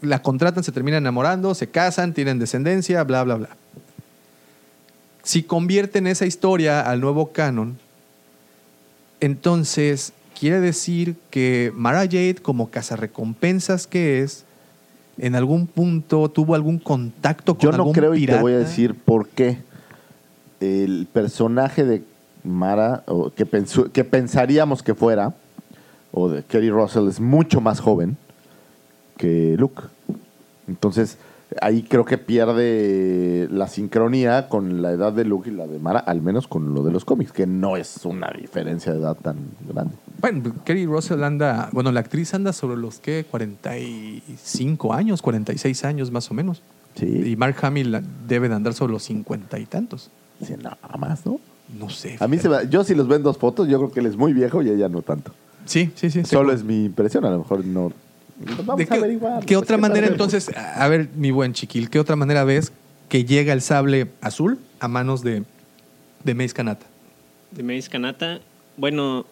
la 0.00 0.22
contratan, 0.22 0.64
se 0.64 0.72
terminan 0.72 1.02
enamorando, 1.02 1.54
se 1.54 1.66
casan, 1.68 2.14
tienen 2.14 2.38
descendencia, 2.38 3.04
bla, 3.04 3.22
bla, 3.22 3.34
bla. 3.36 3.48
Si 5.26 5.42
convierten 5.42 6.06
esa 6.06 6.24
historia 6.24 6.80
al 6.82 7.00
nuevo 7.00 7.32
canon, 7.32 7.76
entonces 9.20 10.12
quiere 10.38 10.60
decir 10.60 11.16
que 11.30 11.72
Mara 11.74 12.02
Jade, 12.02 12.36
como 12.40 12.70
cazarrecompensas 12.70 13.88
que 13.88 14.22
es, 14.22 14.44
en 15.18 15.34
algún 15.34 15.66
punto 15.66 16.28
tuvo 16.28 16.54
algún 16.54 16.78
contacto 16.78 17.54
con 17.54 17.62
Yo 17.62 17.70
no 17.72 17.76
algún 17.78 17.92
creo 17.92 18.14
y 18.14 18.24
te 18.26 18.38
voy 18.38 18.52
a 18.52 18.58
decir 18.58 18.94
por 18.94 19.26
qué. 19.28 19.58
El 20.60 21.08
personaje 21.12 21.84
de 21.84 22.04
Mara, 22.44 23.02
o 23.06 23.30
que, 23.30 23.46
pensó- 23.46 23.90
que 23.90 24.04
pensaríamos 24.04 24.80
que 24.84 24.94
fuera, 24.94 25.34
o 26.12 26.28
de 26.28 26.44
Kerry 26.44 26.70
Russell, 26.70 27.08
es 27.08 27.18
mucho 27.18 27.60
más 27.60 27.80
joven 27.80 28.16
que 29.16 29.56
Luke. 29.58 29.82
Entonces, 30.68 31.18
ahí 31.60 31.82
creo 31.82 32.04
que 32.04 32.18
pierde 32.18 33.48
la 33.50 33.68
sincronía 33.68 34.48
con 34.48 34.82
la 34.82 34.90
edad 34.92 35.12
de 35.12 35.24
Luke 35.24 35.48
y 35.50 35.52
la 35.54 35.66
de 35.66 35.78
Mara, 35.78 36.00
al 36.00 36.20
menos 36.22 36.46
con 36.48 36.74
lo 36.74 36.82
de 36.82 36.90
los 36.92 37.04
cómics, 37.04 37.32
que 37.32 37.46
no 37.46 37.76
es 37.76 38.04
una 38.04 38.30
diferencia 38.38 38.92
de 38.92 38.98
edad 38.98 39.16
tan 39.16 39.36
grande. 39.68 39.94
Bueno, 40.20 40.52
Kerry 40.64 40.86
Russell 40.86 41.22
anda, 41.22 41.68
bueno, 41.72 41.92
la 41.92 42.00
actriz 42.00 42.34
anda 42.34 42.52
sobre 42.52 42.76
los 42.76 42.98
que 42.98 43.24
45 43.30 44.92
años, 44.92 45.22
46 45.22 45.84
años 45.84 46.10
más 46.10 46.30
o 46.30 46.34
menos. 46.34 46.62
Sí. 46.94 47.22
Y 47.32 47.36
Mark 47.36 47.56
Hamill 47.62 48.00
debe 48.26 48.48
de 48.48 48.54
andar 48.54 48.74
sobre 48.74 48.92
los 48.94 49.02
50 49.04 49.58
y 49.58 49.66
tantos. 49.66 50.10
Sí, 50.42 50.54
nada 50.62 50.78
más, 50.98 51.24
¿no? 51.26 51.38
No 51.78 51.90
sé. 51.90 52.16
A 52.20 52.28
mí 52.28 52.38
se 52.38 52.48
me- 52.48 52.68
yo 52.68 52.84
si 52.84 52.94
los 52.94 53.08
ven 53.08 53.22
dos 53.22 53.36
fotos, 53.38 53.68
yo 53.68 53.78
creo 53.78 53.90
que 53.90 54.00
él 54.00 54.06
es 54.06 54.16
muy 54.16 54.32
viejo 54.32 54.62
y 54.62 54.70
ella 54.70 54.88
no 54.88 55.02
tanto. 55.02 55.32
Sí, 55.64 55.90
sí, 55.96 56.10
sí. 56.10 56.24
Solo 56.24 56.52
es 56.52 56.62
mi 56.62 56.84
impresión, 56.84 57.24
a 57.24 57.30
lo 57.30 57.38
mejor 57.38 57.64
no. 57.64 57.92
Vamos 58.38 58.76
¿De 58.76 58.82
a 58.84 58.86
qué, 58.86 58.94
averiguar. 58.94 59.40
qué 59.40 59.54
pues, 59.54 59.56
otra 59.62 59.76
¿qué 59.76 59.80
manera 59.82 60.06
entonces, 60.08 60.50
a 60.56 60.86
ver, 60.88 61.08
mi 61.16 61.30
buen 61.30 61.52
chiquil, 61.54 61.88
qué 61.90 61.98
otra 61.98 62.16
manera 62.16 62.44
ves 62.44 62.72
que 63.08 63.24
llega 63.24 63.52
el 63.52 63.62
sable 63.62 64.08
azul 64.20 64.58
a 64.80 64.88
manos 64.88 65.22
de, 65.22 65.42
de 66.24 66.34
Mace 66.34 66.52
Kanata? 66.52 66.86
De 67.52 67.62
Mace 67.62 67.88
Kanata. 67.88 68.40
Bueno, 68.76 69.24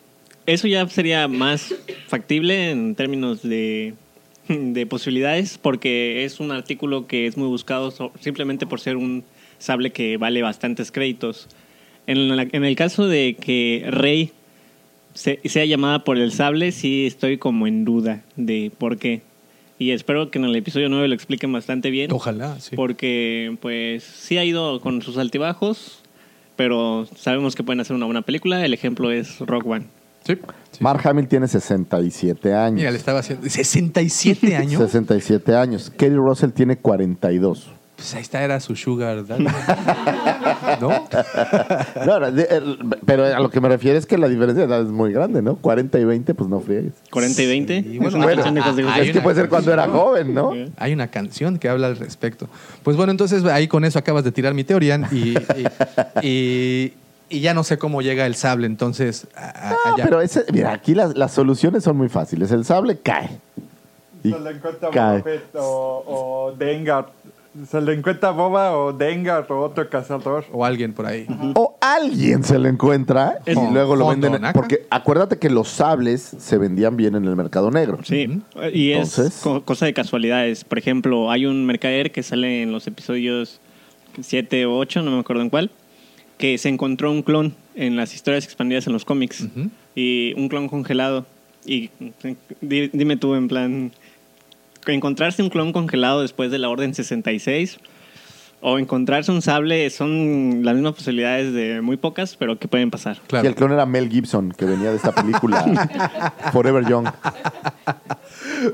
eso 0.46 0.66
ya 0.68 0.88
sería 0.88 1.28
más 1.28 1.74
factible 2.08 2.70
en 2.70 2.94
términos 2.94 3.42
de, 3.42 3.94
de 4.48 4.86
posibilidades, 4.86 5.58
porque 5.58 6.24
es 6.24 6.40
un 6.40 6.50
artículo 6.52 7.06
que 7.06 7.26
es 7.26 7.36
muy 7.36 7.48
buscado 7.48 7.90
so- 7.90 8.12
simplemente 8.20 8.66
por 8.66 8.80
ser 8.80 8.96
un 8.96 9.24
sable 9.58 9.90
que 9.92 10.16
vale 10.16 10.40
bastantes 10.42 10.90
créditos. 10.90 11.48
En, 12.06 12.34
la- 12.36 12.46
en 12.50 12.64
el 12.64 12.76
caso 12.76 13.06
de 13.06 13.36
que 13.38 13.84
Rey 13.90 14.32
sea 15.14 15.64
llamada 15.64 16.04
por 16.04 16.18
el 16.18 16.32
sable, 16.32 16.72
sí 16.72 17.06
estoy 17.06 17.38
como 17.38 17.66
en 17.66 17.84
duda 17.84 18.22
de 18.36 18.70
por 18.76 18.98
qué. 18.98 19.22
Y 19.78 19.90
espero 19.90 20.30
que 20.30 20.38
en 20.38 20.44
el 20.44 20.54
episodio 20.54 20.88
9 20.88 21.08
lo 21.08 21.14
expliquen 21.14 21.52
bastante 21.52 21.90
bien. 21.90 22.12
Ojalá, 22.12 22.60
sí. 22.60 22.76
Porque, 22.76 23.56
pues, 23.60 24.04
sí 24.04 24.38
ha 24.38 24.44
ido 24.44 24.80
con 24.80 25.02
sus 25.02 25.18
altibajos, 25.18 26.00
pero 26.56 27.08
sabemos 27.16 27.56
que 27.56 27.64
pueden 27.64 27.80
hacer 27.80 27.96
una 27.96 28.06
buena 28.06 28.22
película. 28.22 28.64
El 28.64 28.72
ejemplo 28.72 29.10
es 29.10 29.40
Rock 29.40 29.66
One. 29.66 29.86
Sí. 30.24 30.38
Mark 30.80 31.06
Hamill 31.06 31.28
tiene 31.28 31.48
67 31.48 32.54
años. 32.54 32.78
Mira, 32.78 32.90
le 32.90 32.96
estaba 32.96 33.18
haciendo 33.18 33.48
67 33.48 34.56
años. 34.56 34.80
67 34.90 35.54
años. 35.54 35.90
Kerry 35.90 36.16
Russell 36.16 36.50
tiene 36.50 36.76
42. 36.78 37.70
Pues 38.04 38.14
ahí 38.16 38.20
está, 38.20 38.42
era 38.44 38.60
su 38.60 38.76
sugar 38.76 39.26
daddy. 39.26 39.46
¿No? 40.80 40.90
No, 42.04 42.20
no, 42.20 42.30
de- 42.30 42.42
el- 42.50 42.78
pero 43.06 43.24
a 43.24 43.40
lo 43.40 43.48
que 43.48 43.62
me 43.62 43.68
refiero 43.70 43.96
es 43.96 44.04
que 44.04 44.18
la 44.18 44.28
diferencia 44.28 44.66
de 44.66 44.74
edad 44.74 44.82
es 44.84 44.90
muy 44.90 45.10
grande, 45.10 45.40
¿no? 45.40 45.56
40 45.56 45.98
y 45.98 46.04
20, 46.04 46.34
pues 46.34 46.50
no 46.50 46.60
friegues. 46.60 46.92
40 47.10 47.40
y 47.42 47.46
20. 47.46 47.82
Sí, 47.82 47.88
bueno, 47.96 48.08
Es 48.08 48.14
una 48.14 48.24
bueno, 48.24 48.42
canción 48.42 48.54
de 48.56 48.60
José 48.60 48.82
José. 48.82 49.00
hay 49.00 49.08
Es 49.08 49.16
que 49.16 49.22
puede 49.22 49.36
ser 49.36 49.48
cuando 49.48 49.72
era 49.72 49.88
joven, 49.88 50.34
¿no? 50.34 50.52
Hay 50.76 50.92
una 50.92 51.06
canción 51.08 51.58
que 51.58 51.70
habla 51.70 51.86
al 51.86 51.96
respecto. 51.96 52.46
Pues 52.82 52.94
bueno, 52.98 53.10
entonces 53.10 53.42
ahí 53.46 53.68
con 53.68 53.86
eso 53.86 53.98
acabas 53.98 54.22
de 54.22 54.32
tirar 54.32 54.52
mi 54.52 54.64
teoría 54.64 55.00
y, 55.10 55.34
y, 55.56 55.66
y- 56.22 56.94
y 57.30 57.40
ya 57.40 57.54
no 57.54 57.64
sé 57.64 57.78
cómo 57.78 58.02
llega 58.02 58.26
el 58.26 58.34
sable, 58.34 58.66
entonces 58.66 59.26
a- 59.34 59.68
a- 59.68 59.70
No, 59.70 59.94
allá. 59.94 60.04
pero 60.04 60.20
ese, 60.20 60.44
mira, 60.52 60.74
aquí 60.74 60.94
las, 60.94 61.16
las 61.16 61.32
soluciones 61.32 61.82
son 61.82 61.96
muy 61.96 62.10
fáciles. 62.10 62.50
El 62.52 62.66
sable 62.66 62.98
cae. 62.98 63.30
Y 64.22 64.30
Se 64.30 64.40
le 64.40 64.50
encuentra 64.50 64.90
cae. 64.90 65.22
O, 65.54 66.04
o 66.06 66.52
Dengar. 66.58 67.06
Se 67.70 67.80
le 67.80 67.92
encuentra 67.94 68.30
Boba 68.32 68.76
o 68.76 68.92
Dengar 68.92 69.46
o 69.50 69.60
otro 69.60 69.88
cazador. 69.88 70.44
O 70.52 70.64
alguien 70.64 70.92
por 70.92 71.06
ahí. 71.06 71.26
O 71.54 71.76
alguien 71.80 72.42
se 72.42 72.58
lo 72.58 72.68
encuentra 72.68 73.38
y 73.46 73.54
luego 73.72 73.94
lo 73.94 74.08
venden. 74.08 74.32
Naka. 74.32 74.52
Porque 74.52 74.86
acuérdate 74.90 75.38
que 75.38 75.48
los 75.50 75.68
sables 75.68 76.20
se 76.38 76.58
vendían 76.58 76.96
bien 76.96 77.14
en 77.14 77.24
el 77.26 77.36
mercado 77.36 77.70
negro. 77.70 77.98
Sí, 78.02 78.40
y 78.72 78.90
es 78.90 79.16
Entonces- 79.18 79.40
co- 79.42 79.62
cosa 79.64 79.86
de 79.86 79.94
casualidades. 79.94 80.64
Por 80.64 80.78
ejemplo, 80.78 81.30
hay 81.30 81.46
un 81.46 81.64
mercader 81.64 82.10
que 82.10 82.22
sale 82.24 82.62
en 82.62 82.72
los 82.72 82.86
episodios 82.88 83.60
7 84.20 84.66
o 84.66 84.76
8, 84.76 85.02
no 85.02 85.12
me 85.12 85.20
acuerdo 85.20 85.42
en 85.42 85.50
cuál, 85.50 85.70
que 86.38 86.58
se 86.58 86.68
encontró 86.68 87.12
un 87.12 87.22
clon 87.22 87.54
en 87.76 87.94
las 87.96 88.14
historias 88.14 88.44
expandidas 88.44 88.86
en 88.88 88.92
los 88.92 89.04
cómics. 89.04 89.42
Ujú. 89.42 89.70
Y 89.94 90.34
un 90.36 90.48
clon 90.48 90.68
congelado. 90.68 91.24
Y 91.64 91.90
di- 92.60 92.90
dime 92.92 93.16
tú, 93.16 93.34
en 93.36 93.48
plan, 93.48 93.92
encontrarse 94.92 95.42
un 95.42 95.48
clon 95.50 95.72
congelado 95.72 96.22
después 96.22 96.50
de 96.50 96.58
la 96.58 96.68
Orden 96.68 96.94
66 96.94 97.78
o 98.66 98.78
encontrarse 98.78 99.30
un 99.30 99.42
sable 99.42 99.88
son 99.90 100.60
las 100.64 100.74
mismas 100.74 100.94
posibilidades 100.94 101.52
de 101.52 101.82
muy 101.82 101.96
pocas, 101.98 102.34
pero 102.36 102.58
que 102.58 102.66
pueden 102.66 102.90
pasar. 102.90 103.18
Y 103.22 103.26
Claro. 103.28 103.48
el 103.48 103.54
clon 103.54 103.72
era 103.72 103.84
Mel 103.84 104.08
Gibson, 104.08 104.52
que 104.52 104.64
venía 104.64 104.90
de 104.90 104.96
esta 104.96 105.12
película 105.12 106.32
Forever 106.52 106.86
Young. 106.88 107.06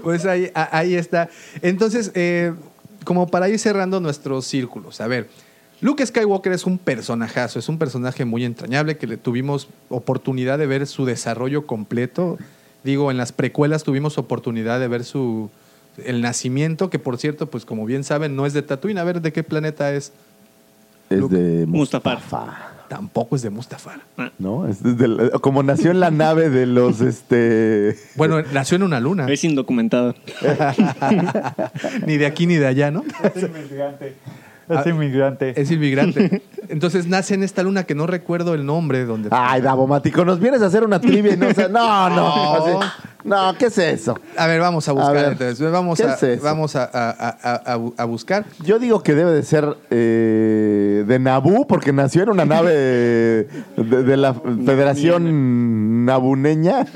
Pues 0.02 0.26
ahí, 0.26 0.50
ahí 0.54 0.94
está. 0.94 1.28
Entonces, 1.62 2.12
eh, 2.14 2.52
como 3.04 3.28
para 3.28 3.48
ir 3.48 3.58
cerrando 3.58 4.00
nuestros 4.00 4.46
círculos, 4.46 5.00
a 5.00 5.08
ver, 5.08 5.28
Luke 5.80 6.04
Skywalker 6.04 6.52
es 6.52 6.66
un 6.66 6.78
personajazo, 6.78 7.58
es 7.58 7.68
un 7.68 7.78
personaje 7.78 8.24
muy 8.24 8.44
entrañable 8.44 8.96
que 8.98 9.06
le 9.06 9.16
tuvimos 9.16 9.68
oportunidad 9.88 10.58
de 10.58 10.66
ver 10.66 10.86
su 10.86 11.04
desarrollo 11.06 11.66
completo. 11.66 12.38
Digo, 12.84 13.10
en 13.10 13.16
las 13.16 13.32
precuelas 13.32 13.82
tuvimos 13.82 14.18
oportunidad 14.18 14.78
de 14.78 14.88
ver 14.88 15.04
su 15.04 15.50
el 16.04 16.22
nacimiento, 16.22 16.90
que 16.90 16.98
por 16.98 17.18
cierto, 17.18 17.46
pues 17.50 17.64
como 17.64 17.84
bien 17.86 18.04
saben, 18.04 18.36
no 18.36 18.46
es 18.46 18.52
de 18.52 18.62
Tatooine. 18.62 18.98
A 18.98 19.04
ver, 19.04 19.20
¿de 19.20 19.32
qué 19.32 19.42
planeta 19.42 19.92
es? 19.92 20.12
Es 21.10 21.18
Luke. 21.18 21.34
de 21.36 21.66
Mustafar. 21.66 22.14
Mustafa. 22.18 22.66
Tampoco 22.88 23.36
es 23.36 23.42
de 23.42 23.50
Mustafar. 23.50 24.00
¿No? 24.38 24.66
Es 24.66 24.82
desde 24.82 25.04
el- 25.04 25.30
como 25.40 25.62
nació 25.62 25.90
en 25.92 26.00
la 26.00 26.10
nave 26.10 26.50
de 26.50 26.66
los 26.66 27.00
este 27.00 27.96
Bueno, 28.16 28.42
nació 28.52 28.76
en 28.76 28.82
una 28.82 28.98
luna. 29.00 29.26
Es 29.28 29.44
indocumentado. 29.44 30.14
ni 32.06 32.16
de 32.16 32.26
aquí 32.26 32.46
ni 32.46 32.56
de 32.56 32.66
allá, 32.66 32.90
¿no? 32.90 33.04
Es 33.34 33.42
inmigrante. 33.42 34.14
Es 34.68 34.76
Ah, 34.76 34.88
inmigrante. 34.88 35.60
Es 35.60 35.70
inmigrante. 35.72 36.42
Entonces 36.68 37.08
nace 37.08 37.34
en 37.34 37.42
esta 37.42 37.64
luna 37.64 37.84
que 37.84 37.96
no 37.96 38.06
recuerdo 38.06 38.54
el 38.54 38.64
nombre 38.64 39.04
donde. 39.04 39.28
Ay, 39.32 39.60
Davomático, 39.62 40.24
nos 40.24 40.38
vienes 40.38 40.62
a 40.62 40.66
hacer 40.66 40.84
una 40.84 41.00
trivia 41.00 41.34
y 41.34 41.36
no 41.36 41.52
sé- 41.52 41.68
No, 41.68 42.08
no. 42.10 42.54
así- 42.80 42.88
no, 43.24 43.54
¿qué 43.58 43.66
es 43.66 43.78
eso? 43.78 44.18
A 44.36 44.46
ver, 44.46 44.60
vamos 44.60 44.88
a 44.88 44.92
buscar. 44.92 45.12
ver, 45.14 45.32
entonces, 45.32 45.70
vamos 45.70 45.98
¿qué 45.98 46.04
a, 46.04 46.14
es 46.14 46.42
vamos 46.42 46.74
buscar. 48.06 48.44
Yo 48.64 48.78
digo 48.78 49.02
que 49.02 49.14
debe 49.14 49.32
de 49.32 49.42
ser 49.42 49.76
eh, 49.90 51.04
de 51.06 51.18
Nabú, 51.18 51.66
porque 51.66 51.92
nació 51.92 52.22
en 52.22 52.30
una 52.30 52.44
nave 52.44 52.72
de, 52.72 53.48
de 53.76 54.16
la 54.16 54.34
Federación 54.34 56.04
Nabuneña. 56.04 56.86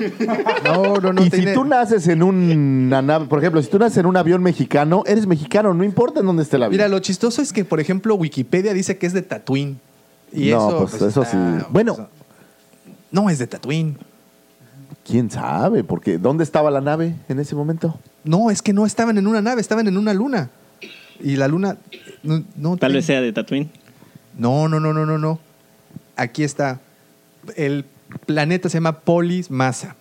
No, 0.63 0.97
no, 0.97 1.13
no. 1.13 1.23
y 1.23 1.29
tiene- 1.29 1.47
si 1.51 1.53
tú 1.53 1.65
naces 1.65 2.07
en 2.07 2.23
una 2.23 3.01
nave, 3.01 3.25
por 3.25 3.39
ejemplo, 3.39 3.61
si 3.61 3.69
tú 3.69 3.79
naces 3.79 3.97
en 3.97 4.05
un 4.05 4.17
avión 4.17 4.41
mexicano, 4.43 5.03
eres 5.05 5.27
mexicano, 5.27 5.73
no 5.73 5.83
importa 5.83 6.19
en 6.19 6.25
dónde 6.25 6.43
esté 6.43 6.57
el 6.57 6.63
avión. 6.63 6.77
Mira, 6.77 6.87
lo 6.87 6.99
chistoso 6.99 7.41
es 7.41 7.53
que, 7.53 7.65
por 7.65 7.79
ejemplo, 7.79 8.15
Wikipedia 8.15 8.73
dice 8.73 8.97
que 8.97 9.05
es 9.05 9.13
de 9.13 9.21
Tatooine. 9.21 9.79
Y 10.33 10.49
No, 10.51 10.67
eso. 10.69 10.87
pues, 10.89 11.01
eso 11.01 11.23
sí. 11.23 11.37
Bueno. 11.69 11.95
pues, 11.95 12.07
no 13.11 13.29
es 13.29 13.39
de 13.39 13.47
Tatooine. 13.47 13.97
¿Quién 15.05 15.29
sabe? 15.29 15.83
Porque 15.83 16.17
¿dónde 16.17 16.43
estaba 16.43 16.71
la 16.71 16.81
nave 16.81 17.15
en 17.29 17.39
ese 17.39 17.55
momento? 17.55 17.99
No, 18.23 18.49
es 18.49 18.63
que 18.63 18.73
no 18.73 18.87
estaban 18.87 19.17
en 19.19 19.27
una 19.27 19.41
nave, 19.41 19.61
estaban 19.61 19.87
en 19.87 19.97
una 19.97 20.13
luna. 20.13 20.49
Y 21.19 21.35
la 21.35 21.47
luna. 21.47 21.77
No, 22.23 22.43
no 22.55 22.75
Tal 22.75 22.93
vez 22.93 23.05
sea 23.05 23.21
de 23.21 23.31
Tatooine. 23.31 23.69
No, 24.37 24.67
no, 24.67 24.79
no, 24.79 24.93
no, 24.93 25.05
no, 25.05 25.17
no. 25.19 25.39
Aquí 26.15 26.43
está. 26.43 26.79
El 27.55 27.85
planeta 28.25 28.67
se 28.67 28.77
llama 28.77 28.99
Polis 28.99 29.51
Massa. 29.51 29.95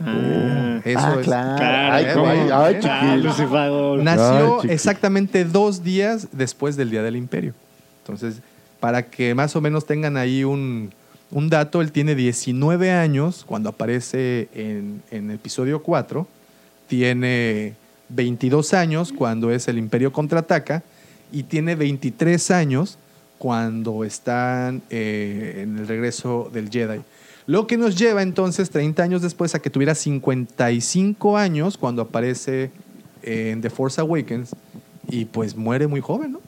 Ah, 0.00 0.80
Eso 0.84 0.98
ah, 1.00 1.16
es. 1.20 1.26
claro. 1.26 1.56
Claro, 1.56 1.94
Ay, 1.94 2.06
¿cómo? 2.14 2.26
ay, 2.26 2.48
ay, 2.52 2.74
chiquillo. 2.80 3.28
Lucifago. 3.28 3.96
Nació 3.98 4.62
Ay, 4.62 4.70
exactamente 4.70 5.44
dos 5.44 5.84
días 5.84 6.28
después 6.32 6.76
del 6.76 6.90
Día 6.90 7.02
del 7.02 7.16
Imperio. 7.16 7.54
Entonces, 8.02 8.42
para 8.80 9.06
que 9.06 9.34
más 9.34 9.54
o 9.54 9.60
menos 9.60 9.86
tengan 9.86 10.16
ahí 10.16 10.42
un, 10.42 10.90
un 11.32 11.48
dato, 11.48 11.80
él 11.80 11.92
tiene 11.92 12.14
19 12.14 12.90
años 12.90 13.44
cuando 13.46 13.68
aparece 13.68 14.48
en, 14.54 15.02
en 15.10 15.30
episodio 15.30 15.82
4. 15.82 16.26
Tiene 16.88 17.74
22 18.08 18.74
años 18.74 19.12
cuando 19.12 19.50
es 19.50 19.68
el 19.68 19.78
Imperio 19.78 20.12
contraataca. 20.12 20.82
Y 21.32 21.44
tiene 21.44 21.76
23 21.76 22.50
años 22.50 22.98
cuando 23.40 24.04
están 24.04 24.82
eh, 24.90 25.60
en 25.62 25.78
el 25.78 25.88
regreso 25.88 26.50
del 26.52 26.68
Jedi. 26.68 27.00
Lo 27.46 27.66
que 27.66 27.78
nos 27.78 27.96
lleva 27.96 28.20
entonces 28.20 28.68
30 28.68 29.02
años 29.02 29.22
después 29.22 29.54
a 29.54 29.60
que 29.60 29.70
tuviera 29.70 29.94
55 29.94 31.38
años 31.38 31.78
cuando 31.78 32.02
aparece 32.02 32.70
en 33.22 33.62
The 33.62 33.70
Force 33.70 33.98
Awakens 33.98 34.54
y 35.08 35.24
pues 35.24 35.56
muere 35.56 35.86
muy 35.86 36.02
joven, 36.02 36.32
¿no? 36.32 36.40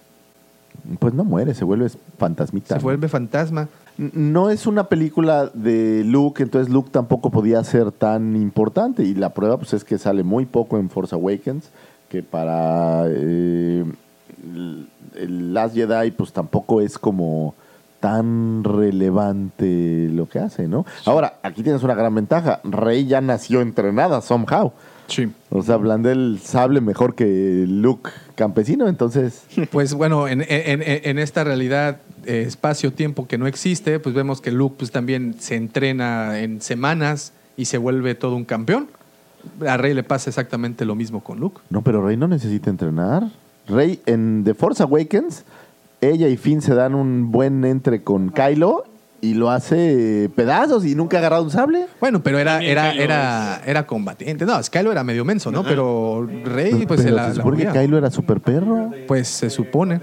Pues 0.98 1.14
no 1.14 1.24
muere, 1.24 1.54
se 1.54 1.64
vuelve 1.64 1.90
fantasmita. 2.18 2.76
Se 2.76 2.82
vuelve 2.82 3.09
fantasma. 3.09 3.68
No 3.98 4.51
es 4.51 4.66
una 4.66 4.85
película 4.89 5.51
de 5.55 6.02
Luke, 6.05 6.43
entonces 6.43 6.73
Luke 6.73 6.90
tampoco 6.90 7.31
podía 7.31 7.62
ser 7.64 7.93
tan 7.93 8.36
importante. 8.36 9.02
Y 9.05 9.14
la 9.14 9.31
prueba 9.35 9.59
pues, 9.59 9.73
es 9.74 9.85
que 9.85 9.98
sale 9.98 10.23
muy 10.23 10.47
poco 10.47 10.78
en 10.78 10.89
Force 10.90 11.14
Awakens, 11.14 11.69
que 12.09 12.23
para 12.23 13.05
eh, 13.09 13.85
el- 14.44 14.89
el 15.14 15.55
Last 15.55 15.74
Jedi 15.74 16.10
pues 16.10 16.32
tampoco 16.32 16.81
es 16.81 16.98
como 16.98 17.55
tan 18.01 18.64
relevante 18.64 20.09
lo 20.12 20.28
que 20.28 20.39
hace, 20.40 20.66
¿no? 20.69 20.85
Ahora, 21.05 21.35
aquí 21.43 21.62
tienes 21.62 21.82
una 21.82 21.94
gran 21.94 22.14
ventaja. 22.14 22.60
Rey 22.64 23.06
ya 23.06 23.20
nació 23.20 23.60
entrenada, 23.60 24.20
somehow. 24.23 24.73
Sí. 25.06 25.31
O 25.51 25.62
sea, 25.62 25.77
Blandel 25.77 26.40
sable 26.43 26.81
mejor 26.81 27.14
que 27.14 27.64
Luke 27.69 28.10
campesino, 28.43 28.89
entonces... 28.89 29.44
Pues 29.70 29.94
bueno, 29.94 30.27
en, 30.28 30.40
en- 30.43 30.82
en- 30.82 31.01
en 31.10 31.19
esta 31.19 31.44
realidad 31.44 31.98
eh, 32.27 32.44
espacio-tiempo 32.47 33.27
que 33.28 33.39
no 33.39 33.47
existe, 33.47 33.98
pues 34.01 34.14
vemos 34.14 34.40
que 34.40 34.51
Luke 34.51 34.77
pues 34.78 34.90
también 34.90 35.35
se 35.39 35.55
entrena 35.56 36.39
en 36.40 36.60
semanas 36.60 37.32
y 37.56 37.64
se 37.66 37.78
vuelve 37.78 38.14
todo 38.14 38.35
un 38.36 38.44
campeón. 38.44 38.89
A 39.66 39.77
Rey 39.77 39.93
le 39.94 40.02
pasa 40.02 40.31
exactamente 40.31 40.85
lo 40.85 40.94
mismo 40.94 41.23
con 41.23 41.39
Luke. 41.40 41.60
No, 41.70 41.82
pero 41.82 42.05
Rey 42.06 42.16
no 42.16 42.28
necesita 42.28 42.70
entrenar. 42.70 43.28
Rey 43.69 44.01
en 44.06 44.43
The 44.44 44.55
Force 44.55 44.82
Awakens, 44.82 45.44
ella 46.01 46.28
y 46.28 46.36
Finn 46.36 46.60
se 46.62 46.74
dan 46.74 46.94
un 46.94 47.31
buen 47.32 47.64
entre 47.64 48.02
con 48.02 48.31
Kylo 48.31 48.85
y 49.23 49.35
lo 49.35 49.51
hace 49.51 50.28
pedazos 50.35 50.85
y 50.85 50.97
nunca 50.97 51.16
ha 51.16 51.20
agarrado 51.20 51.44
un 51.44 51.51
sable. 51.51 51.86
Bueno, 52.01 52.24
pero 52.24 52.40
era, 52.40 52.55
También 52.55 52.73
era, 52.73 52.90
Kylo 52.90 53.03
era, 53.05 53.62
era 53.65 53.86
combatiente. 53.86 54.44
No, 54.44 54.61
Kylo 54.61 54.90
era 54.90 55.05
medio 55.05 55.24
menso, 55.24 55.53
¿no? 55.53 55.61
Ajá. 55.61 55.69
Pero 55.69 56.28
Rey, 56.44 56.85
pues 56.86 57.01
se 57.01 57.05
pero 57.05 57.16
la, 57.16 57.23
se 57.23 57.28
la 57.28 57.35
supone 57.36 57.57
que 57.59 57.69
movía. 57.69 57.81
Kylo 57.82 57.99
era 57.99 58.11
super 58.11 58.40
perro. 58.40 58.90
Pues 59.07 59.28
se 59.28 59.49
supone. 59.49 60.01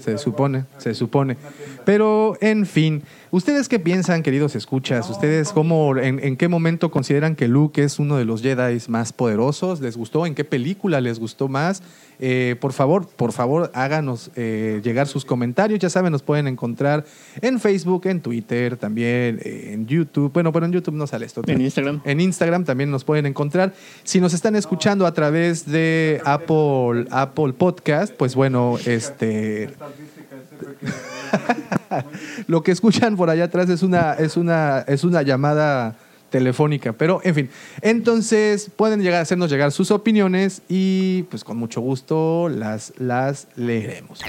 Se 0.00 0.18
supone, 0.18 0.64
se 0.78 0.92
supone. 0.92 1.36
Pero, 1.84 2.36
en 2.40 2.66
fin, 2.66 3.04
¿ustedes 3.32 3.68
qué 3.68 3.80
piensan, 3.80 4.22
queridos 4.22 4.54
escuchas? 4.54 5.10
¿Ustedes 5.10 5.52
cómo, 5.52 5.96
en, 5.96 6.20
en 6.20 6.36
qué 6.36 6.46
momento 6.46 6.92
consideran 6.92 7.34
que 7.34 7.48
Luke 7.48 7.82
es 7.82 7.98
uno 7.98 8.16
de 8.16 8.24
los 8.24 8.42
Jedi 8.42 8.78
más 8.86 9.12
poderosos? 9.12 9.80
¿Les 9.80 9.96
gustó? 9.96 10.24
¿En 10.24 10.36
qué 10.36 10.44
película 10.44 11.00
les 11.00 11.18
gustó 11.18 11.48
más? 11.48 11.82
Eh, 12.24 12.54
por 12.60 12.72
favor, 12.72 13.08
por 13.08 13.32
favor, 13.32 13.72
háganos 13.74 14.30
eh, 14.36 14.80
llegar 14.84 15.08
sus 15.08 15.24
comentarios. 15.24 15.80
Ya 15.80 15.90
saben, 15.90 16.12
nos 16.12 16.22
pueden 16.22 16.46
encontrar 16.46 17.04
en 17.40 17.58
Facebook, 17.58 18.06
en 18.06 18.20
Twitter, 18.20 18.76
también 18.76 19.40
eh, 19.42 19.70
en 19.72 19.88
YouTube. 19.88 20.32
Bueno, 20.32 20.52
pero 20.52 20.66
en 20.66 20.72
YouTube 20.72 20.94
no 20.94 21.08
sale 21.08 21.26
esto. 21.26 21.42
En 21.44 21.60
Instagram. 21.60 22.00
En 22.04 22.20
Instagram 22.20 22.64
también 22.64 22.92
nos 22.92 23.02
pueden 23.02 23.26
encontrar. 23.26 23.74
Si 24.04 24.20
nos 24.20 24.34
están 24.34 24.54
escuchando 24.54 25.04
a 25.04 25.14
través 25.14 25.66
de 25.66 26.20
Apple, 26.24 27.06
Apple 27.10 27.54
Podcast, 27.54 28.14
pues 28.14 28.36
bueno, 28.36 28.78
este. 28.86 29.70
lo 32.46 32.62
que 32.62 32.72
escuchan 32.72 33.16
por 33.16 33.30
allá 33.30 33.44
atrás 33.44 33.68
es 33.68 33.82
una, 33.82 34.14
es 34.14 34.36
una, 34.36 34.80
es 34.80 35.04
una 35.04 35.22
llamada 35.22 35.96
telefónica. 36.30 36.92
Pero, 36.92 37.20
en 37.22 37.34
fin. 37.34 37.50
Entonces, 37.80 38.70
pueden 38.74 39.02
llegar 39.02 39.22
hacernos 39.22 39.50
llegar 39.50 39.70
sus 39.70 39.90
opiniones 39.90 40.62
y 40.68 41.24
pues 41.24 41.44
con 41.44 41.56
mucho 41.56 41.80
gusto 41.80 42.48
las, 42.48 42.92
las 42.98 43.46
leeremos. 43.56 44.20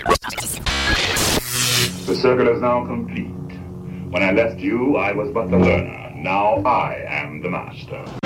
The 2.05 2.15
circle 2.15 2.51
is 2.53 2.61
now 2.61 2.85
complete. 2.85 3.31
When 4.11 4.21
I 4.21 4.31
left 4.31 4.59
you, 4.59 4.97
I 4.97 5.13
was 5.13 5.31
but 5.33 5.49
the 5.49 5.57
learner. 5.57 6.11
Now 6.15 6.61
I 6.65 7.03
am 7.07 7.41
the. 7.41 8.22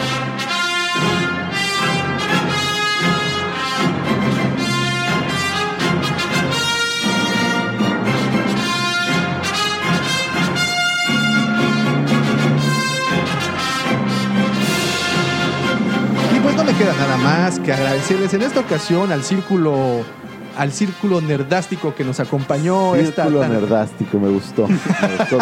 Me 16.67 16.73
queda 16.73 16.93
nada 16.95 17.15
más 17.17 17.59
que 17.59 17.71
agradecerles 17.71 18.33
en 18.33 18.41
esta 18.41 18.59
ocasión 18.59 19.11
al 19.13 19.23
círculo 19.23 20.03
al 20.57 20.71
círculo 20.73 21.21
nerdástico 21.21 21.95
que 21.95 22.03
nos 22.03 22.19
acompañó 22.19 22.95
Círculo 22.95 23.47
nerdástico, 23.47 24.19
me 24.19 24.29
gustó. 24.29 24.67
Me 24.67 24.75
gustó. 25.17 25.37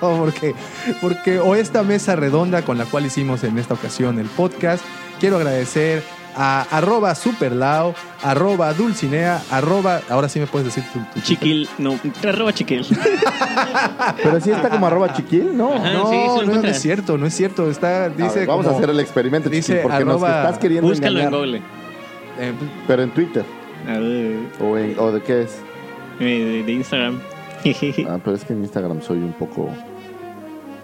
No, 0.00 0.16
porque, 0.18 0.54
porque 1.00 1.40
o 1.40 1.56
esta 1.56 1.82
mesa 1.82 2.16
redonda 2.16 2.62
con 2.62 2.78
la 2.78 2.84
cual 2.86 3.04
hicimos 3.04 3.44
en 3.44 3.58
esta 3.58 3.74
ocasión 3.74 4.18
el 4.18 4.26
podcast. 4.26 4.82
Quiero 5.20 5.36
agradecer 5.36 6.02
a 6.36 6.62
arroba 6.70 7.14
superlao, 7.14 7.94
arroba 8.22 8.72
dulcinea, 8.74 9.40
arroba, 9.50 10.00
ahora 10.08 10.28
sí 10.28 10.38
me 10.40 10.46
puedes 10.46 10.66
decir 10.66 10.84
tu, 10.92 10.98
tu- 11.14 11.20
Chiquil, 11.26 11.68
no, 11.78 11.98
arroba 12.26 12.52
chiquil. 12.52 12.86
Pero 14.22 14.40
sí 14.40 14.50
está 14.50 14.68
como 14.70 14.86
arroba 14.86 15.12
chiquil, 15.12 15.56
¿no? 15.56 15.74
Ajá. 15.74 15.92
No, 15.92 16.10
sí, 16.10 16.46
no, 16.46 16.62
es 16.62 16.80
cierto, 16.80 17.18
no 17.18 17.26
es 17.26 17.34
cierto. 17.34 17.70
Está, 17.70 18.04
A 18.04 18.08
dice 18.08 18.40
ver, 18.40 18.48
vamos 18.48 18.66
a 18.66 18.70
hacer 18.70 18.90
el 18.90 19.00
experimento, 19.00 19.48
dice 19.48 19.74
chiquil, 19.74 19.82
porque 19.82 20.04
nos 20.04 20.16
estás 20.22 20.58
queriendo 20.58 20.88
Búscalo 20.88 21.18
en 21.20 21.26
engañar. 21.26 21.40
Google. 21.46 21.58
eh, 22.38 22.52
Pero 22.86 23.02
en 23.02 23.10
Twitter. 23.10 23.44
A 23.88 23.98
ver, 23.98 24.36
¿O, 24.60 24.78
en- 24.78 24.98
o 24.98 25.10
de 25.12 25.20
qué 25.22 25.42
es? 25.42 25.58
eh, 26.20 26.24
de, 26.24 26.62
de 26.62 26.72
Instagram. 26.72 27.20
Ah, 28.08 28.18
pero 28.24 28.36
es 28.36 28.44
que 28.44 28.52
en 28.54 28.62
Instagram 28.62 29.00
soy 29.02 29.18
un 29.18 29.32
poco... 29.34 29.70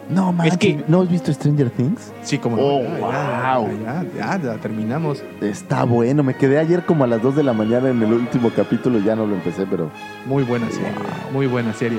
No, 0.08 0.32
manches, 0.32 0.58
que- 0.58 0.84
¿no 0.88 1.02
has 1.02 1.10
visto 1.10 1.32
Stranger 1.32 1.70
Things? 1.70 2.12
sí, 2.22 2.38
como 2.38 2.56
Oh, 2.58 2.82
ya, 2.82 2.98
ya, 2.98 3.56
wow. 3.58 3.68
ya, 3.84 4.04
ya, 4.16 4.40
ya, 4.42 4.54
terminamos. 4.56 5.22
Está 5.40 5.84
bueno, 5.84 6.22
me 6.22 6.34
quedé 6.34 6.58
ayer 6.58 6.84
como 6.86 7.04
a 7.04 7.06
las 7.06 7.20
2 7.22 7.36
de 7.36 7.42
la 7.42 7.52
mañana 7.52 7.90
en 7.90 8.02
el 8.02 8.12
último 8.12 8.50
capítulo, 8.50 8.98
ya 9.00 9.14
no 9.14 9.26
lo 9.26 9.34
empecé, 9.34 9.66
pero... 9.66 9.90
Muy 10.26 10.44
buena 10.44 10.70
serie, 10.70 10.92
muy 11.32 11.46
buena 11.46 11.74
serie. 11.74 11.98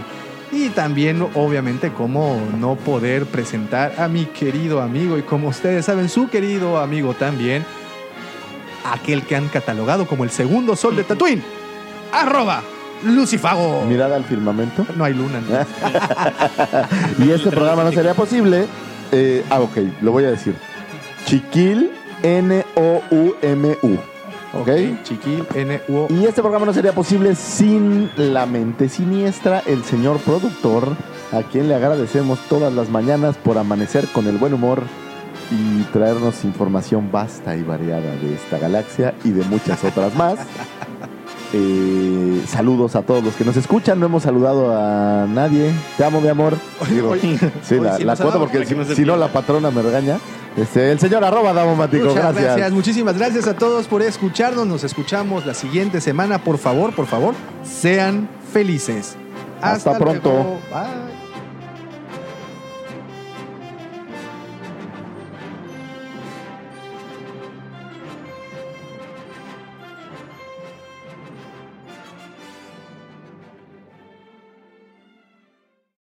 Y 0.52 0.70
también, 0.70 1.22
obviamente, 1.36 1.92
cómo 1.92 2.40
no 2.60 2.76
poder 2.76 3.26
presentar 3.28 3.94
a 4.00 4.08
mi 4.08 4.26
querido 4.26 4.82
amigo 4.82 5.16
y 5.20 5.22
como 5.22 5.50
ustedes 5.50 5.86
saben, 5.86 6.10
su 6.10 6.28
querido 6.30 6.80
amigo 6.80 7.14
también, 7.14 7.64
aquel 8.92 9.22
que 9.24 9.36
han 9.36 9.48
catalogado 9.50 10.08
como 10.08 10.24
el 10.24 10.32
segundo 10.32 10.76
sol 10.76 10.96
de 10.96 11.04
Tatooine, 11.04 11.44
arroba 12.12 12.64
Lucifago. 13.04 13.86
Mirada 13.86 14.16
al 14.16 14.26
firmamento. 14.26 14.86
No 14.96 15.04
hay 15.06 15.14
luna. 15.14 15.42
¿no? 15.42 15.58
Y 17.26 17.32
este 17.32 17.50
programa 17.52 17.84
no 17.84 17.92
sería 17.92 18.14
posible. 18.14 18.66
eh, 19.12 19.44
ah, 19.50 19.60
ok, 19.62 19.78
lo 20.02 20.12
voy 20.12 20.26
a 20.26 20.32
decir. 20.32 20.56
Chiquil 21.26 21.92
N-O-U-M-U. 22.24 23.98
¿Ok? 24.52 24.70
Chiquil, 25.04 25.46
N, 25.54 25.80
U, 25.90 26.08
Y 26.10 26.26
este 26.26 26.42
programa 26.42 26.66
no 26.66 26.74
sería 26.74 26.92
posible 26.92 27.36
sin 27.36 28.10
la 28.18 28.48
mente 28.48 28.90
siniestra, 28.90 29.62
el 29.68 29.84
señor 29.84 30.18
productor, 30.20 30.96
a 31.32 31.44
quien 31.44 31.68
le 31.68 31.76
agradecemos 31.76 32.40
todas 32.50 32.74
las 32.74 32.90
mañanas 32.90 33.38
por 33.38 33.60
amanecer 33.60 34.08
con 34.08 34.26
el 34.28 34.38
buen 34.38 34.56
humor 34.56 34.82
y 35.52 35.84
traernos 35.94 36.44
información 36.46 37.12
vasta 37.12 37.56
y 37.56 37.62
variada 37.62 38.16
de 38.16 38.34
esta 38.34 38.58
galaxia 38.58 39.14
y 39.24 39.30
de 39.30 39.44
muchas 39.46 39.84
otras 39.84 40.16
más. 40.16 40.40
Eh, 41.54 42.44
saludos 42.48 42.96
a 42.96 43.02
todos 43.02 43.24
los 43.24 43.36
que 43.36 43.44
nos 43.44 43.58
escuchan. 43.58 44.00
No 44.00 44.06
hemos 44.06 44.24
saludado 44.24 44.76
a 44.76 45.26
nadie. 45.28 45.72
Te 45.98 46.04
amo, 46.04 46.22
mi 46.22 46.28
amor. 46.28 46.56
Digo, 46.90 47.16
sí, 47.64 47.80
la, 47.80 47.98
sí 47.98 48.04
la 48.04 48.14
nos 48.14 48.22
cuota 48.22 48.40
porque 48.40 48.66
si, 48.66 48.76
no 48.76 48.86
si 48.86 49.06
la 49.06 49.28
patrona 49.32 49.72
me 49.72 49.82
regaña. 49.82 50.20
Este, 50.58 50.92
el 50.92 51.00
señor 51.00 51.24
arroba 51.24 51.54
Damomático. 51.54 52.06
Muchas 52.06 52.24
Gracias. 52.24 52.44
gracias, 52.44 52.72
muchísimas 52.72 53.18
gracias 53.18 53.48
a 53.48 53.56
todos 53.56 53.88
por 53.88 54.02
escucharnos. 54.02 54.68
Nos 54.68 54.84
escuchamos 54.84 55.46
la 55.46 55.54
siguiente 55.54 56.02
semana. 56.02 56.44
Por 56.44 56.58
favor, 56.58 56.94
por 56.94 57.06
favor, 57.06 57.34
sean 57.64 58.30
felices. 58.52 59.16
Hasta 59.62 59.98
pronto. 59.98 60.30
luego. 60.32 60.60
Bye. 60.72 61.09